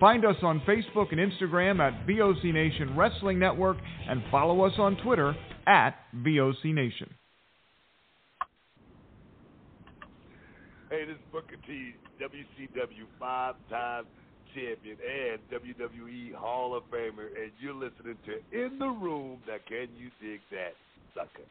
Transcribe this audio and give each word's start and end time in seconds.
Find 0.00 0.24
us 0.24 0.36
on 0.42 0.60
Facebook 0.60 1.12
and 1.12 1.20
Instagram 1.20 1.78
at 1.78 2.06
VOC 2.06 2.54
Nation 2.54 2.96
Wrestling 2.96 3.38
Network 3.38 3.76
and 4.08 4.22
follow 4.30 4.62
us 4.62 4.72
on 4.78 4.96
Twitter 5.04 5.36
at 5.66 5.90
VOC 6.16 6.72
Nation. 6.72 7.12
Hey, 10.88 11.04
this 11.04 11.16
is 11.16 11.22
Booker 11.30 11.56
T, 11.66 11.92
WCW 12.18 13.04
five 13.20 13.56
time 13.68 14.06
champion 14.54 14.96
and 15.06 15.38
WWE 15.52 16.34
Hall 16.34 16.74
of 16.74 16.82
Famer, 16.84 17.26
and 17.40 17.52
you're 17.60 17.74
listening 17.74 18.16
to 18.24 18.64
In 18.64 18.78
the 18.78 18.88
Room. 18.88 19.38
Now, 19.46 19.56
can 19.68 19.88
you 19.98 20.10
dig 20.20 20.40
that, 20.50 20.72
sucker? 21.14 21.46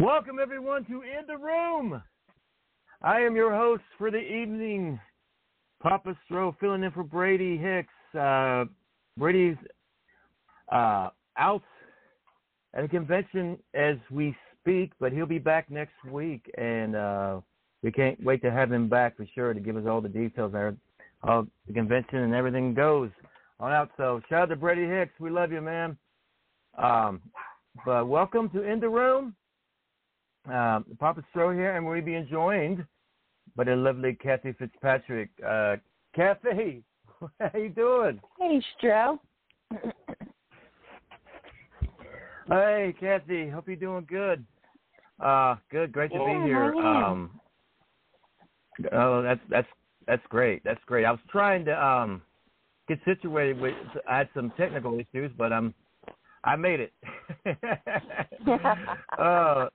Welcome 0.00 0.38
everyone 0.40 0.86
to 0.86 1.02
In 1.02 1.26
the 1.26 1.36
Room. 1.36 2.02
I 3.02 3.20
am 3.20 3.36
your 3.36 3.54
host 3.54 3.82
for 3.98 4.10
the 4.10 4.16
evening, 4.16 4.98
Papa 5.82 6.16
Stro, 6.24 6.58
filling 6.58 6.82
in 6.84 6.90
for 6.92 7.02
Brady 7.02 7.58
Hicks. 7.58 7.92
Uh, 8.18 8.64
Brady's 9.18 9.58
uh, 10.72 11.10
out 11.36 11.62
at 12.72 12.82
a 12.82 12.88
convention 12.88 13.58
as 13.74 13.96
we 14.10 14.34
speak, 14.58 14.92
but 15.00 15.12
he'll 15.12 15.26
be 15.26 15.38
back 15.38 15.70
next 15.70 16.02
week, 16.10 16.50
and 16.56 16.96
uh, 16.96 17.40
we 17.82 17.92
can't 17.92 18.24
wait 18.24 18.40
to 18.40 18.50
have 18.50 18.72
him 18.72 18.88
back 18.88 19.18
for 19.18 19.26
sure 19.34 19.52
to 19.52 19.60
give 19.60 19.76
us 19.76 19.84
all 19.86 20.00
the 20.00 20.08
details 20.08 20.52
there 20.52 20.74
of 21.24 21.46
the 21.66 21.74
convention 21.74 22.20
and 22.20 22.34
everything 22.34 22.72
goes 22.72 23.10
on 23.60 23.70
out. 23.70 23.90
So 23.98 24.22
shout 24.30 24.44
out 24.44 24.48
to 24.48 24.56
Brady 24.56 24.86
Hicks. 24.86 25.12
We 25.20 25.28
love 25.28 25.52
you, 25.52 25.60
man. 25.60 25.98
Um, 26.78 27.20
but 27.84 28.08
welcome 28.08 28.48
to 28.54 28.62
In 28.62 28.80
the 28.80 28.88
Room. 28.88 29.34
Um, 30.46 30.84
Papa 30.98 31.22
Stro 31.34 31.54
here, 31.54 31.76
and 31.76 31.86
we'll 31.86 32.00
be 32.00 32.26
joined 32.30 32.84
by 33.56 33.64
the 33.64 33.76
lovely 33.76 34.14
Kathy 34.14 34.52
Fitzpatrick. 34.52 35.28
Uh, 35.46 35.76
Kathy, 36.14 36.82
how 37.40 37.58
you 37.58 37.68
doing? 37.68 38.20
Hey, 38.38 38.62
Stro. 38.82 39.18
hey, 42.48 42.94
Kathy. 42.98 43.50
Hope 43.50 43.66
you're 43.66 43.76
doing 43.76 44.06
good. 44.08 44.44
Uh, 45.22 45.56
good. 45.70 45.92
Great 45.92 46.10
to 46.12 46.18
yeah, 46.18 46.24
be 46.24 46.48
here. 46.48 46.74
Um, 46.74 47.30
oh, 48.92 49.22
that's 49.22 49.40
that's 49.50 49.68
that's 50.06 50.22
great. 50.30 50.64
That's 50.64 50.80
great. 50.86 51.04
I 51.04 51.10
was 51.10 51.20
trying 51.30 51.66
to 51.66 51.84
um 51.84 52.22
get 52.88 52.98
situated 53.04 53.60
with. 53.60 53.74
I 54.08 54.18
had 54.18 54.28
some 54.34 54.52
technical 54.56 54.98
issues, 54.98 55.30
but 55.36 55.52
um, 55.52 55.74
I 56.44 56.56
made 56.56 56.80
it. 56.80 56.92
uh, 59.18 59.68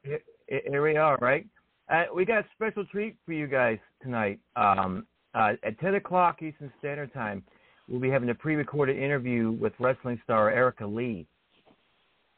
here 0.47 0.83
we 0.83 0.97
are, 0.97 1.18
right? 1.21 1.45
Uh, 1.89 2.06
we 2.13 2.25
got 2.25 2.39
a 2.39 2.45
special 2.56 2.86
treat 2.86 3.15
for 3.25 3.33
you 3.33 3.47
guys 3.47 3.77
tonight. 4.01 4.39
Um, 4.56 5.06
uh, 5.33 5.53
at 5.63 5.80
10 5.80 5.95
o'clock 5.95 6.42
Eastern 6.42 6.71
Standard 6.80 7.13
Time, 7.13 7.44
we'll 7.88 8.00
be 8.00 8.09
having 8.09 8.30
a 8.30 8.36
pre-recorded 8.36 8.97
interview 8.97 9.51
with 9.51 9.74
wrestling 9.80 10.19
star 10.24 10.50
Erica 10.50 10.86
Lee. 10.86 11.27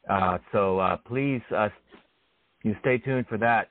Uh, 0.08 0.38
so 0.52 0.78
uh, 0.78 0.96
please, 0.96 1.42
uh, 1.54 1.68
you 2.62 2.74
stay 2.80 2.98
tuned 2.98 3.26
for 3.28 3.38
that 3.38 3.70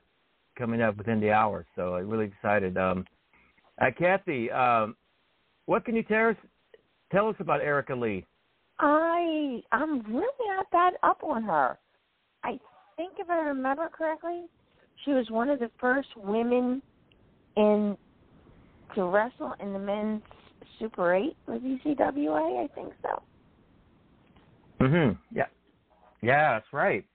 coming 0.57 0.81
up 0.81 0.97
within 0.97 1.19
the 1.19 1.31
hour. 1.31 1.65
So 1.75 1.95
I'm 1.95 2.09
really 2.09 2.25
excited. 2.25 2.77
Um, 2.77 3.05
uh, 3.79 3.87
Kathy, 3.97 4.49
um, 4.51 4.95
what 5.65 5.85
can 5.85 5.95
you 5.95 6.03
tell 6.03 6.29
us, 6.29 6.35
tell 7.11 7.27
us 7.27 7.35
about 7.39 7.61
Erica 7.61 7.93
Lee? 7.93 8.25
I 8.79 9.61
I'm 9.71 10.01
really 10.03 10.27
not 10.47 10.67
that 10.71 10.91
up 11.03 11.23
on 11.23 11.43
her. 11.43 11.77
I 12.43 12.59
think 12.97 13.13
if 13.19 13.29
I 13.29 13.37
remember 13.37 13.89
correctly, 13.89 14.45
she 15.05 15.11
was 15.11 15.29
one 15.29 15.49
of 15.49 15.59
the 15.59 15.71
first 15.79 16.09
women 16.17 16.81
in 17.55 17.95
to 18.95 19.05
wrestle 19.05 19.53
in 19.59 19.71
the 19.73 19.79
men's 19.79 20.23
Super 20.79 21.13
Eight 21.13 21.37
with 21.47 21.61
ECWA. 21.61 22.63
I 22.63 22.67
think 22.73 22.93
so. 23.01 23.21
Mhm. 24.79 25.17
Yeah. 25.31 25.45
Yeah, 26.21 26.53
that's 26.53 26.73
right. 26.73 27.05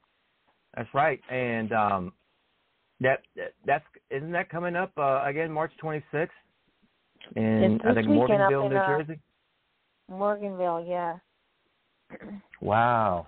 That's 0.76 0.92
right. 0.94 1.20
And 1.28 1.72
um 1.72 2.12
that 3.00 3.22
that's 3.66 3.84
isn't 4.10 4.32
that 4.32 4.48
coming 4.48 4.76
up 4.76 4.92
uh, 4.96 5.22
again 5.24 5.50
March 5.50 5.72
26th 5.82 6.28
in 7.36 7.80
I 7.84 7.94
think 7.94 8.06
Morganville, 8.06 8.66
in, 8.66 8.72
New 8.72 8.78
uh, 8.78 8.86
Jersey. 8.86 9.20
Morganville, 10.10 10.88
yeah. 10.88 11.16
Wow. 12.60 13.26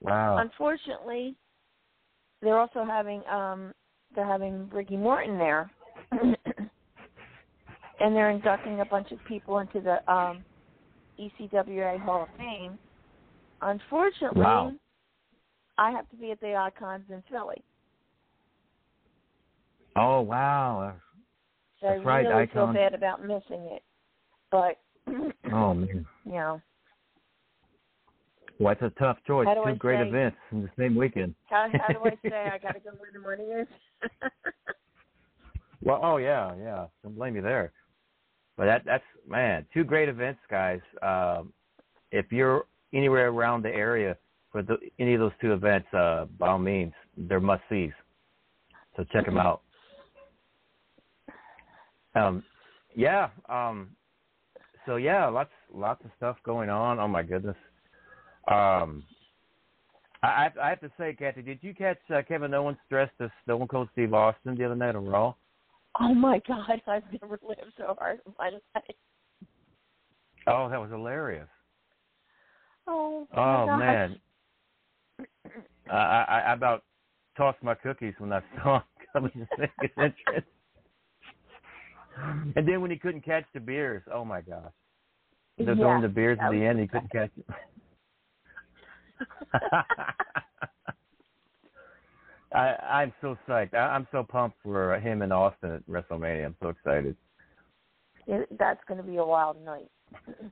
Wow. 0.00 0.38
Unfortunately, 0.38 1.36
they're 2.42 2.58
also 2.58 2.84
having 2.84 3.22
um 3.28 3.72
they're 4.14 4.26
having 4.26 4.68
Ricky 4.70 4.96
Morton 4.96 5.38
there, 5.38 5.70
and 6.12 6.36
they're 8.14 8.30
inducting 8.30 8.80
a 8.80 8.84
bunch 8.84 9.10
of 9.12 9.18
people 9.26 9.58
into 9.58 9.80
the 9.80 10.12
um 10.12 10.44
ECWA 11.20 12.00
Hall 12.00 12.22
of 12.24 12.28
Fame. 12.36 12.78
Unfortunately, 13.60 14.42
Wow. 14.42 14.72
I 15.78 15.90
have 15.92 16.08
to 16.10 16.16
be 16.16 16.30
at 16.32 16.40
the 16.40 16.54
Icons 16.54 17.04
in 17.08 17.22
Philly, 17.30 17.62
Oh 19.96 20.20
wow. 20.20 20.94
so 21.80 21.88
That's 21.88 22.00
I 22.00 22.04
right, 22.04 22.26
really 22.26 22.46
feel 22.52 22.66
Icons. 22.66 22.74
bad 22.74 22.94
about 22.94 23.22
missing 23.22 23.68
it. 23.70 23.82
But 24.50 24.78
Oh 25.52 25.74
man. 25.74 26.06
you 26.24 26.32
know, 26.32 26.60
Well, 28.62 28.76
that's 28.80 28.94
a 28.94 28.98
tough 29.00 29.18
choice. 29.26 29.48
Two 29.52 29.62
I 29.62 29.74
great 29.74 29.98
say- 29.98 30.08
events 30.08 30.36
in 30.52 30.62
the 30.62 30.70
same 30.78 30.94
weekend. 30.94 31.34
how 31.50 31.68
how 31.72 31.92
do 31.92 32.00
I 32.04 32.28
say 32.28 32.50
I 32.54 32.58
got 32.62 32.74
to 32.74 32.80
go 32.80 32.90
where 32.96 33.10
the 33.12 33.18
money 33.18 33.44
is? 33.44 33.68
Well, 35.84 35.98
oh 36.00 36.18
yeah, 36.18 36.54
yeah. 36.62 36.86
Don't 37.02 37.16
blame 37.16 37.34
you 37.34 37.42
there. 37.42 37.72
But 38.56 38.66
that 38.66 38.82
that's 38.84 39.02
man, 39.28 39.66
two 39.74 39.82
great 39.82 40.08
events, 40.08 40.38
guys. 40.48 40.78
Um, 41.02 41.52
if 42.12 42.30
you're 42.30 42.66
anywhere 42.94 43.30
around 43.30 43.64
the 43.64 43.70
area 43.70 44.16
for 44.52 44.62
the, 44.62 44.76
any 45.00 45.14
of 45.14 45.18
those 45.18 45.32
two 45.40 45.52
events, 45.52 45.92
uh, 45.92 46.26
by 46.38 46.50
all 46.50 46.60
means, 46.60 46.92
they're 47.16 47.40
must 47.40 47.64
sees. 47.68 47.90
So 48.96 49.04
check 49.12 49.24
them 49.26 49.38
out. 49.38 49.62
Um, 52.14 52.44
yeah. 52.94 53.30
Um, 53.48 53.88
so 54.86 54.94
yeah, 54.96 55.26
lots 55.26 55.50
lots 55.74 56.04
of 56.04 56.12
stuff 56.16 56.36
going 56.44 56.70
on. 56.70 57.00
Oh 57.00 57.08
my 57.08 57.24
goodness. 57.24 57.56
Um, 58.48 59.04
I 60.22 60.26
I 60.26 60.42
have, 60.44 60.58
I 60.58 60.68
have 60.70 60.80
to 60.80 60.90
say, 60.98 61.14
Kathy, 61.14 61.42
did 61.42 61.58
you 61.62 61.74
catch 61.74 61.98
uh, 62.14 62.22
Kevin 62.26 62.54
Owens 62.54 62.78
dressed 62.88 63.12
as 63.20 63.30
Stone 63.44 63.68
Cold 63.68 63.88
Steve 63.92 64.14
Austin 64.14 64.56
the 64.56 64.64
other 64.64 64.76
night 64.76 64.96
on 64.96 65.06
Raw? 65.06 65.34
oh 66.00 66.14
my 66.14 66.40
God, 66.46 66.80
I've 66.86 67.02
never 67.20 67.38
lived 67.46 67.60
so 67.76 67.96
hard 67.98 68.20
in 68.26 68.32
my 68.38 68.50
life. 68.50 68.84
Oh, 70.46 70.68
that 70.68 70.80
was 70.80 70.90
hilarious. 70.90 71.48
Oh, 72.88 73.26
Oh 73.36 73.66
gosh. 73.66 73.78
man, 73.78 74.16
I, 75.90 75.96
I 75.96 76.40
I 76.48 76.52
about 76.52 76.82
tossed 77.36 77.62
my 77.62 77.74
cookies 77.74 78.14
when 78.18 78.32
I 78.32 78.42
saw 78.62 78.76
him 78.76 78.82
coming 79.12 79.30
to 79.32 79.46
make 79.58 79.70
his 79.80 79.90
entrance. 79.96 80.46
And 82.56 82.68
then 82.68 82.80
when 82.80 82.90
he 82.90 82.98
couldn't 82.98 83.24
catch 83.24 83.44
the 83.54 83.60
beers, 83.60 84.02
oh 84.12 84.24
my 84.24 84.40
gosh, 84.40 84.72
they're 85.58 85.68
Yeah, 85.68 85.74
throwing 85.76 86.02
the 86.02 86.08
beers 86.08 86.38
at 86.42 86.50
the 86.50 86.64
end. 86.64 86.80
He 86.80 86.86
couldn't 86.86 87.10
catch 87.10 87.30
it. 87.36 87.46
I 92.54 92.74
I'm 92.74 93.12
so 93.20 93.36
psyched. 93.48 93.74
I, 93.74 93.78
I'm 93.78 94.06
so 94.12 94.22
pumped 94.22 94.58
for 94.62 94.98
him 95.00 95.22
and 95.22 95.32
Austin 95.32 95.72
at 95.72 95.86
WrestleMania. 95.88 96.46
I'm 96.46 96.56
so 96.62 96.68
excited. 96.68 97.16
It, 98.26 98.48
that's 98.58 98.80
going 98.86 98.98
to 98.98 99.06
be 99.06 99.16
a 99.16 99.24
wild 99.24 99.62
night. 99.64 99.90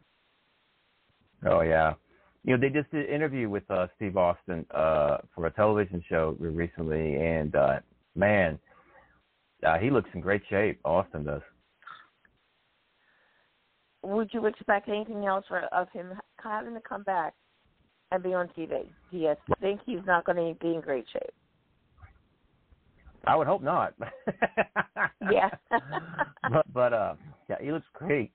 Oh 1.46 1.62
yeah, 1.62 1.94
you 2.44 2.54
know 2.54 2.60
they 2.60 2.68
just 2.68 2.90
did 2.90 3.08
an 3.08 3.14
interview 3.14 3.48
with 3.48 3.62
uh, 3.70 3.86
Steve 3.96 4.18
Austin 4.18 4.66
uh, 4.72 5.16
for 5.34 5.46
a 5.46 5.50
television 5.50 6.04
show 6.06 6.36
recently, 6.38 7.14
and 7.14 7.56
uh, 7.56 7.80
man, 8.14 8.58
uh, 9.66 9.78
he 9.78 9.88
looks 9.88 10.10
in 10.12 10.20
great 10.20 10.42
shape. 10.50 10.78
Austin 10.84 11.24
does. 11.24 11.40
Would 14.02 14.28
you 14.34 14.44
expect 14.44 14.90
anything 14.90 15.24
else 15.24 15.46
for, 15.48 15.60
of 15.72 15.88
him 15.92 16.12
having 16.42 16.74
to 16.74 16.80
come 16.80 17.04
back 17.04 17.32
and 18.12 18.22
be 18.22 18.34
on 18.34 18.48
TV? 18.48 18.86
Do 19.10 19.18
you 19.18 19.34
think 19.60 19.80
he's 19.86 20.04
not 20.06 20.24
going 20.24 20.36
to 20.36 20.58
be 20.60 20.74
in 20.74 20.80
great 20.80 21.06
shape? 21.12 21.34
I 23.26 23.36
would 23.36 23.46
hope 23.46 23.62
not. 23.62 23.94
Yeah. 25.30 25.50
but 26.50 26.72
but 26.72 26.92
uh, 26.92 27.14
yeah, 27.48 27.56
he 27.60 27.72
looks 27.72 27.86
great. 27.92 28.32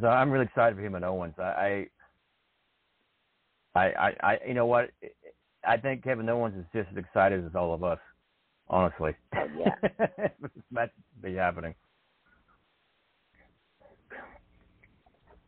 So 0.00 0.06
I'm 0.06 0.30
really 0.30 0.44
excited 0.44 0.76
for 0.76 0.84
him 0.84 0.94
and 0.94 1.04
Owens. 1.04 1.34
I 1.38 1.86
I 3.74 3.80
I, 3.80 4.12
I 4.22 4.38
you 4.46 4.54
know 4.54 4.66
what? 4.66 4.90
I 5.66 5.76
think 5.76 6.04
Kevin 6.04 6.28
Owens 6.28 6.56
is 6.56 6.64
just 6.72 6.90
as 6.92 6.98
excited 6.98 7.44
as 7.44 7.54
all 7.54 7.74
of 7.74 7.82
us. 7.82 7.98
Honestly. 8.68 9.12
Oh, 9.34 9.46
yeah. 9.58 9.74
for 9.80 10.30
this 10.54 10.64
match 10.70 10.90
to 11.16 11.28
be 11.28 11.34
happening. 11.34 11.74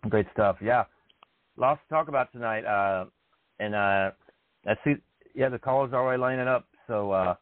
Great 0.09 0.27
stuff. 0.33 0.57
Yeah. 0.61 0.85
Lots 1.57 1.81
to 1.89 1.95
talk 1.95 2.09
about 2.09 2.33
tonight. 2.33 2.65
Uh, 2.65 3.07
and 3.59 3.75
uh, 3.75 4.11
I 4.67 4.75
see, 4.85 4.95
yeah, 5.35 5.49
the 5.49 5.59
callers 5.59 5.93
are 5.93 6.03
already 6.03 6.21
lining 6.21 6.49
up. 6.49 6.67
So 6.87 7.11
uh, 7.13 7.35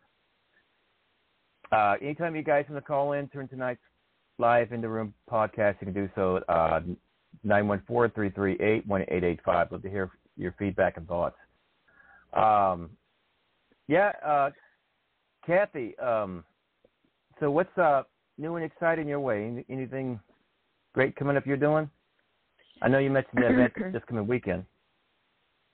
uh, 1.73 1.95
anytime 2.03 2.35
you 2.35 2.43
guys 2.43 2.65
want 2.69 2.83
to 2.83 2.87
call 2.87 3.13
in 3.13 3.27
during 3.27 3.49
tonight's 3.49 3.81
live 4.39 4.73
in 4.73 4.81
the 4.81 4.89
room 4.89 5.15
podcast, 5.31 5.77
you 5.81 5.87
can 5.87 5.95
do 5.95 6.09
so. 6.15 6.41
Uh, 6.49 6.81
nine 7.45 7.69
one 7.69 7.83
four 7.87 8.09
three 8.09 8.31
three 8.31 8.59
eight 8.61 8.87
one 8.87 9.05
eight 9.09 9.25
eight 9.25 9.41
five. 9.45 9.71
Love 9.71 9.83
to 9.83 9.91
hear 9.91 10.11
your 10.37 10.55
feedback 10.59 10.97
and 10.97 11.07
thoughts. 11.07 11.37
Um, 12.33 12.91
yeah, 13.89 14.13
uh, 14.25 14.51
Kathy. 15.47 15.97
Um, 15.99 16.45
so 17.39 17.51
what's 17.51 17.77
uh, 17.79 18.03
new 18.39 18.57
and 18.57 18.65
exciting 18.65 19.09
your 19.09 19.21
way? 19.21 19.65
Anything 19.69 20.21
great 20.95 21.17
coming 21.17 21.37
up 21.37 21.47
you're 21.47 21.57
doing? 21.57 21.89
I 22.83 22.89
know 22.89 22.99
you 22.99 23.11
mentioned 23.11 23.43
the 23.43 23.49
event 23.53 23.93
this 23.93 24.03
coming 24.09 24.27
weekend. 24.27 24.65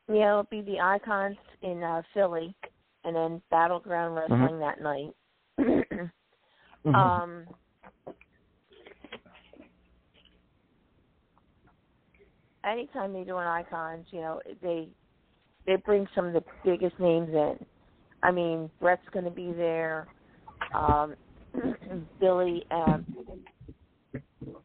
yeah, 0.08 0.30
it'll 0.30 0.44
be 0.44 0.62
the 0.62 0.80
Icons 0.80 1.36
in 1.62 1.82
uh, 1.82 2.02
Philly, 2.14 2.54
and 3.04 3.14
then 3.14 3.42
Battleground 3.50 4.16
Wrestling 4.16 4.58
that 4.60 4.80
night. 4.82 5.14
um, 6.94 7.46
anytime 12.64 13.12
they 13.12 13.24
do 13.24 13.36
an 13.36 13.46
Icons, 13.46 14.06
you 14.10 14.20
know, 14.20 14.40
they 14.62 14.88
they 15.66 15.76
bring 15.76 16.06
some 16.14 16.26
of 16.26 16.32
the 16.32 16.44
biggest 16.64 16.98
names 17.00 17.30
in. 17.30 17.56
I 18.22 18.30
mean, 18.30 18.70
Brett's 18.80 19.02
going 19.12 19.24
to 19.24 19.30
be 19.30 19.52
there. 19.52 20.06
Um, 20.74 21.14
Billy, 22.20 22.64
um, 22.70 23.06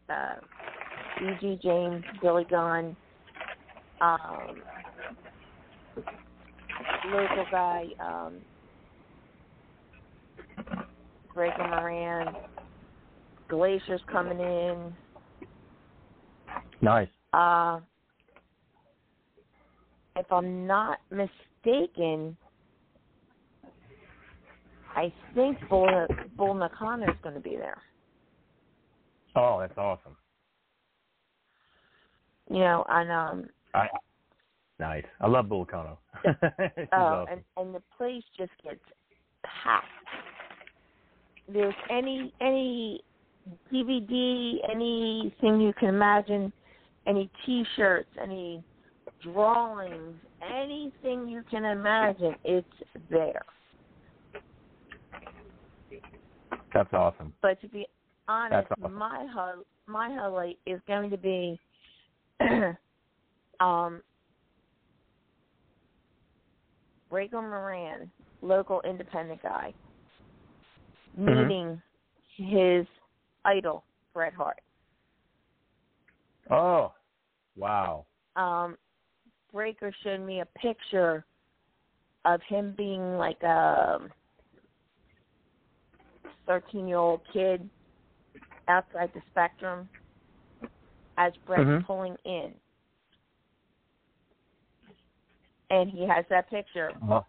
uh, 0.09 0.35
B.G. 1.21 1.59
James, 1.61 2.03
Billy 2.19 2.45
Gunn, 2.49 2.95
um, 4.01 4.63
local 7.13 7.45
guy, 7.51 7.85
um, 8.03 8.33
Breaker 11.35 11.67
Moran, 11.67 12.33
Glacier's 13.49 14.01
coming 14.11 14.39
in. 14.39 14.95
nice. 16.81 17.07
Uh, 17.33 17.81
if 20.15 20.25
I'm 20.31 20.65
not 20.65 20.97
mistaken, 21.11 22.35
I 24.95 25.13
think 25.35 25.57
Bull 25.69 26.07
Bull 26.35 26.55
Nakano 26.55 27.03
is 27.03 27.15
going 27.21 27.35
to 27.35 27.41
be 27.41 27.57
there. 27.57 27.77
Oh, 29.35 29.59
that's 29.59 29.77
awesome. 29.77 30.15
You 32.51 32.59
know, 32.59 32.85
and 32.89 33.09
um, 33.09 33.49
I, 33.73 33.87
nice. 34.77 35.05
I 35.21 35.27
love. 35.27 35.45
She's 36.25 36.87
oh, 36.91 36.97
awesome. 36.97 37.33
and 37.33 37.41
and 37.55 37.73
the 37.73 37.81
place 37.97 38.23
just 38.37 38.51
gets 38.61 38.81
packed. 39.63 39.85
There's 41.47 41.73
any 41.89 42.33
any 42.41 43.01
DVD, 43.73 44.55
anything 44.69 45.61
you 45.61 45.71
can 45.79 45.87
imagine, 45.87 46.51
any 47.07 47.29
T-shirts, 47.45 48.09
any 48.21 48.61
drawings, 49.23 50.15
anything 50.41 51.29
you 51.29 51.43
can 51.49 51.63
imagine, 51.63 52.35
it's 52.43 52.67
there. 53.09 53.43
That's 56.73 56.91
awesome. 56.91 57.31
But 57.41 57.61
to 57.61 57.69
be 57.69 57.87
honest, 58.27 58.67
awesome. 58.77 58.93
my 58.93 59.25
hi- 59.31 59.53
my 59.87 60.09
highlight 60.09 60.59
is 60.65 60.81
going 60.85 61.09
to 61.11 61.17
be 61.17 61.57
um 63.59 64.01
Reagan 67.09 67.49
Moran, 67.49 68.09
local 68.41 68.81
independent 68.81 69.41
guy, 69.43 69.73
Mhm. 71.17 71.47
meeting 71.47 71.81
his 72.35 72.87
idol, 73.43 73.83
Bret 74.13 74.33
Hart. 74.33 74.61
Oh, 76.49 76.93
wow. 77.55 78.05
Um, 78.35 78.77
Breakker 79.51 79.91
showed 80.03 80.21
me 80.21 80.39
a 80.39 80.45
picture 80.45 81.25
of 82.23 82.41
him 82.43 82.73
being 82.77 83.17
like 83.17 83.41
a 83.43 84.09
thirteen-year-old 86.45 87.21
kid 87.33 87.69
outside 88.67 89.11
the 89.13 89.21
spectrum 89.31 89.89
as 91.21 91.33
Brett's 91.45 91.61
Mhm. 91.61 91.85
pulling 91.85 92.15
in, 92.25 92.59
and 95.69 95.89
he 95.89 96.07
has 96.07 96.25
that 96.29 96.49
picture, 96.49 96.91
Oh, 97.07 97.23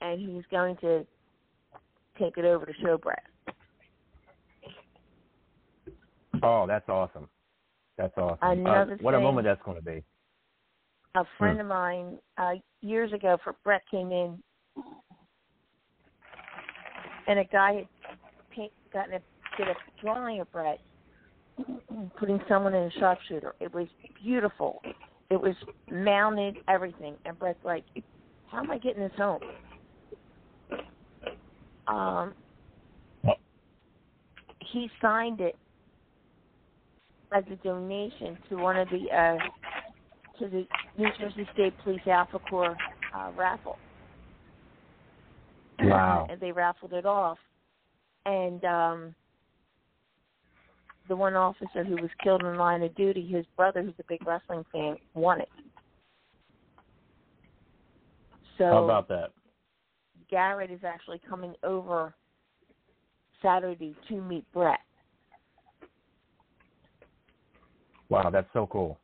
and 0.00 0.18
he's 0.18 0.46
going 0.46 0.76
to 0.78 1.06
take 2.16 2.38
it 2.38 2.46
over 2.46 2.64
to 2.64 2.72
show 2.74 2.96
Brett. 2.96 3.22
oh 6.42 6.66
that's 6.66 6.88
awesome. 6.88 7.28
That's 7.98 8.16
awesome. 8.16 8.38
Uh, 8.40 8.52
Another 8.52 8.96
what 9.02 9.14
a 9.14 9.20
moment 9.20 9.44
that's 9.44 9.62
going 9.62 9.76
to 9.76 9.84
be. 9.84 10.02
a 11.16 11.24
friend 11.36 11.60
of 11.60 11.66
mine 11.66 12.18
uh 12.38 12.54
years 12.80 13.12
ago 13.12 13.36
for 13.44 13.54
Brett 13.64 13.82
came 13.90 14.12
in 14.12 14.42
and 17.26 17.38
a 17.38 17.44
guy 17.44 17.74
had 17.74 17.88
paint, 18.50 18.72
gotten 18.92 19.14
a 19.14 19.20
did 19.58 19.68
a 19.68 19.74
drawing 20.00 20.40
of 20.40 20.50
Brett 20.52 20.80
putting 22.18 22.40
someone 22.48 22.74
in 22.74 22.84
a 22.84 22.90
sharpshooter. 22.98 23.54
It 23.60 23.72
was 23.74 23.86
beautiful. 24.22 24.82
It 25.30 25.40
was 25.40 25.54
mounted, 25.90 26.56
everything. 26.68 27.14
And 27.24 27.38
Brett's 27.38 27.58
like, 27.64 27.84
How 28.50 28.58
am 28.58 28.70
I 28.70 28.78
getting 28.78 29.02
this 29.02 29.12
home? 29.16 29.40
Um 31.86 32.34
he 34.72 34.88
signed 35.02 35.40
it 35.40 35.56
as 37.36 37.42
a 37.50 37.56
donation 37.56 38.38
to 38.48 38.56
one 38.56 38.76
of 38.76 38.88
the 38.90 39.06
uh 39.14 39.38
to 40.38 40.48
the 40.48 40.66
New 40.96 41.08
Jersey 41.18 41.46
State 41.52 41.74
Police 41.84 42.00
Alpha 42.06 42.38
Corps 42.48 42.76
uh, 43.14 43.30
raffle. 43.36 43.78
Wow. 45.82 46.26
and 46.28 46.38
they 46.40 46.52
raffled 46.52 46.92
it 46.92 47.06
off, 47.06 47.38
and 48.26 48.62
um, 48.64 49.14
the 51.10 51.16
one 51.16 51.34
officer 51.34 51.82
who 51.84 51.96
was 51.96 52.10
killed 52.22 52.42
in 52.42 52.56
line 52.56 52.82
of 52.82 52.94
duty, 52.94 53.26
his 53.26 53.44
brother, 53.56 53.82
who's 53.82 53.94
a 53.98 54.04
big 54.08 54.24
wrestling 54.24 54.64
fan, 54.72 54.96
won 55.14 55.40
it. 55.40 55.48
So 58.56 58.64
How 58.64 58.84
about 58.84 59.08
that? 59.08 59.30
Garrett 60.30 60.70
is 60.70 60.80
actually 60.86 61.20
coming 61.28 61.54
over 61.64 62.14
Saturday 63.42 63.96
to 64.08 64.22
meet 64.22 64.44
Brett. 64.52 64.78
Wow, 68.08 68.30
that's 68.30 68.48
so 68.52 68.68
cool. 68.68 68.96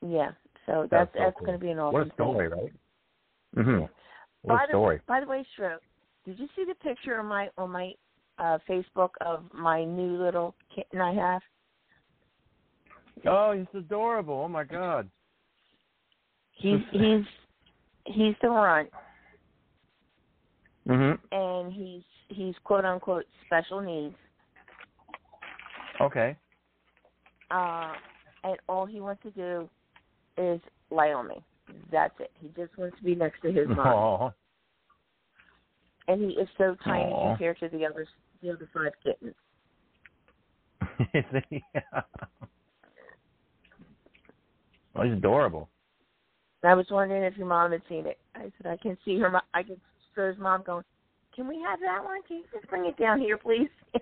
Yeah, 0.00 0.30
so 0.64 0.88
That's 0.90 1.10
that's 1.12 1.12
so 1.12 1.18
that's 1.20 1.36
cool. 1.36 1.46
going 1.46 1.58
to 1.58 1.64
be 1.64 1.70
an 1.70 1.78
awesome 1.78 1.92
What 1.92 2.08
a 2.08 2.12
story, 2.14 2.48
right? 2.48 2.72
Mm-hmm. 3.56 3.80
What 4.42 4.56
by 4.56 4.64
a 4.64 4.68
story. 4.68 4.96
The, 4.96 5.02
by 5.06 5.20
the 5.20 5.26
way, 5.26 5.46
Stroke, 5.52 5.82
did 6.24 6.38
you 6.38 6.48
see 6.56 6.64
the 6.66 6.74
picture 6.76 7.20
on 7.20 7.26
my 7.26 7.48
on 7.58 7.70
my 7.70 7.92
uh 8.38 8.58
Facebook 8.68 9.10
of 9.20 9.44
my 9.52 9.84
new 9.84 10.16
little 10.22 10.54
kitten 10.74 11.00
I 11.00 11.14
have? 11.14 11.42
Oh, 13.26 13.52
he's 13.52 13.66
adorable. 13.74 14.42
Oh 14.44 14.48
my 14.48 14.64
God. 14.64 15.08
He's 16.52 16.80
he's 16.92 17.24
he's 18.06 18.34
the 18.42 18.48
runt, 18.48 18.90
Mhm. 20.88 21.18
and 21.30 21.72
he's 21.72 22.02
he's 22.28 22.54
quote 22.64 22.84
unquote 22.84 23.26
special 23.46 23.80
needs. 23.80 24.16
Okay. 26.00 26.36
Uh, 27.50 27.92
and 28.44 28.56
all 28.68 28.86
he 28.86 29.00
wants 29.00 29.22
to 29.22 29.30
do 29.30 29.68
is 30.38 30.60
lay 30.90 31.12
on 31.12 31.28
me. 31.28 31.44
That's 31.92 32.14
it. 32.18 32.30
He 32.40 32.48
just 32.56 32.76
wants 32.78 32.96
to 32.96 33.04
be 33.04 33.14
next 33.14 33.40
to 33.42 33.52
his 33.52 33.68
mom, 33.68 33.78
Oh. 33.86 34.32
And 36.08 36.20
he 36.20 36.36
is 36.38 36.48
so 36.58 36.76
tiny 36.84 37.12
Aw. 37.12 37.30
compared 37.30 37.58
to 37.60 37.68
the 37.68 37.84
other 37.86 38.06
the 38.42 38.50
other 38.50 38.68
five 38.72 38.92
kittens. 39.02 39.34
He? 41.48 41.62
oh, 44.94 45.02
he's 45.02 45.12
adorable. 45.12 45.68
I 46.64 46.74
was 46.74 46.86
wondering 46.90 47.24
if 47.24 47.36
your 47.36 47.46
mom 47.46 47.72
had 47.72 47.82
seen 47.88 48.06
it. 48.06 48.18
I 48.34 48.52
said 48.56 48.66
I 48.66 48.76
can 48.76 48.96
see 49.04 49.18
her. 49.18 49.30
mo- 49.30 49.40
I 49.52 49.62
can 49.62 49.76
see 50.14 50.22
his 50.22 50.38
mom 50.38 50.62
going. 50.64 50.84
Can 51.34 51.48
we 51.48 51.60
have 51.66 51.80
that 51.80 52.04
one? 52.04 52.22
Can 52.28 52.38
you 52.38 52.44
just 52.52 52.68
bring 52.68 52.86
it 52.86 52.96
down 52.96 53.20
here, 53.20 53.38
please? 53.38 53.68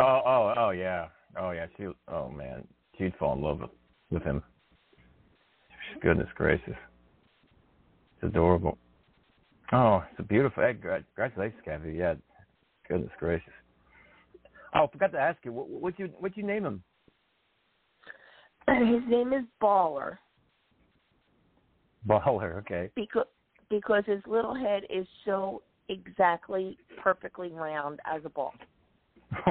Oh, 0.00 0.22
oh, 0.24 0.54
oh, 0.56 0.70
yeah. 0.70 1.08
Oh, 1.36 1.50
yeah. 1.50 1.66
She. 1.76 1.86
Oh, 2.06 2.28
man. 2.28 2.64
She'd 2.96 3.16
fall 3.18 3.34
in 3.34 3.42
love 3.42 3.60
with, 3.60 3.70
with 4.10 4.22
him. 4.22 4.42
Goodness 6.00 6.28
gracious. 6.36 6.76
It's 8.14 8.22
adorable. 8.22 8.78
Oh, 9.72 10.02
it's 10.10 10.20
a 10.20 10.22
beautiful. 10.22 10.62
Hey, 10.62 10.74
congratulations, 10.74 11.60
Kathy. 11.64 11.92
Yeah. 11.92 12.14
Goodness 12.88 13.10
gracious. 13.18 13.52
Oh, 14.74 14.84
I 14.84 14.86
forgot 14.90 15.12
to 15.12 15.18
ask 15.18 15.38
you. 15.44 15.52
What 15.52 15.68
what 15.68 15.98
you 15.98 16.06
what 16.18 16.36
you 16.36 16.42
name 16.42 16.64
him? 16.64 16.82
his 18.68 19.02
name 19.08 19.32
is 19.32 19.44
Baller 19.62 20.18
Baller. 22.06 22.58
Okay. 22.58 22.90
because 22.94 23.26
because 23.70 24.04
his 24.06 24.20
little 24.26 24.54
head 24.54 24.84
is 24.88 25.06
so 25.24 25.62
exactly 25.88 26.78
perfectly 27.02 27.50
round 27.52 28.00
as 28.06 28.22
a 28.24 28.30
ball. 28.30 28.54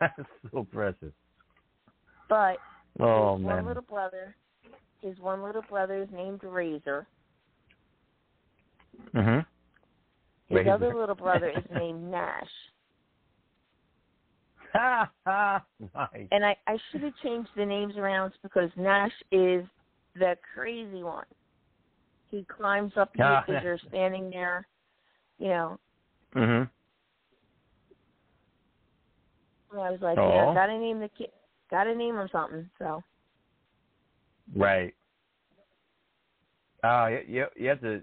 That's 0.00 0.14
so 0.52 0.66
precious. 0.72 1.12
But 2.28 2.58
Oh 3.00 3.36
his 3.36 3.44
man. 3.44 3.56
one 3.56 3.66
little 3.66 3.82
brother, 3.82 4.36
his 5.00 5.18
one 5.18 5.42
little 5.42 5.64
brother 5.68 6.02
is 6.02 6.08
named 6.12 6.42
Razor. 6.42 7.06
Mhm. 9.14 9.46
His 10.48 10.56
Razor. 10.58 10.70
other 10.72 10.94
little 10.94 11.14
brother 11.14 11.50
is 11.50 11.64
named 11.70 12.10
Nash. 12.10 12.48
Ha 14.72 15.10
ha. 15.26 15.64
Nice. 15.94 16.28
And 16.30 16.44
I 16.44 16.56
I 16.66 16.78
should 16.90 17.02
have 17.02 17.14
changed 17.22 17.50
the 17.56 17.64
names 17.64 17.96
around 17.96 18.32
because 18.42 18.70
Nash 18.76 19.12
is 19.32 19.64
the 20.14 20.36
crazy 20.54 21.02
one. 21.02 21.24
He 22.30 22.44
climbs 22.44 22.92
up 22.96 23.10
you 23.16 23.24
Ah. 23.24 23.44
as 23.48 23.62
you're 23.62 23.78
standing 23.88 24.28
there, 24.30 24.66
you 25.38 25.48
know. 25.48 25.78
Mhm. 26.34 26.68
And 29.70 29.80
I 29.80 29.90
was 29.90 30.00
like, 30.00 30.18
Aw. 30.18 30.48
yeah, 30.48 30.54
gotta 30.54 30.78
name 30.78 31.00
the 31.00 31.08
kid, 31.08 31.30
gotta 31.70 31.94
name 31.94 32.16
him 32.16 32.28
something. 32.30 32.68
So 32.78 33.02
Right. 34.54 34.94
Oh, 36.84 37.06
you, 37.06 37.22
you 37.26 37.46
you 37.56 37.68
have 37.68 37.80
to 37.80 38.02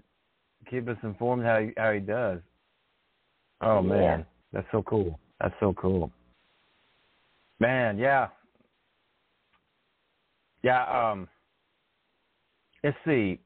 keep 0.70 0.88
us 0.88 0.96
informed 1.02 1.44
how 1.44 1.60
he, 1.60 1.72
how 1.76 1.92
he 1.92 2.00
does. 2.00 2.40
Oh 3.60 3.76
Yeah. 3.82 3.88
man, 3.88 4.26
that's 4.52 4.66
so 4.72 4.82
cool. 4.82 5.18
That's 5.40 5.54
so 5.60 5.72
cool. 5.74 6.10
Man, 7.60 7.98
yeah. 7.98 8.28
Yeah, 10.62 10.84
um 11.10 11.28
let's 12.82 12.96
see. 13.04 13.40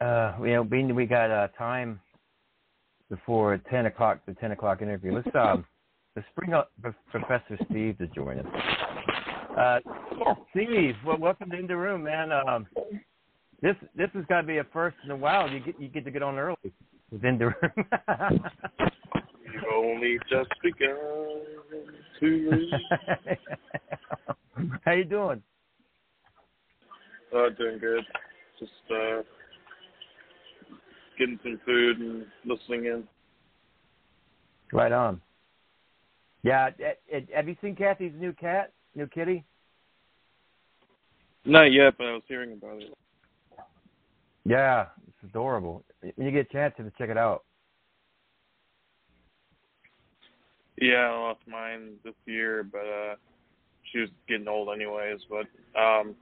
Uh 0.00 0.34
you 0.40 0.54
know, 0.54 0.64
being 0.64 0.94
we 0.94 1.06
got 1.06 1.30
uh 1.30 1.48
time 1.58 2.00
before 3.10 3.58
ten 3.70 3.86
o'clock 3.86 4.20
the 4.26 4.34
ten 4.34 4.52
o'clock 4.52 4.82
interview. 4.82 5.14
Let's 5.14 5.28
um 5.34 5.64
let's 6.16 6.28
bring 6.36 6.52
up 6.54 6.72
Professor 7.10 7.58
Steve 7.70 7.98
to 7.98 8.06
join 8.08 8.38
us. 8.38 8.46
Uh. 9.56 9.78
Steve, 10.50 10.94
well 11.04 11.18
welcome 11.18 11.50
to 11.50 11.58
In 11.58 11.66
the 11.66 11.76
Room, 11.76 12.04
man. 12.04 12.30
Um 12.32 12.66
this 13.62 13.76
this 13.96 14.10
has 14.14 14.24
got 14.28 14.40
to 14.42 14.46
be 14.46 14.58
a 14.58 14.64
first 14.72 14.96
in 15.04 15.10
a 15.12 15.16
while. 15.16 15.48
You 15.48 15.60
get 15.60 15.80
you 15.80 15.88
get 15.88 16.04
to 16.04 16.10
get 16.10 16.22
on 16.22 16.36
early 16.36 16.56
with 17.10 17.24
In 17.24 17.38
the 17.38 17.46
Room. 17.46 17.86
You've 19.44 19.64
only 19.72 20.18
just 20.28 20.50
begun 20.62 20.96
to 22.20 22.50
read. 22.50 23.38
How 24.84 24.92
you 24.92 25.04
doing? 25.04 25.42
Uh, 27.34 27.48
doing 27.56 27.78
good. 27.78 28.04
Just 28.58 28.72
uh, 28.90 29.22
getting 31.18 31.38
some 31.42 31.60
food 31.64 31.98
and 31.98 32.26
listening 32.44 32.86
in. 32.86 33.04
Right 34.72 34.92
on. 34.92 35.20
Yeah, 36.42 36.70
eh, 36.80 36.92
eh, 37.12 37.20
have 37.34 37.48
you 37.48 37.56
seen 37.62 37.76
Kathy's 37.76 38.12
new 38.18 38.32
cat, 38.32 38.72
new 38.94 39.06
kitty? 39.06 39.44
Not 41.44 41.72
yet, 41.72 41.94
but 41.96 42.06
I 42.06 42.12
was 42.12 42.22
hearing 42.26 42.52
about 42.52 42.82
it. 42.82 42.92
Yeah, 44.44 44.86
it's 45.06 45.30
adorable. 45.30 45.84
When 46.00 46.26
you 46.26 46.32
get 46.32 46.48
a 46.50 46.52
chance, 46.52 46.74
you 46.78 46.84
have 46.84 46.92
to 46.92 46.98
check 46.98 47.10
it 47.10 47.18
out. 47.18 47.44
Yeah, 50.80 51.10
I 51.10 51.18
lost 51.18 51.40
mine 51.46 51.94
this 52.04 52.14
year, 52.26 52.64
but 52.64 52.80
uh, 52.80 53.14
she 53.90 53.98
was 53.98 54.08
getting 54.28 54.48
old 54.48 54.68
anyways. 54.74 55.20
But 55.30 55.46
um, 55.80 56.16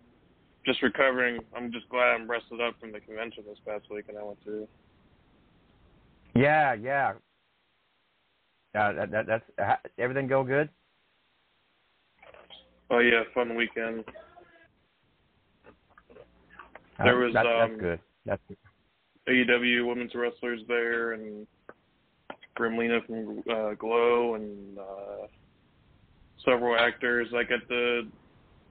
just 0.66 0.82
recovering. 0.82 1.40
I'm 1.56 1.72
just 1.72 1.88
glad 1.88 2.14
I'm 2.14 2.30
rested 2.30 2.60
up 2.60 2.74
from 2.78 2.92
the 2.92 3.00
convention 3.00 3.44
this 3.48 3.58
past 3.66 3.84
week, 3.90 4.06
and 4.08 4.18
I 4.18 4.22
went 4.22 4.44
to. 4.44 4.68
Yeah, 6.34 6.74
yeah. 6.74 7.12
Yeah, 8.74 8.92
that, 8.92 9.10
that, 9.10 9.26
that's 9.26 9.44
ha- 9.58 9.80
everything 9.98 10.26
go 10.28 10.44
good. 10.44 10.68
Oh 12.90 12.98
yeah, 12.98 13.22
fun 13.34 13.56
weekend. 13.56 14.04
There 17.02 17.16
was 17.16 17.32
that's, 17.32 17.46
um, 17.46 17.70
that's 17.70 17.80
good. 17.80 18.00
That's 18.26 18.42
AEW 19.28 19.86
women's 19.86 20.14
wrestlers 20.14 20.60
there, 20.68 21.12
and 21.12 21.46
Grimlina 22.58 23.04
from 23.06 23.42
uh, 23.50 23.74
Glow, 23.74 24.34
and 24.34 24.78
uh, 24.78 25.26
several 26.44 26.76
actors 26.76 27.28
I 27.34 27.44
got 27.44 27.66
to 27.68 28.02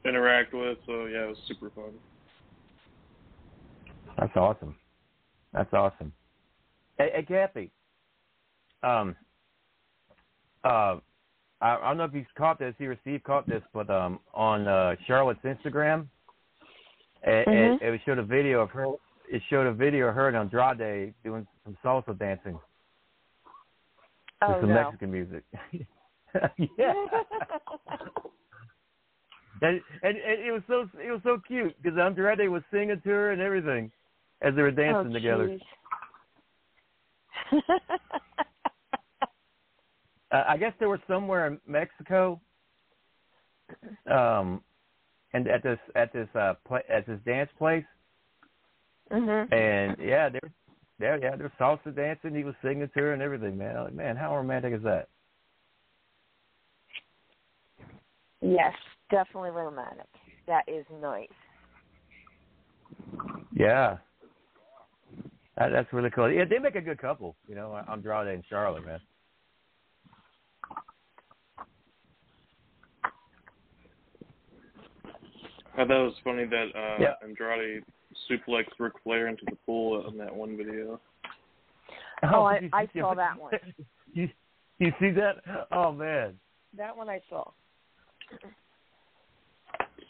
interact 0.06 0.54
with. 0.54 0.78
So 0.86 1.06
yeah, 1.06 1.24
it 1.24 1.30
was 1.30 1.38
super 1.48 1.70
fun. 1.72 1.92
That's 4.18 4.36
awesome. 4.36 4.76
That's 5.54 5.74
awesome. 5.74 6.14
Hey, 6.98 7.10
hey 7.16 7.24
Kathy. 7.24 7.72
Um. 8.84 9.16
Uh, 10.64 10.98
I, 11.62 11.76
I 11.76 11.88
don't 11.90 11.98
know 11.98 12.04
if 12.06 12.14
you 12.14 12.26
caught 12.38 12.60
this, 12.60 12.74
you 12.80 12.92
or 12.92 12.98
Steve 13.02 13.22
caught 13.24 13.48
this, 13.48 13.64
but 13.74 13.90
um, 13.90 14.20
on 14.34 14.68
uh, 14.68 14.96
Charlotte's 15.08 15.42
Instagram, 15.44 16.08
it, 17.24 17.48
Mhm. 17.48 17.82
it, 17.82 17.94
it 17.94 18.02
showed 18.06 18.18
a 18.18 18.24
video 18.24 18.62
of 18.62 18.70
her. 18.72 18.88
It 19.32 19.42
showed 19.50 19.68
a 19.68 19.74
video 19.74 20.08
of 20.08 20.16
her 20.16 20.28
and 20.28 20.38
Andrade 20.38 21.14
doing 21.24 21.46
some 21.64 21.78
salsa 21.84 22.18
dancing 22.18 22.60
Oh 24.42 24.58
some 24.62 24.70
no. 24.70 24.76
Mexican 24.76 25.12
music. 25.12 25.44
yeah. 26.78 26.94
And, 29.62 29.82
and 30.04 30.16
and 30.16 30.40
it 30.40 30.54
was 30.54 30.62
so 30.70 30.88
it 30.98 31.12
was 31.12 31.20
so 31.22 31.38
cute 31.46 31.76
because 31.84 32.00
Andrade 32.00 32.48
was 32.50 32.62
singing 32.72 33.02
to 33.04 33.10
her 33.10 33.32
and 33.34 33.42
everything 33.42 33.92
as 34.42 34.56
they 34.56 34.62
were 34.62 34.72
dancing 34.72 35.12
oh, 35.12 35.14
together. 35.14 35.60
Uh, 37.52 37.58
I 40.48 40.56
guess 40.56 40.72
they 40.80 40.86
were 40.86 41.02
somewhere 41.10 41.48
in 41.48 41.60
Mexico, 41.68 42.40
um, 44.10 44.64
and 45.34 45.46
at 45.50 45.62
this 45.62 45.80
at 45.94 46.14
this 46.14 46.30
uh 46.36 46.54
pla 46.66 46.78
at 46.90 47.06
this 47.06 47.20
dance 47.26 47.50
place, 47.58 47.84
mhm. 49.12 49.54
and 49.54 49.98
yeah, 50.00 50.30
they 50.30 50.40
were 50.42 50.52
yeah 51.00 51.18
yeah 51.22 51.36
they 51.36 51.44
were 51.44 51.52
salsa 51.60 51.96
dancing. 51.96 52.36
He 52.36 52.44
was 52.44 52.56
singing 52.64 52.90
to 52.94 53.00
her 53.00 53.14
and 53.14 53.22
everything. 53.22 53.58
Man, 53.58 53.76
I'm 53.76 53.84
like, 53.86 53.94
man, 53.94 54.16
how 54.16 54.36
romantic 54.36 54.74
is 54.74 54.84
that? 54.84 55.08
Yes, 58.42 58.74
definitely 59.12 59.52
romantic. 59.52 60.08
That 60.48 60.64
is 60.68 60.86
nice. 61.02 61.28
Yeah, 63.54 63.98
that, 65.58 65.70
that's 65.70 65.92
really 65.92 66.10
cool. 66.10 66.32
Yeah, 66.32 66.46
they 66.50 66.58
make 66.58 66.76
a 66.76 66.82
good 66.82 67.00
couple. 67.00 67.36
You 67.48 67.56
know, 67.56 67.80
Andrade 67.92 68.34
and 68.34 68.44
Charlotte, 68.50 68.86
man. 68.86 69.00
I 75.78 75.86
thought 75.86 76.02
it 76.02 76.04
was 76.04 76.14
funny 76.24 76.46
that 76.46 76.68
uh, 76.76 76.98
Yeah. 77.02 77.14
Andrade 77.24 77.84
suplexed 78.30 78.74
Ric 78.80 78.94
Flair 79.04 79.28
into 79.28 79.44
the 79.46 79.56
pool 79.66 80.08
in 80.10 80.18
that 80.18 80.36
one 80.36 80.58
video. 80.58 81.00
Oh, 82.24 82.30
oh 82.36 82.44
I- 82.44 82.70
I 82.74 82.82
you- 82.94 83.02
saw 83.02 83.14
that 83.14 83.40
one. 83.40 83.54
You 84.14 84.28
you 84.80 84.92
see 85.00 85.12
that? 85.12 85.36
Oh 85.72 85.92
man, 85.92 86.34
That 86.76 86.98
one 86.98 87.10
I 87.10 87.22
saw. 87.30 87.52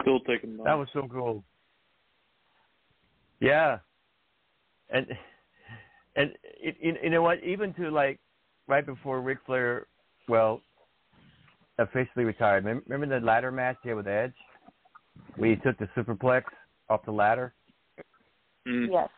Still 0.01 0.20
taking 0.22 0.56
that 0.63 0.74
was 0.75 0.88
so 0.94 1.08
cool. 1.12 1.44
Yeah, 3.41 3.79
and 4.89 5.06
and 6.15 6.32
it, 6.44 6.77
you 6.82 6.96
you 7.03 7.10
know 7.10 7.22
what? 7.22 7.44
Even 7.44 7.74
to 7.74 7.89
like 7.89 8.20
right 8.68 8.86
before 8.86 9.20
Ric 9.22 9.39
Flair, 9.46 9.88
well, 10.29 10.62
officially 11.77 12.24
retired. 12.25 12.63
Remember, 12.63 12.84
remember 12.88 13.20
the 13.20 13.25
ladder 13.25 13.51
match 13.51 13.77
he 13.84 13.89
had 13.89 13.96
with 13.98 14.08
Edge? 14.08 14.34
Where 15.36 15.50
he 15.51 15.56
took 15.58 15.77
the 15.77 15.88
superplex 15.98 16.44
off 16.89 17.03
the 17.06 17.12
ladder. 17.12 17.53
Mm. 18.70 18.88
Yes. 18.92 19.10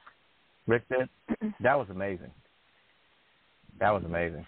Rick 0.67 0.83
did. 0.89 1.09
That 1.61 1.75
was 1.77 1.87
amazing. 1.89 2.31
That 3.79 3.91
was 3.91 4.03
amazing. 4.05 4.45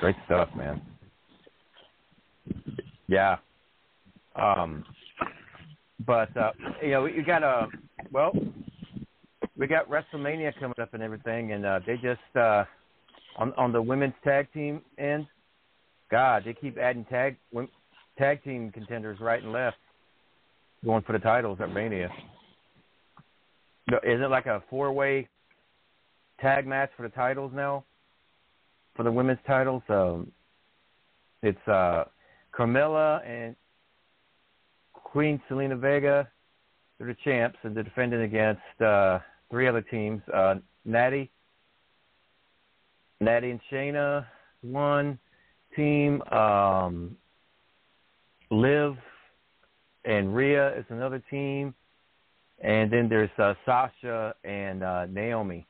Great 0.00 0.16
stuff, 0.26 0.48
man. 0.56 0.80
Yeah. 3.08 3.36
Um 4.34 4.84
but 6.06 6.36
uh 6.36 6.52
you 6.82 6.90
know, 6.90 7.06
you 7.06 7.24
got 7.24 7.42
a 7.42 7.68
well 8.12 8.32
we 9.56 9.66
got 9.66 9.88
WrestleMania 9.88 10.52
coming 10.58 10.78
up 10.80 10.94
and 10.94 11.02
everything 11.02 11.52
and 11.52 11.64
uh 11.64 11.80
they 11.86 11.96
just 11.96 12.20
uh 12.36 12.64
on 13.36 13.52
on 13.56 13.72
the 13.72 13.80
women's 13.82 14.14
tag 14.24 14.52
team 14.52 14.82
end, 14.98 15.26
God, 16.10 16.42
they 16.44 16.54
keep 16.54 16.78
adding 16.78 17.04
tag 17.06 17.36
tag 18.18 18.42
team 18.44 18.70
contenders 18.72 19.20
right 19.20 19.42
and 19.42 19.52
left 19.52 19.76
going 20.84 21.02
for 21.02 21.12
the 21.12 21.18
titles 21.18 21.58
at 21.60 21.72
Mania. 21.72 22.10
Is 23.88 24.20
it 24.20 24.30
like 24.30 24.46
a 24.46 24.62
four 24.68 24.92
way 24.92 25.28
tag 26.40 26.66
match 26.66 26.90
for 26.96 27.02
the 27.02 27.14
titles 27.14 27.52
now? 27.54 27.84
For 28.94 29.02
the 29.02 29.12
women's 29.12 29.38
titles? 29.46 29.82
Um 29.88 30.32
it's 31.42 31.68
uh 31.68 32.04
Carmella 32.56 33.26
and 33.28 33.54
Queen 34.92 35.40
Zelina 35.50 35.78
Vega. 35.78 36.28
They're 36.98 37.08
the 37.08 37.16
champs 37.24 37.58
and 37.62 37.76
they're 37.76 37.82
defending 37.82 38.22
against 38.22 38.80
uh 38.80 39.18
three 39.50 39.68
other 39.68 39.82
teams. 39.82 40.22
Uh 40.32 40.56
Natty 40.84 41.30
Natty 43.20 43.50
and 43.50 43.60
Shayna 43.70 44.26
one 44.62 45.18
team. 45.74 46.22
Um 46.32 47.16
Liv 48.50 48.96
and 50.04 50.34
Rhea 50.34 50.78
is 50.78 50.84
another 50.88 51.22
team. 51.30 51.74
And 52.62 52.90
then 52.90 53.08
there's 53.08 53.30
uh, 53.38 53.54
Sasha 53.66 54.34
and 54.44 54.82
uh, 54.82 55.06
Naomi, 55.06 55.66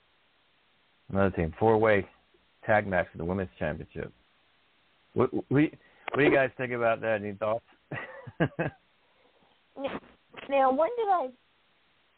another 1.11 1.35
team. 1.35 1.53
Four 1.59 1.79
way 1.79 2.07
tag 2.65 2.87
match 2.87 3.07
for 3.11 3.19
the 3.19 3.25
women's 3.25 3.51
championship. 3.59 4.13
What, 5.15 5.33
what, 5.35 5.45
what 5.51 5.71
do 6.17 6.23
you 6.23 6.33
guys 6.33 6.51
think 6.57 6.73
about 6.73 7.01
that? 7.01 7.23
Any 7.23 7.33
thoughts? 7.33 7.65
Now- 8.41 10.01
Now, 10.49 10.73
when 10.73 10.91
did 10.97 11.09
I? 11.09 11.29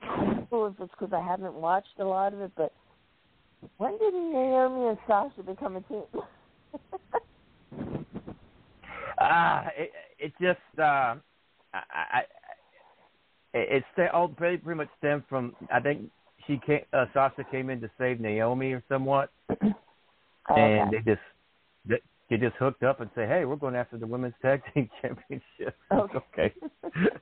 I 0.03 0.25
don't 0.35 0.53
know 0.53 0.67
if 0.67 0.75
it's 0.81 0.91
because 0.99 1.15
I 1.15 1.27
haven't 1.27 1.55
watched 1.55 1.99
a 1.99 2.05
lot 2.05 2.35
of 2.35 2.41
it, 2.43 2.53
but 2.57 2.75
when 3.79 3.97
did 3.99 4.13
Naomi 4.13 4.89
and 4.89 4.99
Sasha 5.07 5.43
become 5.43 5.77
a 5.77 5.81
team? 5.83 6.03
Ah, 9.29 9.67
it, 9.77 9.93
it 10.19 10.33
just 10.41 10.59
uh, 10.79 11.17
I, 11.75 11.83
I, 11.93 12.21
it, 13.55 13.85
it's 13.99 14.11
all 14.13 14.29
pretty 14.29 14.57
pretty 14.59 14.79
much 14.79 14.89
stemmed 14.99 15.25
from 15.29 15.55
I 15.73 15.81
think 15.81 16.11
she 16.47 16.59
came 16.65 16.81
uh, 16.93 17.07
Sasha 17.13 17.45
came 17.51 17.71
in 17.71 17.81
to 17.81 17.91
save 17.99 18.21
Naomi 18.21 18.73
or 18.73 18.83
somewhat, 18.89 19.31
and 19.49 19.75
Okay. 20.49 20.85
they 20.91 20.99
just 21.11 21.23
they, 21.87 22.01
they 22.31 22.37
just 22.37 22.57
hooked 22.57 22.83
up 22.83 23.01
and 23.01 23.11
say, 23.15 23.27
hey, 23.27 23.45
we're 23.45 23.57
going 23.57 23.77
after 23.77 23.99
the 23.99 24.07
women's 24.07 24.35
tag 24.41 24.63
team 24.73 24.89
championship. 25.03 25.77
Okay. 25.93 26.19
okay. 26.35 26.55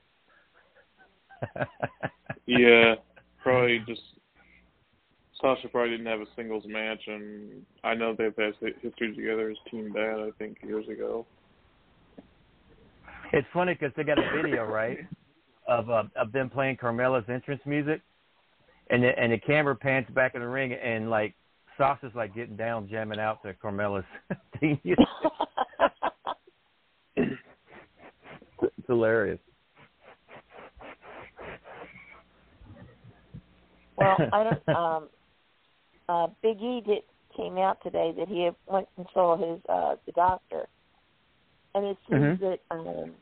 Yeah, 2.49 2.95
probably 3.43 3.79
just 3.79 4.01
Sasha 5.41 5.67
probably 5.67 5.91
didn't 5.91 6.07
have 6.07 6.21
a 6.21 6.25
singles 6.35 6.63
match, 6.65 7.01
and 7.07 7.65
I 7.83 7.93
know 7.93 8.15
they've 8.17 8.33
had 8.37 8.53
history 8.81 9.15
together 9.15 9.49
as 9.49 9.57
Team 9.69 9.91
Bad. 9.91 10.19
I 10.19 10.29
think 10.39 10.57
years 10.63 10.87
ago. 10.87 11.25
It's 13.33 13.47
funny 13.53 13.73
because 13.73 13.91
they 13.95 14.03
got 14.03 14.17
a 14.17 14.29
video 14.35 14.65
right 14.65 14.99
of 15.67 15.89
uh, 15.89 16.03
of 16.15 16.31
them 16.31 16.49
playing 16.49 16.77
Carmella's 16.77 17.25
entrance 17.27 17.61
music, 17.65 18.01
and 18.89 19.03
the, 19.03 19.19
and 19.19 19.33
the 19.33 19.37
camera 19.37 19.75
pans 19.75 20.07
back 20.13 20.35
in 20.35 20.41
the 20.41 20.47
ring, 20.47 20.73
and 20.73 21.09
like 21.09 21.33
Sasha's 21.77 22.11
like 22.15 22.33
getting 22.33 22.55
down, 22.55 22.87
jamming 22.89 23.19
out 23.19 23.41
to 23.43 23.53
Carmella's 23.53 24.05
theme 24.59 24.79
music. 24.83 25.05
it's 27.17 28.87
hilarious. 28.87 29.39
well, 33.97 34.17
I 34.33 34.43
don't. 34.43 34.69
Um, 34.69 35.09
uh, 36.09 36.27
Big 36.41 36.61
E 36.61 36.81
did 36.85 37.03
came 37.35 37.57
out 37.57 37.77
today 37.83 38.13
that 38.17 38.27
he 38.27 38.43
had 38.43 38.55
went 38.67 38.87
and 38.97 39.05
saw 39.13 39.37
his 39.37 39.61
uh, 39.69 39.95
the 40.05 40.11
doctor, 40.13 40.67
and 41.75 41.85
it 41.85 41.97
seems 42.09 42.21
Mhm. 42.21 42.39
that 42.39 42.59
um, 42.71 43.15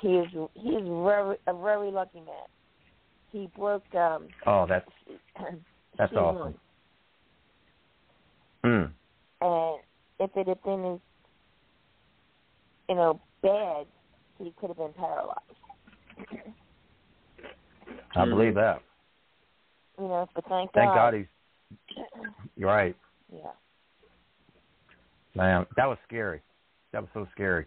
he 0.00 0.16
is 0.18 0.30
he 0.54 0.70
is 0.70 0.88
very 0.88 1.36
a 1.46 1.54
very 1.54 1.90
lucky 1.90 2.20
man. 2.20 2.46
He 3.32 3.48
broke 3.56 3.94
um, 3.94 4.28
Oh, 4.46 4.66
that's 4.66 4.90
That's 5.98 6.12
awesome. 6.12 6.58
mm. 8.64 8.92
And 9.40 9.80
if 10.20 10.36
it 10.36 10.48
had 10.48 10.62
been 10.62 10.84
as 10.94 11.00
you 12.88 12.94
know 12.94 13.20
bad, 13.42 13.86
he 14.38 14.52
could 14.58 14.68
have 14.68 14.76
been 14.76 14.92
paralyzed. 14.92 15.40
I 18.14 18.24
believe 18.24 18.54
that. 18.54 18.82
You 19.98 20.08
know, 20.08 20.28
but 20.34 20.44
thank, 20.48 20.72
Thank 20.72 20.94
God 20.94 21.14
he's 21.14 21.26
you're 22.56 22.68
right. 22.68 22.96
Yeah. 23.32 23.50
Man, 25.34 25.66
that 25.76 25.86
was 25.86 25.98
scary. 26.06 26.40
That 26.92 27.02
was 27.02 27.10
so 27.12 27.26
scary. 27.32 27.66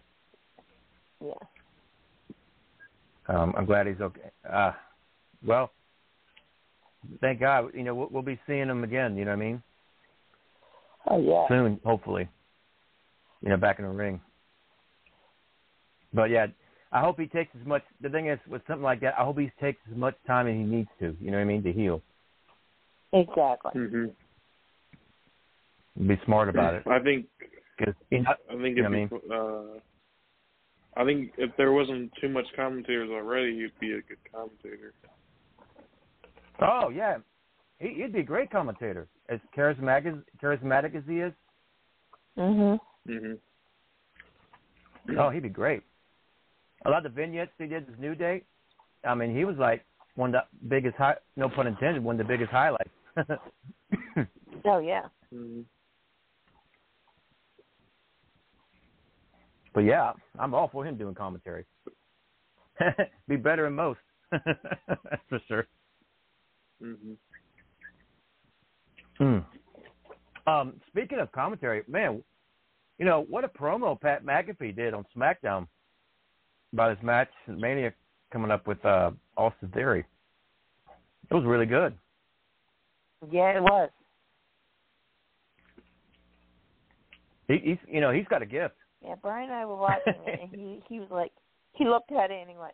Yeah. 1.23 1.33
Um, 3.27 3.53
I'm 3.57 3.65
glad 3.65 3.87
he's 3.87 4.01
okay. 4.01 4.31
Uh, 4.51 4.71
well, 5.45 5.71
thank 7.21 7.39
God. 7.39 7.71
You 7.73 7.83
know, 7.83 7.95
we'll, 7.95 8.07
we'll 8.11 8.23
be 8.23 8.39
seeing 8.47 8.67
him 8.67 8.83
again. 8.83 9.15
You 9.15 9.25
know 9.25 9.31
what 9.31 9.43
I 9.43 9.45
mean? 9.45 9.63
Oh 11.09 11.19
yeah. 11.19 11.47
Soon, 11.47 11.79
hopefully. 11.85 12.27
You 13.41 13.49
know, 13.49 13.57
back 13.57 13.79
in 13.79 13.85
the 13.85 13.91
ring. 13.91 14.19
But 16.13 16.29
yeah, 16.29 16.47
I 16.91 17.01
hope 17.01 17.19
he 17.19 17.27
takes 17.27 17.51
as 17.59 17.67
much. 17.67 17.83
The 18.01 18.09
thing 18.09 18.27
is, 18.27 18.39
with 18.49 18.61
something 18.67 18.83
like 18.83 18.99
that, 19.01 19.13
I 19.17 19.23
hope 19.23 19.37
he 19.37 19.51
takes 19.61 19.79
as 19.91 19.97
much 19.97 20.15
time 20.25 20.47
as 20.47 20.53
he 20.53 20.63
needs 20.63 20.89
to. 20.99 21.15
You 21.21 21.31
know 21.31 21.37
what 21.37 21.43
I 21.43 21.45
mean? 21.45 21.63
To 21.63 21.71
heal. 21.71 22.01
Exactly. 23.13 23.71
Mm-hmm. 23.75 24.07
Be 26.07 26.19
smart 26.25 26.49
about 26.49 26.75
it. 26.75 26.83
I 26.87 26.99
think 26.99 27.25
Cause, 27.83 27.93
you 28.09 28.23
know, 28.23 28.31
I 28.49 28.61
think 28.61 28.77
You 28.77 28.85
if 28.85 28.91
know 28.91 29.07
what 29.09 29.21
he, 29.23 29.77
uh, 29.77 29.79
I 30.99 31.05
think 31.05 31.31
if 31.37 31.49
there 31.55 31.71
wasn't 31.71 32.11
too 32.19 32.27
much 32.27 32.45
commentators 32.57 33.09
already, 33.09 33.55
he'd 33.55 33.79
be 33.79 33.93
a 33.93 34.01
good 34.01 34.17
commentator. 34.33 34.93
oh 36.61 36.89
yeah, 36.89 37.17
he, 37.79 37.93
he'd 38.01 38.11
be 38.11 38.19
a 38.19 38.23
great 38.23 38.51
commentator. 38.51 39.07
As 39.29 39.39
charismatic 39.57 40.07
as 40.07 40.15
charismatic 40.43 40.95
as 40.95 41.03
he 41.07 41.21
is, 41.21 41.33
Mhm. 42.37 42.79
hmm 43.07 43.33
oh, 45.17 45.29
he'd 45.29 45.43
be 45.43 45.49
great. 45.49 45.83
A 46.85 46.89
lot 46.89 47.05
of 47.05 47.15
the 47.15 47.21
vignettes 47.21 47.51
he 47.57 47.65
did 47.67 47.87
this 47.87 47.95
new 47.97 48.13
day. 48.13 48.43
I 49.05 49.15
mean, 49.15 49.33
he 49.35 49.45
was 49.45 49.55
like 49.57 49.85
one 50.15 50.35
of 50.35 50.43
the 50.61 50.67
biggest 50.67 50.97
high, 50.97 51.15
no 51.37 51.47
pun 51.47 51.67
intended, 51.67 52.03
one 52.03 52.19
of 52.19 52.27
the 52.27 52.31
biggest 52.33 52.51
highlights. 52.51 52.89
Oh 54.65 54.79
yeah. 54.79 55.03
hmm 55.31 55.61
But 59.79 59.85
yeah, 59.85 60.11
I'm 60.37 60.53
all 60.53 60.67
for 60.67 60.85
him 60.85 60.97
doing 60.97 61.15
commentary. 61.15 61.63
Be 63.29 63.37
better 63.37 63.63
than 63.63 63.75
most. 63.75 64.01
That's 64.29 64.43
for 65.29 65.39
sure. 65.47 65.67
hmm 66.81 67.13
Hmm. 69.17 69.37
Um, 70.45 70.73
speaking 70.87 71.19
of 71.19 71.31
commentary, 71.31 71.83
man, 71.87 72.21
you 72.97 73.05
know 73.05 73.25
what 73.29 73.45
a 73.45 73.47
promo 73.47 73.97
Pat 73.97 74.25
McAfee 74.25 74.75
did 74.75 74.93
on 74.93 75.05
SmackDown 75.15 75.65
about 76.73 76.93
his 76.97 77.01
match 77.01 77.29
Mania 77.47 77.93
coming 78.33 78.51
up 78.51 78.67
with 78.67 78.83
uh, 78.83 79.11
Austin 79.37 79.69
Theory. 79.69 80.03
It 81.31 81.33
was 81.33 81.45
really 81.45 81.65
good. 81.65 81.93
Yeah, 83.31 83.55
it 83.55 83.63
was. 83.63 83.89
He, 87.47 87.59
he's, 87.63 87.77
you 87.87 88.01
know, 88.01 88.11
he's 88.11 88.27
got 88.27 88.41
a 88.41 88.45
gift. 88.45 88.75
Yeah, 89.03 89.15
Brian 89.21 89.49
and 89.49 89.53
I 89.53 89.65
were 89.65 89.77
watching 89.77 90.13
it, 90.25 90.39
and 90.41 90.49
he 90.51 90.81
he 90.89 90.99
was 90.99 91.09
like, 91.09 91.31
he 91.73 91.85
looked 91.85 92.11
at 92.11 92.31
it 92.31 92.41
and 92.41 92.49
he 92.49 92.57
went, 92.57 92.73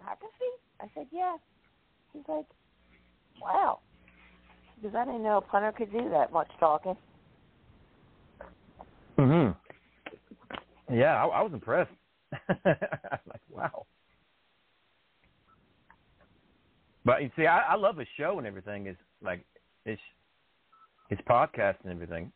McAfee? 0.00 0.80
I 0.80 0.86
said, 0.94 1.06
yeah. 1.10 1.36
He's 2.12 2.22
like, 2.28 2.46
wow. 3.40 3.80
Because 4.80 4.94
I 4.96 5.04
didn't 5.04 5.22
know 5.22 5.38
a 5.38 5.40
punter 5.40 5.72
could 5.72 5.92
do 5.92 6.08
that 6.10 6.32
much 6.32 6.48
talking. 6.60 6.96
hmm 9.16 9.50
Yeah, 10.92 11.24
I, 11.24 11.26
I 11.26 11.42
was 11.42 11.52
impressed. 11.52 11.90
like, 12.64 13.42
wow. 13.50 13.86
But 17.04 17.22
you 17.22 17.30
see, 17.36 17.46
I, 17.46 17.60
I 17.60 17.74
love 17.76 17.96
his 17.98 18.08
show 18.16 18.38
and 18.38 18.46
everything. 18.46 18.86
Is 18.86 18.96
like 19.22 19.44
his 19.84 19.98
his 21.08 21.18
podcast 21.28 21.76
and 21.84 21.92
everything. 21.92 22.32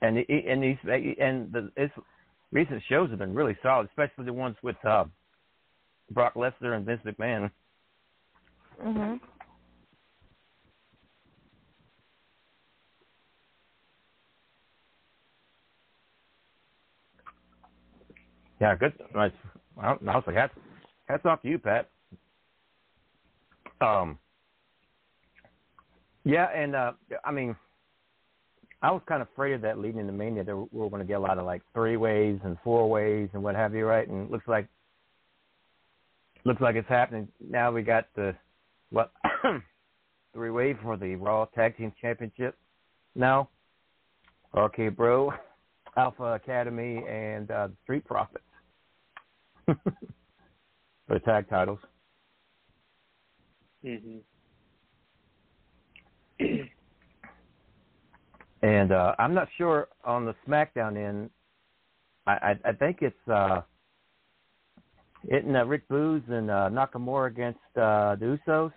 And 0.00 0.18
and 0.28 0.62
he's 0.62 0.76
and 1.20 1.52
the 1.52 1.70
his 1.76 1.90
recent 2.52 2.82
shows 2.88 3.10
have 3.10 3.18
been 3.18 3.34
really 3.34 3.56
solid, 3.62 3.88
especially 3.88 4.24
the 4.26 4.32
ones 4.32 4.56
with 4.62 4.76
uh, 4.84 5.04
Brock 6.12 6.34
Lesnar 6.34 6.76
and 6.76 6.86
Vince 6.86 7.00
McMahon. 7.04 7.50
Mhm. 8.82 9.20
Yeah, 18.60 18.74
good. 18.76 18.92
Nice. 19.14 19.32
I 19.80 19.90
I 19.90 19.92
was 19.92 20.24
like, 20.26 20.36
hats, 20.36 20.54
hats 21.08 21.26
off 21.26 21.42
to 21.42 21.48
you, 21.48 21.58
Pat. 21.58 21.90
Um. 23.80 24.18
Yeah, 26.24 26.46
and 26.54 26.74
uh 26.74 26.92
I 27.24 27.30
mean, 27.32 27.56
I 28.80 28.92
was 28.92 29.02
kind 29.08 29.22
of 29.22 29.28
afraid 29.32 29.54
of 29.54 29.62
that 29.62 29.78
leading 29.78 30.00
into 30.00 30.12
Mania. 30.12 30.44
That 30.44 30.56
we 30.56 30.66
were 30.72 30.88
going 30.88 31.02
to 31.02 31.06
get 31.08 31.16
a 31.16 31.20
lot 31.20 31.38
of 31.38 31.44
like 31.44 31.62
three 31.74 31.96
ways 31.96 32.38
and 32.44 32.56
four 32.62 32.88
ways 32.88 33.28
and 33.32 33.42
what 33.42 33.56
have 33.56 33.74
you, 33.74 33.84
right? 33.84 34.06
And 34.06 34.26
it 34.26 34.30
looks 34.30 34.46
like 34.46 34.68
looks 36.44 36.60
like 36.60 36.76
it's 36.76 36.88
happening. 36.88 37.28
Now 37.40 37.72
we 37.72 37.82
got 37.82 38.06
the 38.14 38.34
what 38.90 39.12
three 40.32 40.50
way 40.50 40.76
for 40.82 40.96
the 40.96 41.16
Raw 41.16 41.46
Tag 41.46 41.76
Team 41.76 41.92
Championship. 42.00 42.56
Now, 43.16 43.48
RK 44.54 44.94
Bro, 44.96 45.32
Alpha 45.96 46.34
Academy, 46.34 47.02
and 47.08 47.50
uh, 47.50 47.68
Street 47.82 48.04
Profits 48.04 48.44
for 49.66 49.76
the 51.08 51.18
tag 51.20 51.48
titles. 51.50 51.80
hmm 53.82 54.18
And 58.62 58.92
uh, 58.92 59.14
I'm 59.18 59.34
not 59.34 59.48
sure 59.56 59.88
on 60.04 60.24
the 60.24 60.34
SmackDown 60.46 60.96
end. 60.96 61.30
I 62.26 62.32
I, 62.32 62.70
I 62.70 62.72
think 62.72 62.98
it's 63.02 63.28
uh, 63.28 63.60
hitting 65.28 65.54
uh, 65.54 65.64
Rick 65.64 65.88
Boogs 65.88 66.28
and 66.30 66.50
uh, 66.50 66.68
Nakamura 66.70 67.28
against 67.30 67.58
uh, 67.76 68.16
the 68.16 68.38
Usos, 68.46 68.72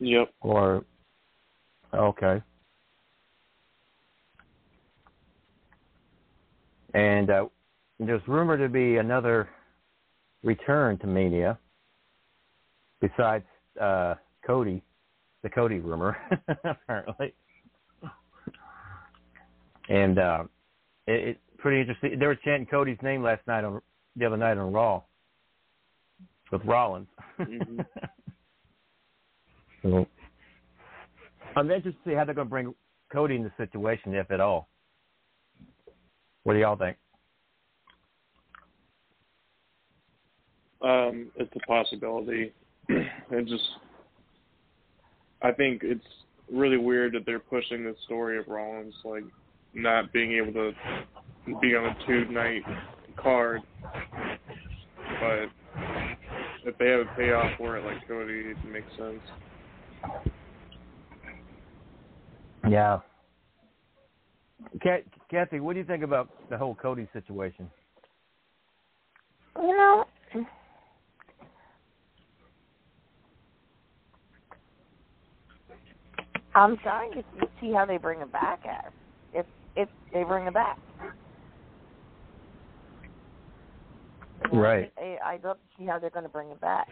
Yep. 0.00 0.32
or 0.40 0.84
okay. 1.92 2.42
And 6.94 7.30
uh, 7.30 7.46
there's 7.98 8.22
rumored 8.26 8.60
to 8.60 8.68
be 8.68 8.96
another 8.96 9.48
return 10.42 10.98
to 10.98 11.06
Mania 11.06 11.58
besides 13.00 13.44
uh, 13.80 14.14
Cody, 14.46 14.82
the 15.42 15.50
Cody 15.50 15.80
rumor, 15.80 16.16
apparently. 16.64 17.34
And 19.88 20.18
uh, 20.18 20.44
it, 21.06 21.28
it's 21.28 21.40
pretty 21.58 21.80
interesting. 21.80 22.18
They 22.18 22.26
were 22.26 22.36
chanting 22.36 22.66
Cody's 22.66 22.98
name 23.02 23.22
last 23.22 23.46
night 23.46 23.64
on 23.64 23.80
the 24.16 24.26
other 24.26 24.36
night 24.36 24.58
on 24.58 24.72
Raw 24.72 25.02
with 26.52 26.64
Rollins. 26.64 27.08
Mhm. 27.38 27.84
so, 29.82 30.06
I'm 31.56 31.70
interested 31.70 31.92
to 31.92 32.10
see 32.10 32.14
how 32.14 32.24
they're 32.24 32.34
going 32.34 32.46
to 32.46 32.50
bring 32.50 32.74
Cody 33.12 33.36
in 33.36 33.42
the 33.42 33.52
situation, 33.56 34.14
if 34.14 34.30
at 34.30 34.40
all. 34.40 34.68
What 36.44 36.54
do 36.54 36.60
y'all 36.60 36.76
think? 36.76 36.96
Um, 40.80 41.30
it's 41.36 41.52
a 41.56 41.66
possibility. 41.66 42.52
it 42.88 43.46
just, 43.46 43.64
I 45.42 45.52
think 45.52 45.82
it's 45.82 46.04
really 46.52 46.76
weird 46.76 47.14
that 47.14 47.26
they're 47.26 47.40
pushing 47.40 47.84
the 47.84 47.94
story 48.04 48.38
of 48.38 48.46
Rollins 48.48 48.94
like 49.04 49.24
not 49.74 50.12
being 50.12 50.32
able 50.32 50.52
to 50.52 50.72
be 51.60 51.74
on 51.74 51.86
a 51.86 51.96
two 52.06 52.24
night 52.26 52.62
card, 53.16 53.62
but 55.20 55.48
if 56.64 56.76
they 56.78 56.88
have 56.88 57.00
a 57.00 57.16
payoff 57.16 57.56
for 57.58 57.76
it 57.76 57.84
like 57.84 58.06
Cody, 58.06 58.32
it 58.32 58.56
makes 58.70 58.90
sense. 58.96 59.20
Yeah. 62.68 63.00
Kathy, 65.30 65.60
what 65.60 65.74
do 65.74 65.78
you 65.78 65.86
think 65.86 66.02
about 66.02 66.28
the 66.50 66.58
whole 66.58 66.74
Cody 66.74 67.08
situation? 67.12 67.70
You 69.56 69.76
know, 69.76 70.04
I'm 76.54 76.76
trying 76.78 77.12
to 77.12 77.22
see 77.60 77.72
how 77.72 77.86
they 77.86 77.98
bring 77.98 78.20
it 78.20 78.32
back 78.32 78.66
at 78.66 78.92
if 79.78 79.88
if 79.88 80.12
they 80.12 80.24
bring 80.24 80.46
it 80.46 80.54
back. 80.54 80.78
Right. 84.52 84.92
I, 84.96 85.18
I'd 85.24 85.44
love 85.44 85.56
to 85.56 85.62
see 85.78 85.86
how 85.86 85.98
they're 85.98 86.10
going 86.10 86.24
to 86.24 86.30
bring 86.30 86.50
it 86.50 86.60
back 86.60 86.88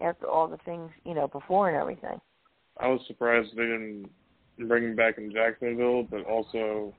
after 0.00 0.26
all 0.26 0.48
the 0.48 0.58
things 0.58 0.90
you 1.04 1.14
know 1.14 1.28
before 1.28 1.68
and 1.68 1.76
everything. 1.76 2.20
I 2.78 2.88
was 2.88 3.00
surprised 3.06 3.50
they 3.56 3.62
didn't 3.62 4.08
bring 4.66 4.84
him 4.84 4.96
back 4.96 5.18
in 5.18 5.32
Jacksonville, 5.32 6.04
but 6.04 6.24
also 6.24 6.94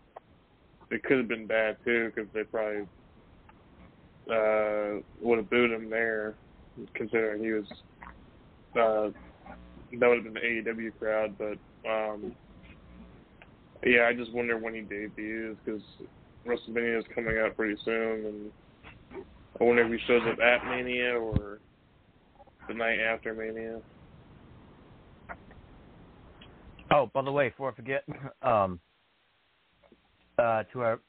it 0.92 1.04
could 1.04 1.18
have 1.18 1.28
been 1.28 1.48
bad 1.48 1.78
too 1.84 2.12
because 2.14 2.30
they 2.34 2.44
probably 2.44 2.88
uh, 4.32 5.02
would 5.22 5.38
have 5.38 5.50
booed 5.50 5.72
him 5.72 5.90
there, 5.90 6.36
considering 6.94 7.44
he 7.44 7.52
was. 7.52 7.66
Uh, 8.78 9.10
that 10.00 10.08
would 10.08 10.24
have 10.24 10.34
been 10.34 10.34
the 10.34 10.72
AEW 10.72 10.92
crowd, 11.00 11.36
but 11.40 11.58
um, 11.90 12.36
Yeah, 13.86 14.08
I 14.10 14.14
just 14.14 14.34
wonder 14.34 14.58
when 14.58 14.74
he 14.74 14.82
debuts 14.82 15.58
because 15.64 15.82
WrestleMania 16.46 17.00
is 17.00 17.06
coming 17.16 17.38
out 17.38 17.56
pretty 17.56 17.80
soon, 17.86 18.26
and 18.26 18.52
I 19.60 19.64
wonder 19.64 19.84
if 19.84 19.92
he 19.92 20.06
shows 20.08 20.22
up 20.32 20.40
at 20.40 20.66
Mania 20.66 21.14
or 21.14 21.60
the 22.68 22.74
night 22.74 23.00
after 23.00 23.34
Mania. 23.34 23.80
Oh, 26.92 27.10
by 27.14 27.22
the 27.22 27.32
way, 27.32 27.50
before 27.50 27.72
I 27.72 27.76
forget, 27.76 28.04
um, 28.42 28.80
uh, 30.38 30.64
to 30.74 30.82
our 30.82 31.00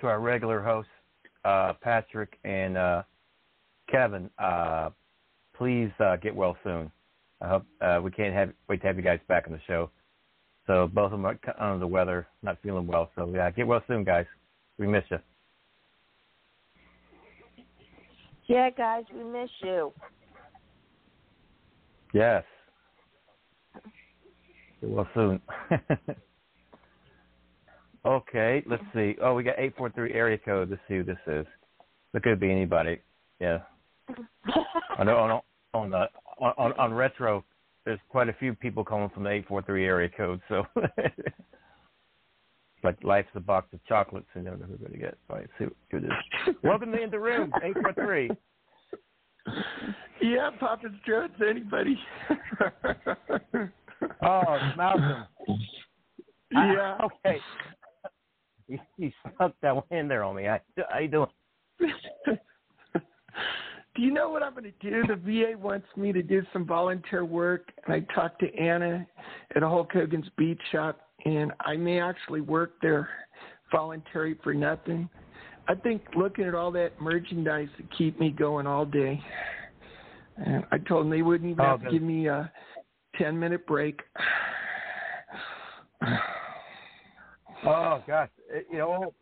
to 0.00 0.06
our 0.06 0.20
regular 0.20 0.60
hosts, 0.62 0.90
uh, 1.44 1.72
Patrick 1.80 2.38
and 2.44 2.76
uh, 2.76 3.02
Kevin, 3.90 4.30
uh, 4.38 4.90
please 5.56 5.90
uh, 6.00 6.16
get 6.16 6.34
well 6.34 6.56
soon. 6.64 6.90
I 7.40 7.48
hope 7.48 7.66
uh, 7.80 8.00
we 8.02 8.10
can't 8.10 8.34
have 8.34 8.52
wait 8.68 8.80
to 8.80 8.86
have 8.86 8.96
you 8.96 9.02
guys 9.02 9.20
back 9.28 9.44
on 9.46 9.52
the 9.52 9.60
show. 9.66 9.90
So 10.66 10.88
both 10.92 11.12
of 11.12 11.22
them 11.22 11.26
are 11.26 11.38
under 11.58 11.78
the 11.78 11.86
weather, 11.86 12.26
not 12.42 12.58
feeling 12.62 12.86
well. 12.86 13.10
So 13.14 13.30
yeah, 13.34 13.50
get 13.50 13.66
well 13.66 13.82
soon, 13.86 14.04
guys. 14.04 14.26
We 14.78 14.86
miss 14.86 15.04
you. 15.10 15.18
Yeah, 18.46 18.70
guys, 18.70 19.04
we 19.14 19.24
miss 19.24 19.50
you. 19.62 19.92
Yes. 22.12 22.44
Get 24.80 24.90
well 24.90 25.08
soon. 25.14 25.40
okay, 28.06 28.62
let's 28.66 28.82
see. 28.94 29.16
Oh, 29.22 29.34
we 29.34 29.42
got 29.42 29.58
eight 29.58 29.76
four 29.76 29.90
three 29.90 30.12
area 30.12 30.38
code. 30.38 30.70
Let's 30.70 30.82
see 30.88 30.96
who 30.96 31.04
this 31.04 31.18
is. 31.26 31.46
It 32.14 32.22
could 32.22 32.40
be 32.40 32.50
anybody. 32.50 33.00
Yeah. 33.40 33.58
I 34.98 35.04
know 35.04 35.16
on 35.16 35.40
on 35.74 35.90
the 35.90 36.06
on, 36.38 36.72
on 36.72 36.94
retro. 36.94 37.44
There's 37.84 38.00
quite 38.08 38.28
a 38.28 38.34
few 38.34 38.54
people 38.54 38.84
calling 38.84 39.10
from 39.10 39.24
the 39.24 39.30
eight 39.30 39.46
four 39.46 39.62
three 39.62 39.86
area 39.86 40.08
code. 40.08 40.40
So. 40.48 40.64
like 42.84 43.02
life's 43.02 43.28
a 43.34 43.40
box 43.40 43.68
of 43.72 43.84
chocolates 43.86 44.26
and 44.34 44.44
never 44.44 44.58
know 44.58 44.66
who 44.66 44.76
to 44.76 44.98
get. 44.98 45.16
All 45.30 45.36
right, 45.36 45.48
see 45.58 45.64
who 45.90 45.96
it 45.96 46.04
is. 46.04 46.54
Welcome 46.62 46.92
to 46.92 47.06
the 47.10 47.18
room, 47.18 47.52
eight 47.62 47.74
four 47.74 47.92
three. 47.94 48.30
Yeah, 50.22 50.50
Papa 50.58 50.88
Joe, 51.06 51.26
it's 51.30 51.42
anybody. 51.46 51.98
oh, 54.22 54.72
Malcolm. 54.74 55.26
Yeah. 56.50 56.96
I, 56.98 57.04
okay. 57.04 57.40
You, 58.66 58.78
you 58.96 59.12
stuck 59.34 59.52
that 59.60 59.74
one 59.74 59.84
in 59.90 60.08
there 60.08 60.24
on 60.24 60.36
me. 60.36 60.48
I, 60.48 60.60
how 60.88 60.98
you 61.00 61.08
doing? 61.08 61.28
Do 63.94 64.02
you 64.02 64.12
know 64.12 64.28
what 64.28 64.42
I'm 64.42 64.52
going 64.52 64.64
to 64.64 64.72
do? 64.90 65.06
The 65.06 65.16
VA 65.16 65.58
wants 65.58 65.86
me 65.96 66.12
to 66.12 66.22
do 66.22 66.42
some 66.52 66.66
volunteer 66.66 67.24
work, 67.24 67.70
and 67.84 67.94
I 67.94 68.00
talked 68.14 68.40
to 68.40 68.54
Anna 68.56 69.06
at 69.54 69.62
Hulk 69.62 69.92
Hogan's 69.92 70.28
Beach 70.36 70.60
Shop, 70.72 71.00
and 71.24 71.52
I 71.60 71.76
may 71.76 72.00
actually 72.00 72.40
work 72.40 72.72
there 72.82 73.08
voluntary 73.70 74.36
for 74.42 74.52
nothing. 74.52 75.08
I 75.68 75.74
think 75.74 76.02
looking 76.16 76.44
at 76.44 76.54
all 76.54 76.70
that 76.72 77.00
merchandise 77.00 77.68
would 77.78 77.88
keep 77.96 78.18
me 78.18 78.30
going 78.30 78.66
all 78.66 78.84
day. 78.84 79.20
And 80.36 80.64
I 80.72 80.78
told 80.78 81.04
them 81.04 81.10
they 81.10 81.22
wouldn't 81.22 81.50
even 81.50 81.64
oh, 81.64 81.68
have 81.68 81.84
to 81.84 81.90
give 81.90 82.02
me 82.02 82.26
a 82.26 82.50
ten 83.16 83.38
minute 83.38 83.66
break. 83.66 84.00
oh 87.64 88.02
gosh, 88.06 88.28
you 88.70 88.78
know, 88.78 89.14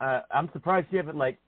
uh, 0.00 0.20
I'm 0.30 0.48
surprised 0.52 0.86
you 0.90 0.96
haven't 0.96 1.18
like 1.18 1.38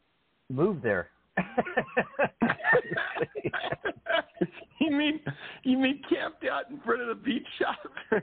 moved 0.50 0.82
there. 0.82 1.08
you 4.80 4.90
mean 4.90 5.20
you 5.64 5.76
mean 5.78 6.00
camped 6.08 6.44
out 6.44 6.70
in 6.70 6.80
front 6.80 7.02
of 7.02 7.08
the 7.08 7.14
beach 7.14 7.46
shop? 7.58 7.78
I, 8.12 8.20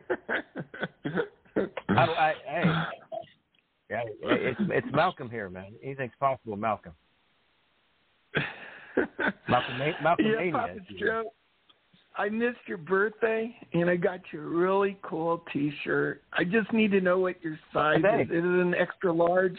oh, 1.57 1.67
I, 1.89 2.33
hey, 2.45 2.63
yeah, 3.89 4.03
it's 4.21 4.61
it's 4.61 4.87
Malcolm 4.93 5.29
here, 5.29 5.49
man. 5.49 5.73
Anything's 5.83 6.13
possible, 6.19 6.55
Malcolm. 6.55 6.93
Malcolm, 9.49 9.77
Malcolm 10.01 10.25
yeah, 10.25 10.35
Mania. 10.37 10.53
Papa 10.53 10.79
Joe, 10.97 11.33
I 12.15 12.29
missed 12.29 12.59
your 12.67 12.77
birthday, 12.77 13.55
and 13.73 13.89
I 13.89 13.95
got 13.95 14.19
you 14.31 14.41
a 14.41 14.45
really 14.45 14.97
cool 15.01 15.43
T-shirt. 15.51 16.21
I 16.33 16.43
just 16.43 16.71
need 16.73 16.91
to 16.91 17.01
know 17.01 17.19
what 17.19 17.41
your 17.43 17.59
size 17.73 17.99
Thanks. 18.01 18.31
is. 18.31 18.37
Is 18.37 18.43
it 18.43 18.45
an 18.45 18.75
extra 18.75 19.11
large? 19.11 19.57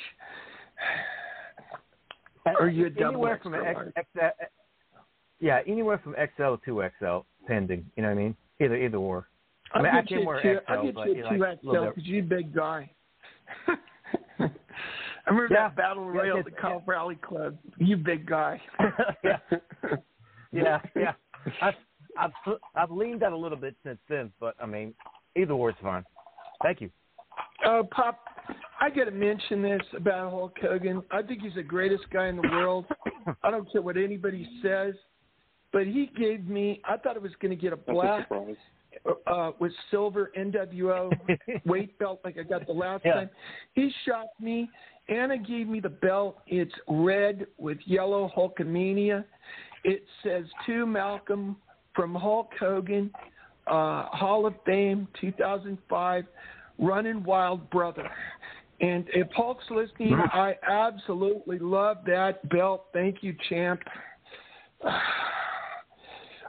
Or 2.59 2.69
you 2.69 2.91
double 2.91 3.09
anywhere 3.09 3.41
from 3.43 3.53
large? 3.53 3.93
X, 3.97 4.07
X, 4.21 4.33
yeah, 5.41 5.61
anywhere 5.67 5.99
from 6.03 6.15
XL 6.15 6.55
to 6.65 6.89
XL, 6.99 7.19
pending. 7.47 7.85
You 7.97 8.03
know 8.03 8.09
what 8.11 8.19
I 8.19 8.23
mean? 8.23 8.37
Either 8.61 8.77
either 8.77 8.97
or. 8.97 9.29
I 9.75 9.83
mean, 9.83 9.93
I 9.93 10.01
get 10.03 10.09
can 10.09 10.21
you 10.21 10.27
wear 10.27 10.43
two, 10.43 10.59
XL, 10.67 10.73
I'll 10.73 10.85
get 10.85 10.95
but 10.95 11.07
you 11.09 11.27
a 11.27 11.31
two 11.31 11.39
XL 11.63 11.85
because 11.87 12.05
you're 12.05 12.25
a 12.25 12.27
big 12.27 12.55
guy. 12.55 12.91
I 14.39 15.31
remember 15.31 15.55
Yeah. 15.55 15.69
that 15.69 15.77
battle 15.77 16.05
Yeah, 16.13 16.21
royal 16.21 16.39
at 16.39 16.45
the 16.45 16.51
Kyle 16.51 16.83
Rally 16.87 17.17
Club. 17.17 17.57
You 17.79 17.97
big 17.97 18.27
guy. 18.27 18.61
yeah, 19.25 19.39
yeah, 20.53 20.81
yeah. 20.97 21.13
I've 21.61 21.75
I've 22.19 22.33
I've 22.75 22.91
leaned 22.91 23.23
out 23.23 23.33
a 23.33 23.37
little 23.37 23.59
bit 23.59 23.75
since 23.85 23.99
then, 24.09 24.33
but 24.41 24.55
I 24.61 24.67
mean, 24.67 24.95
either 25.37 25.53
or 25.53 25.71
is 25.71 25.77
fine. 25.83 26.05
Thank 26.63 26.81
you. 26.81 26.91
Uh, 27.67 27.83
Pop, 27.91 28.21
I 28.83 28.91
got 28.91 29.05
to 29.05 29.13
mention 29.13 29.63
this 29.63 29.81
about 29.97 30.33
Hulk 30.33 30.57
Hogan. 30.61 31.03
I 31.13 31.23
think 31.23 31.43
he's 31.43 31.55
the 31.55 31.63
greatest 31.63 32.03
guy 32.13 32.27
in 32.27 32.35
the 32.37 32.43
world. 32.43 32.85
I 33.45 33.51
don't 33.53 33.71
care 33.71 33.81
what 33.81 33.97
anybody 33.97 34.45
says, 34.61 34.95
but 35.73 35.87
he 35.87 36.11
gave 36.19 36.49
me. 36.49 36.81
I 36.85 36.97
thought 36.97 37.15
I 37.15 37.21
was 37.21 37.31
going 37.41 37.57
to 37.57 37.63
get 37.63 37.73
a 37.73 37.77
black 37.77 38.29
uh, 39.29 39.53
with 39.61 39.71
silver 39.93 40.33
NWO 40.37 41.13
weight 41.65 41.97
belt 42.01 42.23
like 42.25 42.37
I 42.39 42.43
got 42.43 42.67
the 42.67 42.73
last 42.73 43.05
Yeah. 43.05 43.15
time. 43.15 43.31
He 43.75 43.93
shocked 44.05 44.41
me. 44.41 44.69
Anna 45.09 45.39
gave 45.39 45.69
me 45.69 45.79
the 45.79 45.89
belt. 45.89 46.39
It's 46.49 46.75
red 46.89 47.47
with 47.59 47.79
yellow 47.87 48.33
Hulkamania. 48.37 49.25
It 49.85 50.03
says 50.25 50.45
to 50.67 50.87
Malcolm 50.87 51.57
from 51.95 52.17
Hulk 52.17 52.51
Hogan, 52.59 53.13
uh, 53.69 54.07
Hall 54.07 54.45
of 54.45 54.55
Fame 54.67 55.07
2005, 55.21 56.25
Running 56.79 57.23
Wild 57.23 57.71
Brother. 57.71 58.11
And 58.83 59.07
if 59.15 59.29
Hulk's 59.35 59.65
listening, 59.71 60.15
I 60.33 60.57
absolutely 60.69 61.59
love 61.61 61.99
that 62.07 62.47
belt. 62.51 62.87
Thank 62.93 63.23
you, 63.23 63.35
champ. 63.49 63.81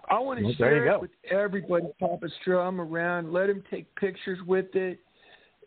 I 0.10 0.20
want 0.20 0.40
to 0.40 0.46
Well, 0.46 0.54
there 0.60 0.76
you 0.76 0.82
share 0.82 0.86
go. 0.86 0.96
it 0.96 1.02
with 1.02 1.12
everybody, 1.32 1.86
Papa 2.00 2.28
Strum 2.42 2.82
around. 2.82 3.32
Let 3.32 3.50
him 3.50 3.64
take 3.72 3.94
pictures 3.96 4.40
with 4.46 4.76
it. 4.76 5.00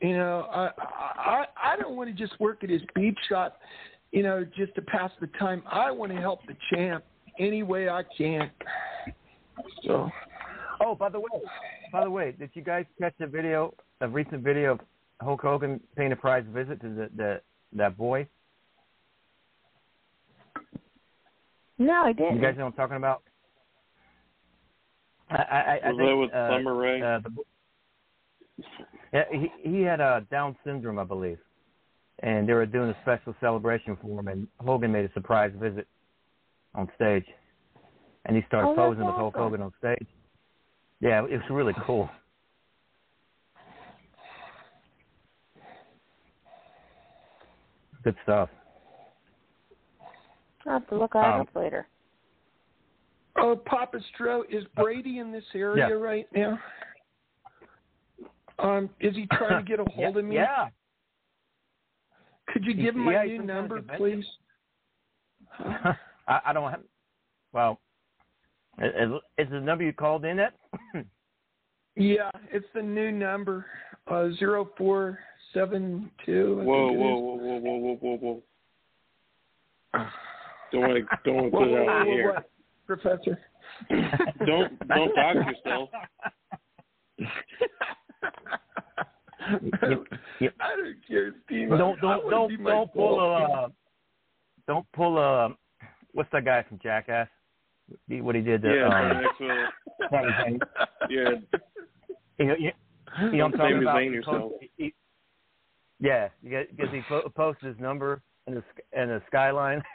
You 0.02 0.18
know, 0.18 0.46
I 0.52 0.70
I 0.78 1.44
I 1.62 1.76
don't 1.76 1.96
want 1.96 2.14
to 2.14 2.14
just 2.14 2.38
work 2.38 2.62
at 2.62 2.68
his 2.68 2.82
beach 2.94 3.18
shop, 3.30 3.58
you 4.12 4.22
know, 4.22 4.44
just 4.56 4.74
to 4.74 4.82
pass 4.82 5.10
the 5.20 5.28
time. 5.38 5.62
I 5.70 5.90
want 5.90 6.12
to 6.12 6.18
help 6.18 6.40
the 6.46 6.54
champ 6.70 7.02
any 7.38 7.62
way 7.62 7.88
I 7.88 8.02
can. 8.16 8.50
So, 9.84 10.10
Oh, 10.80 10.94
by 10.94 11.08
the 11.08 11.18
way, 11.18 11.28
by 11.92 12.04
the 12.04 12.10
way, 12.10 12.34
did 12.38 12.50
you 12.54 12.62
guys 12.62 12.84
catch 13.00 13.14
a 13.20 13.26
video, 13.26 13.72
a 14.02 14.08
recent 14.08 14.42
video 14.42 14.72
of 14.72 14.80
Hulk 15.20 15.40
Hogan 15.40 15.80
paying 15.96 16.12
a 16.12 16.16
prize 16.16 16.44
visit 16.48 16.80
to 16.82 16.88
the, 16.88 17.10
the 17.16 17.40
that 17.74 17.96
boy? 17.96 18.26
No, 21.78 21.92
I 22.04 22.12
didn't. 22.12 22.36
You 22.36 22.42
guys 22.42 22.56
know 22.56 22.64
what 22.64 22.72
I'm 22.72 22.76
talking 22.76 22.96
about? 22.96 23.22
I, 25.30 25.34
I, 25.34 25.80
I 25.84 25.90
Was 25.90 25.96
think, 25.98 26.08
that 26.08 26.16
with 26.16 26.34
uh, 26.34 26.50
Summer 26.50 26.74
Rae? 26.74 27.02
Uh, 27.02 27.18
the, 27.18 28.64
yeah, 29.12 29.24
he 29.30 29.70
he 29.70 29.82
had 29.82 30.00
uh, 30.00 30.20
Down 30.30 30.56
syndrome, 30.64 30.98
I 30.98 31.04
believe, 31.04 31.38
and 32.20 32.48
they 32.48 32.52
were 32.52 32.66
doing 32.66 32.90
a 32.90 32.96
special 33.02 33.34
celebration 33.40 33.96
for 34.00 34.20
him, 34.20 34.28
and 34.28 34.46
Hogan 34.58 34.92
made 34.92 35.04
a 35.04 35.12
surprise 35.12 35.52
visit 35.60 35.86
on 36.74 36.88
stage, 36.94 37.24
and 38.24 38.36
he 38.36 38.42
started 38.46 38.68
Oh, 38.68 38.76
that's 38.76 38.86
posing 38.86 39.06
with 39.06 39.14
Hulk. 39.16 39.34
Hogan 39.36 39.62
on 39.62 39.72
stage. 39.78 40.06
Yeah, 41.00 41.24
it 41.24 41.30
was 41.30 41.40
really 41.50 41.74
cool. 41.86 42.08
Good 48.06 48.14
stuff. 48.22 48.48
I'll 50.64 50.74
have 50.74 50.88
to 50.90 50.96
look 50.96 51.14
that 51.14 51.24
Um, 51.34 51.40
up 51.40 51.48
later. 51.56 51.88
oh, 53.34 53.56
Papa 53.56 53.98
Stro, 54.14 54.48
is 54.48 54.64
Brady 54.76 55.18
in 55.18 55.32
this 55.32 55.42
area 55.56 55.88
Yeah. 55.88 55.94
right 55.94 56.28
now? 56.32 56.62
Um, 58.60 58.88
is 59.00 59.16
he 59.16 59.26
trying 59.26 59.58
to 59.58 59.68
get 59.68 59.80
a 59.80 59.84
hold 59.90 60.14
yeah, 60.14 60.18
of 60.20 60.24
me? 60.24 60.34
Yeah. 60.36 60.68
Could 62.46 62.64
you 62.64 62.74
He's- 62.74 62.84
give 62.84 62.94
him 62.94 63.06
my 63.06 63.12
yeah, 63.14 63.24
he's 63.24 63.40
new 63.40 63.46
number, 63.46 63.82
please? 63.82 64.24
I, 65.58 65.96
I 66.28 66.52
don't 66.52 66.70
have. 66.70 66.84
Well, 67.52 67.80
is, 68.78 69.10
is 69.36 69.50
the 69.50 69.60
number 69.60 69.82
you 69.82 69.92
called 69.92 70.24
in 70.24 70.38
at? 70.38 70.54
Yeah, 71.98 72.30
it's 72.52 72.66
the 72.74 72.82
new 72.82 73.10
number, 73.10 73.64
uh, 74.06 74.28
zero 74.38 74.68
four 74.76 75.18
seven 75.54 76.10
two. 76.24 76.56
Whoa, 76.64 76.92
whoa, 76.92 77.16
whoa, 77.18 77.36
whoa, 77.36 77.58
whoa, 77.58 77.98
whoa, 78.00 78.16
whoa, 78.16 78.42
whoa! 79.98 80.06
Don't 80.72 80.80
want 80.82 80.94
to, 80.96 81.18
don't 81.24 81.34
want 81.36 81.52
to 81.52 81.56
Whoa, 81.58 81.64
put 81.64 81.68
it 81.68 81.88
out 81.88 82.06
whoa, 82.06 82.12
here. 82.12 82.44
Professor? 82.86 83.38
Don't, 84.46 84.88
don't 84.88 85.14
dox 85.14 85.36
yourself. 85.36 85.88
Yep, 89.82 90.02
yep. 90.40 90.54
I 90.60 90.76
don't 90.76 90.96
care, 91.06 91.34
Steve. 91.44 91.68
Don't 91.70 92.00
don't 92.00 92.28
don't 92.30 92.64
don't 92.64 92.92
pull 92.92 93.20
a 93.20 93.42
uh, 93.64 93.68
don't 94.66 94.86
pull 94.92 95.18
a 95.18 95.50
what's 96.12 96.28
that 96.32 96.44
guy 96.44 96.64
from 96.68 96.78
Jackass? 96.82 97.28
He- 98.08 98.20
What 98.20 98.34
he 98.34 98.40
did 98.40 98.62
to 98.62 98.74
Yeah, 98.74 98.86
um, 98.88 99.22
next 99.22 99.38
to 99.38 99.66
Sami 100.10 100.28
Zayn. 100.32 100.58
yeah, 101.08 101.30
You 102.38 102.46
know, 102.46 102.54
you, 102.58 102.70
you 103.30 103.38
know 103.38 103.44
what 103.44 103.44
I'm 103.44 103.52
talking 103.52 103.56
Sami 103.58 103.82
about? 103.82 104.02
He 104.02 104.08
yourself. 104.08 104.52
post- 104.52 104.64
he- 104.76 104.94
yeah, 106.00 106.28
because 106.42 106.88
he 106.92 107.00
po- 107.08 107.28
posted 107.34 107.68
his 107.70 107.78
number 107.80 108.22
and 108.46 108.56
the 108.56 108.62
sk- 108.72 108.84
and 108.92 109.10
the 109.10 109.22
skyline. 109.26 109.82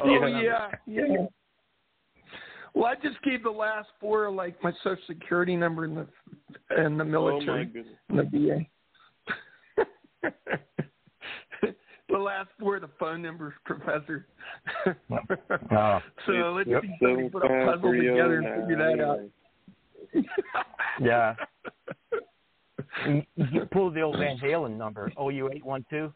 Oh 0.00 0.26
yeah, 0.26 0.70
yeah. 0.86 1.26
Well, 2.74 2.84
I 2.86 2.94
just 3.02 3.20
gave 3.22 3.42
the 3.42 3.50
last 3.50 3.88
four 4.00 4.30
like 4.30 4.62
my 4.62 4.70
social 4.84 5.02
security 5.08 5.56
number 5.56 5.84
in 5.86 5.94
the 5.96 6.06
in 6.84 6.96
the 6.98 7.04
oh 7.04 7.06
my 7.06 7.10
military, 7.10 7.64
goodness. 7.64 7.96
in 8.10 8.16
the 8.16 8.22
VA. 10.22 10.30
the 12.08 12.18
last 12.18 12.48
four 12.60 12.76
of 12.76 12.82
the 12.82 12.90
phone 12.98 13.22
numbers, 13.22 13.54
Professor. 13.64 14.26
Oh. 15.72 15.98
so 16.26 16.32
let's 16.56 16.68
Yep. 16.68 16.82
see 16.82 16.94
somebody 17.02 17.28
put 17.30 17.44
a 17.44 17.48
puzzle 17.66 17.92
together 17.92 18.38
and 18.38 18.62
figure 18.62 18.76
that 18.96 19.00
out. 19.04 20.24
Yeah. 21.00 21.34
You 23.06 23.22
the 23.72 24.00
old 24.02 24.18
Van 24.18 24.38
Halen 24.38 24.76
number, 24.76 25.12
OU 25.20 25.50
eight 25.52 25.64
one 25.64 25.84
two. 25.90 26.12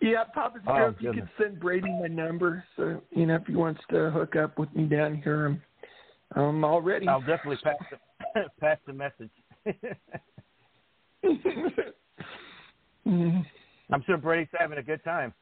yeah, 0.00 0.24
Papa 0.34 0.58
Oh, 0.66 0.72
Stroke, 0.74 0.96
you 1.00 1.12
could 1.12 1.28
send 1.38 1.60
Brady 1.60 1.90
my 1.90 2.08
number, 2.08 2.64
so 2.76 3.02
you 3.10 3.26
know 3.26 3.36
if 3.36 3.46
he 3.46 3.54
wants 3.54 3.80
to 3.90 4.10
hook 4.10 4.36
up 4.36 4.58
with 4.58 4.74
me 4.74 4.84
down 4.84 5.20
here, 5.22 5.46
I'm, 5.46 5.62
I'm 6.34 6.64
all 6.64 6.80
ready. 6.80 7.06
I'll 7.08 7.20
definitely 7.20 7.58
pass 7.62 7.76
the 7.90 7.98
pass 8.60 8.78
the 8.86 8.92
message. 8.92 9.30
I'm 13.92 14.02
sure 14.04 14.16
Brady's 14.16 14.48
having 14.58 14.78
a 14.78 14.82
good 14.82 15.04
time. 15.04 15.34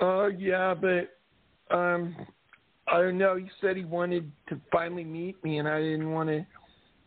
Oh 0.00 0.26
yeah, 0.26 0.74
but 0.74 1.74
um, 1.74 2.14
I 2.88 2.98
don't 3.00 3.18
know. 3.18 3.36
He 3.36 3.50
said 3.60 3.76
he 3.76 3.84
wanted 3.84 4.30
to 4.48 4.60
finally 4.70 5.04
meet 5.04 5.42
me, 5.42 5.58
and 5.58 5.68
I 5.68 5.80
didn't 5.80 6.10
want 6.10 6.28
to. 6.28 6.46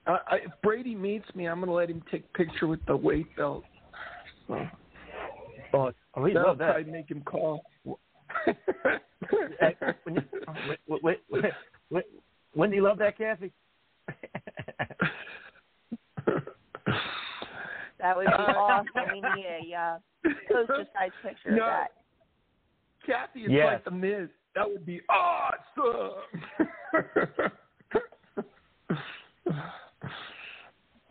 I, 0.08 0.12
I, 0.28 0.36
if 0.38 0.52
Brady 0.62 0.96
meets 0.96 1.26
me, 1.36 1.48
I'm 1.48 1.60
gonna 1.60 1.72
let 1.72 1.90
him 1.90 2.04
take 2.12 2.26
a 2.34 2.38
picture 2.38 2.68
with 2.68 2.86
the 2.86 2.96
weight 2.96 3.34
belt. 3.38 3.64
So 4.48 4.68
oh, 5.74 5.92
oh, 6.16 6.22
we 6.22 6.34
that'll 6.34 6.50
love 6.50 6.58
that. 6.60 6.74
probably 6.74 6.92
make 6.92 7.10
him 7.10 7.22
call. 7.22 7.64
Hey, 9.60 9.76
when 11.90 12.04
when 12.54 12.70
do 12.70 12.76
you 12.76 12.84
love 12.84 12.98
that, 13.00 13.18
Kathy? 13.18 13.52
That 18.00 18.16
would 18.16 18.28
be 18.28 18.32
Uh, 18.34 18.54
awesome. 18.54 19.12
We 19.12 19.22
need 19.22 19.46
a 19.46 19.76
uh, 19.76 19.98
poster 20.52 20.88
size 20.98 21.12
picture 21.22 21.52
No. 21.52 21.64
of 21.64 21.70
that. 21.70 21.92
Kathy 23.06 23.42
is 23.42 23.52
Yes. 23.52 23.66
like 23.66 23.84
the 23.84 23.92
Miz. 23.92 24.30
That 24.56 24.68
would 24.68 24.86
be 24.86 25.02
awesome. 25.10 26.22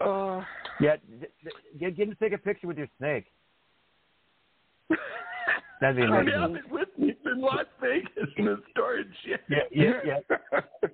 uh, 0.01 0.43
yeah, 0.81 0.97
d- 0.97 1.27
d- 1.45 1.51
get, 1.79 1.97
get 1.97 2.09
him 2.09 2.15
to 2.15 2.21
take 2.21 2.33
a 2.33 2.39
picture 2.39 2.67
with 2.67 2.79
your 2.79 2.89
snake. 2.99 3.27
That'd 5.81 5.97
be 5.97 6.03
Yeah, 6.03 6.21
amazing. 6.21 6.53
been 6.55 6.63
with 6.71 6.89
me 6.99 7.15
in 7.25 7.41
Las 7.41 7.67
Vegas 7.81 8.29
in 8.37 8.47
the 8.47 8.61
storage 8.73 9.07
shed. 9.25 9.39
Yeah, 9.49 9.59
yeah, 9.71 10.01
yeah. 10.05 10.19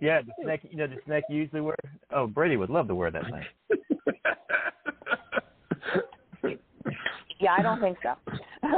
Yeah, 0.01 0.21
the 0.21 0.33
snake. 0.43 0.61
You 0.71 0.77
know 0.77 0.87
the 0.87 0.99
snake 1.07 1.25
you 1.31 1.37
usually 1.39 1.63
wear. 1.63 1.77
Oh, 2.15 2.27
Brady 2.27 2.57
would 2.59 2.69
love 2.69 2.89
to 2.89 2.95
wear 2.95 3.11
that 3.11 3.25
thing. 3.25 3.45
Yeah, 7.41 7.55
I 7.59 7.63
don't 7.63 7.81
think 7.81 7.97
so. 8.03 8.15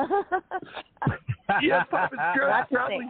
yeah, 1.63 1.85
Papa 1.85 2.17
Stroke 2.33 2.49
That's 2.51 2.71
probably 2.73 3.07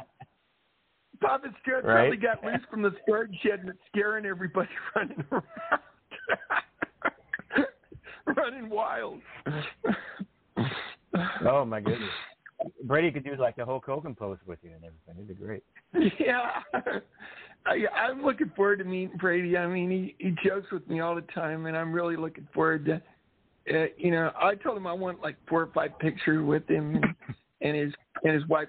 Papa 1.20 1.48
Stroke 1.60 1.84
Right? 1.84 2.10
probably 2.10 2.16
got 2.16 2.44
loose 2.44 2.60
from 2.70 2.82
the 2.82 2.92
storage 3.02 3.34
shed 3.42 3.60
and 3.60 3.68
it's 3.70 3.78
scaring 3.88 4.26
everybody 4.26 4.68
running 4.96 5.24
around. 5.30 5.44
running 8.36 8.70
wild. 8.70 9.20
Oh 11.46 11.64
my 11.64 11.80
goodness. 11.80 12.10
Brady 12.84 13.10
could 13.10 13.24
do 13.24 13.36
like 13.36 13.56
the 13.56 13.64
whole 13.64 13.82
Hogan 13.84 14.14
pose 14.14 14.38
with 14.46 14.58
you 14.62 14.70
and 14.70 14.84
everything. 14.84 15.14
It'd 15.14 15.28
be 15.28 15.34
great. 15.34 15.62
Yeah. 16.18 16.50
I, 17.66 17.84
I'm 17.94 18.22
looking 18.24 18.50
forward 18.56 18.78
to 18.78 18.84
meeting 18.84 19.16
Brady. 19.18 19.56
I 19.56 19.66
mean, 19.66 19.90
he, 19.90 20.14
he 20.18 20.34
jokes 20.44 20.70
with 20.70 20.88
me 20.88 21.00
all 21.00 21.14
the 21.14 21.22
time, 21.22 21.66
and 21.66 21.76
I'm 21.76 21.92
really 21.92 22.16
looking 22.16 22.46
forward 22.54 22.84
to. 22.86 23.02
Uh, 23.68 23.86
you 23.96 24.12
know, 24.12 24.30
I 24.40 24.54
told 24.54 24.76
him 24.76 24.86
I 24.86 24.92
want 24.92 25.20
like 25.20 25.36
four 25.48 25.62
or 25.62 25.70
five 25.74 25.98
pictures 25.98 26.44
with 26.46 26.68
him 26.70 26.94
and, 26.96 27.04
and 27.66 27.76
his 27.76 27.92
and 28.22 28.34
his 28.34 28.46
wife 28.46 28.68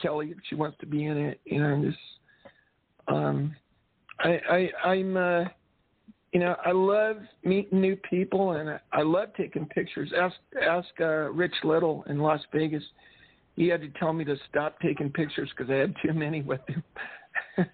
Kelly 0.00 0.34
she 0.48 0.54
wants 0.54 0.76
to 0.80 0.86
be 0.86 1.06
in 1.06 1.16
it. 1.16 1.40
You 1.44 1.60
know, 1.60 1.74
and 1.74 1.84
just 1.84 1.98
um, 3.08 3.54
I 4.20 4.40
I 4.50 4.88
I'm 4.90 5.16
uh, 5.16 5.44
you 6.32 6.40
know 6.40 6.56
I 6.64 6.72
love 6.72 7.16
meeting 7.44 7.80
new 7.80 7.96
people 8.08 8.52
and 8.52 8.70
I, 8.70 8.80
I 8.92 9.02
love 9.02 9.28
taking 9.36 9.66
pictures. 9.66 10.12
Ask 10.16 10.36
ask 10.60 10.88
uh, 11.00 11.30
Rich 11.30 11.54
Little 11.64 12.04
in 12.08 12.18
Las 12.18 12.40
Vegas. 12.52 12.84
He 13.56 13.68
had 13.68 13.82
to 13.82 13.88
tell 13.98 14.12
me 14.12 14.24
to 14.24 14.36
stop 14.48 14.80
taking 14.80 15.10
pictures 15.10 15.50
because 15.56 15.70
I 15.70 15.74
had 15.74 15.94
too 16.04 16.12
many 16.12 16.42
with 16.42 16.60
him. 16.68 16.82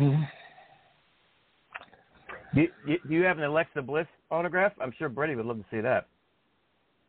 Mm. 0.00 0.28
Do 2.54 2.60
you- 2.60 2.98
do 3.08 3.14
you 3.14 3.24
have 3.24 3.38
an 3.38 3.44
Alexa 3.44 3.82
Bliss 3.82 4.06
autograph? 4.30 4.72
I'm 4.80 4.92
sure 4.92 5.08
Brady 5.08 5.34
would 5.34 5.44
love 5.44 5.58
to 5.58 5.64
see 5.70 5.80
that. 5.80 6.06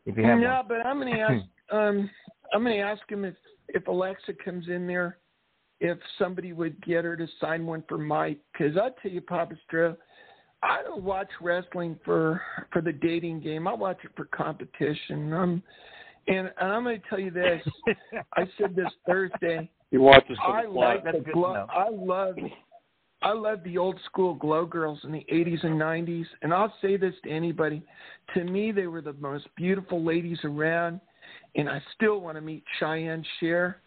If 0.10 0.18
you 0.18 0.24
have 0.24 0.40
no, 0.40 0.56
one. 0.56 0.66
but 0.68 0.86
I'm 0.86 0.98
gonna 0.98 1.12
ask. 1.20 1.46
um, 1.72 2.10
I'm 2.52 2.64
gonna 2.64 2.78
ask 2.78 3.02
him 3.10 3.26
if 3.26 3.36
if 3.70 3.88
Alexa 3.88 4.34
comes 4.44 4.68
in 4.68 4.88
there, 4.88 5.20
if 5.80 6.00
somebody 6.18 6.52
would 6.52 6.84
get 6.84 7.06
her 7.06 7.16
to 7.16 7.28
sign 7.40 7.66
one 7.68 7.84
for 7.88 8.00
Mike. 8.00 8.40
Because 8.52 8.76
I 8.76 8.90
tell 9.02 9.12
you, 9.12 9.22
Papa 9.22 9.54
Stro, 9.72 9.96
I 10.64 10.82
don't 10.82 11.04
watch 11.04 11.30
wrestling 11.40 12.00
for 12.04 12.42
for 12.74 12.82
the 12.82 12.92
dating 12.92 13.42
game. 13.42 13.68
I 13.68 13.74
watch 13.74 14.00
it 14.04 14.10
for 14.16 14.26
competition. 14.26 15.32
Um, 15.32 15.64
and, 16.28 16.52
and 16.60 16.72
I'm 16.72 16.84
gonna 16.84 16.98
tell 17.08 17.20
you 17.20 17.32
this. 17.32 17.62
I 18.36 18.46
said 18.58 18.76
this 18.76 18.92
Thursday. 19.06 19.70
He 19.92 19.98
watches 19.98 20.38
I 20.42 20.64
some 20.64 20.76
like 20.76 21.04
That's 21.04 21.18
the 21.18 21.24
good 21.24 21.30
to 21.30 21.34
glow. 21.34 21.68
I 21.70 21.90
love 21.90 22.36
I 23.22 23.34
love 23.34 23.64
the 23.64 23.78
old 23.78 24.00
school 24.06 24.34
glow 24.34 24.66
girls 24.66 25.00
in 25.04 25.12
the 25.12 25.26
80s 25.32 25.64
and 25.66 25.80
90s, 25.80 26.26
and 26.42 26.54
I'll 26.54 26.74
say 26.82 26.96
this 26.96 27.14
to 27.24 27.30
anybody: 27.30 27.84
to 28.34 28.44
me, 28.44 28.72
they 28.72 28.88
were 28.88 29.02
the 29.02 29.14
most 29.14 29.48
beautiful 29.56 30.04
ladies 30.04 30.40
around, 30.44 31.02
and 31.56 31.70
I 31.70 31.82
still 31.96 32.22
want 32.22 32.38
to 32.38 32.42
meet 32.42 32.64
Cheyenne 32.80 33.26
Cher. 33.40 33.82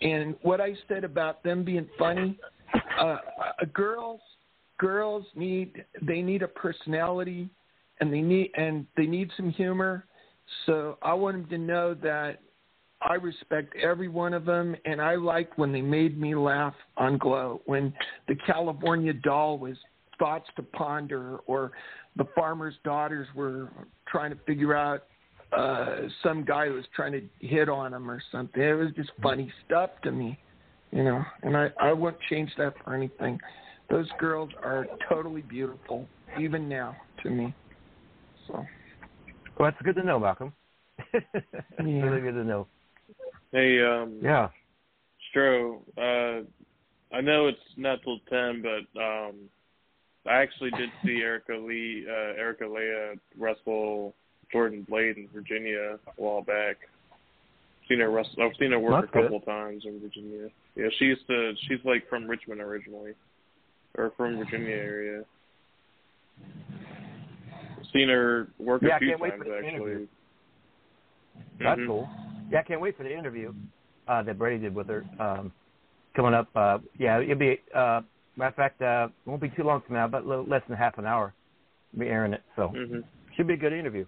And 0.00 0.34
what 0.42 0.60
I 0.60 0.74
said 0.88 1.04
about 1.04 1.44
them 1.44 1.64
being 1.64 1.88
funny, 1.96 2.38
uh, 2.98 3.04
uh, 3.04 3.18
girls, 3.72 4.20
girls 4.78 5.24
need 5.36 5.84
they 6.02 6.20
need 6.22 6.42
a 6.42 6.48
personality, 6.48 7.48
and 8.00 8.12
they 8.12 8.20
need 8.20 8.50
and 8.56 8.86
they 8.96 9.06
need 9.06 9.30
some 9.36 9.50
humor. 9.50 10.06
So 10.66 10.98
I 11.02 11.14
want 11.14 11.36
them 11.36 11.48
to 11.50 11.58
know 11.58 11.94
that 11.94 12.40
I 13.08 13.14
respect 13.14 13.74
every 13.76 14.08
one 14.08 14.32
of 14.32 14.44
them, 14.44 14.76
and 14.84 15.00
I 15.00 15.16
like 15.16 15.56
when 15.58 15.72
they 15.72 15.82
made 15.82 16.20
me 16.20 16.34
laugh 16.34 16.74
on 16.96 17.18
Glow. 17.18 17.60
When 17.66 17.92
the 18.28 18.36
California 18.46 19.12
Doll 19.12 19.58
was 19.58 19.76
thoughts 20.18 20.48
to 20.56 20.62
ponder, 20.62 21.38
or 21.46 21.72
the 22.16 22.26
farmer's 22.34 22.74
daughters 22.84 23.26
were 23.34 23.70
trying 24.06 24.30
to 24.30 24.38
figure 24.46 24.74
out 24.76 25.04
uh, 25.56 26.02
some 26.22 26.44
guy 26.44 26.68
who 26.68 26.74
was 26.74 26.84
trying 26.94 27.12
to 27.12 27.22
hit 27.46 27.68
on 27.68 27.90
them 27.90 28.10
or 28.10 28.22
something. 28.30 28.62
It 28.62 28.72
was 28.74 28.90
just 28.96 29.10
funny 29.22 29.52
stuff 29.66 29.90
to 30.04 30.12
me, 30.12 30.38
you 30.90 31.02
know. 31.02 31.22
And 31.42 31.56
I 31.56 31.70
I 31.80 31.92
wouldn't 31.92 32.22
change 32.30 32.50
that 32.58 32.74
for 32.84 32.94
anything. 32.94 33.38
Those 33.90 34.08
girls 34.18 34.50
are 34.62 34.86
totally 35.08 35.42
beautiful, 35.42 36.06
even 36.40 36.68
now 36.68 36.96
to 37.22 37.30
me. 37.30 37.54
So 38.46 38.64
Well, 39.58 39.70
that's 39.70 39.82
good 39.82 39.96
to 39.96 40.04
know, 40.04 40.18
Malcolm. 40.18 40.52
Yeah. 41.84 42.02
really 42.04 42.20
good 42.20 42.34
to 42.34 42.44
know. 42.44 42.68
Hey, 43.52 43.82
um, 43.84 44.18
Yeah. 44.22 44.48
Stro, 45.30 45.82
uh, 45.96 46.44
I 47.14 47.20
know 47.20 47.46
it's 47.48 47.76
not 47.76 48.02
till 48.02 48.18
ten, 48.30 48.62
but 48.62 49.00
um, 49.00 49.50
I 50.26 50.36
actually 50.40 50.70
did 50.70 50.90
see 51.04 51.20
Erica 51.20 51.54
Lee, 51.56 52.06
uh, 52.08 52.40
Erica 52.40 52.66
Leah 52.66 53.14
wrestle 53.36 54.14
Jordan 54.50 54.82
Blade 54.82 55.18
in 55.18 55.28
Virginia 55.28 55.98
a 56.06 56.20
while 56.20 56.42
back. 56.42 56.76
Seen 57.88 58.00
her 58.00 58.10
wrestle. 58.10 58.42
I've 58.42 58.56
seen 58.58 58.70
her 58.70 58.78
work 58.78 59.02
That's 59.02 59.10
a 59.14 59.22
couple 59.22 59.36
of 59.36 59.44
times 59.44 59.84
in 59.84 60.00
Virginia. 60.00 60.48
Yeah, 60.74 60.86
she 60.98 61.06
used 61.06 61.26
to. 61.26 61.54
She's 61.68 61.84
like 61.84 62.08
from 62.08 62.26
Richmond 62.26 62.60
originally, 62.62 63.12
or 63.98 64.12
from 64.16 64.38
Virginia 64.38 64.74
area. 64.74 65.24
Seen 67.92 68.08
her 68.08 68.48
work 68.58 68.82
Yeah, 68.82 68.96
a 68.96 68.98
few 68.98 69.16
times 69.18 69.44
actually. 69.46 70.08
That's 71.58 71.80
Mhm. 71.80 71.86
cool. 71.86 72.08
Yeah, 72.52 72.60
I 72.60 72.62
can't 72.64 72.80
wait 72.82 72.96
for 72.98 73.02
the 73.04 73.16
interview 73.16 73.54
uh, 74.06 74.22
that 74.24 74.38
Brady 74.38 74.62
did 74.62 74.74
with 74.74 74.86
her. 74.88 75.06
Um, 75.18 75.52
coming 76.14 76.34
up. 76.34 76.48
Uh, 76.54 76.78
yeah, 76.98 77.18
it'll 77.20 77.34
be. 77.36 77.58
Uh, 77.74 78.02
matter 78.36 78.48
of 78.50 78.54
fact, 78.54 78.82
uh, 78.82 79.08
won't 79.24 79.40
be 79.40 79.48
too 79.48 79.62
long 79.62 79.82
from 79.86 79.96
now, 79.96 80.06
but 80.06 80.24
a 80.24 80.28
little 80.28 80.44
less 80.44 80.62
than 80.68 80.76
half 80.76 80.98
an 80.98 81.06
hour. 81.06 81.34
We'll 81.92 82.06
be 82.06 82.10
airing 82.12 82.34
it, 82.34 82.42
so 82.54 82.68
hmm 82.68 83.00
should 83.36 83.46
be 83.46 83.54
a 83.54 83.56
good 83.56 83.72
interview. 83.72 84.04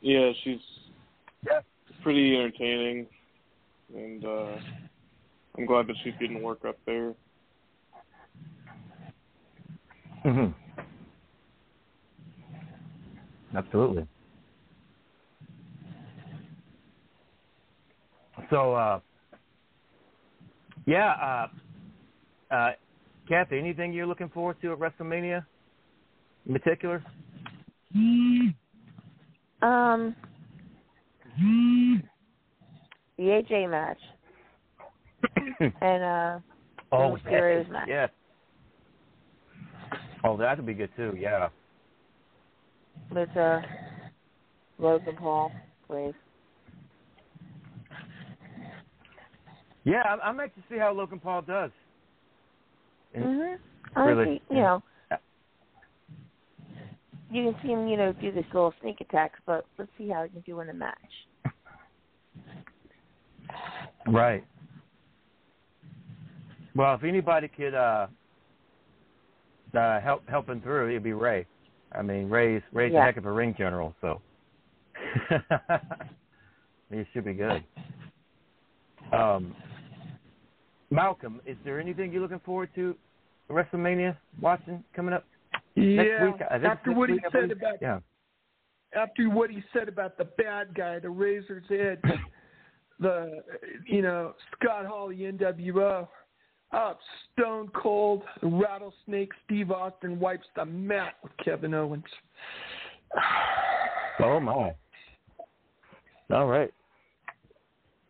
Yeah, 0.00 0.32
she's 0.42 0.60
Yeah. 1.46 1.60
pretty 2.02 2.34
entertaining, 2.36 3.06
and 3.94 4.24
uh 4.24 4.58
I'm 5.56 5.66
glad 5.66 5.86
that 5.88 5.96
she's 6.02 6.14
getting 6.18 6.42
work 6.42 6.64
up 6.64 6.78
there. 6.86 7.14
hmm 10.22 10.46
Absolutely. 13.56 14.06
So, 18.50 18.74
uh, 18.74 19.00
yeah, 20.86 21.48
uh, 22.50 22.54
uh, 22.54 22.70
Kathy, 23.28 23.58
anything 23.58 23.92
you're 23.92 24.06
looking 24.06 24.28
forward 24.28 24.56
to 24.62 24.72
at 24.72 24.78
WrestleMania 24.78 25.44
in 26.46 26.52
particular? 26.52 27.02
Um, 29.62 30.14
the 33.16 33.22
AJ 33.22 33.70
match 33.70 33.98
and 35.60 36.04
uh, 36.04 36.38
oh, 36.92 37.16
Mysterio's 37.16 37.70
match. 37.70 37.88
yes. 37.88 38.10
Oh, 40.22 40.36
that 40.36 40.56
would 40.56 40.66
be 40.66 40.74
good 40.74 40.90
too. 40.96 41.14
Yeah. 41.18 41.48
with 43.10 43.34
uh, 43.36 43.60
Logan 44.78 45.16
Paul, 45.18 45.52
please. 45.86 46.14
Yeah, 49.84 50.02
I'm, 50.02 50.18
I'm 50.22 50.40
anxious 50.40 50.62
to 50.68 50.74
see 50.74 50.78
how 50.78 50.92
Logan 50.92 51.20
Paul 51.20 51.42
does. 51.42 51.70
Mhm. 53.16 53.58
Really, 53.96 54.42
you 54.50 54.56
know, 54.56 54.82
you 57.30 57.52
can 57.52 57.62
see 57.62 57.68
him, 57.68 57.86
you 57.86 57.96
know, 57.96 58.12
do 58.12 58.32
this 58.32 58.44
little 58.52 58.74
sneak 58.80 59.00
attacks, 59.00 59.38
but 59.46 59.66
let's 59.78 59.90
see 59.96 60.08
how 60.08 60.24
he 60.24 60.30
can 60.30 60.40
do 60.40 60.60
in 60.60 60.66
the 60.66 60.72
match. 60.72 60.96
Right. 64.06 64.44
Well, 66.74 66.94
if 66.94 67.04
anybody 67.04 67.48
could 67.48 67.74
uh, 67.74 68.08
uh, 69.74 70.00
help 70.00 70.28
help 70.28 70.48
him 70.48 70.60
through, 70.60 70.90
it'd 70.90 71.02
be 71.02 71.12
Ray. 71.12 71.46
I 71.92 72.02
mean, 72.02 72.28
Ray's 72.28 72.62
Ray's 72.72 72.92
a 72.94 73.00
heck 73.00 73.16
of 73.16 73.26
a 73.26 73.32
ring 73.32 73.54
general, 73.56 73.94
so 74.00 74.20
he 76.90 77.04
should 77.12 77.24
be 77.24 77.34
good. 77.34 77.64
Um, 79.12 79.54
Malcolm, 80.94 81.40
is 81.44 81.56
there 81.64 81.80
anything 81.80 82.12
you're 82.12 82.22
looking 82.22 82.40
forward 82.44 82.70
to 82.76 82.94
WrestleMania 83.50 84.16
watching 84.40 84.84
coming 84.94 85.12
up 85.12 85.24
next 85.74 86.08
Yeah, 86.08 86.24
week? 86.24 86.34
Uh, 86.40 86.54
I 86.54 86.56
after 86.58 86.92
what 86.92 87.08
he 87.08 87.14
week, 87.16 87.24
I 87.26 87.40
said 87.40 87.50
about 87.50 87.82
yeah. 87.82 87.98
after 88.94 89.28
what 89.28 89.50
he 89.50 89.62
said 89.72 89.88
about 89.88 90.16
the 90.16 90.24
bad 90.24 90.72
guy, 90.74 91.00
the 91.00 91.10
Razor's 91.10 91.64
Edge, 91.68 92.12
the 93.00 93.42
you 93.86 94.02
know 94.02 94.34
Scott 94.52 94.86
Hall, 94.86 95.08
the 95.08 95.16
NWO, 95.16 96.06
up 96.70 97.00
Stone 97.32 97.70
Cold, 97.74 98.22
Rattlesnake, 98.42 99.32
Steve 99.44 99.72
Austin 99.72 100.20
wipes 100.20 100.46
the 100.54 100.64
mat 100.64 101.14
with 101.22 101.32
Kevin 101.44 101.74
Owens. 101.74 102.04
Oh 104.20 104.38
my. 104.38 104.72
All 106.30 106.46
right. 106.46 106.72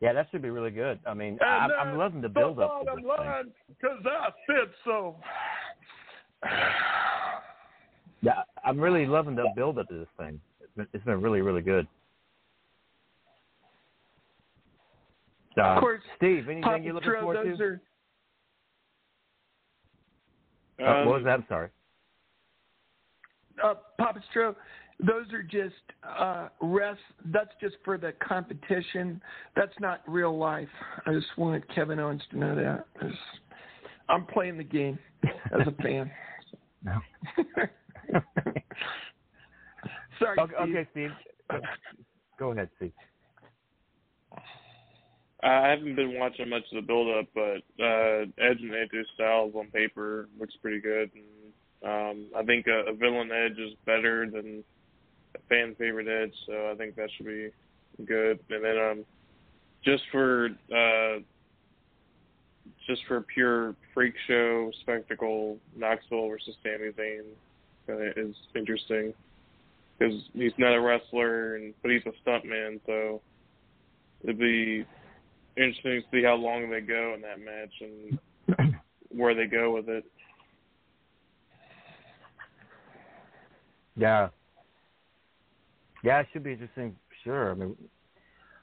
Yeah, 0.05 0.13
that 0.13 0.29
should 0.31 0.43
be 0.43 0.51
really 0.51 0.71
good. 0.71 1.01
I 1.07 1.15
mean, 1.15 1.39
I'm, 1.41 1.71
I'm 1.81 1.97
loving 1.97 2.21
the 2.21 2.29
build 2.29 2.61
up. 2.61 2.81
The 2.81 2.91
bottom 2.91 3.05
line, 3.07 3.53
because 3.69 4.05
I 4.05 4.29
said 4.47 4.71
so. 4.85 5.17
Yeah, 8.21 8.43
I'm 8.63 8.79
really 8.79 9.07
loving 9.07 9.35
the 9.35 9.47
build 9.57 9.79
up 9.79 9.89
to 9.89 9.99
this 10.01 10.09
thing. 10.19 10.39
It's 10.61 10.71
been, 10.77 10.87
it's 10.93 11.05
been 11.07 11.23
really, 11.23 11.41
really 11.41 11.63
good. 11.63 11.89
Uh, 15.57 15.63
Of 15.63 15.81
course, 15.81 16.03
Steve, 16.19 16.49
anything 16.51 16.63
Papa 16.65 16.83
you're 16.83 16.93
looking 16.93 17.09
Tro, 17.09 17.21
forward 17.21 17.57
to? 20.79 20.85
are 20.85 21.03
Uh, 21.03 21.07
what 21.07 21.15
was 21.15 21.21
Um, 21.21 21.25
that? 21.25 21.33
I'm 21.33 21.47
sorry. 21.49 21.69
uh, 23.65 23.75
Papa 23.99 24.23
Stro, 24.35 24.55
those 25.01 25.33
are 25.33 25.43
just 25.43 25.75
uh, 26.19 26.49
rest. 26.61 27.01
That's 27.27 27.51
just 27.61 27.77
for 27.85 27.99
the 27.99 28.13
competition. 28.27 29.21
That's 29.57 29.73
not 29.81 30.03
real 30.07 30.37
life. 30.39 30.69
I 31.07 31.13
just 31.13 31.27
wanted 31.37 31.65
Kevin 31.75 31.99
Owens 31.99 32.23
to 32.31 32.39
know 32.39 32.55
that. 32.55 32.87
I 33.01 33.07
just- 33.09 33.19
I'm 34.09 34.27
playing 34.27 34.59
the 34.59 34.65
game 34.65 34.99
as 35.25 35.67
a 35.67 35.73
fan. 35.83 36.11
No. 36.85 37.01
Sorry, 40.19 40.39
okay, 40.39 40.53
Steve. 40.55 40.61
okay, 40.77 40.87
Steve. 40.93 41.11
Go, 41.51 41.61
go 42.39 42.51
ahead, 42.53 42.69
Steve. 42.77 42.93
I 45.43 45.69
haven't 45.69 45.95
been 45.97 46.19
watching 46.19 46.49
much 46.49 46.63
of 46.73 46.77
the 46.77 46.87
build 46.87 47.15
up, 47.17 47.27
but 47.35 47.63
uh 47.83 48.23
Edge 48.39 48.61
and 48.61 48.71
AJ 48.73 49.05
Styles 49.15 49.55
on 49.55 49.67
paper 49.69 50.29
looks 50.39 50.55
pretty 50.63 50.81
good. 50.81 51.11
And, 51.15 51.91
um 51.91 52.27
I 52.37 52.43
think 52.45 52.67
a, 52.67 52.91
a 52.91 52.95
villain 52.95 53.31
Edge 53.31 53.59
is 53.59 53.75
better 53.85 54.29
than 54.31 54.63
a 54.63 54.63
fan 55.49 55.75
favorite 55.79 56.09
Edge, 56.09 56.35
so 56.47 56.71
I 56.71 56.75
think 56.77 56.97
that 56.97 57.09
should 57.17 57.27
be 57.27 57.51
good. 58.05 58.39
And 58.51 58.65
then 58.65 58.79
um 58.79 59.05
just 59.85 60.03
for 60.11 60.49
uh 60.75 61.21
just 62.87 63.03
for 63.07 63.23
pure 63.23 63.75
freak 63.93 64.15
show 64.27 64.71
spectacle, 64.83 65.59
Knoxville 65.77 66.29
versus 66.29 66.55
Sami 66.63 66.91
Zayn 66.93 67.25
uh, 67.89 68.21
is 68.21 68.35
interesting 68.55 69.15
because 69.99 70.15
he's 70.33 70.53
not 70.59 70.75
a 70.75 70.81
wrestler, 70.81 71.57
and 71.57 71.75
but 71.83 71.91
he's 71.91 72.03
a 72.07 72.29
stuntman, 72.29 72.81
so 72.87 73.21
it'd 74.23 74.39
be 74.39 74.85
interesting 75.57 76.03
to 76.03 76.07
see 76.11 76.25
how 76.25 76.35
long 76.35 76.71
they 76.71 76.81
go 76.81 77.15
in 77.15 77.23
that 77.23 77.39
match 77.39 77.73
and 77.81 78.75
where 79.11 79.35
they 79.35 79.47
go 79.47 79.73
with 79.75 79.89
it. 79.89 80.05
Yeah. 83.97 84.29
Yeah, 86.05 86.21
it 86.21 86.27
should 86.33 86.45
be 86.45 86.53
interesting. 86.53 86.95
Sure. 87.25 87.51
I 87.51 87.55
mean, 87.55 87.77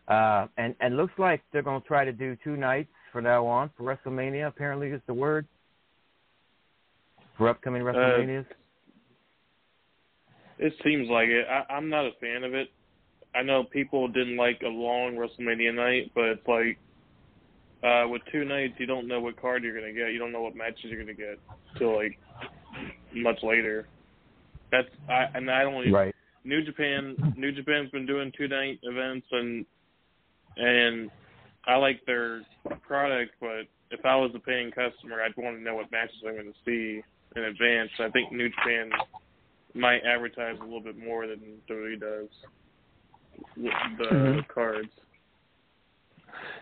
uh, 0.08 0.48
and 0.58 0.76
and 0.80 0.96
looks 0.96 1.14
like 1.18 1.42
they're 1.52 1.64
going 1.64 1.82
to 1.82 1.88
try 1.88 2.06
to 2.06 2.12
do 2.12 2.38
two 2.44 2.56
nights 2.56 2.92
from 3.12 3.24
now 3.24 3.46
on 3.48 3.72
for 3.76 3.84
WrestleMania. 3.84 4.48
Apparently, 4.48 4.89
is 4.89 5.02
the 5.08 5.14
word 5.14 5.48
for 7.38 7.50
upcoming 7.50 7.82
WrestleManias. 7.82 8.46
It 10.60 10.74
seems 10.84 11.10
like 11.10 11.30
it. 11.30 11.48
I, 11.50 11.74
I'm 11.74 11.89
not 11.89 12.06
a 12.06 12.12
fan 12.22 12.44
of 12.44 12.54
it. 12.54 12.70
I 13.34 13.42
know 13.42 13.64
people 13.64 14.08
didn't 14.08 14.38
like 14.38 14.62
a 14.64 14.70
long 14.70 15.16
WrestleMania 15.16 15.74
night, 15.74 16.12
but 16.14 16.26
it's 16.26 16.48
like 16.48 16.78
uh 17.84 18.08
with 18.08 18.22
two 18.32 18.46
nights, 18.46 18.74
you 18.78 18.86
don't 18.86 19.08
know 19.08 19.20
what 19.20 19.42
card 19.42 19.64
you're 19.64 19.74
gonna 19.74 19.94
get. 19.94 20.12
You 20.12 20.20
don't 20.20 20.32
know 20.32 20.42
what 20.42 20.56
matches 20.56 20.86
you're 20.86 21.00
gonna 21.00 21.16
get 21.16 21.39
till 21.80 21.96
like 21.96 22.20
much 23.16 23.42
later. 23.42 23.88
That's 24.72 24.89
I 25.10 25.26
and 25.34 25.50
I 25.50 25.64
don't 25.64 25.82
even 25.82 25.94
right. 25.94 26.16
New 26.44 26.64
Japan 26.64 27.16
New 27.38 27.52
Japan's 27.52 27.89
been 27.92 28.06
doing 28.06 28.32
two 28.38 28.48
night 28.48 28.80
events 28.84 29.28
and 29.32 29.66
and 30.58 31.10
I 31.66 31.76
like 31.76 32.04
their 32.06 32.42
product, 32.86 33.34
but 33.39 33.68
if 33.92 34.06
I 34.06 34.16
was 34.16 34.32
a 34.36 34.39
paying 34.39 34.72
customer, 34.72 35.22
I'd 35.22 35.36
want 35.38 35.58
to 35.58 35.64
know 35.64 35.76
what 35.76 35.92
matches 35.92 36.16
I'm 36.26 36.34
going 36.34 36.46
to 36.52 36.54
see 36.66 37.02
in 37.36 37.44
advance. 37.44 37.92
I 38.00 38.10
think 38.10 38.32
New 38.32 38.50
Japan 38.50 38.89
might 39.74 40.04
advertise 40.04 40.58
a 40.60 40.64
little 40.64 40.82
bit 40.82 40.98
more 40.98 41.28
than 41.28 41.39
WWE 41.70 42.00
does 42.00 42.30
with 43.56 43.74
the 44.00 44.06
Mhm. 44.06 44.48
cards. 44.48 44.89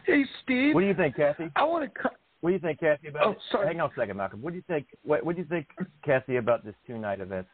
Hey, 0.05 0.25
Steve. 0.43 0.75
What 0.75 0.81
do 0.81 0.87
you 0.87 0.93
think, 0.93 1.15
Kathy? 1.15 1.49
I 1.55 1.63
want 1.63 1.93
to. 1.93 2.11
What 2.41 2.49
do 2.49 2.53
you 2.53 2.59
think, 2.59 2.79
Kathy? 2.79 3.07
About 3.07 3.25
Oh, 3.25 3.35
sorry. 3.51 3.67
Hang 3.67 3.81
on 3.81 3.89
a 3.91 3.93
second, 3.95 4.17
Malcolm. 4.17 4.41
What 4.41 4.51
do 4.51 4.57
you 4.57 4.63
think? 4.63 4.87
What, 5.03 5.25
what 5.25 5.35
do 5.35 5.41
you 5.41 5.47
think, 5.47 5.67
Kathy, 6.03 6.37
about 6.37 6.63
this 6.63 6.75
two 6.87 6.97
night 6.97 7.19
event 7.19 7.47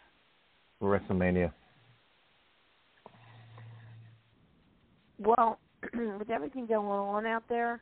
for 0.79 0.97
WrestleMania? 0.97 1.51
Well, 5.19 5.59
with 6.19 6.29
everything 6.29 6.65
going 6.67 6.87
on 6.87 7.25
out 7.25 7.43
there, 7.49 7.81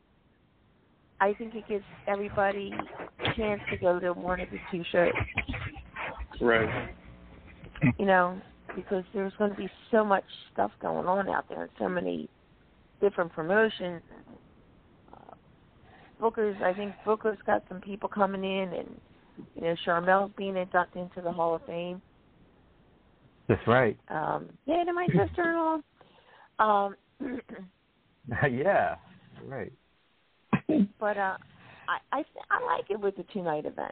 I 1.20 1.34
think 1.34 1.56
it 1.56 1.68
gives 1.68 1.86
everybody 2.08 2.74
a 3.20 3.34
chance 3.36 3.62
to 3.72 3.78
go 3.78 4.00
to 4.00 4.14
one 4.14 4.40
of 4.40 4.50
the 4.50 4.58
two 4.72 4.84
shows. 4.92 5.12
Right. 6.42 6.90
You 7.98 8.06
know, 8.06 8.42
because 8.76 9.04
there's 9.14 9.34
going 9.38 9.52
to 9.52 9.58
be 9.58 9.70
so 9.92 10.04
much 10.04 10.24
stuff 10.52 10.72
going 10.82 11.08
on 11.08 11.30
out 11.30 11.48
there, 11.50 11.64
and 11.64 11.72
so 11.80 11.88
many 11.88 12.30
different 13.02 13.32
promotions. 13.32 14.02
Uh, 15.14 15.36
Booker's, 16.20 16.56
I 16.64 16.74
think 16.74 16.94
Booker's 17.06 17.38
got 17.46 17.64
some 17.70 17.82
people 17.82 18.10
coming 18.10 18.44
in, 18.44 18.74
and 18.74 18.90
you 19.56 19.62
know, 19.62 19.76
Sharmell's 19.86 20.32
being 20.38 20.58
inducted 20.58 21.04
into 21.04 21.22
the 21.22 21.32
Hall 21.32 21.56
of 21.56 21.66
Fame. 21.66 22.02
That's 23.48 23.66
right. 23.68 23.98
Um, 24.10 24.50
yeah, 24.66 24.84
to 24.84 24.94
my 24.94 25.08
sister-in-law. 25.08 25.80
Um, 26.60 26.96
yeah. 28.52 28.96
right. 29.46 29.72
But 31.00 31.18
uh, 31.18 31.38
I 31.88 31.98
I 32.12 32.24
I 32.50 32.66
like 32.66 32.90
it 32.90 33.00
with 33.00 33.16
the 33.18 33.26
two 33.34 33.44
night 33.44 33.66
event. 33.66 33.92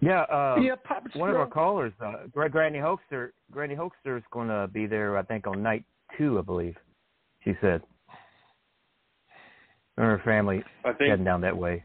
Yeah, 0.00 0.22
uh, 0.22 0.56
yeah, 0.60 0.76
Papa 0.82 1.10
one 1.14 1.28
of 1.28 1.36
our 1.36 1.46
callers, 1.46 1.92
uh, 2.02 2.26
Gra- 2.32 2.48
Granny 2.48 2.78
Hoaxer, 2.78 3.32
Granny 3.50 3.74
Hoaxer 3.74 4.16
is 4.16 4.24
going 4.30 4.48
to 4.48 4.66
be 4.72 4.86
there. 4.86 5.18
I 5.18 5.22
think 5.22 5.46
on 5.46 5.62
night 5.62 5.84
two, 6.16 6.38
I 6.38 6.42
believe. 6.42 6.74
She 7.44 7.52
said. 7.60 7.82
And 9.98 10.06
her 10.06 10.22
family 10.24 10.62
I 10.84 10.92
think 10.92 11.10
heading 11.10 11.24
down 11.24 11.42
that 11.42 11.56
way. 11.56 11.84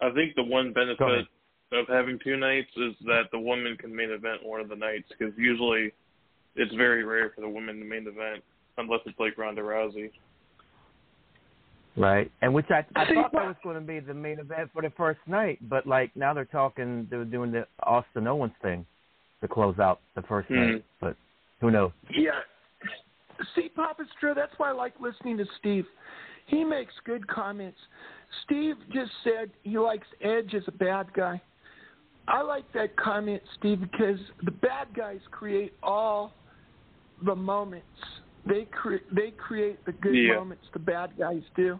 I 0.00 0.10
think 0.10 0.34
the 0.34 0.42
one 0.42 0.72
benefit 0.72 1.26
of 1.72 1.86
having 1.88 2.18
two 2.22 2.36
nights 2.36 2.70
is 2.76 2.94
that 3.06 3.24
the 3.32 3.38
woman 3.38 3.76
can 3.76 3.94
main 3.94 4.10
event 4.10 4.44
one 4.44 4.60
of 4.60 4.68
the 4.68 4.76
nights 4.76 5.08
because 5.08 5.34
usually 5.36 5.92
it's 6.54 6.74
very 6.74 7.04
rare 7.04 7.32
for 7.34 7.40
the 7.40 7.48
women 7.48 7.78
to 7.78 7.84
main 7.84 8.06
event 8.06 8.42
unless 8.78 9.00
it's 9.06 9.18
like 9.18 9.36
Ronda 9.36 9.62
Rousey. 9.62 10.10
Right, 11.96 12.30
and 12.42 12.52
which 12.52 12.66
I 12.70 12.84
I 12.94 13.04
thought 13.14 13.32
that 13.32 13.46
was 13.46 13.56
going 13.64 13.76
to 13.76 13.80
be 13.80 14.00
the 14.00 14.14
main 14.14 14.38
event 14.38 14.70
for 14.72 14.82
the 14.82 14.90
first 14.96 15.20
night, 15.26 15.58
but 15.68 15.86
like 15.86 16.14
now 16.14 16.34
they're 16.34 16.44
talking, 16.44 17.06
they're 17.10 17.24
doing 17.24 17.50
the 17.50 17.66
Austin 17.82 18.26
Owens 18.26 18.52
thing 18.62 18.84
to 19.40 19.48
close 19.48 19.78
out 19.78 20.00
the 20.14 20.22
first 20.22 20.48
Hmm. 20.48 20.56
night, 20.56 20.84
but 21.00 21.16
who 21.60 21.70
knows? 21.70 21.92
Yeah. 22.10 22.40
See, 23.54 23.68
Papa 23.74 24.04
Stro, 24.16 24.34
that's 24.34 24.52
why 24.58 24.70
I 24.70 24.72
like 24.72 24.94
listening 25.00 25.38
to 25.38 25.46
Steve. 25.58 25.86
He 26.46 26.64
makes 26.64 26.92
good 27.04 27.26
comments. 27.26 27.78
Steve 28.44 28.76
just 28.92 29.10
said 29.24 29.50
he 29.62 29.78
likes 29.78 30.06
Edge 30.22 30.54
as 30.54 30.62
a 30.68 30.72
bad 30.72 31.12
guy. 31.12 31.40
I 32.28 32.42
like 32.42 32.70
that 32.72 32.96
comment, 32.96 33.42
Steve, 33.58 33.80
because 33.80 34.18
the 34.44 34.50
bad 34.50 34.88
guys 34.96 35.20
create 35.30 35.74
all 35.82 36.32
the 37.24 37.34
moments. 37.34 37.86
They 38.44 38.64
cre- 38.66 39.04
they 39.12 39.30
create 39.32 39.84
the 39.84 39.92
good 39.92 40.14
Yeah. 40.14 40.34
moments. 40.34 40.64
The 40.72 40.78
bad 40.78 41.16
guys 41.18 41.42
do, 41.54 41.78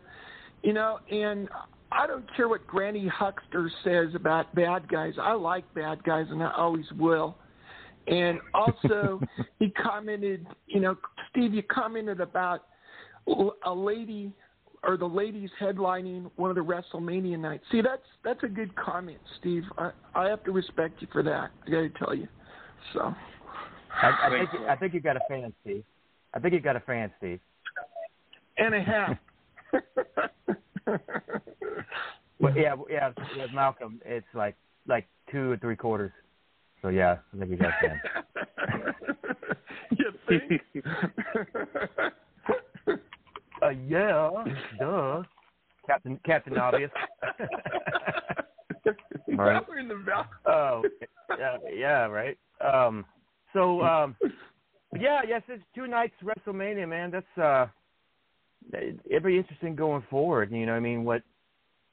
you 0.63 0.73
know. 0.73 1.01
And 1.11 1.49
I 1.93 2.07
don't 2.07 2.25
care 2.35 2.49
what 2.49 2.67
Granny 2.67 3.07
Huckster 3.07 3.71
says 3.85 4.15
about 4.15 4.55
bad 4.55 4.89
guys. 4.89 5.15
I 5.21 5.33
like 5.33 5.73
bad 5.75 6.03
guys, 6.05 6.27
and 6.31 6.43
I 6.43 6.53
always 6.53 6.91
will. 6.93 7.37
And 8.07 8.41
also, 8.55 9.21
he 9.59 9.71
commented, 9.71 10.47
you 10.67 10.81
know, 10.81 10.97
Steve, 11.31 11.55
you 11.55 11.63
commented 11.65 12.21
about 12.21 12.67
a 13.65 13.75
lady 13.75 14.33
or 14.87 14.97
the 14.97 15.07
ladies 15.07 15.51
headlining 15.61 16.31
one 16.37 16.51
of 16.51 16.57
the 16.57 16.63
WrestleMania 16.63 17.39
nights. 17.39 17.65
See, 17.73 17.81
that's 17.83 18.03
that's 18.25 18.43
a 18.45 18.49
good 18.49 18.75
comment, 18.77 19.19
Steve. 19.41 19.65
I 19.77 19.91
I 20.15 20.29
have 20.29 20.45
to 20.45 20.53
respect 20.53 21.03
you 21.03 21.09
for 21.13 21.23
that. 21.23 21.51
I 21.67 21.71
got 21.71 21.81
to 21.81 21.91
tell 21.91 22.15
you. 22.15 22.29
So, 22.93 23.15
I, 24.03 24.27
I 24.27 24.31
think 24.31 24.53
man. 24.53 24.71
I 24.71 24.77
think 24.77 24.95
you 24.95 25.01
got 25.01 25.17
a 25.17 25.21
fan, 25.29 25.53
Steve. 25.63 25.85
I 26.35 26.39
think 26.39 26.55
you 26.55 26.61
got 26.61 26.77
a 26.77 26.81
fan, 26.81 27.11
Steve. 27.19 27.41
and 28.59 28.75
a 28.75 28.81
half. 28.81 29.17
but 32.41 32.57
yeah, 32.57 32.75
yeah, 32.89 33.11
yeah, 33.37 33.47
Malcolm. 33.53 34.01
It's 34.05 34.27
like 34.35 34.57
like 34.87 35.07
two 35.31 35.53
or 35.53 35.57
three 35.57 35.77
quarters. 35.77 36.13
So 36.83 36.89
yeah, 36.89 37.17
I 37.35 37.39
think 37.39 37.51
you 37.51 37.57
got 37.57 37.71
a 37.71 37.89
fan. 37.89 38.01
you 39.99 40.13
think? 40.29 40.63
Uh, 43.63 43.71
yeah, 43.71 44.31
duh. 44.79 45.23
Captain 45.87 46.19
Captain 46.25 46.59
Obvious. 46.59 46.91
Right. 49.37 49.63
We're 49.69 49.79
in 49.79 49.89
the 49.89 49.97
val- 49.97 50.29
oh, 50.47 50.83
yeah, 51.39 51.57
yeah, 51.73 52.07
right. 52.07 52.39
Um, 52.61 53.05
so 53.53 53.83
um, 53.83 54.17
yeah, 54.99 55.21
yes, 55.27 55.43
it's 55.49 55.63
two 55.75 55.87
nights 55.87 56.15
WrestleMania, 56.23 56.89
man. 56.89 57.11
That's 57.11 57.39
uh, 57.39 57.67
it'd 58.73 59.25
be 59.25 59.37
interesting 59.37 59.75
going 59.75 60.05
forward. 60.09 60.51
You 60.53 60.65
know, 60.65 60.73
what 60.73 60.79
I 60.79 60.81
mean, 60.81 61.05
what 61.05 61.23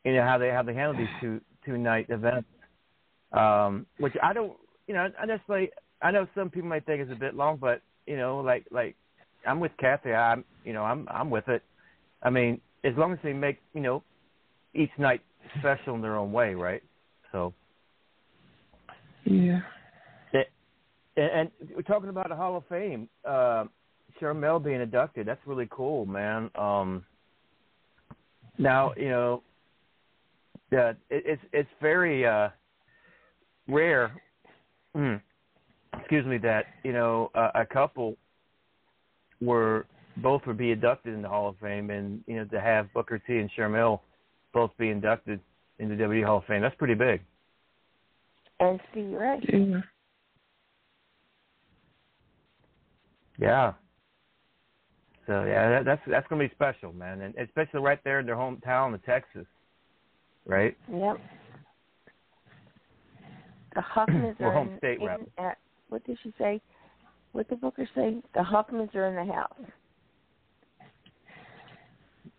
you 0.03 0.13
know 0.13 0.23
how 0.23 0.37
they 0.37 0.49
how 0.49 0.63
they 0.63 0.73
handle 0.73 0.95
these 0.97 1.13
two 1.19 1.41
two 1.65 1.77
night 1.77 2.05
events. 2.09 2.47
Um, 3.31 3.87
which 3.97 4.13
I 4.21 4.31
don't, 4.31 4.53
you 4.87 4.93
know, 4.93 5.09
I 5.19 5.25
just 5.25 5.43
like 5.47 5.73
I 6.01 6.11
know 6.11 6.27
some 6.35 6.49
people 6.49 6.69
might 6.69 6.85
think 6.85 7.01
it's 7.01 7.11
a 7.11 7.15
bit 7.15 7.35
long, 7.35 7.57
but 7.57 7.81
you 8.05 8.15
know, 8.15 8.39
like 8.39 8.65
like 8.71 8.95
I'm 9.45 9.59
with 9.59 9.71
Kathy. 9.77 10.13
I'm 10.13 10.43
you 10.63 10.73
know 10.73 10.83
I'm 10.83 11.07
I'm 11.09 11.29
with 11.29 11.47
it. 11.47 11.63
I 12.21 12.29
mean, 12.29 12.61
as 12.83 12.93
long 12.97 13.13
as 13.13 13.19
they 13.23 13.33
make 13.33 13.59
you 13.73 13.81
know 13.81 14.03
each 14.73 14.91
night 14.97 15.21
special 15.59 15.95
in 15.95 16.01
their 16.01 16.17
own 16.17 16.31
way, 16.31 16.55
right? 16.55 16.81
So. 17.31 17.53
Yeah. 19.25 19.61
And, 21.15 21.29
and 21.31 21.51
we're 21.75 21.83
talking 21.83 22.09
about 22.09 22.29
the 22.29 22.35
Hall 22.35 22.57
of 22.57 22.63
Fame. 22.67 23.07
Uh, 23.23 23.65
Sharmell 24.19 24.63
being 24.63 24.81
inducted. 24.81 25.27
That's 25.27 25.39
really 25.45 25.67
cool, 25.71 26.05
man. 26.05 26.49
Um, 26.55 27.03
now 28.57 28.93
you 28.97 29.09
know, 29.09 29.43
yeah, 30.71 30.89
it, 31.09 31.23
it's 31.25 31.41
it's 31.51 31.69
very 31.81 32.25
uh, 32.25 32.49
rare. 33.67 34.11
mm, 34.95 35.21
excuse 35.99 36.25
me, 36.25 36.37
that 36.39 36.65
you 36.83 36.93
know 36.93 37.31
a, 37.35 37.61
a 37.61 37.65
couple 37.65 38.17
were 39.45 39.85
both 40.17 40.41
would 40.45 40.57
be 40.57 40.71
inducted 40.71 41.13
in 41.13 41.21
the 41.21 41.29
Hall 41.29 41.49
of 41.49 41.55
Fame, 41.61 41.89
and 41.89 42.21
you 42.27 42.35
know 42.37 42.45
to 42.45 42.61
have 42.61 42.91
Booker 42.93 43.19
T 43.19 43.37
and 43.37 43.49
Sharmell 43.57 43.99
both 44.53 44.71
be 44.77 44.89
inducted 44.89 45.39
in 45.79 45.89
the 45.89 45.95
WWE 45.95 46.25
Hall 46.25 46.37
of 46.37 46.45
Fame. 46.45 46.61
That's 46.61 46.75
pretty 46.75 46.93
big. 46.93 47.21
And 48.59 48.79
Steve 48.91 49.11
Ray. 49.11 49.39
Yeah. 49.51 49.81
Yeah. 53.39 53.73
So 55.25 55.43
yeah, 55.45 55.69
that, 55.69 55.85
that's 55.85 56.01
that's 56.07 56.27
gonna 56.27 56.43
be 56.47 56.53
special, 56.53 56.91
man, 56.93 57.21
and 57.21 57.33
especially 57.37 57.79
right 57.79 57.99
there 58.03 58.19
in 58.19 58.25
their 58.25 58.35
hometown 58.35 58.93
of 58.93 59.03
Texas, 59.05 59.45
right? 60.45 60.75
Yep. 60.91 61.17
The 63.75 63.81
Huffmans 63.81 64.39
Or 64.39 64.47
are 64.47 64.53
home 64.53 64.69
in, 64.73 64.77
state, 64.77 64.99
in 64.99 65.05
rather. 65.07 65.23
uh, 65.37 65.51
what 65.89 66.05
did 66.05 66.17
she 66.23 66.33
say? 66.37 66.61
What 67.33 67.49
the 67.49 67.55
Booker 67.55 67.87
say? 67.93 68.21
The 68.33 68.41
Huffmans 68.41 68.95
are 68.95 69.07
in 69.07 69.27
the 69.27 69.33
house. 69.33 69.59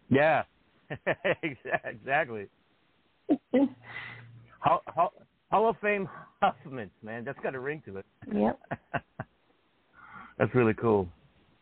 Yeah, 0.08 0.44
exactly. 1.42 2.46
Hall, 4.60 4.82
Hall, 4.86 5.12
Hall 5.50 5.68
of 5.68 5.76
Fame 5.82 6.08
Huffmans, 6.42 6.90
man, 7.02 7.24
that's 7.24 7.38
got 7.42 7.54
a 7.54 7.60
ring 7.60 7.82
to 7.86 7.98
it. 7.98 8.06
Yep. 8.32 8.58
that's 10.38 10.54
really 10.54 10.74
cool. 10.74 11.08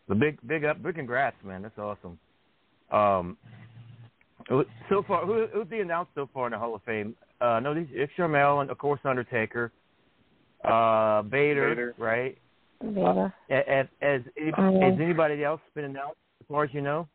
The 0.09 0.14
big, 0.14 0.39
big 0.47 0.64
up, 0.64 0.83
big 0.83 0.97
congrats, 0.97 1.37
man. 1.45 1.62
That's 1.62 1.78
awesome. 1.78 2.18
Um, 2.91 3.39
so 4.91 5.03
far, 5.09 5.24
who 5.24 5.47
who's 5.53 5.68
the 5.70 5.80
announced 5.80 6.11
so 6.14 6.28
far 6.35 6.47
in 6.47 6.53
the 6.53 6.59
Hall 6.59 6.74
of 6.74 6.83
Fame? 6.83 7.14
Uh, 7.41 7.61
no, 7.61 7.74
these 7.74 7.87
it's 7.93 8.12
Sharmell 8.18 8.61
and 8.61 8.70
of 8.70 8.76
course 8.76 9.01
Undertaker, 9.05 9.72
uh, 10.64 11.22
Vader, 11.22 11.70
Vader. 11.70 11.95
right? 11.97 12.37
Vader. 12.83 13.33
Has, 13.49 13.87
has, 14.01 14.22
Um, 14.59 14.80
has 14.80 14.95
anybody 15.01 15.45
else 15.45 15.61
been 15.74 15.85
announced 15.85 16.18
as 16.41 16.47
far 16.49 16.64
as 16.64 16.70
you 16.72 16.80
know? 16.80 17.09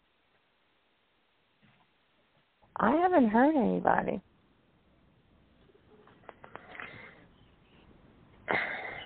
I 2.77 2.91
haven't 2.91 3.29
heard 3.29 3.55
anybody. 3.55 4.21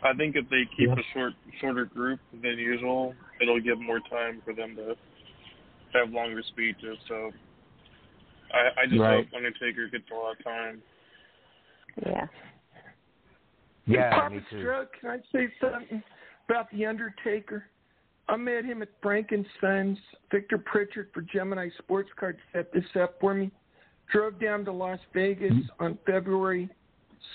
I 0.04 0.14
think 0.18 0.36
if 0.36 0.50
they 0.50 0.66
keep 0.76 0.90
Yeah. 0.90 0.96
a 0.96 1.04
short 1.14 1.34
shorter 1.60 1.86
group 1.86 2.20
than 2.34 2.58
usual, 2.58 3.16
it'll 3.40 3.60
give 3.60 3.80
more 3.80 4.00
time 4.00 4.42
for 4.44 4.54
them 4.54 4.76
to 4.76 4.98
have 5.94 6.10
longer 6.12 6.42
speeches. 6.44 6.98
So 7.08 7.32
I, 8.54 8.82
I 8.82 8.86
just 8.88 9.00
Right. 9.00 9.26
hope 9.26 9.34
Undertaker 9.36 9.88
gets 9.88 10.10
a 10.12 10.14
lot 10.16 10.38
of 10.38 10.44
time. 10.44 10.82
Yeah. 12.06 12.28
Yeah, 13.86 14.10
Papa 14.14 14.36
me 14.36 14.42
too. 14.50 14.60
Stroke, 14.60 14.94
can 15.00 15.10
I 15.12 15.20
say 15.32 15.54
something 15.60 16.04
about 16.48 16.70
the 16.72 16.86
Undertaker? 16.86 17.66
I 18.28 18.38
met 18.38 18.64
him 18.64 18.82
at 18.82 18.90
Frankenstein's. 19.02 19.98
Victor 20.32 20.58
Pritchard 20.58 21.10
for 21.14 21.22
Gemini 21.22 21.70
Sports 21.80 22.10
Card 22.18 22.38
set 22.54 22.72
this 22.72 22.86
up 23.00 23.16
for 23.20 23.34
me. 23.34 23.52
Drove 24.12 24.40
down 24.40 24.66
to 24.66 24.72
Las 24.72 25.00
Vegas 25.14 25.52
mm-hmm. 25.52 25.84
on 25.84 25.98
February 26.06 26.70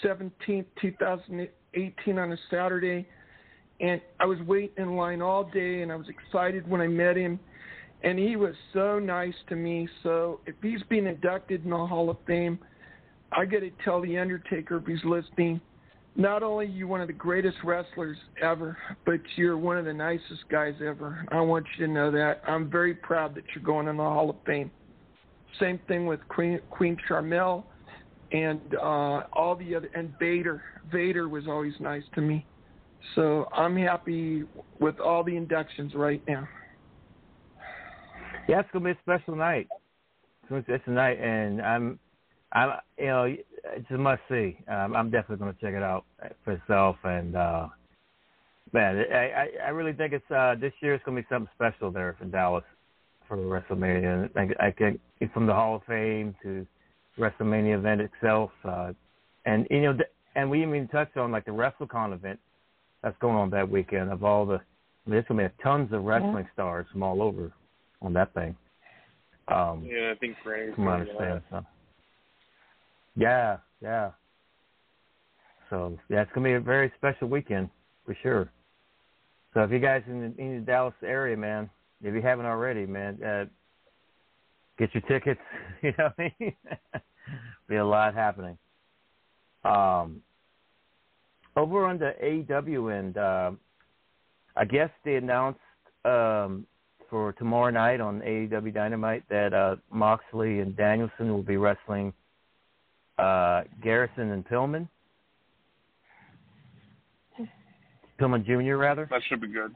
17th, 0.04 0.66
2018 0.80 2.18
on 2.18 2.32
a 2.32 2.36
Saturday. 2.50 3.06
And 3.80 4.00
I 4.20 4.24
was 4.24 4.38
waiting 4.46 4.84
in 4.84 4.96
line 4.96 5.20
all 5.20 5.44
day 5.44 5.82
and 5.82 5.92
I 5.92 5.96
was 5.96 6.06
excited 6.08 6.68
when 6.68 6.80
I 6.80 6.86
met 6.86 7.16
him. 7.16 7.38
And 8.02 8.18
he 8.18 8.36
was 8.36 8.54
so 8.72 8.98
nice 8.98 9.34
to 9.48 9.56
me. 9.56 9.88
So 10.02 10.40
if 10.46 10.54
he's 10.62 10.82
being 10.88 11.06
inducted 11.06 11.64
in 11.64 11.70
the 11.70 11.76
Hall 11.76 12.08
of 12.08 12.16
Fame, 12.26 12.58
I 13.32 13.44
got 13.44 13.60
to 13.60 13.70
tell 13.84 14.00
The 14.00 14.18
Undertaker 14.18 14.76
if 14.76 14.86
he's 14.86 15.04
listening, 15.04 15.60
not 16.16 16.42
only 16.42 16.66
you 16.66 16.88
one 16.88 17.00
of 17.00 17.06
the 17.06 17.12
greatest 17.12 17.58
wrestlers 17.62 18.16
ever, 18.42 18.76
but 19.04 19.20
you're 19.36 19.58
one 19.58 19.76
of 19.76 19.84
the 19.84 19.92
nicest 19.92 20.48
guys 20.50 20.74
ever. 20.84 21.26
I 21.30 21.40
want 21.40 21.66
you 21.76 21.86
to 21.86 21.92
know 21.92 22.10
that. 22.10 22.40
I'm 22.46 22.70
very 22.70 22.94
proud 22.94 23.34
that 23.34 23.44
you're 23.54 23.64
going 23.64 23.88
in 23.88 23.96
the 23.96 24.02
Hall 24.02 24.30
of 24.30 24.36
Fame. 24.46 24.70
Same 25.60 25.78
thing 25.88 26.06
with 26.06 26.20
Queen 26.28 26.60
Queen 26.70 26.96
Sharmell 27.08 27.64
and 28.32 28.60
uh 28.74 29.22
all 29.32 29.56
the 29.56 29.74
other 29.74 29.88
and 29.94 30.12
Vader. 30.18 30.62
Vader 30.92 31.28
was 31.28 31.46
always 31.46 31.74
nice 31.80 32.02
to 32.14 32.20
me. 32.20 32.44
So 33.14 33.48
I'm 33.52 33.76
happy 33.76 34.44
with 34.80 34.98
all 35.00 35.22
the 35.22 35.36
inductions 35.36 35.94
right 35.94 36.22
now. 36.26 36.48
Yeah, 38.48 38.60
it's 38.60 38.68
gonna 38.72 38.84
be 38.84 38.90
a 38.92 38.98
special 39.02 39.36
night. 39.36 39.68
It's 40.42 40.50
gonna 40.50 40.62
be 40.62 40.72
a 40.72 40.76
special 40.76 40.94
night, 40.94 41.18
and 41.20 41.62
I'm, 41.62 41.98
I'm, 42.52 42.72
you 42.98 43.06
know, 43.06 43.36
it's 43.74 43.90
a 43.90 43.98
must 43.98 44.22
see. 44.28 44.58
Um, 44.68 44.94
I'm 44.94 45.10
definitely 45.10 45.36
gonna 45.36 45.56
check 45.60 45.74
it 45.74 45.82
out 45.82 46.04
for 46.44 46.56
myself, 46.56 46.96
and 47.04 47.36
uh, 47.36 47.68
man, 48.72 49.04
I, 49.12 49.16
I, 49.16 49.48
I 49.66 49.68
really 49.70 49.92
think 49.92 50.12
it's 50.12 50.30
uh, 50.30 50.54
this 50.60 50.72
year 50.80 50.94
it's 50.94 51.04
gonna 51.04 51.20
be 51.20 51.26
something 51.28 51.50
special 51.54 51.90
there 51.90 52.16
for 52.18 52.24
Dallas 52.26 52.64
for 53.28 53.36
WrestleMania. 53.36 54.30
I, 54.36 54.66
I 54.68 54.70
can 54.70 54.98
from 55.32 55.46
the 55.46 55.54
Hall 55.54 55.76
of 55.76 55.82
Fame 55.84 56.34
to 56.42 56.66
WrestleMania 57.18 57.78
event 57.78 58.00
itself, 58.00 58.50
uh, 58.64 58.92
and 59.44 59.66
you 59.70 59.82
know, 59.82 59.98
and 60.34 60.50
we 60.50 60.62
even 60.62 60.88
touched 60.88 61.16
on 61.16 61.32
like 61.32 61.44
the 61.44 61.50
WrestleCon 61.50 62.14
event 62.14 62.38
that's 63.02 63.16
going 63.20 63.36
on 63.36 63.50
that 63.50 63.68
weekend 63.68 64.10
of 64.10 64.24
all 64.24 64.46
the. 64.46 64.54
I 64.54 65.10
mean, 65.10 65.14
there's 65.14 65.24
gonna 65.28 65.48
be 65.48 65.62
tons 65.62 65.92
of 65.92 66.04
wrestling 66.04 66.44
yeah. 66.44 66.52
stars 66.52 66.86
from 66.92 67.02
all 67.02 67.22
over 67.22 67.52
on 68.02 68.12
that 68.14 68.34
thing. 68.34 68.56
Um, 69.48 69.86
yeah, 69.88 70.12
I 70.12 70.18
think 70.18 70.36
Granny's 70.42 70.74
from 70.74 70.86
what 70.86 70.94
I 70.94 71.00
understand. 71.00 71.42
So. 71.50 71.66
Yeah, 73.16 73.58
yeah. 73.82 74.10
So 75.70 75.98
yeah, 76.08 76.22
it's 76.22 76.30
gonna 76.34 76.48
be 76.48 76.54
a 76.54 76.60
very 76.60 76.92
special 76.96 77.28
weekend 77.28 77.70
for 78.04 78.16
sure. 78.22 78.50
So 79.54 79.62
if 79.62 79.70
you 79.70 79.78
guys 79.78 80.02
in 80.06 80.20
the, 80.20 80.42
in 80.42 80.56
the 80.56 80.60
Dallas 80.60 80.94
area, 81.02 81.36
man, 81.36 81.70
if 82.02 82.14
you 82.14 82.20
haven't 82.20 82.46
already, 82.46 82.84
man, 82.86 83.22
uh, 83.22 83.44
get 84.78 84.94
your 84.94 85.02
tickets. 85.02 85.40
you 85.82 85.92
know, 85.98 86.10
what 86.14 86.26
I 86.26 86.34
mean? 86.38 86.52
be 87.68 87.76
a 87.76 87.84
lot 87.84 88.14
happening. 88.14 88.58
Um, 89.64 90.22
over 91.56 91.86
on 91.86 91.98
the 91.98 92.12
AEW 92.22 92.96
end, 92.96 93.16
uh, 93.16 93.52
I 94.56 94.64
guess 94.66 94.90
they 95.04 95.16
announced 95.16 95.58
um, 96.04 96.66
for 97.08 97.32
tomorrow 97.32 97.70
night 97.70 98.00
on 98.00 98.20
AEW 98.20 98.72
Dynamite 98.72 99.24
that 99.30 99.54
uh, 99.54 99.76
Moxley 99.90 100.60
and 100.60 100.76
Danielson 100.76 101.32
will 101.32 101.42
be 101.42 101.56
wrestling 101.56 102.12
uh, 103.18 103.62
Garrison 103.82 104.30
and 104.30 104.46
Pillman. 104.46 104.88
Pillman 108.20 108.44
Jr. 108.44 108.76
rather. 108.76 109.06
That 109.10 109.20
should 109.28 109.40
be 109.40 109.48
good. 109.48 109.74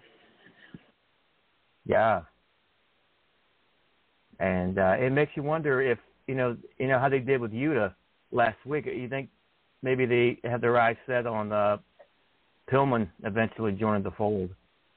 Yeah. 1.86 2.22
And 4.38 4.78
uh, 4.78 4.96
it 4.98 5.10
makes 5.10 5.32
you 5.34 5.42
wonder 5.42 5.82
if 5.82 5.98
you 6.26 6.34
know 6.34 6.56
you 6.78 6.88
know 6.88 6.98
how 6.98 7.08
they 7.08 7.18
did 7.18 7.40
with 7.40 7.52
Yuta 7.52 7.94
last 8.32 8.56
week. 8.64 8.86
You 8.86 9.08
think 9.08 9.28
maybe 9.82 10.06
they 10.06 10.38
have 10.48 10.60
their 10.60 10.78
eyes 10.80 10.96
set 11.06 11.26
on 11.26 11.52
uh, 11.52 11.76
Pillman 12.72 13.08
eventually 13.24 13.72
joining 13.72 14.02
the 14.02 14.12
fold 14.12 14.50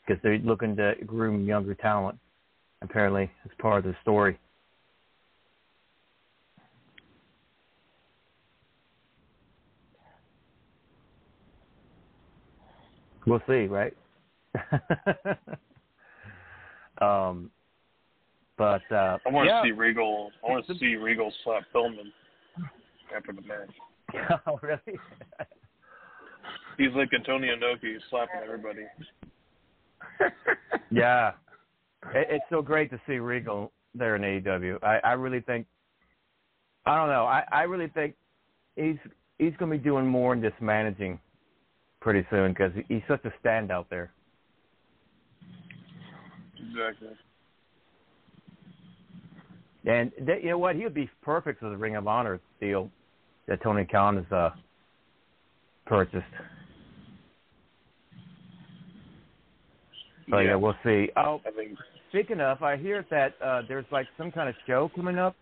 because 0.05 0.21
they're 0.23 0.37
looking 0.37 0.75
to 0.77 0.93
groom 1.05 1.45
younger 1.45 1.75
talent. 1.75 2.17
Apparently, 2.81 3.29
as 3.45 3.51
part 3.59 3.79
of 3.79 3.91
the 3.91 3.95
story. 4.01 4.37
We'll 13.25 13.41
see, 13.47 13.67
right? 13.67 13.95
um, 17.01 17.49
but 18.57 18.81
uh, 18.91 19.17
I 19.25 19.29
want 19.29 19.47
yeah. 19.47 19.61
to 19.61 19.67
see 19.67 19.71
Regal. 19.71 20.31
I 20.47 20.51
want 20.51 20.67
to 20.67 20.75
see 20.77 20.95
Regal 20.95 21.31
slap 21.43 21.63
Pillman 21.73 22.11
after 23.15 23.33
the 23.33 23.41
match. 23.41 23.71
oh, 24.47 24.59
really? 24.61 24.79
He's 26.77 26.91
like 26.95 27.09
Antonio 27.13 27.55
Inoki, 27.55 27.97
slapping 28.09 28.41
everybody. 28.43 28.83
yeah, 30.91 31.31
it, 32.13 32.27
it's 32.29 32.45
so 32.49 32.61
great 32.61 32.89
to 32.91 32.99
see 33.07 33.17
Regal 33.17 33.71
there 33.95 34.15
in 34.15 34.21
AEW. 34.21 34.83
I, 34.83 34.99
I 35.03 35.11
really 35.13 35.41
think, 35.41 35.65
I 36.85 36.97
don't 36.97 37.09
know, 37.09 37.25
I, 37.25 37.43
I 37.51 37.63
really 37.63 37.87
think 37.87 38.15
he's 38.75 38.97
he's 39.37 39.53
going 39.57 39.71
to 39.71 39.77
be 39.77 39.83
doing 39.83 40.05
more 40.05 40.33
in 40.33 40.41
this 40.41 40.53
managing 40.59 41.19
pretty 42.03 42.27
soon 42.29 42.51
because 42.51 42.73
he's 42.89 43.01
such 43.07 43.23
a 43.23 43.31
standout 43.43 43.85
there. 43.89 44.11
Exactly. 46.59 47.07
And 49.85 50.11
you 50.41 50.49
know 50.49 50.57
what? 50.57 50.75
He 50.75 50.83
would 50.83 50.93
be 50.93 51.09
perfect 51.21 51.59
for 51.59 51.69
the 51.69 51.77
Ring 51.77 51.95
of 51.95 52.07
Honor 52.07 52.39
deal 52.59 52.89
that 53.47 53.61
Tony 53.63 53.85
Khan 53.85 54.17
has 54.17 54.31
uh, 54.31 54.49
purchased. 55.85 56.23
So 60.29 60.39
yeah. 60.39 60.49
yeah, 60.49 60.55
we'll 60.55 60.75
see. 60.83 61.09
Oh, 61.17 61.41
I 61.45 61.51
think. 61.51 61.77
Speaking 62.09 62.39
of, 62.39 62.61
I 62.61 62.77
hear 62.77 63.05
that 63.09 63.33
uh, 63.43 63.63
there's 63.67 63.85
like 63.91 64.05
some 64.17 64.31
kind 64.31 64.47
of 64.47 64.55
show 64.67 64.89
coming 64.95 65.17
up, 65.17 65.35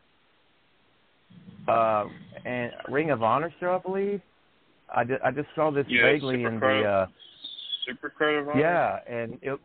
uh, 1.67 2.05
and 2.45 2.71
Ring 2.87 3.11
of 3.11 3.21
Honor 3.21 3.53
show, 3.59 3.75
I 3.75 3.87
believe. 3.87 4.21
I, 4.95 5.03
just, 5.03 5.23
I 5.23 5.31
just 5.31 5.47
saw 5.55 5.71
this 5.71 5.85
yeah, 5.89 6.03
vaguely 6.03 6.43
in 6.43 6.59
the 6.59 6.83
uh, 6.83 7.07
Super 7.85 8.09
Card 8.09 8.39
of 8.43 8.49
Honor. 8.49 8.59
Yeah, 8.59 8.99
and 9.07 9.39
it, 9.41 9.59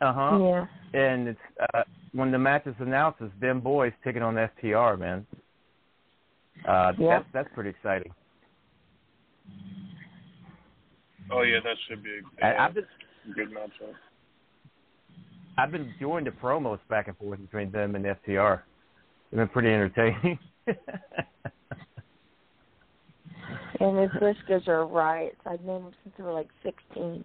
uh 0.00 0.12
huh. 0.12 0.38
Yeah. 0.38 0.66
And 0.92 1.28
it's 1.28 1.40
uh, 1.74 1.82
when 2.12 2.32
the 2.32 2.38
match 2.38 2.66
is 2.66 2.74
announced, 2.78 3.18
it's 3.20 3.32
them 3.40 3.60
boys 3.60 3.92
taking 4.04 4.22
on 4.22 4.34
FTR, 4.34 4.98
man. 4.98 5.26
Uh, 6.66 6.92
yeah. 6.98 7.08
That's 7.08 7.24
that's 7.32 7.48
pretty 7.54 7.70
exciting. 7.70 8.12
Oh 11.30 11.42
yeah, 11.42 11.60
that 11.62 11.76
should 11.88 12.02
be 12.02 12.10
a, 12.42 12.44
I, 12.44 12.66
I've 12.66 12.74
been, 12.74 12.84
good 13.34 13.50
matchup. 13.50 13.94
I've 15.56 15.70
been 15.70 15.92
enjoying 15.92 16.24
the 16.24 16.30
promos 16.30 16.80
back 16.88 17.08
and 17.08 17.16
forth 17.16 17.40
between 17.40 17.70
them 17.70 17.94
and 17.94 18.04
FTR. 18.04 18.62
They've 19.30 19.38
been 19.38 19.48
pretty 19.48 19.68
entertaining. 19.68 20.38
and 23.78 23.98
his 23.98 24.10
whiskers 24.20 24.66
are 24.66 24.86
right. 24.86 25.32
I've 25.46 25.62
known 25.62 25.84
him 25.84 25.92
since 26.02 26.14
they 26.16 26.24
were 26.24 26.32
like 26.32 26.48
sixteen. 26.62 27.24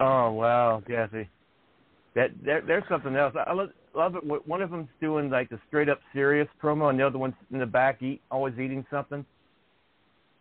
Oh 0.00 0.32
wow, 0.32 0.82
Jesse. 0.88 1.28
That 2.14 2.30
there, 2.44 2.62
there's 2.66 2.84
something 2.88 3.16
else. 3.16 3.34
I 3.34 3.52
love, 3.52 3.70
love 3.94 4.16
it. 4.16 4.24
One 4.46 4.62
of 4.62 4.70
them's 4.70 4.88
doing 5.00 5.30
like 5.30 5.48
the 5.50 5.58
straight 5.68 5.88
up 5.88 6.00
serious 6.12 6.48
promo, 6.62 6.90
and 6.90 6.98
the 6.98 7.06
other 7.06 7.18
one's 7.18 7.34
in 7.52 7.58
the 7.58 7.66
back, 7.66 8.02
eat 8.02 8.20
always 8.30 8.54
eating 8.54 8.86
something. 8.90 9.24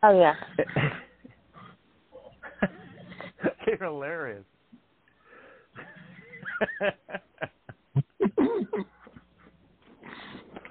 Oh 0.04 0.20
yeah. 0.20 0.34
They're 3.66 3.78
hilarious. 3.78 4.44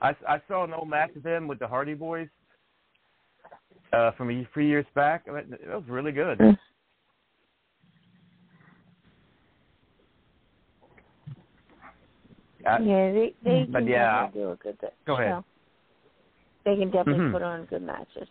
I, 0.03 0.15
I 0.29 0.41
saw 0.49 0.65
an 0.65 0.73
old 0.75 0.89
match 0.89 1.15
of 1.17 1.23
them 1.23 1.47
with 1.47 1.59
the 1.61 1.69
Hardy 1.69 1.95
Boys 1.95 2.29
uh, 3.93 4.13
from 4.13 4.31
a 4.31 4.49
few 4.55 4.63
years 4.63 4.87
back. 4.95 5.25
It 5.27 5.69
was 5.69 5.85
really 5.89 6.13
good. 6.13 6.39
Mm. 6.39 6.59
I, 12.65 12.79
yeah, 12.79 13.13
they 13.13 13.35
they 13.45 13.65
but 13.65 13.81
can 13.81 13.89
yeah, 13.89 14.27
definitely 14.27 14.41
do 14.41 14.51
a 14.51 14.57
good. 14.57 14.79
Go 15.05 15.15
ahead. 15.15 15.31
know, 15.31 15.45
they 16.65 16.77
can 16.77 16.91
definitely 16.91 17.25
mm-hmm. 17.25 17.33
put 17.33 17.43
on 17.43 17.65
good 17.65 17.83
matches. 17.83 18.29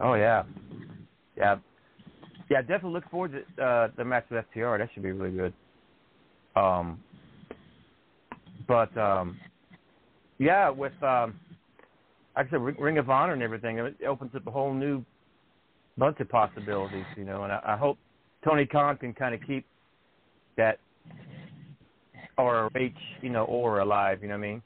Oh 0.00 0.14
yeah, 0.14 0.42
yeah, 1.36 1.56
yeah. 2.50 2.60
Definitely 2.60 2.92
look 2.94 3.08
forward 3.08 3.44
to 3.56 3.64
uh, 3.64 3.88
the 3.96 4.04
match 4.04 4.24
with 4.30 4.44
FTR. 4.52 4.78
That 4.78 4.88
should 4.92 5.04
be 5.04 5.12
really 5.12 5.36
good. 5.36 5.52
Um, 6.56 6.98
but 8.66 8.96
um, 8.98 9.38
yeah, 10.38 10.70
with 10.70 11.00
um, 11.04 11.38
like 12.36 12.46
I 12.46 12.50
said, 12.50 12.60
Ring 12.60 12.98
of 12.98 13.10
Honor 13.10 13.32
and 13.32 13.42
everything, 13.42 13.78
it 13.78 13.96
opens 14.06 14.34
up 14.34 14.46
a 14.46 14.50
whole 14.50 14.72
new 14.72 15.04
bunch 15.98 16.20
of 16.20 16.28
possibilities, 16.28 17.04
you 17.16 17.24
know. 17.24 17.44
And 17.44 17.52
I, 17.52 17.60
I 17.64 17.76
hope 17.76 17.98
Tony 18.44 18.66
Khan 18.66 18.96
can 18.96 19.12
kind 19.12 19.34
of 19.34 19.40
keep 19.46 19.66
that 20.56 20.78
ROH, 22.38 22.70
you 23.22 23.30
know, 23.30 23.44
or 23.44 23.80
alive. 23.80 24.20
You 24.22 24.28
know 24.28 24.38
what 24.38 24.44
I 24.44 24.48
mean? 24.48 24.62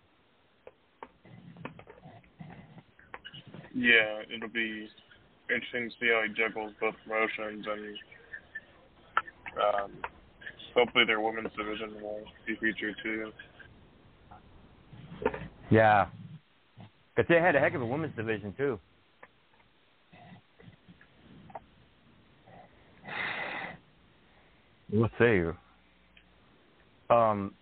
Yeah, 3.75 4.23
it'll 4.33 4.49
be 4.49 4.89
interesting 5.51 5.91
to 5.91 5.97
see 6.01 6.11
how 6.13 6.23
he 6.27 6.33
juggles 6.33 6.73
both 6.81 6.95
promotions 7.05 7.67
and 7.69 7.97
um, 9.61 9.91
hopefully 10.75 11.05
their 11.05 11.21
women's 11.21 11.51
division 11.57 11.95
will 12.01 12.23
be 12.47 12.55
featured 12.57 12.95
too. 13.03 13.33
Yeah, 15.71 16.07
because 17.15 17.29
they 17.29 17.41
had 17.41 17.55
a 17.57 17.61
heck 17.61 17.75
of 17.75 17.83
a 17.83 17.87
women's 17.87 18.15
division 18.17 18.55
too. 18.57 18.79
What 24.91 25.11
say 25.19 25.37
you? 25.37 25.57
Um, 27.11 27.53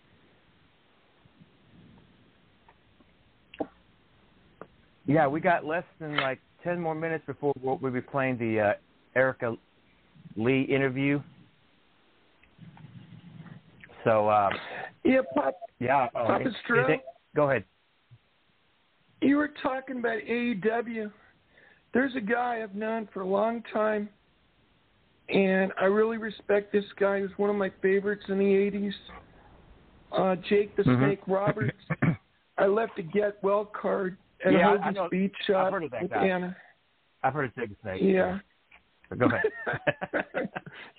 yeah, 5.06 5.26
we 5.26 5.40
got 5.40 5.64
less 5.64 5.84
than 5.98 6.16
like 6.16 6.40
ten 6.62 6.80
more 6.80 6.94
minutes 6.94 7.24
before 7.26 7.52
we'll 7.62 7.78
be 7.78 8.00
playing 8.00 8.38
the 8.38 8.60
uh, 8.60 8.72
Erica 9.16 9.56
Lee 10.36 10.62
interview. 10.62 11.20
So 14.04 14.28
um, 14.28 14.52
Yeah, 15.04 15.20
Pop, 15.34 15.54
yeah, 15.78 16.08
oh, 16.14 16.26
Papa 16.26 16.48
is- 16.48 16.54
Stro? 16.68 16.98
go 17.36 17.48
ahead. 17.50 17.64
You 19.22 19.36
were 19.36 19.50
talking 19.62 19.98
about 19.98 20.18
AEW. 20.18 21.10
There's 21.94 22.14
a 22.16 22.20
guy 22.20 22.60
I've 22.62 22.74
known 22.74 23.08
for 23.12 23.20
a 23.20 23.26
long 23.26 23.62
time, 23.72 24.08
and 25.28 25.72
I 25.80 25.84
really 25.84 26.16
respect 26.18 26.72
this 26.72 26.84
guy. 26.98 27.16
He 27.18 27.22
was 27.22 27.30
one 27.36 27.50
of 27.50 27.56
my 27.56 27.70
favorites 27.82 28.24
in 28.28 28.38
the 28.38 28.44
80s. 28.44 28.94
Uh, 30.10 30.36
Jake 30.48 30.74
the 30.76 30.82
Mhm. 30.82 30.98
Snake 30.98 31.20
Roberts. 31.26 31.76
I 32.58 32.66
left 32.66 32.98
a 32.98 33.02
get 33.02 33.42
well 33.42 33.64
card 33.64 34.16
at 34.44 34.52
Yeah, 34.52 34.58
I- 34.58 34.62
I 34.72 34.76
Hogan's 34.76 34.96
know. 34.96 35.08
Beach 35.08 35.34
I've 35.48 35.72
heard 35.72 35.84
of 35.84 35.90
that 35.92 36.02
with 36.02 36.10
guy. 36.10 36.26
Anna. 36.28 36.56
I've 37.22 37.32
heard 37.32 37.46
of 37.46 37.54
Big 37.54 37.74
Snake. 37.82 38.02
Yeah. 38.02 38.38
But 39.08 39.18
go 39.18 39.26
ahead. 39.26 39.42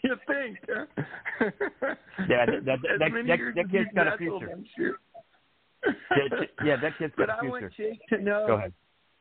you 0.04 0.16
think? 0.28 0.58
Huh? 0.70 0.86
Yeah, 2.30 2.46
that- 2.46 2.66
that- 2.66 2.80
that- 2.82 3.00
that- 3.00 3.54
that 3.56 3.70
kid's 3.72 3.90
got 3.94 4.08
a 4.08 4.18
future. 4.18 4.50
I'm 4.52 4.66
sure. 4.76 4.96
Yeah, 6.64 6.78
that 6.82 6.98
kid's 6.98 7.14
got 7.18 7.28
But 7.28 7.30
a 7.30 7.48
I 7.48 7.50
want 7.50 7.74
Jake 7.76 8.00
to 8.10 8.22
know. 8.22 8.46
Go 8.48 8.54
ahead. 8.54 8.74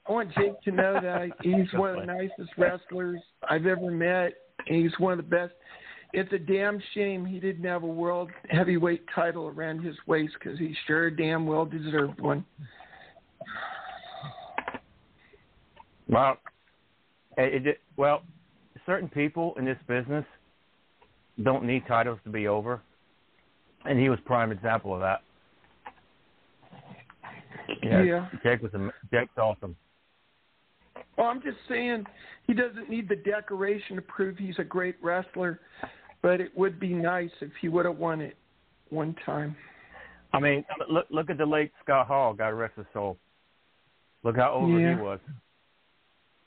I 0.09 0.13
want 0.13 0.33
Jake 0.35 0.61
to 0.65 0.71
know 0.73 0.95
that 1.01 1.31
he's 1.43 1.67
one 1.73 1.91
of 1.91 1.97
the 2.01 2.07
nicest 2.07 2.51
wrestlers 2.57 3.21
I've 3.49 3.67
ever 3.67 3.91
met. 3.91 4.35
He's 4.67 4.93
one 4.99 5.13
of 5.13 5.17
the 5.19 5.29
best. 5.31 5.55
It's 6.13 6.33
a 6.33 6.39
damn 6.39 6.81
shame 6.95 7.25
he 7.25 7.41
didn't 7.41 7.65
have 7.65 7.85
a 7.85 7.87
world 7.87 8.31
heavyweight 8.51 9.05
title 9.15 9.47
around 9.47 9.81
his 9.83 9.97
waist 10.07 10.35
because 10.39 10.59
he 10.59 10.75
sure 10.87 11.11
damn 11.11 11.47
well 11.47 11.65
deserved 11.65 12.21
one. 12.21 12.45
Well, 16.09 16.37
eh, 17.39 17.43
it, 17.43 17.67
it, 17.67 17.81
well, 17.97 18.23
certain 18.85 19.09
people 19.09 19.55
in 19.57 19.65
this 19.65 19.79
business 19.89 20.25
don't 21.43 21.65
need 21.65 21.85
titles 21.89 22.19
to 22.25 22.31
be 22.31 22.47
over, 22.47 22.83
and 23.87 23.99
he 23.99 24.11
was 24.11 24.19
prime 24.27 24.53
example 24.53 24.95
of 24.95 25.01
that. 25.01 25.23
Yeah, 27.83 28.03
Yeah. 28.03 28.29
Jake 28.43 28.63
was 28.63 28.73
a, 28.75 28.91
Jake's 29.13 29.37
awesome. 29.39 29.77
Well, 31.17 31.27
I'm 31.27 31.43
just 31.43 31.59
saying 31.69 32.05
he 32.47 32.55
doesn't 32.55 32.89
need 32.89 33.09
the 33.09 33.17
decoration 33.17 33.97
to 33.97 34.03
prove 34.03 34.37
he's 34.39 34.59
a 34.59 34.65
great 34.65 34.97
wrestler, 35.03 35.61
but 36.23 36.41
it 36.41 36.57
would 36.57 36.79
be 36.81 36.93
nice 36.93 37.31
if 37.41 37.51
he 37.61 37.69
would 37.69 37.85
have 37.87 37.97
won 37.99 38.21
it 38.21 38.37
one 38.91 39.15
time. 39.25 39.57
I 40.33 40.41
mean, 40.41 40.65
look 40.89 41.07
look 41.11 41.29
at 41.29 41.37
the 41.39 41.45
late 41.47 41.73
Scott 41.83 42.07
Hall. 42.07 42.33
God 42.33 42.49
rest 42.49 42.75
his 42.77 42.87
soul. 42.95 43.19
Look 44.23 44.37
how 44.37 44.53
over 44.53 44.79
Yeah. 44.79 44.97
he 44.97 45.03
was. 45.03 45.21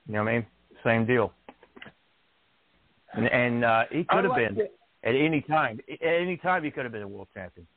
You 0.08 0.14
know 0.16 0.24
what 0.24 0.30
I 0.30 0.34
mean? 0.38 0.46
Same 0.84 1.06
deal. 1.06 1.34
And, 3.14 3.28
and 3.28 3.64
uh, 3.64 3.84
he 3.92 4.04
could 4.04 4.24
have 4.24 4.32
like 4.32 4.50
been 4.56 4.60
it. 4.66 4.78
at 5.04 5.16
any 5.16 5.42
time. 5.42 5.80
At 5.90 6.08
any 6.08 6.38
time, 6.38 6.64
he 6.64 6.72
could 6.72 6.84
have 6.84 6.92
been 6.92 7.02
a 7.04 7.08
world 7.08 7.28
champion. 7.34 7.68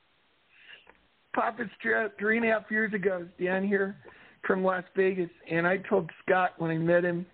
Papa 1.39 1.71
Strat 1.79 2.11
three 2.19 2.37
and 2.37 2.45
a 2.45 2.49
half 2.49 2.65
years 2.69 2.93
ago, 2.93 3.25
down 3.41 3.65
here 3.65 3.97
from 4.45 4.65
Las 4.65 4.83
Vegas, 4.97 5.31
and 5.49 5.69
I 5.69 5.77
told 5.89 6.11
Scott 6.25 6.51
when 6.59 6.73
I 6.73 6.79
met 6.79 7.05
him, 7.05 7.25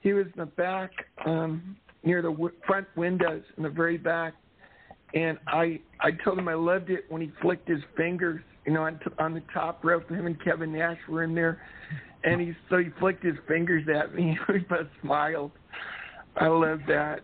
he 0.00 0.12
was 0.12 0.26
in 0.26 0.40
the 0.40 0.44
back 0.44 0.90
um, 1.24 1.74
near 2.04 2.20
the 2.20 2.28
w- 2.28 2.52
front 2.66 2.86
windows 2.96 3.42
in 3.56 3.62
the 3.62 3.70
very 3.70 3.96
back, 3.96 4.34
and 5.14 5.38
I 5.46 5.80
I 6.00 6.10
told 6.22 6.38
him 6.38 6.48
I 6.48 6.54
loved 6.54 6.90
it 6.90 7.06
when 7.08 7.22
he 7.22 7.32
flicked 7.40 7.66
his 7.66 7.80
fingers, 7.96 8.42
you 8.66 8.74
know, 8.74 8.82
on, 8.82 8.98
t- 8.98 9.10
on 9.18 9.32
the 9.32 9.42
top 9.54 9.82
rope. 9.82 10.06
Him 10.10 10.26
and 10.26 10.38
Kevin 10.44 10.70
Nash 10.74 10.98
were 11.08 11.22
in 11.22 11.34
there, 11.34 11.62
and 12.24 12.38
he 12.38 12.52
so 12.68 12.76
he 12.76 12.90
flicked 13.00 13.24
his 13.24 13.36
fingers 13.48 13.84
at 13.88 14.14
me. 14.14 14.38
we 14.50 14.58
both 14.58 14.88
smiled. 15.00 15.52
I 16.36 16.48
love 16.48 16.80
that. 16.88 17.20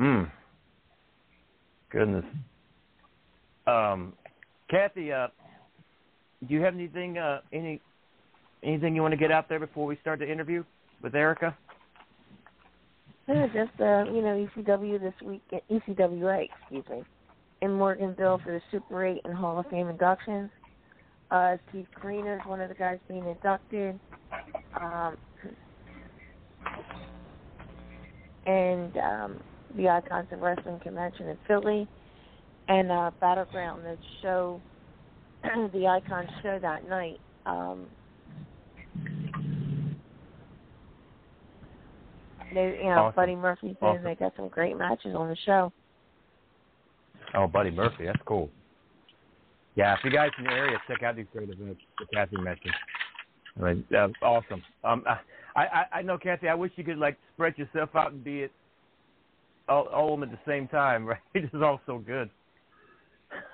mm. 0.00 0.28
Goodness. 1.92 2.24
Um, 3.66 4.14
Kathy, 4.70 5.12
uh, 5.12 5.28
do 6.48 6.54
you 6.54 6.62
have 6.62 6.74
anything, 6.74 7.18
uh, 7.18 7.40
any, 7.52 7.80
anything 8.62 8.96
you 8.96 9.02
want 9.02 9.12
to 9.12 9.18
get 9.18 9.30
out 9.30 9.48
there 9.48 9.60
before 9.60 9.86
we 9.86 9.98
start 10.00 10.18
the 10.18 10.30
interview 10.30 10.64
with 11.02 11.14
Erica? 11.14 11.56
Yeah, 13.28 13.46
just 13.46 13.78
uh, 13.78 14.04
you 14.10 14.22
know, 14.22 14.48
ECW 14.56 15.00
this 15.00 15.14
week, 15.24 15.42
ECWA, 15.70 16.48
excuse 16.60 16.84
me, 16.90 17.04
in 17.60 17.70
Morganville 17.70 18.42
for 18.42 18.52
the 18.52 18.60
Super 18.70 19.04
8 19.04 19.20
and 19.24 19.34
Hall 19.34 19.60
of 19.60 19.66
Fame 19.66 19.88
inductions. 19.88 20.50
Uh, 21.30 21.56
Steve 21.68 21.86
Corino 22.02 22.40
is 22.40 22.46
one 22.46 22.60
of 22.60 22.68
the 22.68 22.74
guys 22.74 22.98
being 23.06 23.26
inducted. 23.26 23.98
Um, 24.80 25.16
and 28.46 28.96
um, 28.96 29.40
the 29.76 29.88
Icons 29.88 30.28
of 30.32 30.40
Wrestling 30.40 30.80
Convention 30.80 31.28
in 31.28 31.38
Philly, 31.46 31.88
and 32.68 32.90
uh, 32.90 33.10
Battleground, 33.20 33.84
the 33.84 33.96
show, 34.20 34.60
the 35.72 35.86
Icons 35.86 36.28
show 36.42 36.58
that 36.60 36.88
night. 36.88 37.20
Um, 37.46 37.86
they, 42.54 42.78
you 42.82 42.90
know, 42.90 43.04
Awesome. 43.04 43.16
Buddy 43.16 43.34
Murphy's 43.34 43.76
in. 43.80 43.86
Awesome. 43.86 44.04
They 44.04 44.14
got 44.14 44.32
some 44.36 44.48
great 44.48 44.76
matches 44.76 45.14
on 45.16 45.28
the 45.28 45.36
show. 45.44 45.72
Oh, 47.34 47.46
Buddy 47.46 47.70
Murphy, 47.70 48.04
that's 48.04 48.20
cool. 48.26 48.50
Yeah, 49.74 49.94
if 49.94 50.00
you 50.04 50.10
guys 50.10 50.30
in 50.38 50.44
the 50.44 50.50
area, 50.50 50.78
check 50.86 51.02
out 51.02 51.16
these 51.16 51.26
great 51.32 51.48
events 51.48 51.80
that 51.98 52.10
Kathy 52.12 52.36
mentioned. 52.36 52.74
I 53.58 53.64
mean, 53.64 53.84
uh, 53.96 54.08
awesome. 54.22 54.62
Um, 54.84 55.02
I, 55.56 55.60
I, 55.60 55.84
I 55.94 56.02
know, 56.02 56.18
Kathy. 56.18 56.48
I 56.48 56.54
wish 56.54 56.72
you 56.76 56.84
could 56.84 56.98
like 56.98 57.16
spread 57.34 57.56
yourself 57.56 57.90
out 57.94 58.12
and 58.12 58.22
be 58.22 58.40
it 58.40 58.52
all, 59.68 59.86
all 59.88 60.14
of 60.14 60.20
them 60.20 60.28
at 60.28 60.34
the 60.34 60.50
same 60.50 60.68
time. 60.68 61.06
Right? 61.12 61.18
It's 61.34 61.54
all 61.54 61.80
so 61.86 61.98
good. 61.98 62.30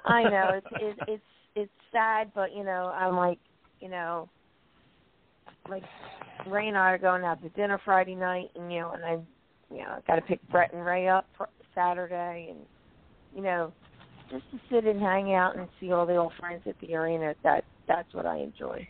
I 0.04 0.22
know 0.24 0.50
it's 0.54 0.66
it, 0.72 0.98
it's 1.08 1.22
it's 1.54 1.72
sad, 1.92 2.30
but 2.34 2.54
you 2.54 2.64
know 2.64 2.92
I'm 2.94 3.16
like 3.16 3.38
you 3.80 3.88
know 3.88 4.28
like 5.68 5.82
Ray 6.46 6.68
and 6.68 6.76
I 6.76 6.90
are 6.90 6.98
going 6.98 7.24
out 7.24 7.42
to 7.42 7.48
dinner 7.50 7.80
Friday 7.84 8.14
night, 8.14 8.50
and 8.54 8.72
you 8.72 8.80
know, 8.80 8.92
and 8.92 9.04
I 9.04 9.12
you 9.74 9.82
know 9.82 9.98
got 10.06 10.16
to 10.16 10.22
pick 10.22 10.40
Brett 10.50 10.72
and 10.72 10.84
Ray 10.84 11.08
up 11.08 11.26
for 11.36 11.48
Saturday, 11.74 12.48
and 12.50 12.60
you 13.34 13.42
know 13.42 13.72
just 14.30 14.44
to 14.50 14.58
sit 14.70 14.84
and 14.84 15.00
hang 15.00 15.34
out 15.34 15.56
and 15.56 15.68
see 15.80 15.92
all 15.92 16.06
the 16.06 16.16
old 16.16 16.32
friends 16.38 16.62
at 16.66 16.74
the 16.80 16.94
arena. 16.94 17.34
That 17.42 17.64
that's 17.86 18.12
what 18.14 18.26
I 18.26 18.38
enjoy. 18.38 18.86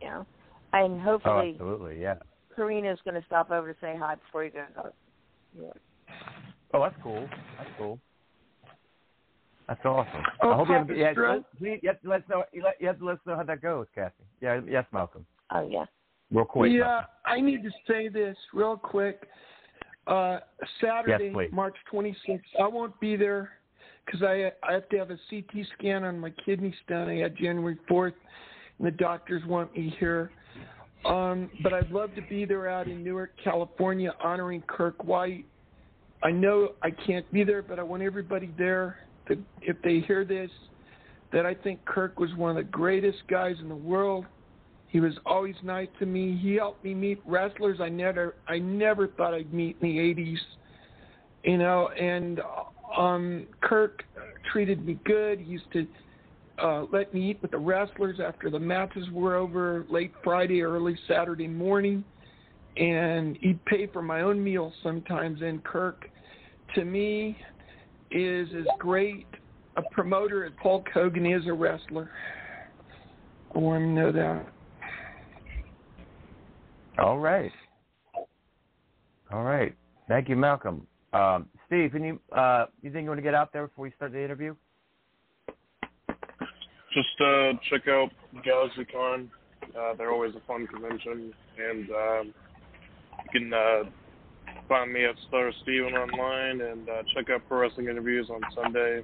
You 0.00 0.08
know, 0.08 0.26
and 0.72 1.00
Oh, 1.00 1.04
hopefully 1.04 1.50
absolutely, 1.52 2.00
yeah. 2.00 2.16
Karina's 2.54 2.98
going 3.04 3.14
to 3.14 3.26
stop 3.26 3.50
over 3.50 3.72
to 3.72 3.78
say 3.80 3.94
hi 3.98 4.16
before 4.16 4.44
you 4.44 4.50
go. 4.50 4.90
Yeah. 5.60 5.70
Oh, 6.74 6.82
that's 6.82 6.94
cool. 7.02 7.28
That's 7.56 7.70
cool. 7.78 7.98
That's 9.68 9.84
awesome. 9.84 10.22
Oh, 10.42 10.50
I 10.50 10.56
hope 10.56 10.68
you 10.68 10.74
have. 10.74 10.86
Papa 10.86 10.98
Yeah, 10.98 11.38
please, 11.58 11.78
you 11.82 11.88
have 11.90 12.00
to 12.00 12.08
let 12.08 12.22
us 12.22 12.28
know. 12.28 12.44
You, 12.52 12.62
let, 12.62 12.80
you 12.80 12.86
have 12.86 12.98
to 12.98 13.04
let 13.04 13.14
us 13.14 13.20
know 13.26 13.36
how 13.36 13.42
that 13.42 13.60
goes, 13.60 13.86
Kathy. 13.94 14.14
Yeah, 14.40 14.60
yes, 14.66 14.84
Malcolm. 14.92 15.26
Oh 15.52 15.68
yeah. 15.68 15.84
Real 16.30 16.44
quick. 16.44 16.72
yeah, 16.72 17.04
I 17.24 17.40
need 17.40 17.62
to 17.62 17.70
say 17.86 18.08
this 18.08 18.36
real 18.52 18.76
quick. 18.76 19.28
Uh, 20.06 20.40
Saturday, 20.80 21.26
Yes, 21.26 21.34
please. 21.34 21.50
March 21.52 21.76
26th, 21.92 22.40
I 22.60 22.66
won't 22.66 22.98
be 22.98 23.16
there 23.16 23.50
because 24.04 24.22
I 24.22 24.52
I 24.62 24.72
have 24.72 24.88
to 24.88 24.98
have 24.98 25.10
a 25.10 25.18
CT 25.28 25.66
scan 25.78 26.04
on 26.04 26.18
my 26.18 26.30
kidney 26.44 26.74
stone. 26.84 27.08
I 27.08 27.16
had 27.16 27.36
January 27.36 27.76
4th, 27.90 28.14
and 28.78 28.86
the 28.86 28.90
doctors 28.90 29.42
want 29.46 29.74
me 29.76 29.94
here. 30.00 30.30
Um, 31.04 31.50
but 31.62 31.72
I'd 31.72 31.90
love 31.90 32.14
to 32.14 32.22
be 32.22 32.44
there 32.44 32.68
out 32.68 32.88
in 32.88 33.04
Newark, 33.04 33.32
California, 33.42 34.14
honoring 34.22 34.62
Kirk 34.66 35.04
White. 35.04 35.46
I 36.22 36.30
know 36.30 36.72
I 36.82 36.90
can't 36.90 37.30
be 37.32 37.44
there, 37.44 37.62
but 37.62 37.78
I 37.78 37.82
want 37.82 38.02
everybody 38.02 38.50
there 38.58 38.98
to, 39.28 39.38
if 39.62 39.76
they 39.82 40.00
hear 40.00 40.24
this, 40.24 40.50
that 41.32 41.46
I 41.46 41.54
think 41.54 41.84
Kirk 41.84 42.18
was 42.18 42.34
one 42.34 42.50
of 42.50 42.56
the 42.56 42.70
greatest 42.70 43.18
guys 43.28 43.56
in 43.60 43.68
the 43.68 43.76
world. 43.76 44.24
He 44.88 45.00
was 45.00 45.12
always 45.26 45.54
nice 45.62 45.88
to 45.98 46.06
me. 46.06 46.38
He 46.40 46.54
helped 46.54 46.82
me 46.82 46.94
meet 46.94 47.20
wrestlers 47.26 47.78
I 47.80 47.90
never 47.90 48.36
I 48.48 48.58
never 48.58 49.08
thought 49.08 49.34
I'd 49.34 49.52
meet 49.52 49.76
in 49.82 49.88
the 49.88 49.98
80s. 49.98 50.38
You 51.44 51.58
know, 51.58 51.88
and 51.88 52.40
um 52.96 53.46
Kirk 53.60 54.02
treated 54.50 54.84
me 54.84 54.98
good. 55.04 55.40
He 55.40 55.52
used 55.52 55.70
to 55.74 55.86
uh 56.58 56.86
let 56.90 57.12
me 57.12 57.30
eat 57.30 57.42
with 57.42 57.50
the 57.50 57.58
wrestlers 57.58 58.18
after 58.18 58.48
the 58.48 58.58
matches 58.58 59.06
were 59.12 59.36
over 59.36 59.84
late 59.90 60.12
Friday, 60.24 60.62
early 60.62 60.96
Saturday 61.06 61.48
morning. 61.48 62.02
And 62.78 63.36
he'd 63.40 63.64
pay 63.64 63.86
for 63.88 64.02
my 64.02 64.20
own 64.20 64.42
meals 64.42 64.72
sometimes 64.82 65.42
and 65.42 65.62
Kirk 65.64 66.08
to 66.74 66.84
me 66.84 67.36
is 68.10 68.48
as 68.56 68.66
great 68.78 69.26
a 69.76 69.82
promoter 69.92 70.44
as 70.44 70.52
Hulk 70.60 70.86
Hogan 70.92 71.26
is 71.26 71.46
a 71.46 71.52
wrestler. 71.52 72.10
I 73.54 73.58
want 73.58 73.82
to 73.82 73.88
know 73.88 74.12
that. 74.12 74.46
All 76.98 77.18
right. 77.18 77.52
All 79.32 79.44
right. 79.44 79.74
Thank 80.08 80.28
you, 80.28 80.36
Malcolm. 80.36 80.86
Um, 81.12 81.46
Steve, 81.66 81.94
any 81.94 82.12
uh, 82.32 82.66
you 82.82 82.90
think 82.92 83.04
you 83.04 83.08
want 83.08 83.18
to 83.18 83.22
get 83.22 83.34
out 83.34 83.52
there 83.52 83.66
before 83.66 83.84
we 83.84 83.92
start 83.92 84.12
the 84.12 84.22
interview? 84.22 84.54
Just 86.92 87.20
uh, 87.20 87.52
check 87.70 87.86
out 87.88 88.10
Galaxy 88.44 88.84
Con 88.86 89.30
Uh, 89.78 89.94
they're 89.96 90.10
always 90.10 90.34
a 90.34 90.40
fun 90.46 90.66
convention, 90.66 91.32
and 91.58 91.90
um, 91.90 92.34
you 93.32 93.40
can 93.40 93.52
uh, 93.52 93.84
find 94.68 94.92
me 94.92 95.04
at 95.04 95.14
Star 95.28 95.50
Steven 95.62 95.94
online 95.94 96.60
and 96.60 96.88
uh, 96.88 97.02
check 97.14 97.30
out 97.30 97.42
Pro 97.48 97.60
Wrestling 97.60 97.88
Interviews 97.88 98.28
on 98.30 98.40
Sunday. 98.54 99.02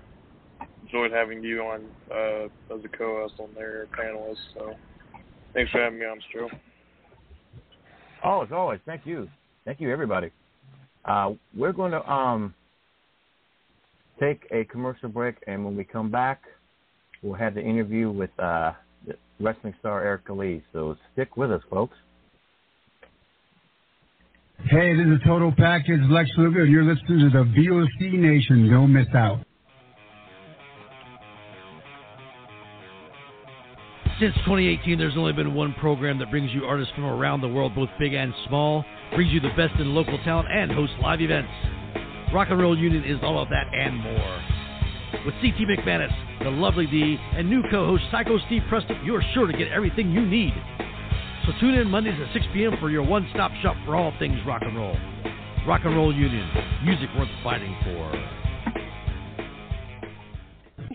Enjoyed 0.85 1.13
having 1.13 1.43
you 1.43 1.61
on 1.63 1.83
uh, 2.11 2.75
as 2.75 2.85
a 2.85 2.97
co-host 2.97 3.35
on 3.39 3.49
there, 3.55 3.87
panelist. 3.99 4.37
So 4.55 4.75
thanks 5.55 5.71
for 5.71 5.83
having 5.83 5.99
me 5.99 6.05
on, 6.07 6.19
Stro. 6.35 6.49
Oh, 8.25 8.43
as 8.43 8.53
always, 8.53 8.81
thank 8.87 9.05
you, 9.05 9.29
thank 9.65 9.81
you, 9.81 9.91
everybody. 9.93 10.31
Uh, 11.05 11.33
we're 11.55 11.73
going 11.73 11.93
to 11.93 12.11
um, 12.11 12.55
take 14.21 14.47
a 14.51 14.65
commercial 14.65 15.09
break, 15.09 15.37
and 15.47 15.65
when 15.65 15.77
we 15.77 15.85
come 15.85 16.11
back, 16.11 16.43
we'll 17.23 17.35
have 17.35 17.55
the 17.55 17.61
interview 17.61 18.11
with 18.11 18.31
uh, 18.39 18.73
wrestling 19.41 19.75
star 19.81 20.03
Erica 20.03 20.33
Lee. 20.33 20.63
So 20.73 20.97
stick 21.13 21.37
with 21.37 21.51
us, 21.51 21.63
folks. 21.69 21.97
Hey, 24.71 24.97
this 24.97 25.07
is 25.07 25.21
a 25.23 25.29
Total 25.29 25.53
Package 25.53 26.01
Lex 26.09 26.31
Luger. 26.39 26.63
And 26.63 26.73
you're 26.73 26.85
listening 26.85 27.19
to 27.19 27.31
the 27.31 27.45
VOC 27.45 28.15
Nation. 28.15 28.71
Don't 28.71 28.91
miss 28.91 29.07
out. 29.15 29.41
Since 34.19 34.35
2018, 34.47 34.97
there's 34.97 35.19
only 35.19 35.35
been 35.35 35.55
one 35.55 35.75
program 35.75 36.19
that 36.19 36.31
brings 36.31 36.51
you 36.53 36.65
artists 36.65 36.95
from 36.95 37.05
around 37.05 37.43
the 37.43 37.49
world, 37.49 37.75
both 37.75 37.91
big 37.99 38.15
and 38.15 38.33
small, 38.49 38.87
brings 39.15 39.31
you 39.33 39.41
the 39.41 39.51
best 39.51 39.79
in 39.79 39.95
local 39.95 40.17
talent, 40.25 40.49
and 40.51 40.73
hosts 40.73 40.97
live 41.03 41.21
events. 41.21 41.51
Rock 42.33 42.49
and 42.49 42.59
Roll 42.59 42.79
Union 42.79 43.05
is 43.05 43.19
all 43.23 43.43
of 43.43 43.51
that 43.51 43.67
and 43.71 43.99
more. 43.99 44.43
With 45.27 45.35
CT 45.43 45.69
McManus, 45.69 46.43
the 46.43 46.51
lovely 46.51 46.87
D, 46.87 47.19
and 47.37 47.51
new 47.51 47.63
co-host 47.71 48.05
Psycho 48.11 48.39
Steve 48.47 48.63
Preston, 48.71 49.05
you're 49.05 49.23
sure 49.35 49.47
to 49.47 49.53
get 49.53 49.69
everything 49.69 50.11
you 50.11 50.25
need. 50.25 50.55
So 51.47 51.53
tune 51.61 51.75
in 51.75 51.91
Mondays 51.91 52.15
at 52.21 52.33
6 52.33 52.47
p.m. 52.55 52.73
for 52.81 52.89
your 52.89 53.03
one-stop 53.03 53.53
shop 53.63 53.77
for 53.85 53.97
all 53.97 54.13
things 54.19 54.39
rock 54.47 54.63
and 54.65 54.77
roll. 54.77 54.97
Rock 55.67 55.83
and 55.85 55.97
Roll 55.97 56.15
Union, 56.15 56.49
music 56.85 57.09
worth 57.17 57.29
fighting 57.43 57.75
for. 57.85 58.45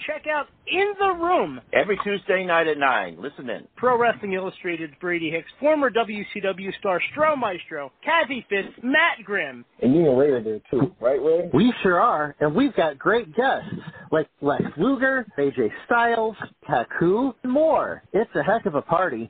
Check 0.08 0.26
out 0.28 0.48
In 0.66 0.94
the 1.00 1.24
Room 1.24 1.62
every 1.72 2.00
Tuesday 2.04 2.44
night 2.44 2.68
at 2.68 2.78
9. 2.80 3.18
Listen 3.20 3.50
in. 3.50 3.68
Pro 3.76 4.00
Wrestling 4.00 4.34
Illustrated's 4.34 4.94
Brady 5.00 5.30
Hicks, 5.30 5.50
former 5.60 5.92
WCW 5.92 6.72
star 6.80 7.00
Stro 7.14 7.38
Maestro, 7.38 7.92
Kathy 8.04 8.44
Fitz, 8.50 8.70
Matt 8.82 9.24
Grimm. 9.24 9.66
And 9.84 9.94
you 9.94 10.10
and 10.10 10.18
Ray 10.18 10.30
are 10.30 10.44
there 10.44 10.62
too, 10.72 10.96
right, 11.00 11.22
Ray? 11.22 11.50
We 11.54 11.72
sure 11.84 12.00
are, 12.00 12.36
and 12.40 12.56
we've 12.56 12.76
got 12.76 12.98
great 12.98 13.36
guests 13.36 13.70
like 14.12 14.28
Lex 14.42 14.64
Luger, 14.78 15.28
AJ 15.38 15.70
Styles, 15.86 16.36
Taku, 16.66 17.34
and 17.44 17.52
more. 17.52 18.02
It's 18.14 18.32
a 18.36 18.42
heck 18.42 18.66
of 18.66 18.76
a 18.76 18.82
party. 18.82 19.30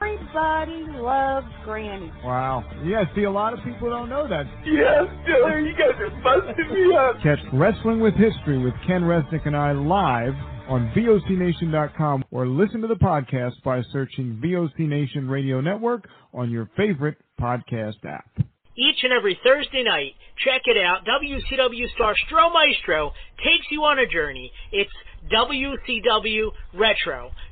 Everybody 0.33 0.85
loves 0.97 1.47
Granny. 1.65 2.11
Wow. 2.23 2.63
Yeah, 2.85 3.03
see, 3.15 3.23
a 3.23 3.31
lot 3.31 3.51
of 3.53 3.59
people 3.65 3.89
don't 3.89 4.07
know 4.07 4.29
that. 4.29 4.45
Yes, 4.65 5.03
Diller, 5.25 5.59
you 5.59 5.73
guys 5.73 5.99
are 5.99 6.09
busting 6.23 6.73
me 6.73 6.95
up. 6.95 7.15
Catch 7.21 7.39
Wrestling 7.51 7.99
with 7.99 8.13
History 8.13 8.57
with 8.57 8.73
Ken 8.87 9.01
Resnick 9.01 9.45
and 9.45 9.57
I 9.57 9.73
live 9.73 10.33
on 10.69 10.89
VOCNation.com 10.95 12.23
or 12.31 12.47
listen 12.47 12.79
to 12.81 12.87
the 12.87 12.95
podcast 12.95 13.61
by 13.65 13.81
searching 13.91 14.39
VOC 14.41 14.79
Nation 14.87 15.27
Radio 15.27 15.59
Network 15.59 16.07
on 16.33 16.49
your 16.49 16.69
favorite 16.77 17.17
podcast 17.39 18.05
app. 18.05 18.29
Each 18.77 19.03
and 19.03 19.11
every 19.11 19.37
Thursday 19.43 19.83
night, 19.83 20.13
check 20.45 20.61
it 20.63 20.77
out. 20.77 21.05
WCW 21.05 21.89
star 21.93 22.15
Stro 22.25 22.53
Maestro 22.53 23.11
takes 23.43 23.65
you 23.69 23.83
on 23.83 23.99
a 23.99 24.07
journey. 24.07 24.49
It's 24.71 24.89
WCW 25.31 26.51
Retro. 26.73 27.31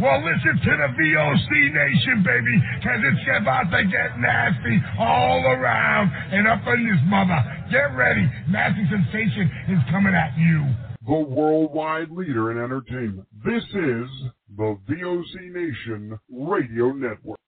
Well, 0.00 0.24
listen 0.24 0.56
to 0.64 0.76
the 0.80 0.88
VOC 0.96 1.74
Nation, 1.74 2.24
baby, 2.24 2.56
because 2.78 3.00
it's 3.04 3.20
about 3.38 3.70
to 3.70 3.84
get 3.84 4.18
nasty 4.18 4.80
all 4.98 5.44
around 5.44 6.10
and 6.32 6.48
up 6.48 6.66
in 6.68 6.88
this 6.88 7.00
mother. 7.04 7.36
Get 7.70 7.94
ready. 7.94 8.26
Nasty 8.48 8.88
Sensation 8.88 9.50
is 9.68 9.78
coming 9.90 10.14
at 10.14 10.32
you. 10.38 10.64
The 11.06 11.20
worldwide 11.20 12.10
leader 12.10 12.50
in 12.50 12.56
entertainment. 12.56 13.28
This 13.44 13.62
is 13.62 14.08
the 14.56 14.78
VOC 14.88 15.52
Nation 15.52 16.18
Radio 16.30 16.92
Network. 16.92 17.38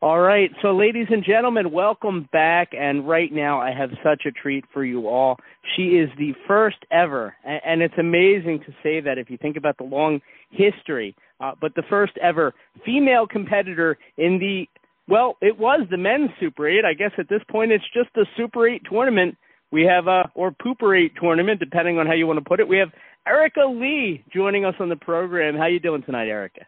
All 0.00 0.20
right, 0.20 0.50
so 0.62 0.76
ladies 0.76 1.08
and 1.10 1.24
gentlemen, 1.24 1.72
welcome 1.72 2.28
back. 2.30 2.68
And 2.72 3.08
right 3.08 3.32
now, 3.32 3.60
I 3.60 3.72
have 3.72 3.90
such 4.04 4.26
a 4.26 4.30
treat 4.30 4.64
for 4.72 4.84
you 4.84 5.08
all. 5.08 5.38
She 5.74 5.96
is 5.96 6.08
the 6.16 6.34
first 6.46 6.76
ever, 6.92 7.34
and 7.44 7.82
it's 7.82 7.98
amazing 7.98 8.60
to 8.66 8.72
say 8.82 9.00
that 9.00 9.18
if 9.18 9.28
you 9.28 9.38
think 9.38 9.56
about 9.56 9.76
the 9.76 9.84
long 9.84 10.20
history, 10.50 11.14
uh, 11.40 11.52
but 11.60 11.74
the 11.74 11.82
first 11.88 12.12
ever 12.18 12.54
female 12.84 13.26
competitor 13.26 13.98
in 14.16 14.38
the, 14.38 14.66
well, 15.08 15.36
it 15.40 15.58
was 15.58 15.86
the 15.90 15.96
men's 15.96 16.30
Super 16.40 16.68
8. 16.68 16.84
I 16.84 16.94
guess 16.94 17.12
at 17.18 17.28
this 17.28 17.42
point, 17.50 17.72
it's 17.72 17.84
just 17.94 18.08
the 18.14 18.26
Super 18.36 18.68
8 18.68 18.82
tournament. 18.90 19.36
We 19.70 19.82
have, 19.84 20.08
uh, 20.08 20.24
or 20.34 20.50
Pooper 20.52 20.98
8 20.98 21.12
tournament, 21.20 21.60
depending 21.60 21.98
on 21.98 22.06
how 22.06 22.14
you 22.14 22.26
want 22.26 22.38
to 22.38 22.44
put 22.44 22.60
it. 22.60 22.68
We 22.68 22.78
have 22.78 22.88
Erica 23.26 23.66
Lee 23.68 24.24
joining 24.34 24.64
us 24.64 24.74
on 24.80 24.88
the 24.88 24.96
program. 24.96 25.56
How 25.56 25.66
you 25.66 25.80
doing 25.80 26.02
tonight, 26.02 26.28
Erica? 26.28 26.62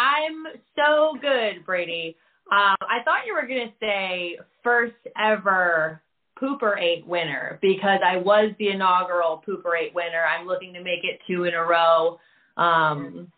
I'm 0.00 0.46
so 0.76 1.18
good, 1.20 1.64
Brady. 1.66 2.16
Um, 2.50 2.76
I 2.80 3.02
thought 3.04 3.26
you 3.26 3.34
were 3.34 3.46
going 3.46 3.68
to 3.68 3.74
say 3.80 4.38
first 4.64 4.94
ever 5.18 6.00
Pooper 6.40 6.80
8 6.80 7.06
winner 7.06 7.58
because 7.60 8.00
I 8.04 8.16
was 8.16 8.52
the 8.58 8.70
inaugural 8.70 9.42
Pooper 9.46 9.78
8 9.78 9.94
winner. 9.94 10.24
I'm 10.24 10.46
looking 10.46 10.72
to 10.72 10.82
make 10.82 11.04
it 11.04 11.20
two 11.26 11.44
in 11.44 11.54
a 11.54 11.62
row. 11.62 12.18
Um, 12.56 13.30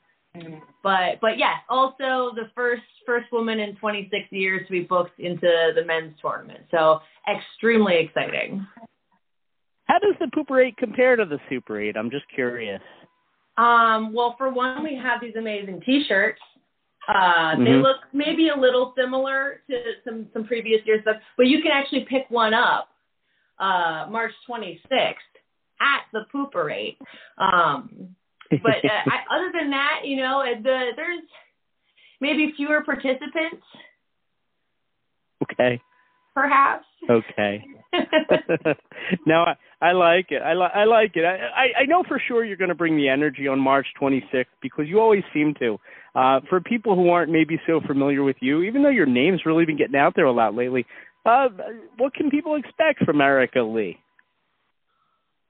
but 0.82 1.20
but 1.20 1.36
yes, 1.38 1.56
also 1.68 2.32
the 2.34 2.50
first 2.54 2.82
first 3.04 3.30
woman 3.32 3.60
in 3.60 3.76
26 3.76 4.30
years 4.30 4.66
to 4.66 4.72
be 4.72 4.80
booked 4.80 5.18
into 5.20 5.72
the 5.74 5.84
men's 5.84 6.14
tournament. 6.20 6.60
So 6.70 7.00
extremely 7.30 7.96
exciting. 7.98 8.66
How 9.86 9.98
does 9.98 10.14
the 10.20 10.26
Pooper 10.26 10.66
8 10.66 10.76
compare 10.78 11.16
to 11.16 11.24
the 11.26 11.38
Super 11.50 11.78
8? 11.78 11.96
I'm 11.96 12.10
just 12.10 12.24
curious. 12.34 12.80
Um, 13.58 14.14
well, 14.14 14.34
for 14.38 14.48
one, 14.48 14.82
we 14.82 14.94
have 14.94 15.20
these 15.20 15.36
amazing 15.36 15.82
T-shirts. 15.84 16.40
Uh, 17.08 17.56
They 17.56 17.72
Mhm. 17.72 17.82
look 17.82 18.06
maybe 18.12 18.48
a 18.48 18.56
little 18.56 18.94
similar 18.96 19.60
to 19.68 20.02
some 20.04 20.30
some 20.32 20.44
previous 20.44 20.86
years 20.86 21.02
stuff, 21.02 21.20
but 21.36 21.46
you 21.48 21.60
can 21.60 21.72
actually 21.72 22.04
pick 22.06 22.30
one 22.30 22.54
up 22.54 22.88
uh, 23.58 24.06
March 24.08 24.32
26th 24.46 25.18
at 25.80 26.04
the 26.12 26.24
Pooper 26.32 26.72
8. 26.72 26.96
Um, 27.38 28.16
but 28.62 28.84
uh, 28.84 29.10
I, 29.10 29.36
other 29.36 29.50
than 29.52 29.70
that, 29.70 30.00
you 30.04 30.16
know, 30.16 30.40
uh, 30.40 30.60
the 30.62 30.90
there's 30.96 31.22
maybe 32.20 32.52
fewer 32.56 32.82
participants, 32.82 33.64
Okay. 35.42 35.80
perhaps. 36.34 36.86
Okay. 37.10 37.64
no, 39.26 39.42
I, 39.42 39.54
I 39.80 39.92
like 39.92 40.26
it. 40.30 40.40
I, 40.42 40.54
li- 40.54 40.74
I 40.74 40.84
like 40.84 41.12
it. 41.16 41.24
I, 41.24 41.36
I, 41.36 41.80
I 41.82 41.84
know 41.86 42.02
for 42.06 42.20
sure 42.26 42.44
you're 42.44 42.56
going 42.56 42.68
to 42.68 42.74
bring 42.74 42.96
the 42.96 43.08
energy 43.08 43.48
on 43.48 43.58
March 43.58 43.86
26th 44.00 44.46
because 44.62 44.86
you 44.88 45.00
always 45.00 45.24
seem 45.34 45.54
to. 45.58 45.78
Uh, 46.14 46.40
for 46.48 46.60
people 46.60 46.94
who 46.94 47.10
aren't 47.10 47.30
maybe 47.30 47.60
so 47.66 47.80
familiar 47.86 48.22
with 48.22 48.36
you, 48.40 48.62
even 48.62 48.82
though 48.82 48.88
your 48.90 49.06
name's 49.06 49.44
really 49.44 49.64
been 49.64 49.76
getting 49.76 49.96
out 49.96 50.14
there 50.14 50.26
a 50.26 50.32
lot 50.32 50.54
lately, 50.54 50.86
uh, 51.26 51.48
what 51.98 52.14
can 52.14 52.30
people 52.30 52.54
expect 52.54 53.04
from 53.04 53.20
Erica 53.20 53.62
Lee? 53.62 53.98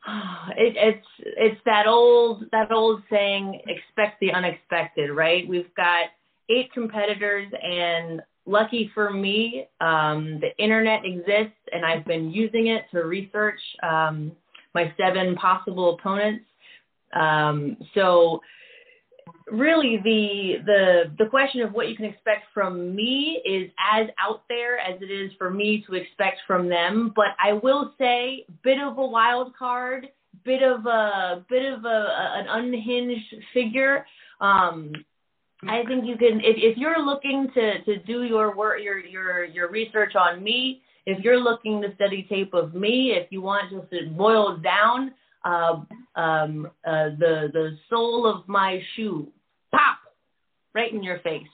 It, 0.56 0.74
it's 0.76 1.06
it's 1.18 1.60
that 1.64 1.86
old 1.86 2.44
that 2.52 2.72
old 2.72 3.02
saying, 3.08 3.60
expect 3.66 4.20
the 4.20 4.32
unexpected, 4.32 5.10
right? 5.10 5.48
We've 5.48 5.72
got 5.76 6.06
eight 6.50 6.72
competitors, 6.72 7.50
and 7.62 8.20
lucky 8.44 8.90
for 8.92 9.10
me, 9.10 9.66
um, 9.80 10.40
the 10.40 10.50
internet 10.58 11.04
exists, 11.04 11.58
and 11.72 11.86
I've 11.86 12.04
been 12.04 12.30
using 12.30 12.66
it 12.66 12.82
to 12.92 13.04
research 13.04 13.60
um, 13.82 14.32
my 14.74 14.92
seven 14.98 15.36
possible 15.36 15.94
opponents. 15.94 16.44
Um, 17.12 17.76
so 17.94 18.40
really 19.50 19.98
the 20.02 20.62
the 20.64 21.12
the 21.18 21.28
question 21.28 21.60
of 21.60 21.72
what 21.72 21.88
you 21.88 21.96
can 21.96 22.06
expect 22.06 22.44
from 22.54 22.94
me 22.94 23.42
is 23.44 23.70
as 23.92 24.08
out 24.18 24.42
there 24.48 24.78
as 24.78 25.00
it 25.02 25.10
is 25.10 25.30
for 25.38 25.50
me 25.50 25.84
to 25.86 25.94
expect 25.94 26.38
from 26.46 26.68
them. 26.68 27.12
But 27.14 27.36
i 27.42 27.52
will 27.52 27.92
say 27.98 28.46
bit 28.62 28.78
of 28.80 28.98
a 28.98 29.06
wild 29.06 29.54
card 29.56 30.08
bit 30.44 30.62
of 30.62 30.86
a 30.86 31.44
bit 31.48 31.70
of 31.72 31.84
a, 31.84 32.06
an 32.38 32.46
unhinged 32.48 33.34
figure. 33.52 34.06
Um 34.40 34.92
i 35.68 35.84
think 35.86 36.04
you 36.04 36.16
can 36.16 36.40
if, 36.40 36.56
if 36.56 36.76
you're 36.76 37.04
looking 37.04 37.48
to 37.54 37.84
to 37.84 37.98
do 38.00 38.24
your 38.24 38.56
work 38.56 38.80
your 38.82 38.98
your 38.98 39.44
your 39.44 39.70
research 39.70 40.14
on 40.16 40.42
me 40.42 40.82
if 41.06 41.22
you're 41.22 41.38
looking 41.38 41.80
to 41.82 41.94
study 41.94 42.26
tape 42.28 42.52
of 42.52 42.74
me 42.74 43.12
if 43.12 43.30
you 43.30 43.40
want 43.40 43.70
just 43.70 43.88
to 43.90 44.10
boil 44.10 44.56
down 44.56 45.12
uh, 45.44 45.80
um, 46.14 46.70
uh, 46.84 47.10
the 47.18 47.50
the 47.52 47.76
sole 47.90 48.26
of 48.26 48.46
my 48.48 48.80
shoe, 48.94 49.28
pop, 49.72 49.98
right 50.74 50.92
in 50.92 51.02
your 51.02 51.18
face, 51.20 51.46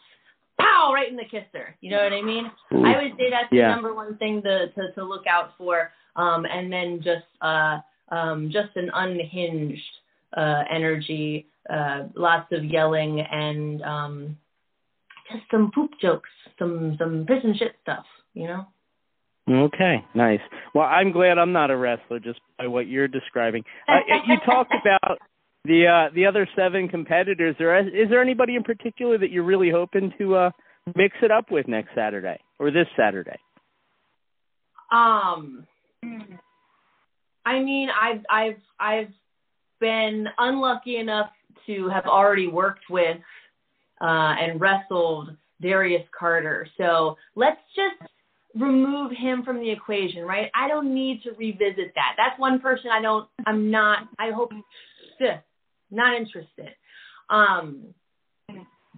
pow, 0.61 0.91
right 0.95 1.09
in 1.11 1.17
the 1.17 1.25
kisser. 1.25 1.75
You 1.81 1.91
know 1.91 2.03
what 2.03 2.13
I 2.13 2.23
mean? 2.23 2.51
Ooh. 2.75 2.85
I 2.85 3.03
would 3.03 3.13
say 3.19 3.31
that's 3.31 3.53
Yeah. 3.53 3.69
the 3.69 3.75
number 3.75 3.95
one 3.95 4.17
thing 4.19 4.43
to 4.43 4.69
to, 4.69 4.93
to 4.93 5.05
look 5.05 5.27
out 5.27 5.53
for, 5.57 5.91
um, 6.17 6.45
and 6.47 6.73
then 6.73 7.01
just 7.03 7.27
uh, 7.41 7.79
um, 8.11 8.51
just 8.53 8.75
an 8.77 8.91
unhinged 8.95 9.83
uh, 10.37 10.65
energy, 10.71 11.47
uh, 11.71 12.05
lots 12.15 12.51
of 12.53 12.65
yelling 12.65 13.21
and 13.21 13.83
um, 13.83 14.37
just 15.31 15.45
some 15.51 15.71
poop 15.75 15.91
jokes, 16.01 16.31
some 16.59 16.97
some 16.99 17.25
piss 17.27 17.45
and 17.45 17.57
shit 17.57 17.75
stuff. 17.83 18.05
You 18.35 18.49
know. 18.49 18.67
Okay, 19.51 20.05
nice. 20.15 20.41
Well, 20.75 20.85
I'm 20.85 21.11
glad 21.11 21.39
I'm 21.39 21.53
not 21.53 21.71
a 21.71 21.77
wrestler 21.77 22.19
just 22.19 22.41
by 22.59 22.67
what 22.67 22.87
you're 22.87 23.09
describing. 23.09 23.65
Uh, 23.89 24.01
you 24.27 24.37
talked 24.45 24.75
about 24.81 25.19
the 25.65 25.87
uh, 25.87 26.15
the 26.15 26.27
other 26.27 26.47
seven 26.55 26.89
competitors. 26.89 27.57
There 27.59 27.79
is 27.79 28.09
there 28.11 28.21
anybody 28.21 28.57
in 28.57 28.63
particular 28.63 29.17
that 29.19 29.31
you're 29.31 29.45
really 29.45 29.71
hoping 29.71 30.13
to 30.19 30.35
uh, 30.35 30.51
mix 30.95 31.17
it 31.23 31.31
up 31.31 31.51
with 31.51 31.67
next 31.67 31.95
Saturday 31.95 32.39
or 32.59 32.71
this 32.71 32.87
Saturday? 32.97 33.39
Um, 34.93 35.67
I 37.47 37.61
mean, 37.61 37.89
I've 37.91 38.25
I've 38.29 38.61
I've 38.79 39.13
been 39.81 40.27
unlucky 40.39 40.97
enough 40.97 41.31
to 41.67 41.89
have 41.89 42.05
already 42.07 42.49
worked 42.49 42.91
with 42.91 43.19
uh, 44.01 44.35
and 44.41 44.61
wrestled 44.61 45.37
Darius 45.61 46.07
Carter. 46.19 46.67
So 46.77 47.17
let's 47.35 47.61
just 47.75 48.11
remove 48.59 49.13
him 49.13 49.43
from 49.43 49.61
the 49.61 49.71
equation, 49.71 50.23
right? 50.23 50.51
I 50.55 50.69
don't 50.69 50.95
need 50.95 51.23
to 51.23 51.31
revisit 51.33 51.93
that. 51.95 52.15
That's 52.17 52.39
one 52.39 52.61
person 52.61 52.91
I 52.93 53.01
don't. 53.01 53.29
I'm 53.47 53.71
not. 53.71 54.09
I 54.19 54.31
hope. 54.31 54.53
Not 55.91 56.15
interested. 56.17 56.75
Um, 57.31 57.95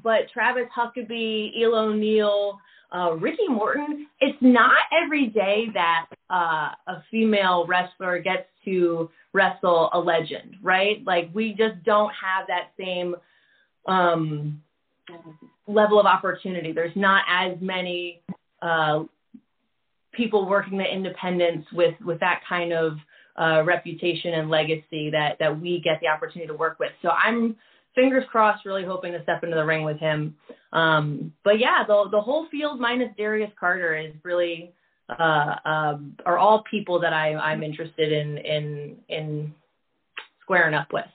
but 0.02 0.28
Travis 0.32 0.66
Huckabee, 0.76 1.52
El 1.62 1.74
O'Neill, 1.74 2.58
uh, 2.92 3.12
Ricky 3.12 3.48
Morton. 3.48 4.06
It's 4.20 4.38
not 4.40 4.72
every 4.92 5.26
day 5.28 5.66
that 5.74 6.06
uh, 6.30 6.72
a 6.88 7.04
female 7.10 7.66
wrestler 7.66 8.18
gets 8.18 8.48
to 8.64 9.08
wrestle 9.32 9.90
a 9.92 9.98
legend, 9.98 10.56
right? 10.62 11.04
Like 11.06 11.30
we 11.32 11.50
just 11.50 11.82
don't 11.84 12.10
have 12.10 12.46
that 12.48 12.70
same 12.78 13.14
um, 13.86 14.62
level 15.66 16.00
of 16.00 16.06
opportunity. 16.06 16.72
There's 16.72 16.96
not 16.96 17.22
as 17.28 17.56
many 17.60 18.22
uh, 18.62 19.04
people 20.20 20.46
working 20.46 20.76
the 20.76 20.84
independents 20.84 21.66
with 21.72 21.94
with 22.04 22.20
that 22.20 22.42
kind 22.46 22.72
of 22.72 22.98
uh, 23.40 23.62
reputation 23.64 24.34
and 24.34 24.50
legacy 24.50 25.10
that 25.10 25.36
that 25.40 25.58
we 25.60 25.80
get 25.82 25.98
the 26.02 26.08
opportunity 26.08 26.46
to 26.46 26.54
work 26.54 26.78
with. 26.78 26.92
So 27.00 27.08
I'm 27.08 27.56
fingers 27.94 28.24
crossed, 28.30 28.66
really 28.66 28.84
hoping 28.84 29.12
to 29.12 29.22
step 29.22 29.42
into 29.42 29.56
the 29.56 29.64
ring 29.64 29.84
with 29.84 29.98
him. 29.98 30.36
Um, 30.72 31.32
but 31.42 31.58
yeah, 31.58 31.84
the 31.86 32.08
the 32.10 32.20
whole 32.20 32.46
field 32.50 32.78
minus 32.78 33.08
Darius 33.16 33.50
Carter 33.58 33.96
is 33.96 34.12
really 34.22 34.72
uh, 35.08 35.54
um, 35.64 36.16
are 36.26 36.38
all 36.38 36.64
people 36.70 37.00
that 37.00 37.14
I 37.14 37.34
I'm 37.34 37.62
interested 37.62 38.12
in 38.12 38.38
in 38.38 38.96
in 39.08 39.54
squaring 40.42 40.74
up 40.74 40.88
with. 40.92 41.06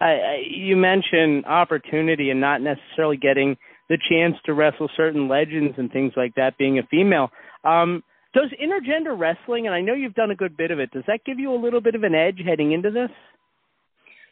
I, 0.00 0.42
you 0.48 0.76
mentioned 0.76 1.44
opportunity 1.46 2.30
and 2.30 2.40
not 2.40 2.60
necessarily 2.60 3.16
getting 3.16 3.56
the 3.88 3.98
chance 4.08 4.36
to 4.46 4.54
wrestle 4.54 4.88
certain 4.96 5.28
legends 5.28 5.74
and 5.76 5.90
things 5.90 6.12
like 6.16 6.34
that. 6.36 6.56
Being 6.56 6.78
a 6.78 6.82
female, 6.84 7.30
um, 7.64 8.02
does 8.34 8.50
intergender 8.62 9.18
wrestling, 9.18 9.66
and 9.66 9.74
I 9.74 9.80
know 9.80 9.94
you've 9.94 10.14
done 10.14 10.30
a 10.30 10.36
good 10.36 10.56
bit 10.56 10.70
of 10.70 10.78
it, 10.78 10.90
does 10.90 11.04
that 11.06 11.24
give 11.24 11.38
you 11.38 11.52
a 11.52 11.56
little 11.56 11.80
bit 11.80 11.94
of 11.94 12.02
an 12.02 12.14
edge 12.14 12.40
heading 12.44 12.72
into 12.72 12.90
this? 12.90 13.10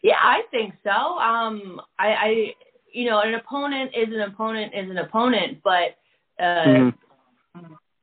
Yeah, 0.02 0.18
I 0.20 0.42
think 0.50 0.74
so. 0.84 0.90
Um, 0.90 1.80
I, 1.98 2.08
I, 2.08 2.54
you 2.92 3.08
know, 3.10 3.20
an 3.20 3.34
opponent 3.34 3.90
is 3.96 4.08
an 4.08 4.20
opponent 4.20 4.72
is 4.74 4.90
an 4.90 4.98
opponent, 4.98 5.58
but 5.64 5.96
uh, 6.38 6.64
Mhm. 6.64 6.94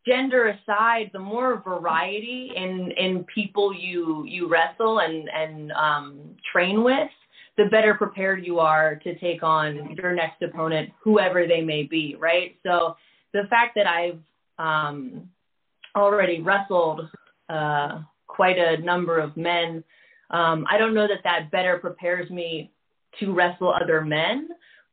gender 0.06 0.48
aside, 0.48 1.12
the 1.14 1.20
more 1.20 1.62
variety 1.62 2.52
in 2.56 2.92
in 2.92 3.24
people 3.26 3.74
you 3.74 4.26
you 4.26 4.48
wrestle 4.48 5.00
and 5.00 5.30
and 5.30 5.72
um, 5.74 6.36
train 6.52 6.84
with, 6.84 7.10
the 7.58 7.66
better 7.66 7.94
prepared 7.94 8.46
you 8.46 8.60
are 8.60 8.96
to 8.96 9.16
take 9.20 9.44
on 9.44 9.96
your 9.96 10.14
next 10.14 10.42
opponent, 10.42 10.92
whoever 11.00 11.48
they 11.48 11.62
may 11.62 11.84
be. 11.84 12.16
Right. 12.16 12.58
So 12.64 12.98
the 13.32 13.44
fact 13.50 13.76
that 13.76 13.88
I've 13.88 14.20
um, 14.58 15.30
already 15.96 16.42
wrestled 16.42 17.02
uh, 17.50 18.00
quite 18.28 18.58
a 18.58 18.78
number 18.78 19.20
of 19.20 19.36
men. 19.38 19.84
Um, 20.30 20.66
I 20.70 20.78
don't 20.78 20.94
know 20.94 21.08
that 21.08 21.24
that 21.24 21.52
better 21.52 21.78
prepares 21.78 22.30
me 22.30 22.72
to 23.20 23.34
wrestle 23.34 23.74
other 23.74 24.02
men, 24.02 24.50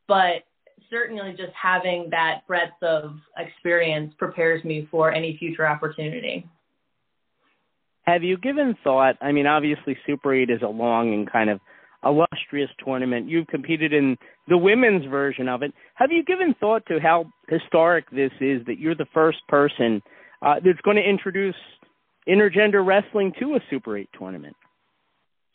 but 0.06 0.44
certainly 0.90 1.30
just 1.32 1.52
having 1.60 2.08
that 2.10 2.46
breadth 2.46 2.82
of 2.82 3.14
experience 3.38 4.12
prepares 4.18 4.62
me 4.64 4.88
for 4.90 5.12
any 5.12 5.36
future 5.38 5.66
opportunity. 5.66 6.46
Have 8.02 8.22
you 8.22 8.36
given 8.36 8.76
thought? 8.82 9.16
I 9.20 9.32
mean, 9.32 9.46
obviously, 9.46 9.96
Super 10.06 10.34
8 10.34 10.50
is 10.50 10.62
a 10.62 10.68
long 10.68 11.14
and 11.14 11.30
kind 11.30 11.48
of 11.48 11.60
illustrious 12.04 12.70
tournament. 12.84 13.28
You've 13.28 13.46
competed 13.48 13.92
in 13.92 14.16
the 14.48 14.56
women's 14.56 15.04
version 15.06 15.48
of 15.48 15.62
it. 15.62 15.72
Have 15.94 16.10
you 16.10 16.24
given 16.24 16.54
thought 16.58 16.84
to 16.86 16.98
how 16.98 17.26
historic 17.48 18.10
this 18.10 18.32
is 18.40 18.64
that 18.66 18.78
you're 18.78 18.94
the 18.94 19.06
first 19.12 19.38
person 19.48 20.02
uh, 20.42 20.56
that's 20.64 20.80
going 20.82 20.96
to 20.96 21.08
introduce 21.08 21.54
intergender 22.28 22.84
wrestling 22.84 23.32
to 23.40 23.54
a 23.54 23.60
Super 23.68 23.98
8 23.98 24.08
tournament? 24.18 24.56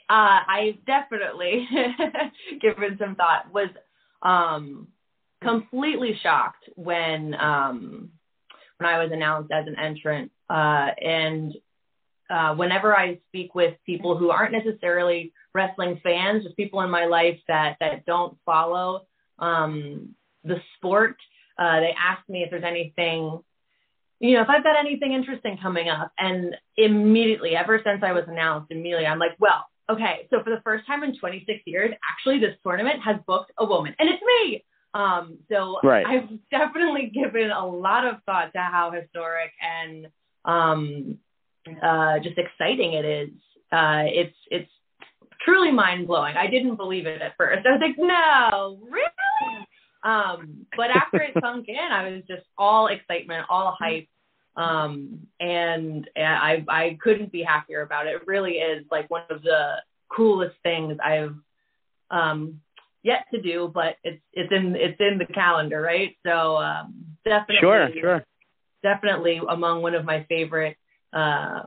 Uh, 0.08 0.46
I 0.48 0.78
definitely 0.86 1.68
given 2.62 2.98
some 3.00 3.16
thought. 3.16 3.52
Was 3.52 3.70
um, 4.22 4.88
completely 5.42 6.20
shocked 6.22 6.70
when 6.76 7.34
um, 7.36 8.10
when 8.78 8.88
I 8.88 9.02
was 9.02 9.12
announced 9.12 9.52
as 9.52 9.66
an 9.66 9.76
entrant, 9.80 10.32
uh, 10.50 10.90
and 11.02 11.54
uh, 12.30 12.56
whenever 12.56 12.96
I 12.96 13.20
speak 13.28 13.56
with 13.56 13.76
people 13.86 14.18
who 14.18 14.30
aren't 14.30 14.54
necessarily 14.54 15.34
wrestling 15.54 16.00
fans, 16.04 16.44
just 16.44 16.58
people 16.58 16.82
in 16.82 16.90
my 16.90 17.06
life 17.06 17.40
that 17.48 17.78
that 17.80 18.06
don't 18.06 18.38
follow 18.46 19.06
um, 19.40 20.16
the 20.44 20.58
sport, 20.78 21.18
uh, 21.60 21.80
they 21.80 21.94
ask 21.98 22.28
me 22.30 22.44
if 22.44 22.50
there's 22.50 22.64
anything, 22.64 23.40
you 24.20 24.34
know, 24.34 24.42
if 24.42 24.50
I've 24.50 24.64
got 24.64 24.80
anything 24.80 25.14
interesting 25.14 25.58
coming 25.62 25.90
up, 25.90 26.12
and 26.18 26.56
immediately, 26.78 27.56
ever 27.56 27.82
since 27.84 28.02
I 28.04 28.12
was 28.12 28.24
announced, 28.28 28.72
immediately 28.72 29.06
I'm 29.06 29.20
like, 29.20 29.36
well, 29.40 29.66
okay, 29.90 30.28
so 30.30 30.44
for 30.44 30.50
the 30.50 30.62
first 30.64 30.88
time 30.88 31.04
in 31.04 31.18
26 31.18 31.60
years, 31.66 31.94
actually, 32.12 32.40
this 32.40 32.56
tournament 32.64 33.02
has 33.04 33.18
booked 33.28 33.52
a 33.58 33.66
woman, 33.66 33.96
and 34.00 34.10
it's 34.10 34.24
me. 34.24 34.64
Um, 34.94 35.40
so 35.52 35.80
Right. 35.84 36.06
I've 36.06 36.30
definitely 36.52 37.12
given 37.14 37.52
a 37.52 37.66
lot 37.66 38.06
of 38.06 38.16
thought 38.26 38.54
to 38.54 38.60
how 38.60 38.92
historic 38.92 39.52
and 39.62 40.08
um, 40.46 41.18
uh, 41.82 42.20
just 42.20 42.38
exciting 42.38 42.94
it 42.94 43.06
is. 43.06 43.30
Uh, 43.72 44.04
it's 44.06 44.36
it's 44.52 44.70
truly 45.44 45.72
mind 45.72 46.08
blowing. 46.08 46.36
I 46.38 46.48
didn't 46.48 46.76
believe 46.76 47.06
it 47.06 47.22
at 47.22 47.36
first. 47.38 47.66
I 47.66 47.72
was 47.72 47.82
like, 47.82 47.98
no, 47.98 48.80
really? 48.90 49.68
Um, 50.04 50.66
but 50.78 50.92
after 50.92 51.22
it 51.22 51.34
sunk 51.42 51.68
in, 51.68 51.76
I 51.76 52.10
was 52.10 52.22
just 52.28 52.44
all 52.58 52.88
excitement, 52.88 53.48
all 53.50 53.76
hype, 53.80 54.08
um, 54.56 55.20
and 55.40 56.08
I 56.16 56.64
I 56.70 56.98
couldn't 57.02 57.32
be 57.32 57.44
happier 57.44 57.82
about 57.82 58.08
it. 58.08 58.16
It 58.16 58.28
really 58.28 58.54
is 58.54 58.86
like 58.92 59.10
one 59.10 59.24
of 59.30 59.42
the 59.42 59.76
coolest 60.16 60.56
things 60.64 60.98
I've 61.04 61.36
um, 62.12 62.62
yet 63.04 63.26
to 63.34 63.42
do, 63.42 63.72
but 63.74 63.96
it's 64.04 64.22
it's 64.34 64.52
in 64.52 64.76
it's 64.76 65.00
in 65.00 65.18
the 65.18 65.26
calendar, 65.34 65.82
right? 65.82 66.16
So 66.26 66.58
um, 66.58 67.06
definitely, 67.24 67.58
Sure, 67.62 67.90
sure. 68.00 68.26
definitely 68.84 69.42
among 69.50 69.82
one 69.82 69.96
of 69.96 70.06
my 70.06 70.24
favorite 70.30 70.78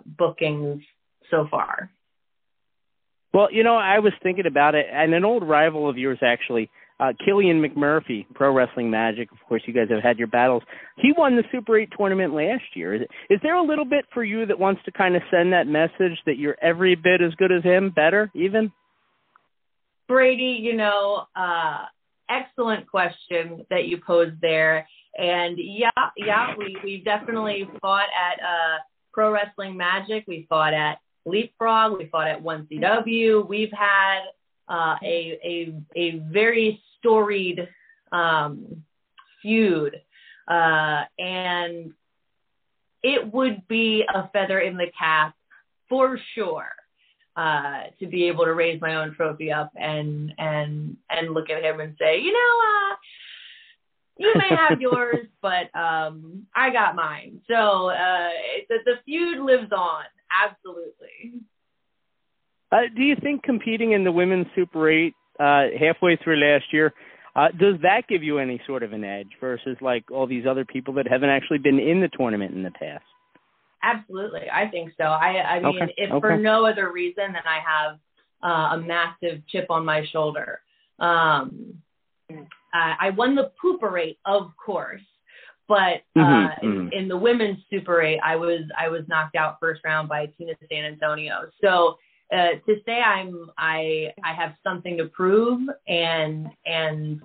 bookings 0.04 0.82
so 1.30 1.46
far. 1.50 1.90
Well, 3.32 3.48
you 3.52 3.62
know, 3.62 3.76
I 3.76 3.98
was 3.98 4.12
thinking 4.22 4.46
about 4.46 4.74
it, 4.74 4.86
and 4.90 5.12
an 5.14 5.24
old 5.24 5.46
rival 5.46 5.88
of 5.88 5.98
yours, 5.98 6.18
actually, 6.22 6.70
uh, 7.00 7.12
Killian 7.24 7.62
McMurphy, 7.62 8.26
Pro 8.34 8.52
Wrestling 8.52 8.90
Magic. 8.90 9.30
Of 9.30 9.38
course, 9.48 9.62
you 9.66 9.74
guys 9.74 9.88
have 9.90 10.02
had 10.02 10.18
your 10.18 10.26
battles. 10.26 10.62
He 10.96 11.12
won 11.16 11.36
the 11.36 11.44
Super 11.52 11.78
8 11.78 11.90
tournament 11.96 12.34
last 12.34 12.64
year. 12.74 12.94
Is, 12.94 13.02
is 13.30 13.38
there 13.42 13.54
a 13.54 13.62
little 13.62 13.84
bit 13.84 14.06
for 14.12 14.24
you 14.24 14.46
that 14.46 14.58
wants 14.58 14.80
to 14.86 14.92
kind 14.92 15.14
of 15.14 15.22
send 15.30 15.52
that 15.52 15.66
message 15.66 16.18
that 16.26 16.38
you're 16.38 16.56
every 16.60 16.96
bit 16.96 17.20
as 17.20 17.34
good 17.34 17.52
as 17.52 17.62
him, 17.62 17.90
better, 17.90 18.30
even? 18.34 18.72
Brady, 20.08 20.58
you 20.60 20.74
know, 20.74 21.26
uh, 21.36 21.84
excellent 22.30 22.90
question 22.90 23.64
that 23.70 23.84
you 23.84 23.98
posed 24.04 24.40
there. 24.40 24.88
And 25.16 25.58
yeah, 25.60 25.90
yeah, 26.16 26.54
we, 26.56 26.76
we 26.82 27.02
definitely 27.04 27.68
fought 27.80 28.08
at 28.08 28.40
uh, 28.42 28.78
Pro 29.18 29.32
Wrestling 29.32 29.76
Magic. 29.76 30.22
We 30.28 30.46
fought 30.48 30.72
at 30.72 31.00
Leapfrog. 31.26 31.98
We 31.98 32.06
fought 32.06 32.28
at 32.28 32.40
1CW. 32.40 33.48
We've 33.48 33.72
had 33.72 34.20
uh, 34.68 34.94
a, 35.02 35.40
a, 35.44 35.74
a 35.96 36.18
very 36.30 36.80
storied 36.96 37.68
um, 38.12 38.84
feud. 39.42 40.00
Uh, 40.46 41.02
and 41.18 41.92
it 43.02 43.34
would 43.34 43.66
be 43.66 44.04
a 44.14 44.28
feather 44.28 44.60
in 44.60 44.76
the 44.76 44.86
cap 44.96 45.34
for 45.88 46.16
sure 46.36 46.70
uh, 47.34 47.86
to 47.98 48.06
be 48.06 48.28
able 48.28 48.44
to 48.44 48.54
raise 48.54 48.80
my 48.80 48.94
own 48.94 49.16
trophy 49.16 49.50
up 49.50 49.72
and 49.74 50.32
and 50.38 50.96
and 51.10 51.34
look 51.34 51.50
at 51.50 51.64
him 51.64 51.80
and 51.80 51.96
say, 51.98 52.20
you 52.20 52.32
know, 52.32 52.38
uh, 52.38 52.96
you 54.18 54.32
may 54.34 54.54
have 54.54 54.80
yours, 54.80 55.26
but 55.42 55.74
um, 55.78 56.46
I 56.54 56.70
got 56.70 56.94
mine. 56.94 57.40
So 57.48 57.90
uh, 57.90 58.28
the 58.68 58.78
the 58.84 58.94
feud 59.04 59.38
lives 59.40 59.72
on, 59.72 60.04
absolutely. 60.30 61.40
Uh, 62.70 62.82
do 62.94 63.02
you 63.02 63.16
think 63.22 63.42
competing 63.42 63.92
in 63.92 64.04
the 64.04 64.12
women's 64.12 64.46
Super 64.54 64.90
8 64.90 65.14
uh, 65.40 65.62
halfway 65.80 66.16
through 66.16 66.36
last 66.36 66.66
year, 66.70 66.92
uh, 67.34 67.48
does 67.58 67.76
that 67.80 68.02
give 68.08 68.22
you 68.22 68.38
any 68.38 68.60
sort 68.66 68.82
of 68.82 68.92
an 68.92 69.04
edge 69.04 69.28
versus 69.40 69.76
like 69.80 70.10
all 70.10 70.26
these 70.26 70.44
other 70.46 70.66
people 70.66 70.92
that 70.94 71.08
haven't 71.08 71.30
actually 71.30 71.58
been 71.58 71.78
in 71.78 72.00
the 72.00 72.10
tournament 72.18 72.54
in 72.54 72.62
the 72.62 72.70
past? 72.72 73.04
Absolutely, 73.82 74.50
I 74.52 74.68
think 74.68 74.92
so. 74.98 75.04
I 75.04 75.56
I 75.56 75.60
mean, 75.60 75.82
Okay, 75.82 75.94
if 75.96 76.10
okay. 76.10 76.20
for 76.20 76.36
no 76.36 76.66
other 76.66 76.92
reason 76.92 77.32
than 77.32 77.42
I 77.46 77.60
have 77.64 77.98
uh, 78.42 78.76
a 78.76 78.80
massive 78.80 79.46
chip 79.48 79.66
on 79.70 79.84
my 79.84 80.04
shoulder. 80.12 80.60
Um, 80.98 81.74
I, 82.72 82.94
I 83.00 83.10
won 83.10 83.34
the 83.34 83.52
pooper 83.62 84.00
eight, 84.00 84.18
of 84.24 84.50
course, 84.64 85.02
but 85.68 86.02
uh, 86.16 86.20
Mhm, 86.20 86.62
in, 86.62 86.70
mhm. 86.70 86.92
in 86.92 87.08
the 87.08 87.16
women's 87.16 87.58
super 87.70 88.00
eight, 88.02 88.20
I 88.24 88.36
was 88.36 88.62
I 88.78 88.88
was 88.88 89.02
knocked 89.08 89.36
out 89.36 89.58
first 89.60 89.82
round 89.84 90.08
by 90.08 90.26
Tina 90.26 90.54
San 90.70 90.84
Antonio. 90.84 91.50
So 91.62 91.98
uh, 92.32 92.52
to 92.66 92.76
say 92.86 93.00
I'm 93.00 93.50
I 93.58 94.12
I 94.24 94.32
have 94.34 94.54
something 94.62 94.96
to 94.98 95.06
prove 95.06 95.68
and 95.86 96.48
and 96.66 97.20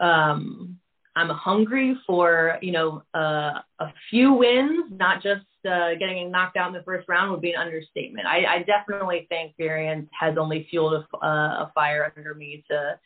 um, 0.00 0.78
I'm 1.16 1.28
hungry 1.30 1.96
for 2.06 2.58
you 2.60 2.72
know 2.72 3.02
uh, 3.14 3.60
a 3.78 3.92
few 4.10 4.32
wins, 4.32 4.86
not 4.90 5.22
just 5.22 5.44
uh, 5.70 5.94
getting 5.98 6.30
knocked 6.30 6.56
out 6.56 6.68
in 6.68 6.74
the 6.74 6.82
first 6.82 7.08
round 7.08 7.30
would 7.30 7.40
be 7.40 7.52
an 7.52 7.60
understatement. 7.60 8.26
I, 8.26 8.44
I 8.44 8.62
definitely 8.64 9.26
think 9.28 9.54
variance 9.56 10.08
has 10.18 10.36
only 10.36 10.66
fueled 10.68 10.94
a, 10.94 11.16
uh, 11.24 11.64
a 11.64 11.72
fire 11.74 12.12
under 12.16 12.34
me 12.34 12.64
to 12.70 12.98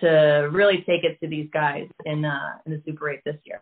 to 0.00 0.48
really 0.52 0.84
take 0.86 1.04
it 1.04 1.18
to 1.20 1.28
these 1.28 1.48
guys 1.52 1.88
in 2.04 2.24
uh, 2.24 2.58
in 2.66 2.72
the 2.72 2.82
Super 2.84 3.10
Eight 3.10 3.20
this 3.24 3.36
year. 3.44 3.60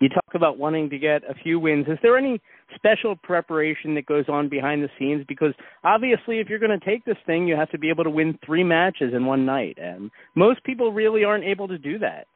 You 0.00 0.08
talk 0.08 0.34
about 0.34 0.58
wanting 0.58 0.90
to 0.90 0.98
get 0.98 1.22
a 1.30 1.34
few 1.44 1.60
wins. 1.60 1.86
Is 1.86 1.98
there 2.02 2.18
any 2.18 2.40
special 2.74 3.14
preparation 3.14 3.94
that 3.94 4.06
goes 4.06 4.24
on 4.28 4.48
behind 4.48 4.82
the 4.82 4.88
scenes? 4.98 5.24
Because 5.28 5.54
obviously, 5.84 6.40
if 6.40 6.48
you're 6.48 6.58
going 6.58 6.76
to 6.76 6.84
take 6.84 7.04
this 7.04 7.16
thing, 7.24 7.46
you 7.46 7.54
have 7.54 7.70
to 7.70 7.78
be 7.78 7.88
able 7.88 8.02
to 8.02 8.10
win 8.10 8.36
three 8.44 8.64
matches 8.64 9.14
in 9.14 9.26
one 9.26 9.46
night, 9.46 9.78
and 9.80 10.10
most 10.34 10.64
people 10.64 10.92
really 10.92 11.22
aren't 11.22 11.44
able 11.44 11.68
to 11.68 11.78
do 11.78 12.00
that. 12.00 12.26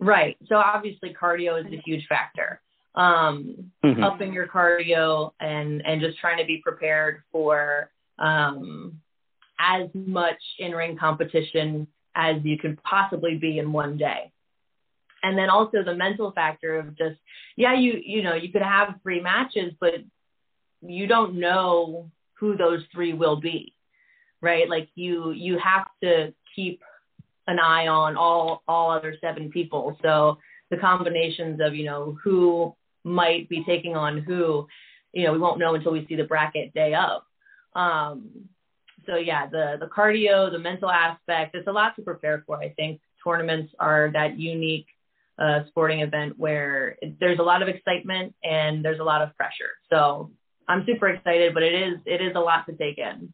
Right. 0.00 0.36
So 0.48 0.56
obviously 0.56 1.14
cardio 1.14 1.60
is 1.64 1.72
a 1.72 1.80
huge 1.84 2.06
factor. 2.08 2.60
Um, 2.96 3.70
Mhm. 3.84 4.02
Upping 4.02 4.32
your 4.32 4.46
cardio 4.46 5.32
and 5.40 5.84
and 5.86 6.00
just 6.00 6.18
trying 6.18 6.38
to 6.38 6.44
be 6.44 6.58
prepared 6.58 7.22
for 7.30 7.90
um, 8.18 9.00
as 9.58 9.88
much 9.94 10.40
in 10.58 10.72
ring 10.72 10.96
competition 10.96 11.86
as 12.14 12.36
you 12.44 12.58
could 12.58 12.82
possibly 12.82 13.36
be 13.36 13.58
in 13.58 13.72
one 13.72 13.96
day. 13.96 14.32
And 15.22 15.38
then 15.38 15.50
also 15.50 15.82
the 15.82 15.94
mental 15.94 16.32
factor 16.32 16.78
of 16.78 16.96
just 16.96 17.16
yeah 17.56 17.74
you 17.74 18.00
you 18.04 18.22
know 18.22 18.34
you 18.34 18.52
could 18.52 18.62
have 18.62 18.94
three 19.02 19.20
matches 19.20 19.72
but 19.80 19.94
you 20.82 21.06
don't 21.06 21.38
know 21.40 22.10
who 22.34 22.56
those 22.56 22.82
three 22.92 23.14
will 23.14 23.40
be 23.40 23.74
right 24.42 24.68
like 24.68 24.90
you 24.94 25.30
you 25.30 25.58
have 25.58 25.86
to 26.02 26.34
keep 26.54 26.82
an 27.46 27.58
eye 27.58 27.86
on 27.86 28.16
all 28.16 28.62
all 28.66 28.90
other 28.90 29.16
seven 29.20 29.50
people. 29.50 29.96
So 30.02 30.38
the 30.70 30.76
combinations 30.76 31.60
of 31.62 31.74
you 31.74 31.84
know 31.84 32.16
who 32.22 32.74
might 33.04 33.48
be 33.48 33.62
taking 33.64 33.96
on 33.96 34.18
who, 34.18 34.66
you 35.12 35.24
know, 35.24 35.32
we 35.32 35.38
won't 35.38 35.58
know 35.58 35.74
until 35.74 35.92
we 35.92 36.06
see 36.06 36.16
the 36.16 36.24
bracket 36.24 36.72
day 36.72 36.94
of. 36.94 37.22
Um, 37.74 38.48
so 39.06 39.16
yeah, 39.16 39.46
the 39.46 39.76
the 39.80 39.86
cardio, 39.86 40.50
the 40.50 40.58
mental 40.58 40.90
aspect, 40.90 41.54
it's 41.54 41.68
a 41.68 41.72
lot 41.72 41.96
to 41.96 42.02
prepare 42.02 42.42
for. 42.46 42.58
I 42.58 42.70
think 42.70 43.00
tournaments 43.22 43.72
are 43.78 44.10
that 44.12 44.38
unique 44.38 44.86
uh, 45.38 45.60
sporting 45.68 46.00
event 46.00 46.34
where 46.38 46.96
there's 47.20 47.38
a 47.38 47.42
lot 47.42 47.62
of 47.62 47.68
excitement 47.68 48.34
and 48.42 48.84
there's 48.84 49.00
a 49.00 49.04
lot 49.04 49.22
of 49.22 49.36
pressure. 49.36 49.72
So 49.90 50.30
I'm 50.68 50.84
super 50.86 51.08
excited, 51.08 51.54
but 51.54 51.62
it 51.62 51.74
is 51.74 51.98
it 52.06 52.20
is 52.20 52.32
a 52.36 52.40
lot 52.40 52.66
to 52.66 52.72
take 52.72 52.98
in. 52.98 53.32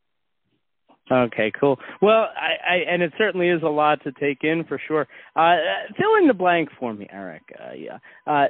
Okay, 1.10 1.50
cool. 1.58 1.76
Well, 2.00 2.28
I, 2.36 2.74
I 2.74 2.76
and 2.88 3.02
it 3.02 3.12
certainly 3.18 3.48
is 3.48 3.62
a 3.62 3.68
lot 3.68 4.02
to 4.04 4.12
take 4.12 4.44
in 4.44 4.64
for 4.64 4.80
sure. 4.86 5.08
Uh, 5.34 5.56
fill 5.98 6.16
in 6.20 6.28
the 6.28 6.34
blank 6.34 6.68
for 6.78 6.94
me, 6.94 7.08
Eric. 7.10 7.42
Uh, 7.58 7.72
yeah, 7.72 7.98
uh, 8.26 8.46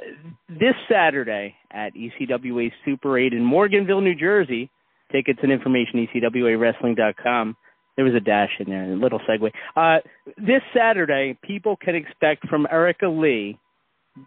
this 0.47 0.75
Saturday 0.89 1.55
at 1.71 1.93
ECWA 1.95 2.71
Super 2.85 3.17
8 3.17 3.33
in 3.33 3.43
Morganville, 3.43 4.03
New 4.03 4.15
Jersey. 4.15 4.69
Tickets 5.11 5.39
and 5.43 5.51
information 5.51 6.07
ECWAWrestling.com. 6.07 7.55
There 7.95 8.05
was 8.05 8.13
a 8.15 8.19
dash 8.19 8.51
in 8.59 8.69
there, 8.69 8.85
a 8.85 8.95
little 8.95 9.19
segue. 9.19 9.51
Uh, 9.75 9.99
this 10.37 10.61
Saturday, 10.73 11.37
people 11.43 11.75
can 11.75 11.95
expect 11.95 12.47
from 12.47 12.67
Erica 12.71 13.07
Lee 13.07 13.59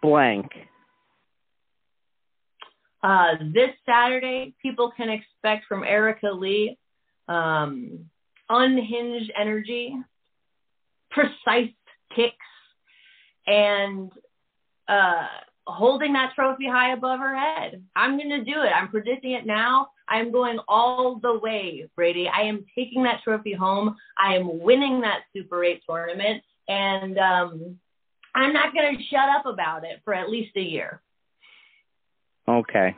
blank. 0.02 0.46
Uh, 3.02 3.34
this 3.52 3.70
Saturday, 3.84 4.54
people 4.62 4.92
can 4.96 5.08
expect 5.10 5.66
from 5.66 5.84
Erica 5.84 6.30
Lee 6.30 6.78
um, 7.28 8.06
unhinged 8.48 9.32
energy, 9.38 9.94
precise 11.10 11.72
kicks, 12.14 12.36
and 13.46 14.10
uh, 14.88 15.26
holding 15.66 16.12
that 16.12 16.34
trophy 16.34 16.68
high 16.68 16.92
above 16.92 17.20
her 17.20 17.36
head. 17.36 17.82
I'm 17.96 18.18
going 18.18 18.30
to 18.30 18.44
do 18.44 18.62
it. 18.62 18.70
I'm 18.74 18.88
predicting 18.88 19.32
it 19.32 19.46
now. 19.46 19.88
I'm 20.08 20.30
going 20.30 20.58
all 20.68 21.18
the 21.22 21.38
way, 21.38 21.88
Brady. 21.96 22.28
I 22.28 22.42
am 22.42 22.66
taking 22.74 23.02
that 23.04 23.22
trophy 23.24 23.54
home. 23.54 23.96
I 24.18 24.34
am 24.34 24.60
winning 24.60 25.00
that 25.00 25.20
Super 25.34 25.64
8 25.64 25.80
tournament, 25.88 26.42
and 26.68 27.18
um, 27.18 27.78
I'm 28.34 28.52
not 28.52 28.74
going 28.74 28.94
to 28.96 29.02
shut 29.04 29.30
up 29.34 29.46
about 29.46 29.84
it 29.84 30.02
for 30.04 30.12
at 30.12 30.28
least 30.28 30.54
a 30.56 30.60
year. 30.60 31.00
Okay. 32.48 32.94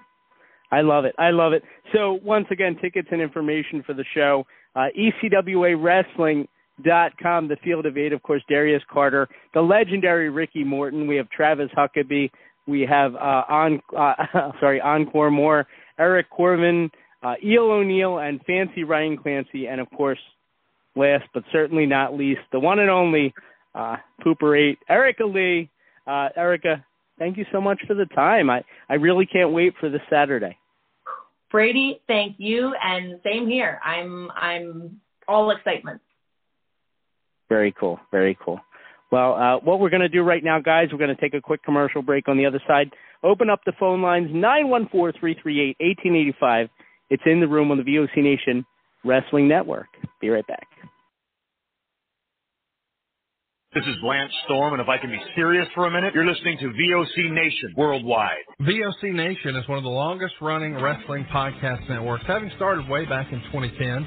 I 0.73 0.81
love 0.81 1.05
it. 1.05 1.15
I 1.19 1.31
love 1.31 1.53
it. 1.53 1.63
So 1.93 2.19
once 2.25 2.47
again, 2.51 2.77
tickets 2.81 3.07
and 3.13 3.21
information 3.21 3.85
for 3.85 3.95
the 3.95 4.05
show, 4.15 4.45
uh, 4.75 4.87
ECWAWrestling.com, 4.99 7.49
the 7.49 7.57
Field 7.63 7.87
of 7.87 7.97
Eight, 7.97 8.13
of 8.13 8.21
course, 8.23 8.43
Darius 8.49 8.83
Carter, 8.93 9.29
the 9.55 9.61
legendary 9.61 10.29
Ricky 10.29 10.65
Morton. 10.65 11.07
We 11.07 11.15
have 11.17 11.31
Travis 11.31 11.71
Huckabee. 11.77 12.29
We 12.67 12.83
have 12.83 13.15
uh, 13.15 13.45
on, 13.49 13.81
uh, 13.97 14.15
sorry, 14.61 14.81
Encore 14.81 15.31
Moore, 15.31 15.67
Eric 15.99 16.27
Corvin, 16.31 16.91
uh, 17.23 17.35
Eel 17.45 17.71
O'Neill, 17.71 18.19
and 18.19 18.41
Fancy 18.45 18.85
Ryan 18.85 19.17
Clancy, 19.17 19.67
and 19.67 19.81
of 19.81 19.89
course, 19.91 20.19
last 20.95 21.25
but 21.33 21.45
certainly 21.53 21.87
not 21.87 22.15
least, 22.17 22.41
the 22.53 22.61
one 22.61 22.79
and 22.79 22.91
only 22.91 23.33
uh, 23.75 23.97
Pooper 24.25 24.59
Eight, 24.59 24.79
Erica 24.89 25.25
Lee. 25.25 25.71
Uh, 26.07 26.29
Erica, 26.37 26.85
thank 27.19 27.37
you 27.37 27.45
so 27.53 27.61
much 27.61 27.81
for 27.87 27.95
the 27.95 28.07
time. 28.07 28.51
I, 28.51 28.65
I 28.89 28.95
really 28.95 29.27
can't 29.27 29.53
wait 29.53 29.75
for 29.79 29.89
this 29.89 30.01
Saturday. 30.11 30.57
Brady, 31.51 32.01
thank 32.07 32.37
you, 32.39 32.75
and 32.83 33.21
same 33.25 33.49
here. 33.49 33.81
I'm 33.85 34.31
I'm 34.33 35.01
all 35.29 35.51
excitement. 35.51 36.01
Very 37.49 37.73
cool. 37.79 38.01
Very 38.11 38.37
cool. 38.45 38.61
Well, 39.13 39.35
uh, 39.35 39.59
what 39.61 39.79
we're 39.79 39.91
going 39.91 40.03
to 40.03 40.09
do 40.09 40.23
right 40.23 40.43
now, 40.43 40.59
guys, 40.61 40.89
we're 40.91 40.99
going 40.99 41.15
to 41.15 41.21
take 41.21 41.35
a 41.35 41.41
quick 41.41 41.63
commercial 41.63 42.03
break 42.03 42.29
on 42.29 42.37
the 42.37 42.47
other 42.47 42.61
side. 42.67 42.91
Open 43.23 43.49
up 43.49 43.61
the 43.65 43.73
phone 43.79 44.03
lines, 44.03 44.29
914-338-1885. 44.31 46.69
It's 47.11 47.23
in 47.25 47.39
the 47.41 47.47
room 47.47 47.71
on 47.71 47.79
the 47.79 47.85
VOC 47.85 48.17
Nation 48.17 48.67
Wrestling 49.05 49.47
Network. 49.49 49.87
Be 50.21 50.29
right 50.29 50.47
back. 50.47 50.67
This 53.75 53.85
is 53.85 53.97
Lance 54.03 54.33
Storm, 54.47 54.73
and 54.73 54.81
if 54.81 54.89
I 54.89 54.97
can 54.97 55.11
be 55.11 55.21
serious 55.35 55.69
for 55.75 55.87
a 55.87 55.91
minute, 55.91 56.15
you're 56.15 56.25
listening 56.25 56.57
to 56.61 56.65
VOC 56.65 57.31
Nation 57.31 57.75
worldwide. 57.77 58.41
VOC 58.63 59.13
Nation 59.13 59.55
is 59.55 59.69
one 59.69 59.77
of 59.77 59.85
the 59.85 59.91
longest 59.91 60.33
running 60.41 60.81
wrestling 60.81 61.27
podcast 61.31 61.87
networks, 61.87 62.25
having 62.27 62.51
started 62.57 62.89
way 62.89 63.05
back 63.05 63.31
in 63.33 63.41
2010. 63.53 64.07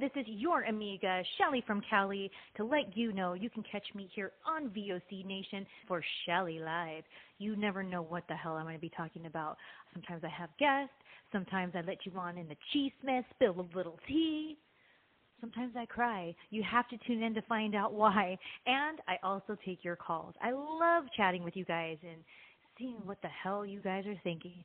This 0.00 0.10
is 0.16 0.24
your 0.26 0.62
amiga, 0.62 1.22
Shelly 1.36 1.62
from 1.66 1.82
Cali, 1.88 2.30
to 2.56 2.64
let 2.64 2.96
you 2.96 3.12
know 3.12 3.34
you 3.34 3.50
can 3.50 3.62
catch 3.70 3.84
me 3.94 4.08
here 4.14 4.32
on 4.46 4.70
VOC 4.70 5.24
Nation 5.26 5.66
for 5.86 6.02
Shelly 6.24 6.58
Live. 6.58 7.04
You 7.38 7.56
never 7.56 7.82
know 7.82 8.00
what 8.00 8.24
the 8.26 8.34
hell 8.34 8.54
I'm 8.54 8.64
going 8.64 8.74
to 8.74 8.80
be 8.80 8.90
talking 8.96 9.26
about. 9.26 9.58
Sometimes 9.92 10.24
I 10.24 10.30
have 10.30 10.48
guests, 10.58 10.94
sometimes 11.30 11.74
I 11.76 11.82
let 11.82 11.98
you 12.06 12.12
on 12.16 12.38
in 12.38 12.48
the 12.48 12.56
cheese 12.72 12.92
mess, 13.04 13.22
spill 13.34 13.60
a 13.60 13.76
little 13.76 13.98
tea. 14.08 14.56
Sometimes 15.40 15.74
I 15.76 15.84
cry. 15.84 16.34
You 16.50 16.62
have 16.62 16.88
to 16.88 16.96
tune 17.06 17.22
in 17.22 17.34
to 17.34 17.42
find 17.42 17.74
out 17.74 17.92
why. 17.92 18.38
And 18.66 18.98
I 19.06 19.16
also 19.22 19.58
take 19.64 19.84
your 19.84 19.96
calls. 19.96 20.34
I 20.40 20.52
love 20.52 21.04
chatting 21.16 21.44
with 21.44 21.54
you 21.54 21.66
guys 21.66 21.98
and 22.02 22.22
seeing 22.78 22.96
what 23.04 23.20
the 23.20 23.28
hell 23.28 23.66
you 23.66 23.80
guys 23.80 24.06
are 24.06 24.18
thinking. 24.24 24.64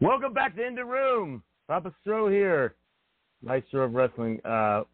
Welcome 0.00 0.32
back 0.32 0.56
to 0.56 0.66
In 0.66 0.74
the 0.74 0.84
Room. 0.84 1.42
Papa 1.68 1.92
Stro 2.00 2.32
here, 2.32 2.74
Maestro 3.42 3.82
of 3.82 3.92
Wrestling. 3.92 4.40
Uh, 4.46 4.84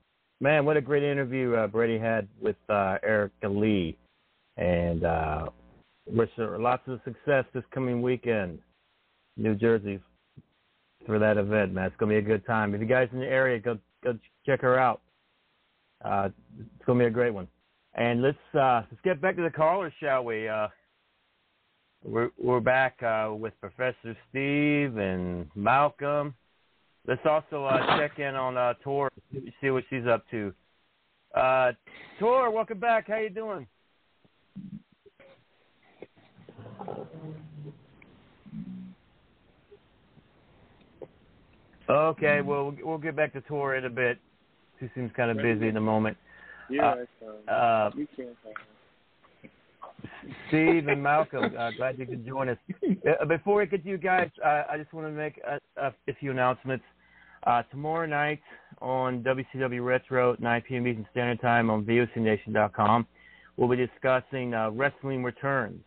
man, 0.41 0.65
what 0.65 0.77
a 0.77 0.81
great 0.81 1.05
interview 1.05 1.55
uh, 1.55 1.69
Brady 1.69 1.97
had 1.97 2.27
with 2.41 2.57
uh, 2.69 2.97
Erica 3.05 3.49
Lee. 3.49 3.97
And 4.57 5.05
uh, 5.05 5.47
wish 6.09 6.31
her 6.37 6.59
lots 6.59 6.83
of 6.89 6.99
success 7.05 7.45
this 7.55 7.63
coming 7.73 8.03
weekend, 8.03 8.59
New 9.37 9.55
Jersey, 9.55 10.01
for 11.07 11.21
that 11.21 11.37
event, 11.37 11.73
man. 11.73 11.87
It's 11.87 11.97
going 11.99 12.13
to 12.13 12.21
be 12.21 12.27
a 12.27 12.29
good 12.29 12.45
time. 12.45 12.75
If 12.75 12.81
you 12.81 12.89
guys 12.89 13.09
in 13.13 13.21
the 13.21 13.27
area, 13.27 13.61
go 13.61 13.79
go 14.03 14.19
check 14.45 14.61
her 14.63 14.77
out. 14.77 15.03
Uh, 16.05 16.31
it's 16.59 16.85
going 16.85 16.99
to 16.99 17.05
be 17.05 17.07
a 17.07 17.11
great 17.11 17.33
one. 17.33 17.47
And 17.95 18.23
let's 18.23 18.55
uh, 18.55 18.83
let's 18.91 19.03
get 19.05 19.21
back 19.21 19.37
to 19.37 19.43
the 19.43 19.51
callers, 19.51 19.93
shall 20.01 20.25
we? 20.25 20.49
Uh, 20.49 20.67
we're 22.07 22.31
we're 22.39 22.61
back 22.61 23.03
uh, 23.03 23.33
with 23.35 23.53
Professor 23.61 24.17
Steve 24.31 24.97
and 24.97 25.49
Malcolm. 25.55 26.35
Let's 27.07 27.25
also 27.25 27.65
uh, 27.65 27.99
check 27.99 28.19
in 28.19 28.35
on 28.35 28.57
uh, 28.57 28.75
Tor, 28.83 29.11
see 29.61 29.71
what 29.71 29.85
she's 29.91 30.07
up 30.07 30.25
to. 30.31 30.53
Uh, 31.35 31.73
Tor, 32.19 32.51
welcome 32.51 32.79
back. 32.79 33.09
How 33.09 33.19
you 33.19 33.31
doing? 33.31 33.67
Okay, 41.89 42.41
well 42.41 42.75
we'll 42.83 42.99
get 42.99 43.15
back 43.15 43.33
to 43.33 43.41
Tor 43.43 43.77
in 43.77 43.85
a 43.85 43.91
bit. 43.91 44.19
She 44.81 44.91
seems 44.95 45.11
kind 45.17 45.31
of 45.31 45.39
busy 45.39 45.69
in 45.69 45.75
the 45.75 45.81
moment. 45.81 46.17
Yeah, 46.69 46.95
Uh, 47.49 47.51
uh, 47.51 47.91
you 47.95 48.07
can't. 48.17 48.29
Steve 50.49 50.89
and 50.89 51.03
Malcolm, 51.03 51.45
uh, 51.59 51.71
glad 51.77 51.99
you 51.99 52.07
could 52.07 52.27
join 52.27 52.49
us. 52.49 52.59
Uh, 53.07 53.25
before 53.25 53.57
we 53.57 53.67
get 53.67 53.85
to 53.85 53.89
you 53.89 53.99
guys, 53.99 54.31
uh, 54.45 54.65
I 54.71 54.77
just 54.79 54.93
want 54.93 55.07
to 55.07 55.13
make 55.13 55.41
a, 55.47 55.61
a, 55.77 56.15
few 56.19 56.31
announcements. 56.31 56.85
Uh, 57.47 57.63
tomorrow 57.71 58.07
night 58.07 58.41
on 58.81 59.23
WCW 59.23 59.85
Retro 59.85 60.33
at 60.33 60.41
9 60.41 60.63
p.m. 60.67 60.87
Eastern 60.89 61.07
Standard 61.13 61.41
Time 61.41 61.71
on 61.71 61.85
VOCNation.com, 61.85 63.07
we'll 63.57 63.69
be 63.69 63.77
discussing 63.77 64.55
uh, 64.55 64.71
wrestling 64.71 65.23
returns. 65.23 65.81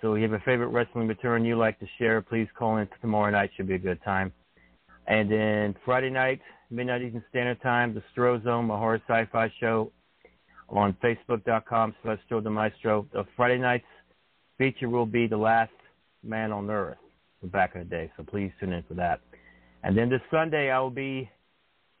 So 0.00 0.14
if 0.14 0.22
you 0.22 0.30
have 0.30 0.40
a 0.40 0.44
favorite 0.44 0.68
wrestling 0.68 1.06
return 1.06 1.44
you'd 1.44 1.58
like 1.58 1.78
to 1.80 1.86
share, 1.98 2.22
please 2.22 2.48
call 2.56 2.78
in 2.78 2.88
tomorrow 3.00 3.30
night. 3.30 3.50
Should 3.56 3.68
be 3.68 3.74
a 3.74 3.78
good 3.78 4.02
time. 4.02 4.32
And 5.06 5.30
then 5.30 5.74
Friday 5.84 6.10
night, 6.10 6.40
midnight 6.70 7.02
Eastern 7.02 7.24
Standard 7.30 7.60
Time, 7.62 7.94
the 7.94 8.02
Stro 8.14 8.42
Zone, 8.42 8.66
my 8.66 8.78
horror 8.78 9.02
sci-fi 9.06 9.52
show 9.60 9.90
on 10.68 10.96
Facebook.com 11.02 11.94
slash 12.02 12.18
Stro 12.30 12.42
the 12.42 12.50
Maestro. 12.50 13.06
The 13.12 13.24
Friday 13.36 13.58
night's 13.58 13.84
feature 14.58 14.88
will 14.88 15.06
be 15.06 15.26
The 15.26 15.36
Last 15.36 15.72
Man 16.22 16.52
on 16.52 16.70
Earth 16.70 16.98
from 17.40 17.50
back 17.50 17.74
in 17.74 17.80
the 17.80 17.86
day, 17.86 18.10
so 18.16 18.24
please 18.24 18.50
tune 18.60 18.72
in 18.72 18.82
for 18.82 18.94
that. 18.94 19.20
And 19.82 19.96
then 19.96 20.08
this 20.08 20.20
Sunday, 20.30 20.70
I 20.70 20.80
will 20.80 20.90
be 20.90 21.30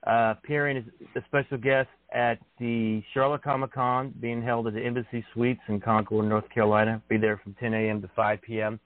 uh, 0.06 0.34
appearing 0.36 0.76
as 0.76 0.84
a 1.16 1.24
special 1.26 1.58
guest 1.58 1.88
at 2.12 2.38
the 2.58 3.02
Charlotte 3.12 3.42
Comic 3.42 3.72
Con 3.72 4.12
being 4.20 4.42
held 4.42 4.66
at 4.66 4.74
the 4.74 4.80
Embassy 4.80 5.24
Suites 5.32 5.60
in 5.68 5.80
Concord, 5.80 6.28
North 6.28 6.48
Carolina. 6.50 7.02
Be 7.08 7.18
there 7.18 7.40
from 7.42 7.54
10 7.54 7.74
a.m. 7.74 8.02
to 8.02 8.10
5 8.16 8.42
p.m. 8.42 8.80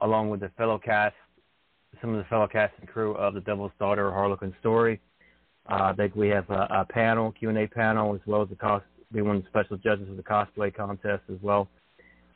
along 0.00 0.30
with 0.30 0.40
the 0.40 0.50
fellow 0.56 0.78
cast, 0.78 1.14
some 2.00 2.10
of 2.10 2.18
the 2.18 2.28
fellow 2.28 2.46
cast 2.46 2.74
and 2.80 2.88
crew 2.88 3.14
of 3.14 3.34
The 3.34 3.40
Devil's 3.40 3.72
Daughter, 3.78 4.10
Harlequin 4.10 4.54
Story. 4.60 5.00
Uh, 5.68 5.84
I 5.84 5.92
think 5.94 6.14
we 6.14 6.28
have 6.28 6.48
a, 6.50 6.66
a 6.70 6.86
panel, 6.88 7.32
Q&A 7.32 7.66
panel, 7.66 8.14
as 8.14 8.20
well 8.26 8.42
as 8.42 8.48
the 8.48 8.56
cost, 8.56 8.84
be 9.14 9.22
one 9.22 9.36
of 9.36 9.42
the 9.42 9.48
special 9.48 9.76
judges 9.76 10.08
of 10.08 10.16
the 10.16 10.22
cosplay 10.22 10.74
contest 10.74 11.22
as 11.30 11.38
well. 11.42 11.68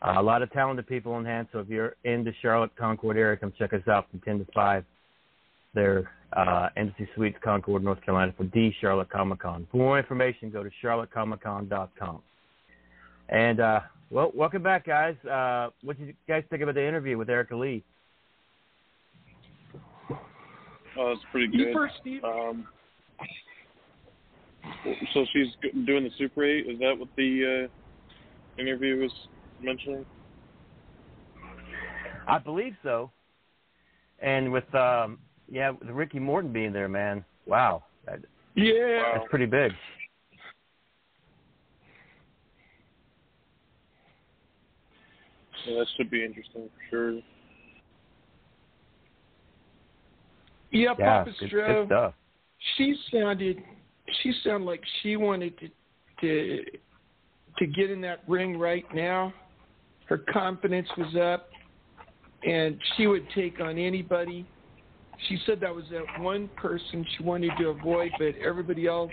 Uh, 0.00 0.14
a 0.16 0.22
lot 0.22 0.42
of 0.42 0.50
talented 0.52 0.86
people 0.86 1.18
in 1.18 1.24
hand, 1.24 1.48
so 1.52 1.58
if 1.58 1.68
you're 1.68 1.96
in 2.04 2.22
the 2.22 2.32
Charlotte 2.40 2.70
Concord 2.76 3.16
area, 3.16 3.36
come 3.36 3.52
check 3.58 3.72
us 3.72 3.86
out 3.88 4.08
from 4.10 4.20
10 4.20 4.38
to 4.38 4.46
5 4.54 4.84
there, 5.74 6.10
uh, 6.34 6.68
Embassy 6.76 7.08
Suites, 7.14 7.36
Concord, 7.42 7.82
North 7.82 8.00
Carolina, 8.02 8.32
for 8.36 8.44
the 8.44 8.72
Charlotte 8.80 9.10
Comic 9.10 9.40
Con. 9.40 9.66
For 9.70 9.76
more 9.76 9.98
information, 9.98 10.50
go 10.50 10.62
to 10.62 10.70
charlottecomiccon.com. 10.82 12.22
And, 13.28 13.60
uh, 13.60 13.80
well, 14.10 14.30
welcome 14.34 14.62
back, 14.62 14.86
guys. 14.86 15.16
Uh, 15.24 15.70
what 15.82 15.98
did 15.98 16.08
you 16.08 16.14
guys 16.26 16.44
think 16.48 16.62
about 16.62 16.76
the 16.76 16.86
interview 16.86 17.18
with 17.18 17.28
Erica 17.28 17.56
Lee? 17.56 17.82
Oh, 20.96 21.12
it's 21.12 21.22
pretty 21.30 21.48
You 21.56 21.66
good. 21.66 21.74
first, 21.74 21.94
Steve. 22.00 22.24
Um, 22.24 22.66
so 25.12 25.24
she's 25.32 25.48
doing 25.86 26.04
the 26.04 26.10
Super 26.18 26.44
8. 26.44 26.66
Is 26.66 26.78
that 26.80 26.94
what 26.98 27.08
the 27.16 27.68
uh, 27.68 28.60
interview 28.60 29.00
was 29.00 29.12
mentioning? 29.60 30.04
I 32.26 32.38
believe 32.38 32.74
so. 32.82 33.10
And 34.20 34.52
with, 34.52 34.72
um, 34.74 35.18
yeah, 35.50 35.70
with 35.70 35.88
Ricky 35.88 36.18
Morton 36.18 36.52
being 36.52 36.72
there, 36.72 36.88
man, 36.88 37.24
wow. 37.46 37.84
That, 38.04 38.20
Yeah. 38.54 39.14
That's 39.14 39.30
pretty 39.30 39.46
big. 39.46 39.72
So 45.64 45.74
that 45.74 45.86
should 45.96 46.10
be 46.10 46.24
interesting 46.24 46.68
for 46.68 46.90
sure. 46.90 47.12
Yeah, 50.70 50.94
Yeah, 50.98 51.24
Papa 51.24 51.30
good, 51.40 51.50
Stro. 51.50 51.66
good 51.66 51.86
stuff. 51.86 52.14
She 52.76 52.94
sounded, 53.12 53.62
she 54.22 54.32
sounded 54.44 54.66
like 54.66 54.80
she 55.02 55.16
wanted 55.16 55.58
to, 55.58 55.68
to, 56.20 56.64
to 57.58 57.66
get 57.66 57.90
in 57.90 58.00
that 58.02 58.20
ring 58.28 58.58
right 58.58 58.84
now. 58.94 59.32
Her 60.06 60.18
confidence 60.32 60.88
was 60.96 61.14
up, 61.16 61.48
and 62.46 62.78
she 62.96 63.06
would 63.06 63.26
take 63.34 63.60
on 63.60 63.78
anybody. 63.78 64.46
She 65.28 65.38
said 65.44 65.60
that 65.60 65.74
was 65.74 65.84
that 65.90 66.22
one 66.22 66.48
person 66.56 67.04
she 67.16 67.22
wanted 67.22 67.50
to 67.58 67.68
avoid, 67.68 68.10
but 68.18 68.34
everybody 68.44 68.86
else, 68.86 69.10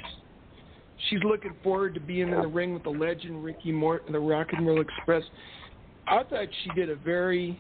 she's 1.09 1.23
looking 1.23 1.53
forward 1.63 1.95
to 1.95 1.99
being 1.99 2.29
in 2.29 2.41
the 2.41 2.47
ring 2.47 2.73
with 2.73 2.83
the 2.83 2.89
legend 2.89 3.43
Ricky 3.43 3.71
Morton, 3.71 4.13
the 4.13 4.19
Rock 4.19 4.47
and 4.53 4.65
Roll 4.65 4.81
Express. 4.81 5.23
I 6.07 6.23
thought 6.23 6.47
she 6.63 6.69
did 6.75 6.89
a 6.89 6.95
very 6.95 7.59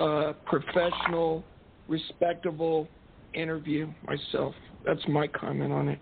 uh, 0.00 0.32
professional, 0.46 1.44
respectable 1.86 2.88
interview 3.34 3.88
myself. 4.06 4.54
That's 4.86 5.06
my 5.06 5.26
comment 5.26 5.72
on 5.72 5.88
it. 5.88 5.98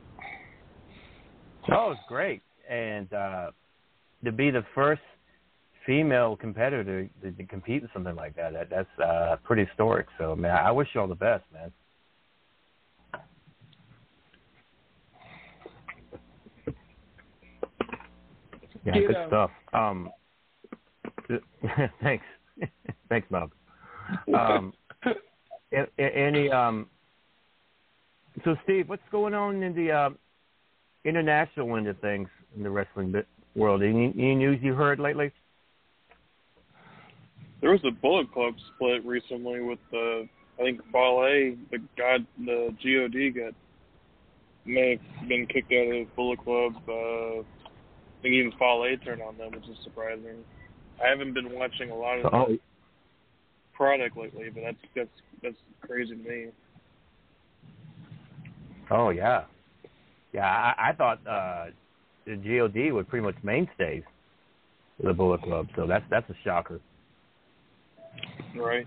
Oh, 1.70 1.92
it's 1.92 2.00
great. 2.08 2.42
And 2.68 3.12
uh, 3.12 3.50
to 4.24 4.32
be 4.32 4.50
the 4.50 4.64
first 4.74 5.02
female 5.86 6.36
competitor 6.36 7.08
to, 7.22 7.30
to 7.32 7.44
compete 7.44 7.82
in 7.82 7.88
something 7.92 8.14
like 8.14 8.34
that, 8.36 8.52
that 8.52 8.70
that's 8.70 8.98
uh, 9.04 9.36
pretty 9.44 9.64
historic. 9.64 10.06
So, 10.18 10.34
man, 10.34 10.56
I 10.56 10.70
wish 10.70 10.88
you 10.94 11.00
all 11.00 11.08
the 11.08 11.14
best, 11.14 11.44
man. 11.52 11.72
Yeah, 18.84 18.94
good 18.94 19.16
stuff. 19.28 19.50
Um, 19.72 20.10
thanks, 22.02 22.24
thanks, 23.08 23.28
Bob. 23.30 23.52
Um, 24.34 24.72
any 25.98 26.50
um, 26.50 26.88
so 28.44 28.56
Steve, 28.64 28.88
what's 28.88 29.02
going 29.12 29.34
on 29.34 29.62
in 29.62 29.74
the 29.74 29.92
uh, 29.92 30.10
international 31.04 31.76
end 31.76 31.88
of 31.88 31.98
things 32.00 32.28
in 32.56 32.62
the 32.62 32.70
wrestling 32.70 33.12
bit 33.12 33.26
world? 33.54 33.82
Any, 33.82 34.12
any 34.16 34.34
news 34.34 34.58
you 34.62 34.74
heard 34.74 34.98
lately? 34.98 35.32
There 37.60 37.70
was 37.70 37.80
a 37.84 37.90
Bullet 37.90 38.32
Club 38.32 38.54
split 38.74 39.04
recently 39.04 39.60
with 39.60 39.78
the 39.90 40.28
I 40.58 40.62
think 40.62 40.80
Fale, 40.92 41.56
the 41.70 41.78
god, 41.96 42.26
the 42.44 42.74
God 42.84 43.34
got 43.34 43.54
may 44.64 44.90
have 44.90 45.28
been 45.28 45.46
kicked 45.46 45.72
out 45.72 45.94
of 45.94 46.14
Bullet 46.14 46.38
Club. 46.40 46.74
Uh, 46.88 47.40
I 47.40 48.22
think 48.22 48.34
even 48.34 48.52
Fale 48.58 48.96
turned 49.04 49.22
on 49.22 49.36
them, 49.38 49.52
which 49.52 49.68
is 49.68 49.76
surprising. 49.82 50.44
I 51.02 51.08
haven't 51.08 51.34
been 51.34 51.52
watching 51.52 51.90
a 51.90 51.96
lot 51.96 52.18
of 52.18 52.32
Oh, 52.32 52.46
the 52.48 52.60
product 53.74 54.16
lately, 54.16 54.50
but 54.54 54.62
that's 54.64 54.76
that's 54.94 55.22
that's 55.42 55.56
crazy 55.80 56.14
to 56.14 56.16
me. 56.16 56.46
oh 58.90 59.10
yeah, 59.10 59.44
yeah. 60.32 60.46
I, 60.46 60.90
I 60.90 60.92
thought 60.92 61.26
uh, 61.26 61.66
the 62.26 62.36
God 62.36 62.92
was 62.92 63.06
pretty 63.08 63.24
much 63.24 63.36
mainstays 63.42 64.02
of 65.00 65.06
the 65.06 65.12
Bullet 65.12 65.42
Club, 65.42 65.68
so 65.76 65.86
that's 65.86 66.04
that's 66.10 66.28
a 66.30 66.34
shocker. 66.44 66.80
Right. 68.56 68.86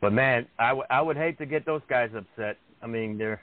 But 0.00 0.12
man, 0.12 0.46
I, 0.58 0.68
w- 0.68 0.86
I 0.88 1.02
would 1.02 1.16
hate 1.16 1.38
to 1.38 1.46
get 1.46 1.66
those 1.66 1.82
guys 1.88 2.10
upset. 2.16 2.56
I 2.82 2.86
mean, 2.86 3.18
they're 3.18 3.40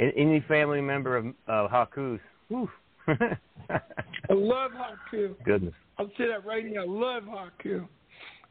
any 0.00 0.42
family 0.48 0.80
member 0.80 1.16
of 1.16 1.26
uh, 1.46 1.68
Haku's. 1.68 2.20
I 3.08 4.32
love 4.32 4.70
Haku. 4.72 5.34
Goodness. 5.44 5.74
I'll 5.98 6.10
say 6.18 6.28
that 6.28 6.46
right 6.46 6.64
now. 6.64 6.82
I 6.82 6.86
love 6.86 7.24
Haku. 7.24 7.86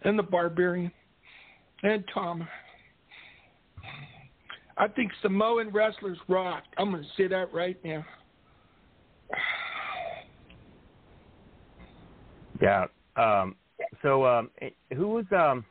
And 0.03 0.17
the 0.17 0.23
Barbarian. 0.23 0.91
And 1.83 2.03
Tom. 2.13 2.47
I 4.77 4.87
think 4.87 5.11
Samoan 5.21 5.69
wrestlers 5.69 6.17
rock. 6.27 6.63
I'm 6.77 6.91
going 6.91 7.03
to 7.03 7.09
say 7.17 7.27
that 7.27 7.53
right 7.53 7.77
now. 7.83 8.05
Yeah. 12.61 12.85
Um, 13.15 13.55
so, 14.01 14.25
um, 14.25 14.49
eh, 14.61 14.69
who 14.95 15.07
was 15.07 15.25
um? 15.31 15.65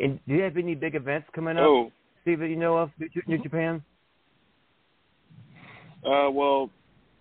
And 0.00 0.18
do 0.26 0.34
you 0.34 0.42
have 0.42 0.56
any 0.56 0.74
big 0.74 0.94
events 0.94 1.28
coming 1.34 1.56
up, 1.56 1.64
Oh, 1.64 1.92
Steve? 2.22 2.40
That 2.40 2.48
you 2.48 2.56
know 2.56 2.76
of 2.76 2.90
New, 2.98 3.08
New 3.26 3.42
Japan? 3.42 3.82
uh, 6.04 6.28
well, 6.30 6.68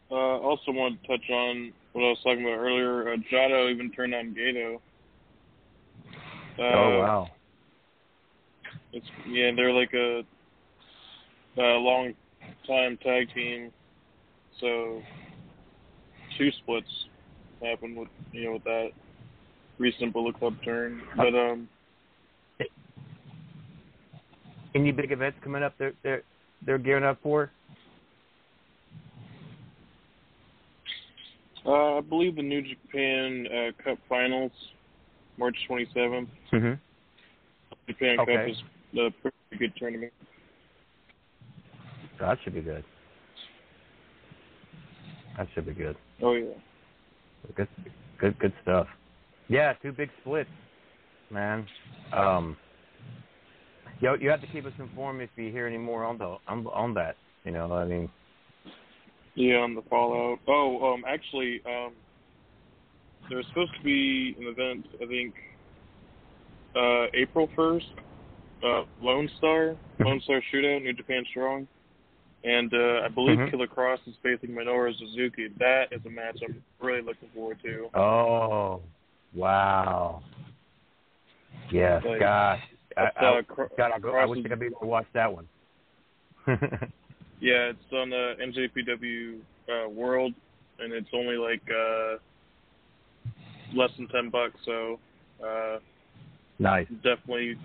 uh, 0.10 0.16
also 0.16 0.72
want 0.72 1.02
to 1.02 1.08
touch 1.08 1.30
on 1.30 1.72
what 1.94 2.04
I 2.04 2.10
was 2.10 2.18
talking 2.24 2.42
about 2.42 2.58
earlier. 2.58 3.14
Uh, 3.14 3.18
Jado 3.32 3.72
even 3.72 3.92
turned 3.92 4.16
on 4.16 4.36
Gedo. 4.36 4.76
Uh, 6.58 6.62
oh 6.62 7.00
wow. 7.00 7.30
It's 8.94 9.06
yeah, 9.28 9.52
they're 9.56 9.74
like 9.74 9.94
a, 9.94 10.24
a 11.58 11.78
long 11.80 12.14
time 12.68 12.98
tag 13.04 13.28
team. 13.34 13.72
So 14.60 15.02
two 16.38 16.50
splits 16.62 16.88
happened 17.62 17.98
with 17.98 18.10
you 18.32 18.46
know 18.46 18.54
with 18.54 18.64
that 18.66 18.90
recent 19.80 20.14
Bullet 20.14 20.38
Club 20.38 20.56
turn. 20.64 21.02
But 21.18 21.34
um 21.36 21.68
Any 24.76 24.92
big 24.92 25.12
events 25.12 25.38
coming 25.44 25.64
up? 25.64 25.74
They're 25.78 25.94
they're 26.04 26.24
they're 26.66 26.78
gearing 26.78 27.04
up 27.04 27.20
for? 27.22 27.52
uh, 31.66 31.98
I 31.98 32.02
believe 32.02 32.36
the 32.36 32.42
New 32.42 32.62
Japan 32.62 33.48
uh, 33.48 33.84
Cup 33.84 33.98
Finals, 34.10 34.52
March 35.38 35.56
twenty 35.68 35.88
seventh. 35.94 36.30
Mm-hmm. 36.52 36.74
Japan 37.88 38.20
Okay. 38.20 38.36
Cup 38.36 38.50
is 38.50 38.58
a 38.94 39.10
pretty 39.22 39.38
good 39.58 39.74
tournament. 39.78 40.14
That 42.20 42.38
should 42.44 42.54
be 42.54 42.62
good. 42.62 42.84
That 45.38 45.48
should 45.54 45.66
be 45.66 45.74
good. 45.74 45.96
Oh 46.22 46.34
yeah. 46.34 46.54
Good, 47.56 47.68
good, 48.20 48.40
good 48.40 48.54
stuff. 48.62 48.88
Yeah, 49.50 49.74
two 49.82 49.92
big 49.92 50.10
splits, 50.22 50.50
man. 51.30 51.66
Um, 52.16 52.56
you 54.00 54.16
you 54.20 54.30
have 54.30 54.42
to 54.42 54.48
keep 54.48 54.66
us 54.66 54.74
informed 54.80 55.22
if 55.22 55.30
you 55.36 55.52
hear 55.52 55.68
any 55.68 55.78
more 55.78 56.06
on 56.06 56.18
the 56.18 56.38
on, 56.48 56.66
on 56.68 56.94
that. 56.94 57.18
You 57.44 57.52
know, 57.52 57.72
I 57.74 57.86
mean, 57.86 58.10
Yeah, 59.36 59.58
on 59.58 59.76
the 59.76 59.82
Fallout. 59.90 60.40
Oh, 60.48 60.94
um, 60.94 61.04
actually, 61.08 61.62
um, 61.66 61.92
there's 63.30 63.46
supposed 63.48 63.74
to 63.78 63.84
be 63.84 64.36
an 64.40 64.48
event. 64.48 64.86
I 65.02 65.06
think 65.06 65.34
uh, 66.76 67.06
April 67.14 67.50
first 67.56 67.88
uh, 68.64 68.84
Lone 69.02 69.30
Star, 69.38 69.76
Lone 70.00 70.22
Star 70.24 70.42
Shootout, 70.54 70.82
New 70.84 70.94
Japan 70.94 71.24
Strong, 71.32 71.68
and 72.44 72.74
uh, 72.74 73.02
I 73.06 73.08
believe 73.10 73.38
Mhm. 73.40 73.52
Killer 73.52 73.68
Kross 73.68 74.00
is 74.08 74.16
facing 74.24 74.50
Minoru 74.52 74.98
Suzuki. 74.98 75.50
That 75.60 75.92
is 75.92 76.02
a 76.06 76.10
match 76.10 76.40
I'm 76.44 76.64
really 76.82 77.02
looking 77.02 77.30
forward 77.36 77.58
to. 77.64 77.90
Oh, 77.94 78.82
wow. 79.34 80.22
Yes, 81.72 82.04
Like, 82.06 82.20
gosh. 82.20 82.62
I, 82.96 83.02
uh, 83.26 83.42
Cro- 83.44 83.70
God, 83.78 83.92
I, 83.96 84.00
go, 84.00 84.12
I 84.16 84.26
wish 84.26 84.40
is- 84.40 84.46
I 84.46 84.50
could 84.50 84.60
be 84.60 84.68
able 84.68 84.80
to 84.82 84.88
watch 84.88 85.08
that 85.14 85.32
one. 85.34 85.48
Yeah, 87.40 87.72
it's 87.72 87.92
on 87.92 88.10
the 88.10 88.36
NJPW 88.42 89.40
uh, 89.68 89.90
World, 89.90 90.34
and 90.80 90.94
it's 90.94 91.10
only 91.14 91.36
like 91.36 91.62
uh, 91.70 92.16
less 93.74 93.90
than 93.98 94.08
ten 94.08 94.30
bucks. 94.30 94.56
So 94.64 94.98
uh, 95.46 95.80
nice. 96.58 96.88
definitely, 97.04 97.58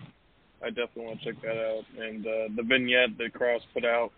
I 0.62 0.68
definitely 0.70 1.05
want 1.06 1.20
to 1.22 1.32
check 1.32 1.43
that 1.43 1.56
out. 1.56 1.85
And 1.98 2.26
uh, 2.26 2.48
the 2.56 2.62
vignette 2.62 3.16
that 3.18 3.32
Kross 3.32 3.60
put 3.72 3.85
out 3.85 4.10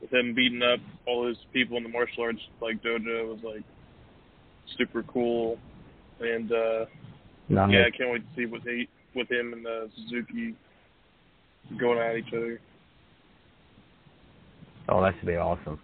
with 0.00 0.12
him 0.12 0.34
beating 0.34 0.62
up 0.62 0.80
all 1.06 1.26
his 1.26 1.36
people 1.52 1.76
in 1.76 1.82
the 1.82 1.88
martial 1.88 2.22
arts 2.24 2.40
like 2.60 2.82
dojo 2.82 3.28
was 3.28 3.38
like 3.44 3.62
super 4.78 5.02
cool. 5.04 5.58
And 6.20 6.50
uh, 6.52 6.84
Nice. 7.48 7.70
yeah, 7.72 7.82
I 7.86 7.90
can't 7.96 8.10
wait 8.10 8.22
to 8.22 8.36
see 8.36 8.46
what 8.46 8.62
he 8.62 8.88
with 9.14 9.30
him 9.30 9.52
and 9.52 9.66
uh, 9.66 9.86
Suzuki 9.94 10.54
going 11.78 11.98
at 11.98 12.16
each 12.16 12.32
other. 12.32 12.58
Oh, 14.88 15.02
that 15.02 15.14
should 15.18 15.26
be 15.26 15.36
awesome. 15.36 15.78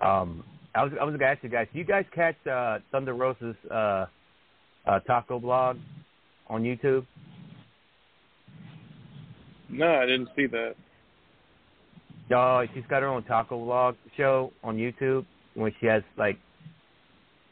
Um, 0.00 0.44
I 0.74 0.84
was 0.84 0.92
I 1.00 1.04
was 1.04 1.12
gonna 1.12 1.30
ask 1.30 1.42
you 1.42 1.48
guys. 1.48 1.66
Do 1.72 1.78
you 1.78 1.84
guys 1.84 2.04
catch 2.14 2.36
uh, 2.46 2.78
Thunder 2.92 3.14
Rosa's 3.14 3.56
uh, 3.70 4.06
uh, 4.86 5.00
taco 5.06 5.38
blog 5.38 5.78
on 6.48 6.62
YouTube? 6.62 7.06
No, 9.68 9.94
I 9.94 10.06
didn't 10.06 10.28
see 10.36 10.46
that. 10.46 10.74
Oh, 12.34 12.64
she's 12.74 12.84
got 12.88 13.02
her 13.02 13.08
own 13.08 13.22
taco 13.24 13.58
vlog 13.64 13.96
show 14.16 14.52
on 14.62 14.76
YouTube 14.76 15.26
where 15.54 15.72
she 15.80 15.86
has 15.86 16.02
like 16.16 16.38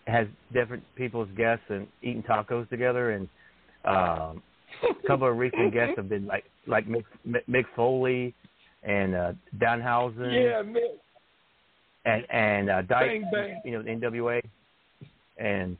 has 0.06 0.26
different 0.52 0.82
people's 0.96 1.28
guests 1.36 1.64
and 1.68 1.86
eating 2.02 2.22
tacos 2.22 2.68
together 2.68 3.12
and 3.12 3.28
um 3.84 4.42
a 4.82 5.06
couple 5.06 5.28
of 5.28 5.36
recent 5.36 5.72
guests 5.72 5.94
have 5.96 6.08
been 6.08 6.26
like 6.26 6.44
like 6.66 6.86
Mick, 6.88 7.04
Mick 7.48 7.64
Foley 7.76 8.34
and 8.82 9.14
uh 9.14 9.32
Danhausen 9.58 10.32
Yeah, 10.32 10.62
man. 10.62 10.82
and 12.04 12.24
and 12.30 12.70
uh 12.70 12.82
Dyke, 12.82 13.22
Bang, 13.22 13.30
bang. 13.32 13.60
you 13.64 13.72
know, 13.72 13.82
the 13.82 13.90
NWA 13.90 14.40
and 15.38 15.76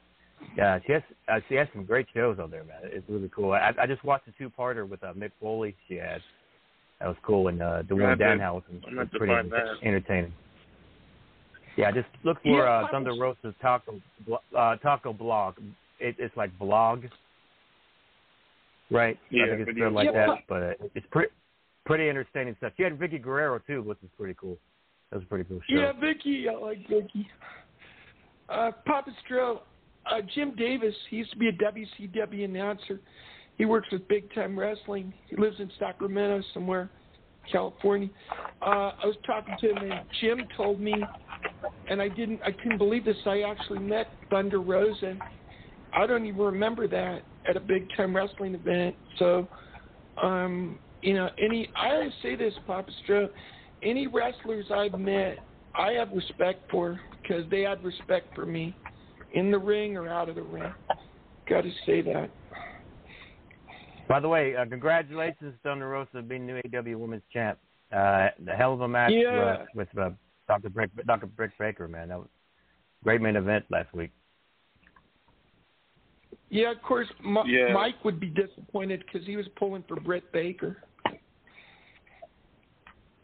yeah, 0.56 0.78
she 0.86 0.92
has 0.92 1.02
uh, 1.28 1.40
she 1.48 1.54
has 1.56 1.68
some 1.74 1.84
great 1.84 2.06
shows 2.14 2.38
on 2.38 2.50
there, 2.50 2.64
man. 2.64 2.78
It's 2.84 3.08
really 3.08 3.30
cool. 3.34 3.52
I 3.52 3.72
I 3.80 3.86
just 3.86 4.04
watched 4.04 4.26
the 4.26 4.32
two 4.38 4.50
parter 4.50 4.88
with 4.88 5.02
uh, 5.04 5.12
Mick 5.14 5.30
Foley 5.40 5.74
she 5.88 5.94
had. 5.96 6.20
That 7.00 7.08
was 7.08 7.16
cool, 7.24 7.48
and 7.48 7.60
uh, 7.60 7.82
the 7.88 7.96
one 7.96 8.10
with 8.10 8.18
gonna 8.20 8.38
Danhausen 8.38 8.96
was 8.96 9.08
pretty 9.12 9.32
entertaining. 9.84 10.32
Yeah, 11.76 11.90
just 11.90 12.06
look 12.22 12.40
for 12.42 12.64
Yeah, 12.64 12.84
uh, 12.84 12.88
Thunder 12.90 13.10
was- 13.14 13.36
Rosa's 13.44 13.54
taco 13.62 14.00
uh, 14.56 14.76
taco 14.76 15.12
blog. 15.12 15.54
It, 15.98 16.16
it's 16.18 16.36
like 16.36 16.56
blog, 16.58 17.04
right? 18.90 19.18
Yeah, 19.30 19.44
I 19.44 19.48
think 19.48 19.60
it's 19.60 19.66
video. 19.70 19.84
spelled 19.84 19.94
like 19.94 20.06
Yeah. 20.12 20.26
that, 20.26 20.38
but 20.48 20.62
uh, 20.62 20.72
it's 20.94 21.06
pretty 21.10 21.32
pretty 21.86 22.08
entertaining 22.08 22.54
stuff. 22.58 22.72
She 22.76 22.82
had 22.82 22.98
Vickie 22.98 23.20
Guerrero 23.22 23.58
too, 23.66 23.82
which 23.82 23.98
is 24.02 24.10
pretty 24.18 24.34
cool. 24.40 24.58
That 25.10 25.16
was 25.16 25.24
a 25.24 25.28
pretty 25.28 25.44
cool 25.44 25.60
show. 25.68 25.74
Yeah, 25.80 25.92
Vicky, 25.92 26.46
I 26.48 26.54
like 26.54 26.78
Vicky. 26.88 27.28
Uh, 28.48 28.70
Papa 28.86 29.10
Stro, 29.28 29.60
uh, 30.10 30.20
Jim 30.34 30.54
Davis, 30.56 30.94
he 31.10 31.16
used 31.16 31.30
to 31.32 31.38
be 31.38 31.48
a 31.48 31.52
WCW 31.52 32.44
announcer. 32.44 33.00
He 33.56 33.64
works 33.64 33.88
with 33.92 34.06
Big 34.08 34.32
Time 34.34 34.58
Wrestling. 34.58 35.12
He 35.28 35.36
lives 35.36 35.56
in 35.60 35.70
Sacramento 35.78 36.42
somewhere, 36.54 36.90
California. 37.50 38.08
Uh, 38.60 38.92
I 39.02 39.06
was 39.06 39.16
talking 39.26 39.54
to 39.60 39.70
him, 39.70 39.90
and 39.90 40.00
Jim 40.20 40.40
told 40.56 40.80
me, 40.80 40.94
and 41.88 42.00
I 42.00 42.08
didn't, 42.08 42.40
I 42.42 42.50
couldn't 42.50 42.78
believe 42.78 43.04
this. 43.04 43.16
I 43.26 43.42
actually 43.42 43.80
met 43.80 44.08
Thunder 44.30 44.60
Rosa. 44.60 45.16
I 45.92 46.06
don't 46.06 46.26
even 46.26 46.40
remember 46.40 46.88
that 46.88 47.22
at 47.48 47.56
a 47.56 47.60
Big 47.60 47.86
Time 47.96 48.16
Wrestling 48.16 48.54
event. 48.54 48.96
So, 49.18 49.46
um, 50.22 50.78
you 51.02 51.14
know, 51.14 51.28
any, 51.38 51.68
I 51.76 51.90
always 51.90 52.12
say 52.22 52.36
this, 52.36 52.54
Papa 52.66 52.90
Stro, 53.06 53.28
any 53.82 54.06
wrestlers 54.06 54.66
I've 54.74 54.98
met, 54.98 55.38
I 55.74 55.92
have 55.92 56.10
respect 56.12 56.70
for 56.70 56.98
because 57.20 57.44
they 57.50 57.62
had 57.62 57.84
respect 57.84 58.34
for 58.34 58.46
me 58.46 58.74
in 59.34 59.50
the 59.50 59.58
ring 59.58 59.96
or 59.96 60.08
out 60.08 60.28
of 60.28 60.34
the 60.36 60.42
ring. 60.42 60.72
Got 61.48 61.62
to 61.62 61.70
say 61.86 62.00
that. 62.02 62.30
By 64.08 64.20
the 64.20 64.28
way, 64.28 64.54
uh, 64.56 64.64
congratulations, 64.66 65.54
Thunder 65.62 65.88
Rosa, 65.88 66.22
being 66.22 66.46
new 66.46 66.56
AW 66.58 66.98
Women's 66.98 67.22
Champ. 67.32 67.58
Uh, 67.92 68.28
the 68.44 68.52
hell 68.52 68.72
of 68.72 68.80
a 68.82 68.88
match 68.88 69.12
Yeah. 69.14 69.28
uh, 69.60 69.64
with 69.74 69.88
uh, 69.98 70.10
Dr. 70.48 70.70
Britt, 70.70 70.90
Dr. 71.06 71.26
Britt 71.26 71.50
Baker, 71.58 71.88
man. 71.88 72.08
That 72.08 72.18
was 72.18 72.28
a 73.00 73.04
great 73.04 73.20
main 73.20 73.36
event 73.36 73.64
last 73.70 73.92
week. 73.94 74.10
Yeah, 76.50 76.70
of 76.72 76.82
course, 76.82 77.08
M- 77.24 77.38
Yeah. 77.46 77.72
Mike 77.72 78.04
would 78.04 78.20
be 78.20 78.28
disappointed 78.28 79.04
because 79.06 79.26
he 79.26 79.36
was 79.36 79.46
pulling 79.56 79.82
for 79.88 79.96
Britt 80.00 80.30
Baker. 80.32 80.78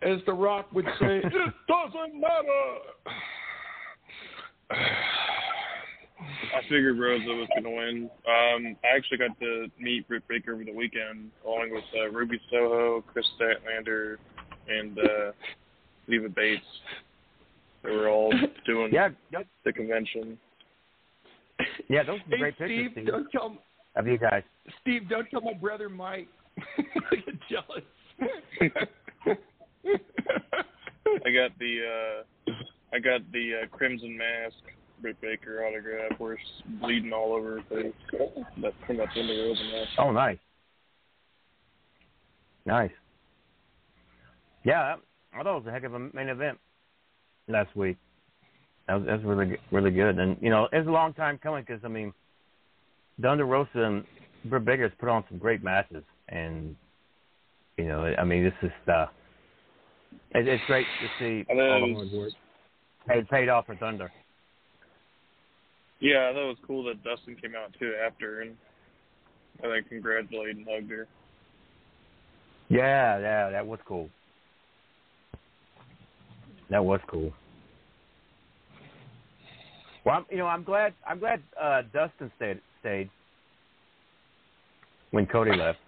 As 0.00 0.18
The 0.26 0.32
Rock 0.32 0.72
would 0.72 0.86
say, 1.00 1.18
it 1.18 1.32
doesn't 1.68 2.20
matter. 2.20 2.78
I 6.54 6.62
figured 6.62 6.98
Rosa 6.98 7.26
was 7.28 7.48
going 7.48 7.64
to 7.64 7.70
win. 7.70 8.10
Um, 8.26 8.76
I 8.84 8.96
actually 8.96 9.18
got 9.18 9.38
to 9.40 9.66
meet 9.78 10.06
Britt 10.08 10.26
Baker 10.28 10.54
over 10.54 10.64
the 10.64 10.72
weekend, 10.72 11.30
along 11.46 11.70
with 11.72 11.84
uh, 11.98 12.08
Ruby 12.10 12.40
Soho, 12.50 13.02
Kris 13.12 13.26
Statlander, 13.40 14.16
and 14.68 14.98
uh, 14.98 15.32
Leva 16.06 16.28
Bates. 16.28 16.64
They 17.84 17.90
were 17.90 18.08
all 18.08 18.32
doing 18.66 18.92
Yeah, 18.92 19.10
yep. 19.32 19.46
the 19.64 19.72
convention. 19.72 20.38
yeah, 21.88 22.02
those 22.02 22.20
are 22.20 22.30
Hey, 22.30 22.38
great 22.38 22.58
pictures, 22.58 22.78
Steve, 22.80 22.90
Steve, 22.92 23.06
don't 23.06 23.30
tell 23.30 23.56
of 23.96 24.06
you 24.06 24.18
guys. 24.18 24.42
Steve, 24.80 25.08
don't 25.08 25.26
tell 25.30 25.40
my 25.40 25.54
brother 25.54 25.88
Mike. 25.88 26.28
I 26.78 27.16
get 27.16 27.34
jealous. 27.48 27.84
I 31.24 31.30
got 31.30 31.58
the 31.58 32.22
uh, 32.48 32.52
I 32.92 32.98
got 32.98 33.20
the 33.32 33.62
uh, 33.62 33.66
Crimson 33.76 34.16
Mask 34.16 34.56
Britt 35.00 35.20
Baker 35.20 35.64
autograph, 35.64 36.18
where 36.18 36.34
it's 36.34 36.42
bleeding 36.80 37.12
all 37.12 37.32
over 37.32 37.56
her 37.56 37.62
face. 37.68 37.92
That 38.62 38.72
from 38.86 38.96
that 38.98 39.08
Thunder 39.14 39.32
Rosa 39.32 39.62
match. 39.64 39.88
Oh, 39.98 40.10
nice. 40.10 40.38
Nice. 42.66 42.90
Yeah, 44.64 44.96
I 45.32 45.42
thought 45.42 45.56
it 45.56 45.64
was 45.64 45.66
a 45.66 45.70
heck 45.70 45.84
of 45.84 45.94
a 45.94 45.98
main 45.98 46.28
event 46.28 46.58
last 47.48 47.74
week. 47.76 47.96
That 48.86 48.94
was, 48.94 49.06
that 49.06 49.22
was 49.22 49.24
really, 49.24 49.56
really 49.70 49.90
good. 49.90 50.18
And, 50.18 50.36
you 50.40 50.50
know, 50.50 50.68
it 50.72 50.78
was 50.78 50.86
a 50.86 50.90
long 50.90 51.14
time 51.14 51.38
coming 51.42 51.64
because, 51.66 51.82
I 51.84 51.88
mean, 51.88 52.12
Thunder 53.20 53.46
Rosa 53.46 53.68
and 53.74 54.04
Britt 54.46 54.64
Baker 54.64 54.82
has 54.82 54.92
put 54.98 55.08
on 55.08 55.24
some 55.28 55.38
great 55.38 55.62
matches. 55.62 56.04
And, 56.28 56.76
you 57.76 57.86
know, 57.86 58.14
I 58.18 58.24
mean, 58.24 58.44
this 58.44 58.52
is, 58.62 58.72
uh, 58.88 59.06
it, 60.32 60.46
it's 60.46 60.62
great 60.66 60.86
to 61.00 61.08
see 61.18 61.46
I 61.50 61.54
know 61.54 61.70
all 61.70 61.84
it 61.84 61.88
the 61.88 61.94
hard 61.94 62.12
work 62.12 62.32
paid, 63.08 63.28
paid 63.28 63.48
off 63.48 63.66
for 63.66 63.76
Thunder. 63.76 64.12
Yeah, 66.00 66.28
I 66.28 66.32
thought 66.32 66.44
it 66.44 66.48
was 66.48 66.56
cool 66.66 66.84
that 66.84 67.02
Dustin 67.02 67.36
came 67.36 67.54
out 67.56 67.74
too 67.78 67.94
after 68.04 68.42
and 68.42 68.56
I 69.62 69.68
think 69.68 69.88
congratulated 69.88 70.56
and 70.56 70.66
hugged 70.70 70.90
her. 70.90 71.06
Yeah, 72.68 73.18
yeah, 73.18 73.50
that 73.50 73.66
was 73.66 73.80
cool. 73.86 74.08
That 76.70 76.84
was 76.84 77.00
cool. 77.08 77.32
Well, 80.04 80.16
I'm, 80.16 80.26
you 80.30 80.36
know, 80.36 80.46
I'm 80.46 80.62
glad. 80.62 80.94
I'm 81.06 81.18
glad 81.18 81.42
uh, 81.60 81.82
Dustin 81.92 82.30
stayed. 82.36 82.60
Stayed 82.80 83.10
when 85.10 85.26
Cody 85.26 85.50
left. 85.56 85.78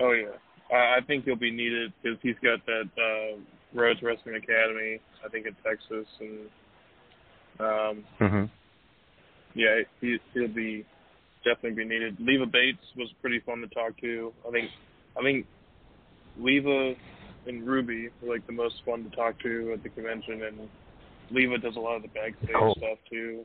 Oh 0.00 0.12
yeah, 0.12 0.36
I 0.76 0.96
I 0.96 1.00
think 1.06 1.24
he'll 1.24 1.36
be 1.36 1.50
needed 1.50 1.92
because 2.02 2.18
he's 2.22 2.34
got 2.42 2.64
that 2.66 2.88
uh, 2.98 3.38
Rhodes 3.72 4.02
Wrestling 4.02 4.36
Academy. 4.36 4.98
I 5.24 5.28
think 5.28 5.46
in 5.46 5.54
Texas, 5.62 6.06
and 6.20 6.38
um, 7.60 8.04
Mm-hmm. 8.20 8.44
Yeah, 9.54 9.80
he 10.00 10.18
he'll 10.32 10.48
be 10.48 10.84
definitely 11.44 11.84
be 11.84 11.88
needed. 11.88 12.16
Leva 12.20 12.46
Bates 12.46 12.78
was 12.96 13.08
pretty 13.20 13.40
fun 13.40 13.60
to 13.60 13.68
talk 13.68 13.96
to. 14.00 14.32
I 14.46 14.50
think 14.50 14.70
I 15.18 15.22
think 15.22 15.46
Leva 16.38 16.94
and 17.46 17.66
Ruby 17.66 18.08
were 18.22 18.34
like 18.34 18.46
the 18.46 18.52
most 18.52 18.76
fun 18.84 19.04
to 19.08 19.14
talk 19.14 19.38
to 19.42 19.72
at 19.74 19.82
the 19.82 19.88
convention, 19.90 20.42
and 20.44 20.68
Leva 21.30 21.58
does 21.58 21.76
a 21.76 21.80
lot 21.80 21.96
of 21.96 22.02
the 22.02 22.08
backstage 22.08 22.50
Cool. 22.56 22.74
stuff 22.78 22.98
too. 23.10 23.44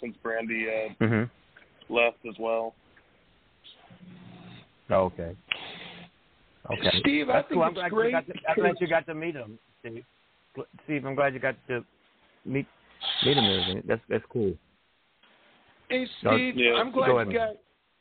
Since 0.00 0.16
Brandi 0.24 0.66
uh, 0.90 0.94
Mm-hmm. 1.04 1.94
left 1.94 2.18
as 2.28 2.34
well. 2.38 2.74
Okay. 4.90 5.36
Okay. 6.70 6.90
Steve, 7.00 7.28
I 7.30 7.34
That's 7.34 7.48
think 7.48 7.56
cool. 7.58 7.62
I'm 7.64 7.74
glad 7.74 7.90
great 7.90 8.06
You 8.06 8.12
got 8.12 8.26
to, 8.26 8.32
I'm 8.48 8.54
glad 8.56 8.76
you 8.80 8.86
got 8.88 9.06
to 9.06 9.14
meet 9.14 9.34
him, 9.34 9.58
Steve. 9.80 10.04
Steve, 10.84 11.04
I'm 11.06 11.14
glad 11.14 11.34
you 11.34 11.40
got 11.40 11.56
to 11.68 11.84
meet 12.44 12.66
meet 13.24 13.36
him. 13.36 13.44
and. 13.44 13.82
That's 13.86 14.00
that's 14.08 14.24
cool. 14.30 14.54
Hey 15.90 16.06
Steve, 16.20 16.54
yeah, 16.56 16.74
I'm 16.74 16.92
glad 16.92 17.06
go 17.06 17.20
you 17.20 17.32
got. 17.32 17.56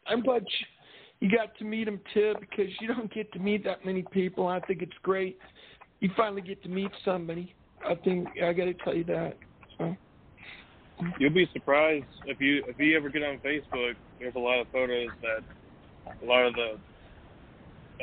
I'm 0.07 0.21
glad. 0.21 0.43
You, 0.43 1.27
you 1.29 1.35
got 1.35 1.57
to 1.57 1.65
meet 1.65 1.87
him 1.87 1.99
too 2.13 2.33
because 2.39 2.67
you 2.79 2.87
don't 2.87 3.11
get 3.13 3.31
to 3.33 3.39
meet 3.39 3.63
that 3.63 3.85
many 3.85 4.03
people. 4.11 4.47
I 4.47 4.59
think 4.61 4.81
it's 4.81 4.97
great. 5.03 5.39
You 5.99 6.09
finally 6.15 6.41
get 6.41 6.61
to 6.63 6.69
meet 6.69 6.91
somebody. 7.03 7.55
I 7.87 7.95
think 7.95 8.27
I 8.43 8.53
got 8.53 8.65
to 8.65 8.73
tell 8.73 8.95
you 8.95 9.03
that. 9.05 9.37
So. 9.77 9.95
You'll 11.19 11.33
be 11.33 11.47
surprised 11.53 12.05
if 12.25 12.41
you 12.41 12.63
if 12.67 12.77
you 12.79 12.97
ever 12.97 13.09
get 13.09 13.23
on 13.23 13.37
Facebook. 13.39 13.93
There's 14.19 14.35
a 14.35 14.39
lot 14.39 14.59
of 14.59 14.67
photos 14.71 15.09
that 15.21 15.43
a 16.21 16.25
lot 16.25 16.45
of 16.45 16.53
the 16.55 16.77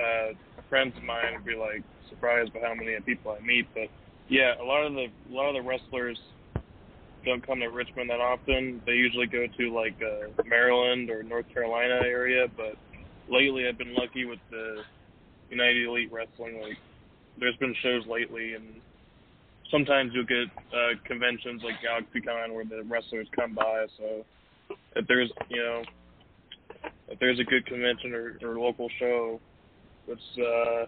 uh, 0.01 0.33
friends 0.69 0.95
of 0.97 1.03
mine 1.03 1.35
would 1.35 1.45
be 1.45 1.57
like 1.57 1.83
surprised 2.09 2.53
by 2.53 2.61
how 2.61 2.75
many 2.75 2.99
people 3.05 3.37
I 3.39 3.45
meet. 3.45 3.67
But 3.75 3.89
yeah, 4.29 4.55
a 4.61 4.65
lot 4.65 4.85
of 4.85 4.95
the 4.95 5.07
a 5.07 5.33
lot 5.33 5.49
of 5.49 5.63
the 5.63 5.69
wrestlers 5.69 6.19
don't 7.25 7.47
come 7.47 7.61
to 7.61 7.67
Richmond 7.67 8.11
that 8.11 8.21
often. 8.21 8.83
They 8.87 8.93
usually 8.93 9.27
go 9.27 9.47
to 9.47 9.75
like 9.75 9.97
uh, 10.03 10.43
Maryland 10.47 11.11
or 11.11 11.23
North 11.23 11.47
Carolina 11.53 12.01
area. 12.05 12.47
But 12.57 12.77
lately, 13.29 13.67
I've 13.69 13.79
been 13.79 13.95
lucky 13.95 14.25
with 14.25 14.41
the 14.51 14.83
United 15.51 15.87
Elite 15.87 16.13
Wrestling. 16.13 16.61
Like, 16.61 16.79
there's 17.39 17.57
been 17.57 17.75
shows 17.83 18.03
lately, 18.07 18.55
and 18.55 18.65
sometimes 19.71 20.13
you'll 20.15 20.25
get 20.25 20.49
uh, 20.73 20.95
conventions 21.07 21.63
like 21.65 21.75
GalaxyCon 21.83 22.55
where 22.55 22.65
the 22.65 22.83
wrestlers 22.85 23.27
come 23.35 23.55
by. 23.55 23.87
So 23.99 24.25
if 24.97 25.07
there's 25.07 25.31
you 25.49 25.63
know 25.63 25.83
if 27.09 27.19
there's 27.19 27.41
a 27.41 27.45
good 27.45 27.67
convention 27.67 28.15
or, 28.15 28.39
or 28.43 28.59
local 28.59 28.89
show, 28.99 29.41
it's 30.07 30.21
a 30.39 30.43
uh, 30.43 30.87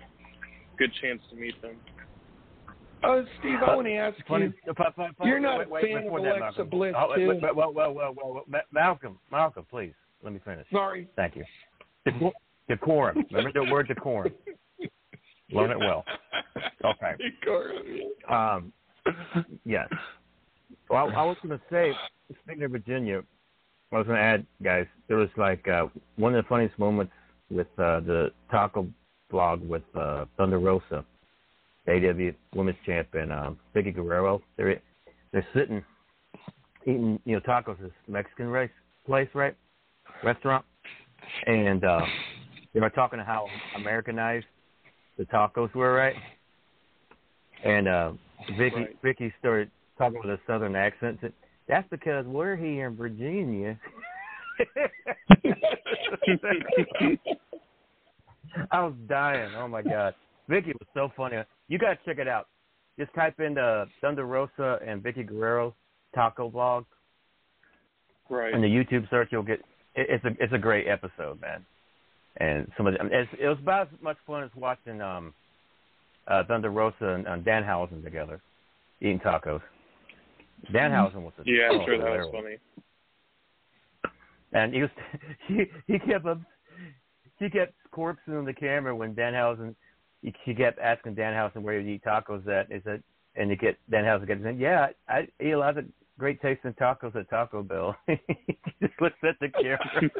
good 0.78 0.92
chance 1.00 1.20
to 1.30 1.36
meet 1.36 1.60
them. 1.62 1.76
Oh, 3.02 3.24
Steve, 3.40 3.58
I 3.66 3.74
want 3.76 3.86
to 3.86 3.94
ask 3.94 4.16
you. 4.28 4.52
You're 5.24 5.38
not 5.40 5.60
a 5.60 5.64
fan 5.66 6.06
of 6.06 6.12
Alexa 6.12 6.40
Malcolm. 6.40 6.68
Bliss, 6.70 6.94
Oh, 6.96 7.14
too. 7.14 7.40
well, 7.54 7.72
well, 7.72 7.92
well, 7.94 8.14
well, 8.16 8.44
Malcolm, 8.72 9.18
Malcolm, 9.30 9.66
please 9.70 9.92
let 10.22 10.32
me 10.32 10.40
finish. 10.44 10.66
Sorry. 10.72 11.08
Thank 11.16 11.36
you. 11.36 11.44
Decorum. 12.68 13.24
Remember 13.30 13.52
the 13.52 13.70
word 13.70 13.86
decorum. 13.88 14.32
Learn 15.52 15.70
it 15.70 15.78
well. 15.78 16.04
Okay. 16.84 17.14
Um, 18.28 18.72
yes. 19.64 19.88
Well, 20.90 21.10
I 21.14 21.22
was 21.24 21.36
going 21.42 21.56
to 21.56 21.64
say, 21.70 21.92
speaking 22.42 22.64
of 22.64 22.72
Virginia, 22.72 23.22
I 23.92 23.98
was 23.98 24.06
going 24.06 24.18
to 24.18 24.22
add, 24.22 24.46
guys, 24.64 24.86
there 25.06 25.16
was 25.16 25.28
like 25.36 25.66
uh, 25.68 25.86
one 26.16 26.34
of 26.34 26.44
the 26.44 26.48
funniest 26.48 26.76
moments 26.78 27.12
with 27.50 27.68
uh, 27.78 28.00
the 28.00 28.32
taco 28.50 28.88
blog 29.30 29.62
with 29.68 29.82
uh, 29.94 30.24
Thunder 30.36 30.58
Rosa, 30.58 31.04
AW 31.88 32.32
Women's 32.54 32.78
Champion, 32.84 33.30
um, 33.30 33.58
Vickie 33.74 33.94
Guerrero. 33.94 34.42
They're 34.56 34.80
they're 35.32 35.46
sitting 35.54 35.84
eating, 36.82 37.18
you 37.24 37.34
know, 37.34 37.40
tacos 37.40 37.80
this 37.80 37.90
Mexican 38.08 38.48
race 38.48 38.70
place, 39.04 39.28
right? 39.34 39.54
Restaurant, 40.24 40.64
and 41.46 41.84
uh, 41.84 42.00
they 42.72 42.80
were 42.80 42.90
talking 42.90 43.18
to 43.18 43.24
how 43.24 43.46
Americanized 43.76 44.46
the 45.18 45.24
tacos 45.24 45.74
were, 45.74 45.92
right? 45.92 46.14
And 47.64 47.88
uh, 47.88 48.12
Vickie 48.52 48.74
Right. 48.74 48.96
Vicky 49.02 49.32
started 49.38 49.70
talking 49.98 50.20
with 50.22 50.30
a 50.30 50.38
southern 50.46 50.76
accent. 50.76 51.20
That's 51.68 51.88
because 51.90 52.26
we're 52.26 52.56
here 52.56 52.86
in 52.88 52.96
Virginia. 52.96 53.78
I 58.70 58.80
was 58.80 58.94
dying. 59.08 59.52
Oh 59.56 59.68
my 59.68 59.82
god, 59.82 60.14
Vickie 60.50 60.74
was 60.78 60.88
so 60.94 61.10
funny. 61.16 61.36
You 61.68 61.78
gotta 61.78 61.98
check 62.04 62.18
it 62.18 62.28
out. 62.28 62.48
Just 62.98 63.12
type 63.14 63.38
in 63.40 63.54
the 63.54 63.86
Thunder 64.00 64.24
Rosa 64.24 64.78
and 64.86 65.02
Vickie 65.02 65.26
Guerrero 65.26 65.74
taco 66.14 66.48
blog 66.48 66.84
Right. 68.28 68.52
in 68.54 68.60
the 68.60 68.66
YouTube 68.68 69.08
search. 69.10 69.28
You'll 69.30 69.42
get 69.42 69.60
it, 69.94 70.06
it's 70.10 70.24
a 70.24 70.30
it's 70.42 70.52
a 70.52 70.58
great 70.58 70.86
episode, 70.88 71.40
man. 71.40 71.64
And 72.38 72.70
some 72.76 72.86
of 72.86 72.94
the, 72.94 73.00
it's, 73.10 73.30
it 73.40 73.48
was 73.48 73.58
about 73.62 73.88
as 73.92 74.00
much 74.02 74.16
fun 74.26 74.42
as 74.44 74.50
watching 74.56 75.00
um 75.00 75.32
uh 76.26 76.42
Thunder 76.48 76.70
Rosa 76.70 76.96
and, 77.14 77.26
and 77.26 77.44
Danhausen 77.44 78.02
together 78.02 78.40
eating 79.00 79.20
tacos. 79.20 79.60
Danhausen 80.72 81.22
was 81.22 81.32
a 81.38 81.42
Yeah, 81.44 81.68
I'm 81.72 81.84
sure 81.86 81.98
that 81.98 82.04
was 82.04 82.28
funny. 82.32 82.56
And 84.52 84.72
he 84.74 84.80
was 84.82 84.90
he 85.48 85.64
he 85.86 85.98
kept 85.98 86.26
up 86.26 86.40
he 87.38 87.50
kept 87.50 87.74
corpsing 87.94 88.36
on 88.38 88.44
the 88.44 88.54
camera 88.54 88.94
when 88.96 89.14
Danhausen 89.14 89.74
he, 90.22 90.34
he 90.44 90.54
kept 90.54 90.78
asking 90.78 91.14
Danhausen 91.14 91.62
where 91.62 91.80
he'd 91.80 91.88
eat 91.88 92.04
tacos 92.04 92.46
at. 92.48 92.70
He 92.72 92.80
said 92.84 93.02
and 93.36 93.50
he 93.50 93.56
get 93.56 93.78
Danhausen 93.90 94.26
kept 94.26 94.42
saying, 94.42 94.58
Yeah, 94.58 94.88
I 95.08 95.28
eat 95.40 95.52
a 95.52 95.58
lot 95.58 95.78
of 95.78 95.84
great 96.18 96.40
tasting 96.40 96.72
tacos 96.72 97.14
at 97.14 97.28
Taco 97.30 97.62
Bell. 97.62 97.96
he 98.06 98.16
just 98.82 98.94
looks 99.00 99.16
at 99.22 99.36
the 99.40 99.48
camera. 99.48 100.10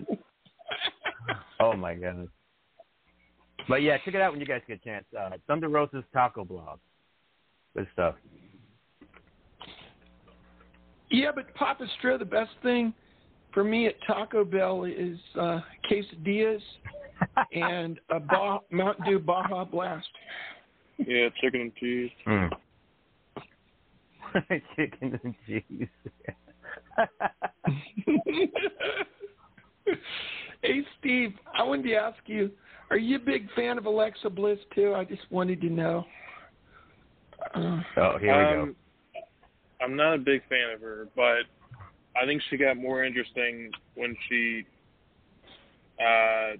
oh 1.60 1.74
my 1.74 1.94
goodness. 1.94 2.28
But 3.68 3.82
yeah, 3.82 3.98
check 4.04 4.14
it 4.14 4.20
out 4.20 4.32
when 4.32 4.40
you 4.40 4.46
guys 4.46 4.62
get 4.66 4.80
a 4.80 4.84
chance. 4.84 5.04
Uh, 5.18 5.30
Thunder 5.46 5.68
Rosa's 5.68 6.04
Taco 6.12 6.44
Blog. 6.44 6.78
Good 7.76 7.88
stuff. 7.92 8.14
Yeah, 11.10 11.30
but 11.34 11.52
Papa 11.54 11.86
Stro, 12.00 12.18
the 12.18 12.24
best 12.24 12.50
thing 12.62 12.92
for 13.52 13.62
me 13.64 13.86
at 13.86 13.94
Taco 14.06 14.44
Bell 14.44 14.84
is 14.84 15.18
uh, 15.38 15.60
quesadillas 15.90 16.60
and 17.52 17.98
a 18.10 18.20
bah- 18.20 18.60
Mountain 18.70 19.04
Dew 19.04 19.18
Baja 19.18 19.64
Blast. 19.64 20.06
Yeah, 20.98 21.28
chicken 21.40 21.60
and 21.62 21.74
cheese. 21.76 22.10
Mm. 22.26 22.50
Chicken 24.76 25.20
and 25.22 25.34
cheese. 25.46 25.88
hey, 30.62 30.82
Steve, 30.98 31.32
I 31.54 31.62
wanted 31.62 31.84
to 31.84 31.94
ask 31.94 32.18
you, 32.26 32.50
are 32.90 32.96
you 32.96 33.16
a 33.16 33.20
big 33.20 33.48
fan 33.54 33.78
of 33.78 33.86
Alexa 33.86 34.30
Bliss 34.30 34.58
too? 34.74 34.94
I 34.94 35.04
just 35.04 35.22
wanted 35.30 35.60
to 35.60 35.68
know. 35.68 36.04
Uh, 37.54 37.80
oh, 37.96 38.18
here 38.18 38.38
we 38.38 38.54
go. 38.54 38.62
Um, 38.62 38.76
I'm 39.80 39.96
not 39.96 40.14
a 40.14 40.18
big 40.18 40.42
fan 40.48 40.70
of 40.74 40.80
her, 40.80 41.08
but 41.14 41.44
I 42.20 42.24
think 42.26 42.42
she 42.48 42.56
got 42.56 42.76
more 42.76 43.04
interesting 43.04 43.70
when 43.94 44.16
she 44.28 44.64
uh, 46.00 46.56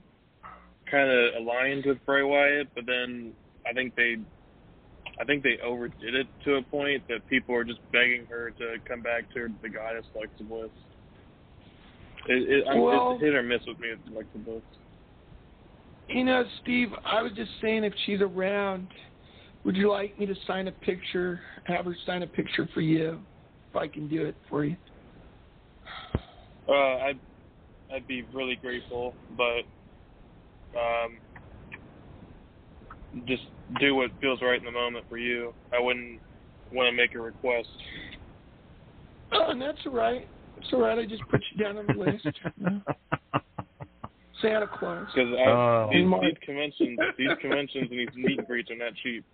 kind 0.90 1.10
of 1.10 1.42
aligned 1.42 1.84
with 1.86 1.98
Bray 2.06 2.22
Wyatt. 2.22 2.68
But 2.74 2.86
then 2.86 3.32
I 3.68 3.72
think 3.72 3.94
they, 3.96 4.16
I 5.20 5.24
think 5.24 5.42
they 5.42 5.58
overdid 5.64 6.14
it 6.14 6.26
to 6.44 6.54
a 6.56 6.62
point 6.62 7.02
that 7.08 7.26
people 7.28 7.54
are 7.54 7.64
just 7.64 7.80
begging 7.92 8.26
her 8.26 8.50
to 8.52 8.76
come 8.86 9.02
back 9.02 9.32
to 9.34 9.48
the 9.62 9.68
goddess 9.68 10.04
Alexa 10.14 10.44
Bliss. 10.44 10.70
It, 12.28 12.64
it, 12.66 12.78
Well- 12.78 13.12
it's 13.14 13.22
hit 13.22 13.34
or 13.34 13.42
miss 13.42 13.60
with 13.66 13.78
me 13.78 13.90
with 13.90 14.12
Alexa 14.12 14.38
Bliss. 14.38 14.62
You 16.08 16.22
know, 16.22 16.44
Steve, 16.62 16.88
I 17.04 17.20
was 17.20 17.32
just 17.32 17.50
saying 17.60 17.82
if 17.82 17.92
she's 18.04 18.20
around, 18.20 18.86
would 19.64 19.74
you 19.76 19.90
like 19.90 20.16
me 20.20 20.26
to 20.26 20.34
sign 20.46 20.68
a 20.68 20.72
picture, 20.72 21.40
have 21.64 21.84
her 21.84 21.96
sign 22.06 22.22
a 22.22 22.28
picture 22.28 22.68
for 22.72 22.80
you, 22.80 23.18
if 23.70 23.76
I 23.76 23.88
can 23.88 24.06
do 24.08 24.24
it 24.24 24.36
for 24.48 24.64
you? 24.64 24.76
Uh, 26.68 26.72
I'd 26.72 27.18
I'd 27.92 28.06
be 28.06 28.24
really 28.32 28.56
grateful, 28.56 29.14
but 29.36 29.62
um, 30.74 31.18
just 33.26 33.44
do 33.80 33.94
what 33.94 34.10
feels 34.20 34.40
right 34.42 34.58
in 34.58 34.64
the 34.64 34.70
moment 34.70 35.04
for 35.08 35.18
you. 35.18 35.54
I 35.74 35.80
wouldn't 35.80 36.20
want 36.72 36.88
to 36.88 36.92
make 36.92 37.14
a 37.14 37.20
request. 37.20 37.68
Oh, 39.32 39.50
and 39.50 39.60
that's 39.60 39.78
all 39.86 39.92
right. 39.92 40.28
It's 40.56 40.68
all 40.72 40.80
right. 40.80 40.98
I 40.98 41.06
just 41.06 41.22
put 41.28 41.42
you 41.52 41.62
down 41.62 41.78
on 41.78 41.86
the 41.86 41.94
list. 41.94 42.26
Santa 44.42 44.66
Claus. 44.66 45.06
Because 45.14 45.32
Oh. 45.38 45.88
these, 45.92 46.06
these 46.22 46.38
conventions, 46.44 46.98
these 47.16 47.30
conventions 47.40 47.88
and 47.90 47.98
these 47.98 48.08
meet 48.14 48.38
and 48.38 48.46
greets 48.46 48.70
are 48.70 48.76
not 48.76 48.92
cheap, 49.02 49.24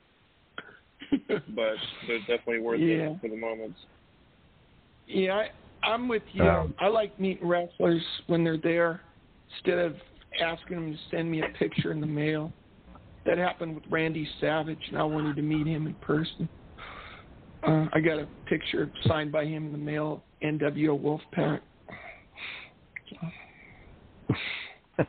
but 1.29 1.75
they're 2.07 2.21
definitely 2.21 2.61
worth 2.61 2.81
Yeah. 2.81 3.11
it 3.11 3.21
for 3.21 3.29
the 3.29 3.37
moments. 3.37 3.79
Yeah, 5.07 5.35
I, 5.35 5.49
I'm 5.91 6.09
with 6.09 6.23
you. 6.33 6.45
Um, 6.45 6.75
I 6.79 6.87
like 6.87 7.19
meeting 7.19 7.47
wrestlers 7.47 8.03
when 8.29 8.45
they're 8.45 8.57
there 8.57 9.01
instead 9.55 9.79
of 9.79 9.97
asking 10.41 10.77
him 10.77 10.93
to 10.93 10.99
send 11.11 11.31
me 11.31 11.43
a 11.43 11.49
picture 11.59 11.93
in 11.93 12.01
the 12.01 12.07
mail. 12.07 12.53
That 13.25 13.39
happened 13.39 13.77
with 13.77 13.85
Randy 13.89 14.29
Savage, 14.41 14.81
and 14.89 14.99
I 14.99 15.05
wanted 15.05 15.37
to 15.37 15.43
meet 15.43 15.65
him 15.67 15.87
in 15.87 15.95
person. 15.97 16.49
Uh, 17.63 17.87
I 17.93 18.01
got 18.01 18.19
a 18.19 18.27
picture 18.47 18.91
signed 19.07 19.31
by 19.31 19.45
him 19.45 19.67
in 19.67 19.73
the 19.73 19.79
mail, 19.79 20.25
NWO 20.43 20.99
Wolfpack. 21.01 21.61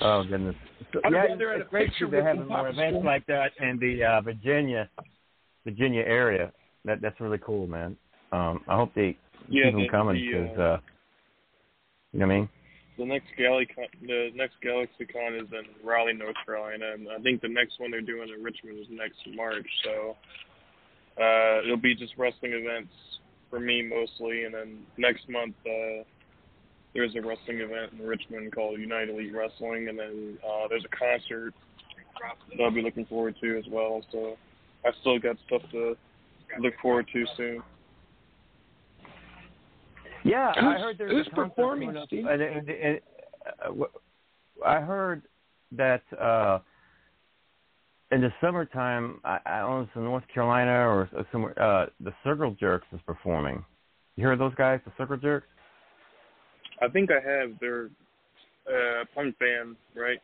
oh 0.00 0.24
goodness. 0.24 0.56
So, 0.92 1.00
I'd 1.04 1.12
yeah, 1.12 1.18
rather 1.24 1.52
it's 1.52 1.58
had 1.58 1.66
a 1.66 1.70
great 1.70 1.88
picture 1.90 2.06
that 2.06 2.10
they're 2.10 2.26
having 2.26 2.48
more 2.48 2.68
events 2.68 2.98
Stro. 2.98 3.04
like 3.04 3.24
that 3.26 3.52
in 3.60 3.78
the 3.78 4.02
uh, 4.04 4.20
Virginia, 4.20 4.88
Virginia 5.64 6.02
area. 6.02 6.52
That 6.84 7.00
that's 7.00 7.20
really 7.20 7.38
cool, 7.38 7.68
man. 7.68 7.96
Um, 8.32 8.64
I 8.66 8.74
hope 8.76 8.92
they 8.94 9.16
Yeah, 9.48 9.66
keep 9.66 9.74
them 9.74 9.82
the- 9.82 9.88
coming 9.88 10.16
the, 10.16 10.26
because, 10.26 10.58
uh, 10.58 10.78
you 12.12 12.18
know 12.18 12.26
what 12.26 12.34
I 12.34 12.38
mean. 12.38 12.48
The 12.98 13.06
next 13.06 13.28
GalaxyCon, 13.38 13.88
the 14.02 14.30
next 14.34 14.56
GalaxyCon 14.62 15.42
is 15.42 15.48
in 15.50 15.86
Raleigh, 15.86 16.12
North 16.12 16.36
Carolina, 16.44 16.92
and 16.92 17.08
I 17.08 17.18
think 17.22 17.40
the 17.40 17.48
next 17.48 17.80
one 17.80 17.90
they're 17.90 18.02
doing 18.02 18.28
in 18.28 18.42
Richmond 18.42 18.78
is 18.78 18.86
next 18.90 19.18
March. 19.34 19.66
So 19.84 20.16
uh, 21.18 21.62
it'll 21.64 21.78
be 21.78 21.94
just 21.94 22.12
wrestling 22.18 22.52
events 22.52 22.92
for 23.48 23.60
me 23.60 23.82
mostly, 23.82 24.44
and 24.44 24.54
then 24.54 24.78
next 24.98 25.28
month 25.28 25.54
uh, 25.66 26.04
there's 26.94 27.14
a 27.16 27.22
wrestling 27.22 27.60
event 27.60 27.92
in 27.98 28.06
Richmond 28.06 28.54
called 28.54 28.78
United 28.78 29.10
Elite 29.10 29.34
Wrestling, 29.34 29.88
and 29.88 29.98
then 29.98 30.38
uh, 30.46 30.68
there's 30.68 30.84
a 30.84 30.96
concert 30.96 31.54
that 32.50 32.62
I'll 32.62 32.70
be 32.70 32.82
looking 32.82 33.06
forward 33.06 33.36
to 33.42 33.58
as 33.58 33.64
well. 33.70 34.02
So 34.12 34.36
I 34.84 34.90
still 35.00 35.18
got 35.18 35.36
stuff 35.46 35.62
to 35.72 35.96
look 36.58 36.74
forward 36.82 37.08
to 37.12 37.24
soon. 37.36 37.62
Yeah, 40.24 40.52
I 40.56 40.78
heard 40.78 40.98
there's 40.98 41.10
who's 41.10 41.26
a 41.26 41.30
performing, 41.30 41.88
coming 41.88 42.02
up, 42.02 42.08
Steve? 42.08 42.26
And, 42.26 42.42
and, 42.42 42.68
and, 42.68 43.00
uh, 43.60 43.68
w- 43.68 43.90
I 44.64 44.80
heard 44.80 45.22
that 45.72 46.02
uh, 46.20 46.60
in 48.12 48.20
the 48.20 48.32
summertime, 48.40 49.20
I, 49.24 49.38
I 49.46 49.58
don't 49.60 49.70
know 49.70 49.80
if 49.80 49.88
it's 49.88 49.96
in 49.96 50.04
North 50.04 50.24
Carolina 50.32 50.86
or 50.86 51.08
somewhere, 51.32 51.60
uh, 51.60 51.86
the 52.00 52.12
Circle 52.22 52.56
Jerks 52.60 52.86
is 52.92 53.00
performing. 53.06 53.64
You 54.16 54.26
heard 54.26 54.38
those 54.38 54.54
guys, 54.54 54.80
the 54.84 54.92
Circle 54.96 55.16
Jerks? 55.16 55.46
I 56.80 56.88
think 56.88 57.10
I 57.10 57.14
have 57.14 57.58
their 57.60 57.86
uh, 58.66 59.04
punk 59.14 59.38
band, 59.38 59.76
right? 59.96 60.18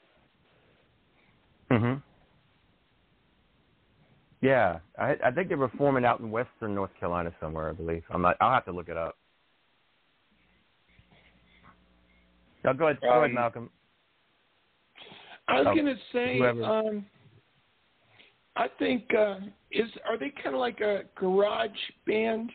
hmm 1.71 1.95
Yeah, 4.41 4.79
I, 4.99 5.17
I 5.25 5.31
think 5.31 5.49
they're 5.49 5.57
performing 5.57 6.05
out 6.05 6.21
in 6.21 6.31
Western 6.31 6.75
North 6.75 6.91
Carolina 6.99 7.33
somewhere. 7.41 7.71
I 7.71 7.73
believe. 7.73 8.03
I'm 8.11 8.23
not. 8.23 8.37
I'll 8.41 8.53
have 8.53 8.65
to 8.67 8.73
look 8.73 8.89
it 8.89 8.97
up. 8.97 9.17
No, 12.69 12.75
go 12.75 12.85
ahead. 12.89 13.01
Go 13.01 13.09
ahead, 13.09 13.31
Um, 13.31 13.35
Malcolm. 13.35 13.71
I 15.49 15.61
was 15.61 15.69
Oh, 15.71 15.75
gonna 15.75 15.97
say, 16.13 16.41
um, 16.43 17.07
I 18.57 18.69
think 18.79 19.15
uh, 19.15 19.39
is 19.71 19.91
are 20.07 20.19
they 20.19 20.31
kind 20.31 20.55
of 20.55 20.61
like 20.61 20.81
a 20.81 21.05
garage 21.15 21.71
band? 22.07 22.51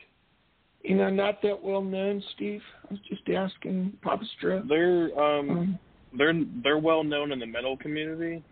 You 0.82 0.96
know, 0.96 1.10
not 1.10 1.42
that 1.42 1.60
well 1.60 1.82
known, 1.82 2.22
Steve. 2.34 2.62
I 2.84 2.92
was 2.92 3.00
just 3.08 3.28
asking 3.28 3.98
Papa 4.02 4.24
Stro. 4.38 4.68
They're 4.68 5.18
um 5.18 5.78
they're 6.16 6.34
they're 6.62 6.78
well 6.78 7.02
known 7.02 7.32
in 7.32 7.40
the 7.40 7.46
metal 7.46 7.76
community. 7.76 8.44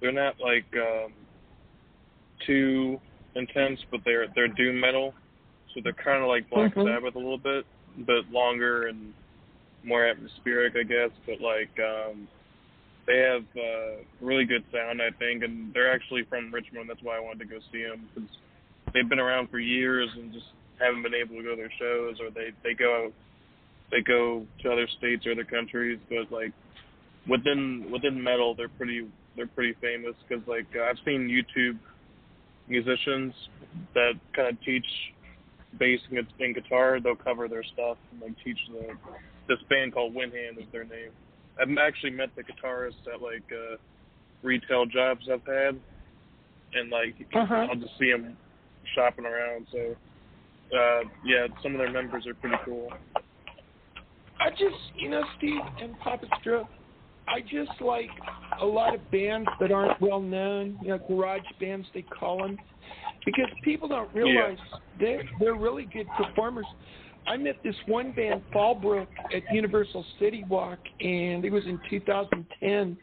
They're 0.00 0.12
not 0.12 0.38
like 0.38 0.66
um 0.76 1.12
too 2.46 3.00
intense, 3.34 3.80
but 3.90 4.00
they're 4.04 4.28
they're 4.36 4.48
doom 4.48 4.78
metal. 4.78 5.14
So 5.74 5.80
they're 5.82 5.94
kind 5.94 6.22
of 6.22 6.28
like 6.28 6.48
Black 6.50 6.74
Mhm. 6.74 6.84
Sabbath 6.84 7.16
a 7.16 7.18
little 7.18 7.38
bit, 7.38 7.66
but 8.06 8.28
longer 8.30 8.86
and 8.86 9.12
more 9.84 10.06
atmospheric, 10.06 10.74
I 10.76 10.82
guess. 10.82 11.10
But 11.26 11.40
like 11.40 11.72
um 11.78 12.28
they 13.06 13.18
have 13.18 13.44
uh 13.56 14.02
really 14.20 14.44
good 14.44 14.64
sound, 14.72 15.00
I 15.02 15.10
think, 15.18 15.42
and 15.42 15.72
they're 15.74 15.92
actually 15.92 16.24
from 16.28 16.52
Richmond. 16.52 16.88
That's 16.88 17.02
why 17.02 17.16
I 17.16 17.20
wanted 17.20 17.40
to 17.40 17.46
go 17.46 17.58
see 17.72 17.82
them 17.82 18.08
because 18.14 18.30
they've 18.94 19.08
been 19.08 19.20
around 19.20 19.50
for 19.50 19.58
years 19.58 20.08
and 20.16 20.32
just 20.32 20.46
haven't 20.78 21.02
been 21.02 21.14
able 21.14 21.36
to 21.36 21.42
go 21.42 21.50
to 21.50 21.56
their 21.56 21.72
shows, 21.78 22.20
or 22.20 22.30
they 22.30 22.50
they 22.62 22.74
go 22.74 23.12
they 23.90 24.00
go 24.00 24.46
to 24.62 24.72
other 24.72 24.88
states 24.98 25.26
or 25.26 25.32
other 25.32 25.44
countries, 25.44 25.98
but 26.08 26.30
like 26.30 26.52
within 27.28 27.88
within 27.90 28.22
metal, 28.22 28.54
they're 28.54 28.68
pretty 28.68 29.06
they're 29.36 29.46
pretty 29.46 29.74
famous 29.80 30.14
because 30.26 30.46
like 30.46 30.66
I've 30.76 30.98
seen 31.04 31.28
YouTube 31.28 31.78
musicians 32.68 33.34
that 33.94 34.12
kind 34.34 34.48
of 34.48 34.60
teach 34.62 34.86
bass 35.78 36.00
and 36.10 36.54
guitar. 36.54 37.00
They'll 37.00 37.16
cover 37.16 37.48
their 37.48 37.64
stuff 37.64 37.96
and 38.10 38.20
like 38.20 38.34
teach 38.44 38.58
the 38.70 38.94
this 39.48 39.58
band 39.68 39.92
called 39.94 40.14
Windhand 40.14 40.58
is 40.58 40.66
their 40.72 40.84
name. 40.84 41.10
I've 41.60 41.68
actually 41.78 42.10
met 42.10 42.30
the 42.36 42.42
guitarist 42.42 43.00
at 43.12 43.20
like 43.20 43.44
uh 43.52 43.76
retail 44.42 44.86
jobs 44.86 45.28
I've 45.32 45.46
had, 45.46 45.80
and 46.74 46.90
like 46.90 47.14
Uh-huh. 47.34 47.66
I'll 47.70 47.76
just 47.76 47.98
see 47.98 48.10
them 48.10 48.36
shopping 48.94 49.26
around. 49.26 49.66
So 49.72 49.96
uh 50.76 51.00
yeah, 51.24 51.46
some 51.62 51.72
of 51.72 51.78
their 51.78 51.90
members 51.90 52.26
are 52.26 52.34
pretty 52.34 52.56
cool. 52.64 52.88
I 54.40 54.50
just, 54.50 54.74
you 54.96 55.08
know, 55.08 55.22
Steve 55.38 55.60
and 55.80 55.96
Papa 56.00 56.26
Stro, 56.40 56.66
I 57.28 57.40
just 57.42 57.80
like 57.80 58.10
a 58.60 58.66
lot 58.66 58.92
of 58.92 59.08
bands 59.12 59.48
that 59.60 59.70
aren't 59.70 60.00
well 60.00 60.20
known, 60.20 60.78
you 60.82 60.88
know, 60.88 60.98
garage 61.06 61.44
bands 61.60 61.86
they 61.94 62.02
call 62.02 62.38
them, 62.38 62.58
because 63.24 63.46
people 63.62 63.86
don't 63.86 64.12
realize 64.12 64.58
they're 64.98 65.22
they're 65.38 65.54
really 65.54 65.84
good 65.84 66.08
performers. 66.16 66.66
I 67.26 67.36
met 67.36 67.56
this 67.62 67.76
one 67.86 68.12
band, 68.12 68.42
Fallbrook, 68.54 69.06
at 69.34 69.42
Universal 69.52 70.04
City 70.18 70.44
Walk, 70.48 70.78
and 71.00 71.44
it 71.44 71.50
was 71.50 71.64
in 71.64 71.80
2010. 71.88 72.96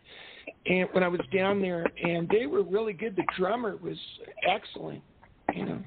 And 0.66 0.90
when 0.92 1.04
I 1.04 1.08
was 1.08 1.22
down 1.34 1.62
there, 1.62 1.86
and 2.04 2.28
they 2.30 2.46
were 2.46 2.64
really 2.64 2.94
good. 2.94 3.16
The 3.16 3.24
drummer 3.38 3.78
was 3.78 3.98
excellent, 4.48 5.02
you 5.56 5.66
know. 5.66 5.80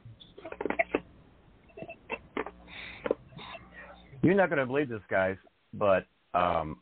You're 4.23 4.35
not 4.35 4.49
going 4.49 4.61
to 4.61 4.67
believe 4.67 4.89
this, 4.89 5.03
guys, 5.11 5.37
but 5.75 6.07
um, 6.33 6.79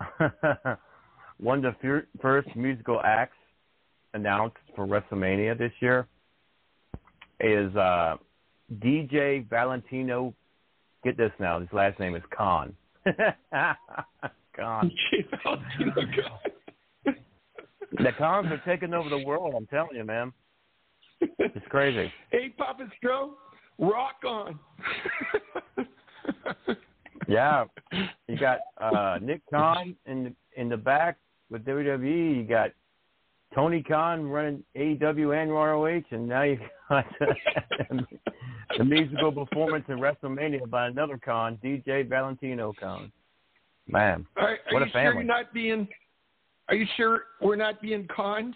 one 1.38 1.64
of 1.64 1.74
the 1.74 1.76
fir- 1.80 2.06
first 2.20 2.48
musical 2.54 3.00
acts 3.02 3.36
announced 4.14 4.56
for 4.76 4.86
WrestleMania 4.86 5.56
this 5.56 5.72
year 5.80 6.06
is 7.40 7.74
uh, 7.76 8.16
DJ 8.80 9.48
Valentino. 9.48 10.34
Get 11.04 11.16
this 11.16 11.32
now, 11.38 11.60
his 11.60 11.68
last 11.72 11.98
name 12.00 12.14
is 12.14 12.22
Khan. 12.36 12.74
Khan. 14.56 14.90
The 17.90 18.12
Khans 18.18 18.46
are 18.52 18.62
taking 18.66 18.92
over 18.92 19.08
the 19.08 19.24
world. 19.24 19.54
I'm 19.56 19.66
telling 19.66 19.96
you, 19.96 20.04
man. 20.04 20.32
It's 21.20 21.66
crazy. 21.70 22.12
Hey, 22.30 22.50
Papa 22.56 22.86
Stro, 23.02 23.30
rock 23.78 24.16
on. 24.26 24.58
Yeah, 27.26 27.64
you 28.26 28.38
got 28.38 28.60
uh 28.80 29.18
Nick 29.20 29.42
Khan 29.50 29.94
in 30.06 30.24
the 30.24 30.32
in 30.60 30.68
the 30.68 30.76
back 30.76 31.18
with 31.50 31.64
WWE. 31.64 32.36
You 32.36 32.44
got 32.44 32.70
Tony 33.54 33.82
Khan 33.82 34.26
running 34.26 34.64
AEW 34.76 35.42
and 35.42 35.50
ROH, 35.50 36.02
and 36.10 36.28
now 36.28 36.42
you 36.42 36.58
got 36.88 37.04
the 38.76 38.84
musical 38.84 39.32
performance 39.32 39.84
in 39.88 39.98
WrestleMania 39.98 40.68
by 40.68 40.88
another 40.88 41.18
con, 41.22 41.58
DJ 41.64 42.06
Valentino 42.08 42.74
Khan. 42.78 43.10
Man, 43.86 44.26
Are, 44.36 44.50
are 44.50 44.58
what 44.70 44.80
you 44.80 44.86
a 44.86 44.90
sure 44.90 44.92
family! 44.92 45.14
you're 45.16 45.24
not 45.24 45.54
being? 45.54 45.88
Are 46.68 46.74
you 46.74 46.86
sure 46.96 47.22
we're 47.40 47.56
not 47.56 47.80
being 47.80 48.06
conned? 48.14 48.54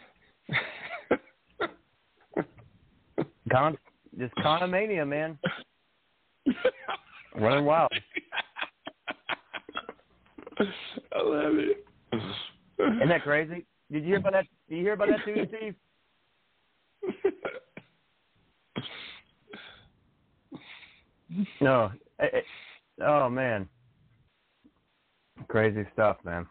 Con, 3.51 3.77
just 4.19 4.35
Conomania, 4.37 5.07
man. 5.09 5.39
Running 7.35 7.65
wild. 7.65 7.91
I 10.59 11.23
love 11.23 11.55
it. 11.57 11.85
Isn't 12.79 13.09
that 13.09 13.23
crazy? 13.23 13.65
Did 13.91 14.03
you 14.03 14.09
hear 14.09 14.17
about 14.19 14.33
that? 14.35 14.47
Did 14.69 14.77
you 14.77 14.83
hear 14.83 14.93
about 14.93 15.09
that 15.09 15.25
too, 15.25 15.47
Steve? 15.49 15.75
No. 21.61 21.91
Eh, 22.21 22.27
eh, 22.33 22.41
Oh 23.05 23.29
man. 23.29 23.69
Crazy 25.49 25.85
stuff, 25.93 26.19
man. 26.25 26.47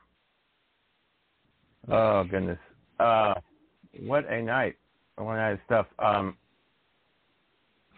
Oh 1.89 2.23
goodness. 2.23 2.59
Uh 2.99 3.35
what 4.05 4.29
a 4.29 4.41
night. 4.41 4.75
What 5.17 5.33
a 5.33 5.37
night 5.37 5.51
of 5.51 5.59
stuff. 5.65 5.85
Um 5.99 6.37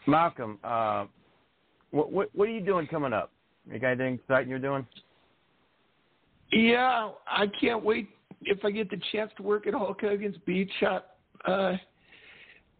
Malcolm, 0.07 0.60
uh 0.64 1.05
what 1.91 2.11
what 2.11 2.30
what 2.34 2.47
are 2.47 2.51
you 2.51 2.61
doing 2.61 2.88
coming 2.88 3.14
up? 3.14 3.31
You 3.72 3.80
got 3.80 3.89
anything 3.89 4.15
exciting 4.15 4.49
you're 4.49 4.60
doing? 4.60 4.85
Yeah, 6.51 7.11
I 7.27 7.47
can't 7.60 7.84
wait 7.84 8.10
if 8.41 8.64
I 8.64 8.72
get 8.72 8.89
the 8.89 8.99
chance 9.11 9.31
to 9.38 9.43
work 9.43 9.68
at 9.68 9.73
Hulk 9.73 10.01
Hogan's 10.01 10.38
Beach 10.45 10.69
Shop. 10.80 11.18
Uh, 11.47 11.77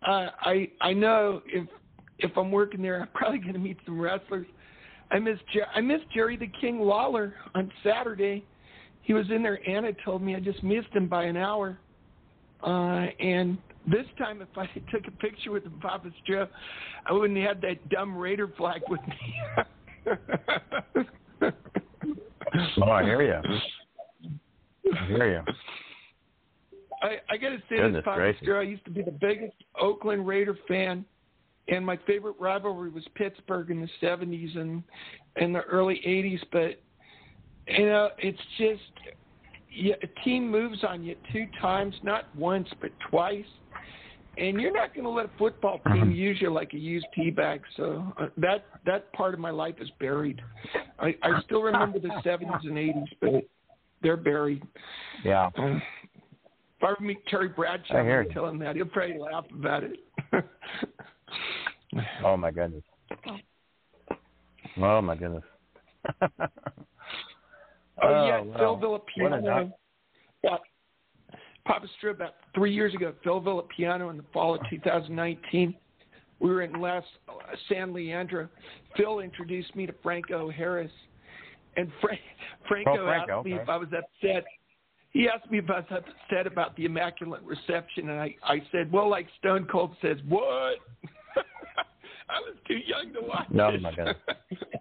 uh, 0.05 0.30
I 0.41 0.69
I 0.81 0.93
know 0.93 1.41
if 1.47 1.67
if 2.19 2.35
I'm 2.38 2.52
working 2.52 2.81
there, 2.81 3.02
I'm 3.02 3.07
probably 3.14 3.40
going 3.40 3.53
to 3.53 3.60
meet 3.60 3.77
some 3.85 3.99
wrestlers. 3.99 4.48
I 5.11 5.19
miss 5.19 5.38
Jer- 5.53 5.68
I 5.73 5.81
miss 5.81 5.99
Jerry 6.14 6.38
the 6.38 6.49
King 6.60 6.80
Lawler 6.80 7.34
on 7.56 7.72
Saturday. 7.84 8.44
He 9.02 9.14
was 9.14 9.30
in 9.30 9.44
there. 9.44 9.60
Anna 9.68 9.91
told 10.06 10.22
me 10.22 10.35
I 10.35 10.40
just 10.40 10.64
missed 10.64 10.94
him 10.94 11.07
by 11.07 11.26
an 11.26 11.38
hour. 11.38 11.77
Uh, 12.64 13.07
and 13.19 13.57
this 13.85 14.06
time, 14.18 14.41
if 14.41 14.48
I 14.57 14.65
took 14.91 15.07
a 15.07 15.11
picture 15.11 15.52
with 15.52 15.64
him, 15.64 15.77
Papa 15.81 16.10
Joe, 16.26 16.48
I 17.06 17.14
wouldn't 17.14 17.38
have 17.40 17.57
had 17.57 17.61
that 17.61 17.90
dumb 17.90 18.18
Raider 18.18 18.48
flag 18.57 18.81
with 18.90 19.02
me. 19.02 19.35
Oh, 22.81 22.91
I 22.91 23.03
hear 23.03 23.22
you. 23.22 23.60
I 24.94 25.07
hear 25.07 25.31
you. 25.31 25.53
I, 27.02 27.18
I 27.30 27.38
got 27.38 27.49
to 27.49 27.57
say 27.69 27.77
Goodness 27.77 27.99
this, 27.99 28.03
Papa. 28.06 28.34
Stro, 28.44 28.60
I 28.60 28.64
used 28.64 28.85
to 28.85 28.91
be 28.91 29.02
the 29.02 29.11
biggest 29.11 29.56
Oakland 29.80 30.27
Raider 30.27 30.57
fan, 30.68 31.03
and 31.68 31.85
my 31.85 31.98
favorite 32.06 32.35
rivalry 32.40 32.90
was 32.90 33.03
Pittsburgh 33.15 33.72
in 33.72 33.81
the 33.81 33.90
'70s 34.02 34.57
and 34.57 34.84
in 35.38 35.53
the 35.53 35.61
early 35.61 36.02
'80s. 36.06 36.41
But 36.52 36.81
you 37.73 37.85
know, 37.85 38.10
it's 38.18 38.40
just 38.57 38.81
yeah, 39.72 39.95
a 40.03 40.07
team 40.23 40.49
moves 40.49 40.84
on 40.84 41.03
you 41.03 41.15
two 41.31 41.48
times, 41.61 41.95
not 42.03 42.34
once 42.35 42.68
but 42.81 42.91
twice, 43.10 43.45
and 44.38 44.60
you're 44.60 44.73
not 44.73 44.94
going 44.94 45.03
to 45.03 45.10
let 45.10 45.26
a 45.26 45.31
football 45.38 45.80
team 45.91 46.11
use 46.11 46.38
you 46.41 46.52
like 46.52 46.73
a 46.73 46.77
used 46.77 47.06
tea 47.14 47.30
bag. 47.30 47.61
So 47.77 48.03
uh, 48.19 48.27
that 48.38 48.65
that 48.85 49.11
part 49.14 49.34
of 49.34 49.40
my 49.40 49.52
life 49.52 49.76
is 49.80 49.90
buried. 49.99 50.41
I, 50.99 51.15
I 51.22 51.41
still 51.45 51.61
remember 51.61 51.99
the 51.99 52.07
70s 52.26 52.64
and 52.64 52.77
80s, 52.77 53.07
but 53.22 53.48
they're 54.02 54.18
buried. 54.18 54.64
Yeah. 55.23 55.49
Um, 55.57 55.81
if 56.80 56.98
I 56.99 57.02
meet 57.02 57.26
Terry 57.27 57.48
Bradshaw 57.48 57.99
I 57.99 58.03
hear 58.03 58.23
you. 58.23 58.34
tell 58.34 58.48
him 58.48 58.60
that, 58.60 58.76
he'll 58.76 58.85
probably 58.85 59.18
laugh 59.18 59.45
about 59.57 59.84
it. 59.84 59.99
Oh 62.26 62.38
my 62.38 62.52
goodness. 62.52 62.84
Oh 64.82 65.02
my 65.02 65.16
goodness. 65.16 65.44
Oh, 68.02 68.26
yeah, 68.26 68.40
oh, 68.41 68.44
wow. 68.44 68.58
Phil. 68.58 69.00
Villapiano. 69.20 69.72
Yeah, 70.44 70.58
Papa 71.66 71.88
about 72.10 72.34
three 72.54 72.74
years 72.74 72.94
ago. 72.94 73.14
Phil 73.24 73.40
Villapiano 73.40 74.10
in 74.10 74.18
the 74.18 74.26
fall 74.34 74.56
of 74.56 74.62
2019. 74.70 75.76
We 76.40 76.50
were 76.50 76.64
in 76.64 76.74
Las 76.74 77.04
uh, 77.30 77.34
San 77.70 77.94
Leandro. 77.94 78.50
Phil 78.98 79.20
introduced 79.20 79.76
me 79.76 79.86
to 79.86 79.94
Franco 80.04 80.50
Harris, 80.50 80.91
and 81.78 81.90
Fra- 82.02 82.18
Franco, 82.68 82.91
Oh, 82.91 83.06
Franco, 83.06 83.38
asked 83.38 83.45
me 83.45 83.54
okay. 83.54 83.64
if 83.64 83.70
I 83.70 83.78
was 83.78 83.88
upset. 83.90 84.44
He 85.12 85.30
asked 85.30 85.50
me 85.52 85.60
if 85.60 85.70
I 85.70 85.80
was 85.80 85.86
upset 85.91 86.48
about 86.48 86.76
the 86.76 86.86
immaculate 86.86 87.44
reception, 87.44 88.10
and 88.10 88.20
I, 88.20 88.36
I 88.44 88.62
said, 88.72 88.91
well, 88.91 89.08
like 89.08 89.28
Stone 89.38 89.68
Cold 89.72 89.95
says, 90.02 90.18
what? 90.28 90.80
I 92.30 92.40
was 92.40 92.56
too 92.68 92.78
young 92.86 93.14
to 93.14 93.22
watch 93.22 93.48
No, 93.52 93.70
it. 93.70 93.82
my 93.82 93.94
goodness. 93.94 94.18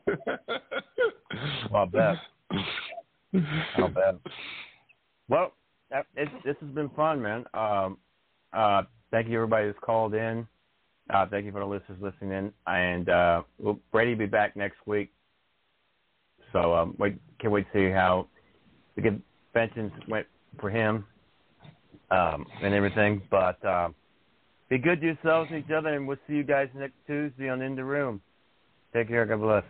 Well, 1.72 1.82
I 1.82 1.86
bet. 1.86 2.16
I'll 3.78 3.88
bet. 3.88 4.16
Well, 5.28 5.52
that, 5.90 6.06
it's, 6.14 6.30
this 6.44 6.56
has 6.60 6.68
been 6.70 6.90
fun, 6.90 7.22
man. 7.22 7.44
Um, 7.54 7.96
uh, 8.52 8.82
thank 9.10 9.28
you, 9.28 9.36
everybody 9.36 9.66
who's 9.66 9.76
called 9.80 10.14
in. 10.14 10.46
Uh, 11.12 11.26
thank 11.30 11.46
you 11.46 11.52
for 11.52 11.60
the 11.60 11.66
listeners 11.66 11.98
listening 12.00 12.32
in. 12.32 12.52
And 12.66 13.08
uh, 13.08 13.42
well, 13.58 13.78
Brady 13.90 14.12
will 14.12 14.18
be 14.20 14.26
back 14.26 14.56
next 14.56 14.76
week. 14.86 15.10
So 16.52 16.74
um, 16.74 16.94
wait, 16.98 17.16
can't 17.40 17.52
wait 17.52 17.66
to 17.72 17.88
see 17.88 17.90
how 17.92 18.28
the 18.96 19.02
conventions 19.02 19.92
went 20.08 20.26
for 20.60 20.68
him 20.70 21.06
um, 22.10 22.46
and 22.62 22.74
everything. 22.74 23.22
But 23.30 23.64
uh, 23.64 23.88
be 24.72 24.78
good 24.78 25.02
to 25.02 25.06
yourselves 25.06 25.50
and 25.52 25.62
each 25.62 25.70
other, 25.70 25.90
and 25.90 26.08
we'll 26.08 26.16
see 26.26 26.32
you 26.32 26.42
guys 26.42 26.66
next 26.74 26.94
Tuesday 27.06 27.50
on 27.50 27.60
In 27.60 27.76
the 27.76 27.84
Room. 27.84 28.22
Take 28.94 29.08
care. 29.08 29.26
God 29.26 29.40
bless. 29.40 29.64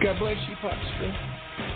God 0.00 0.18
bless 0.20 0.36
you, 0.48 0.54
Papa 0.60 1.71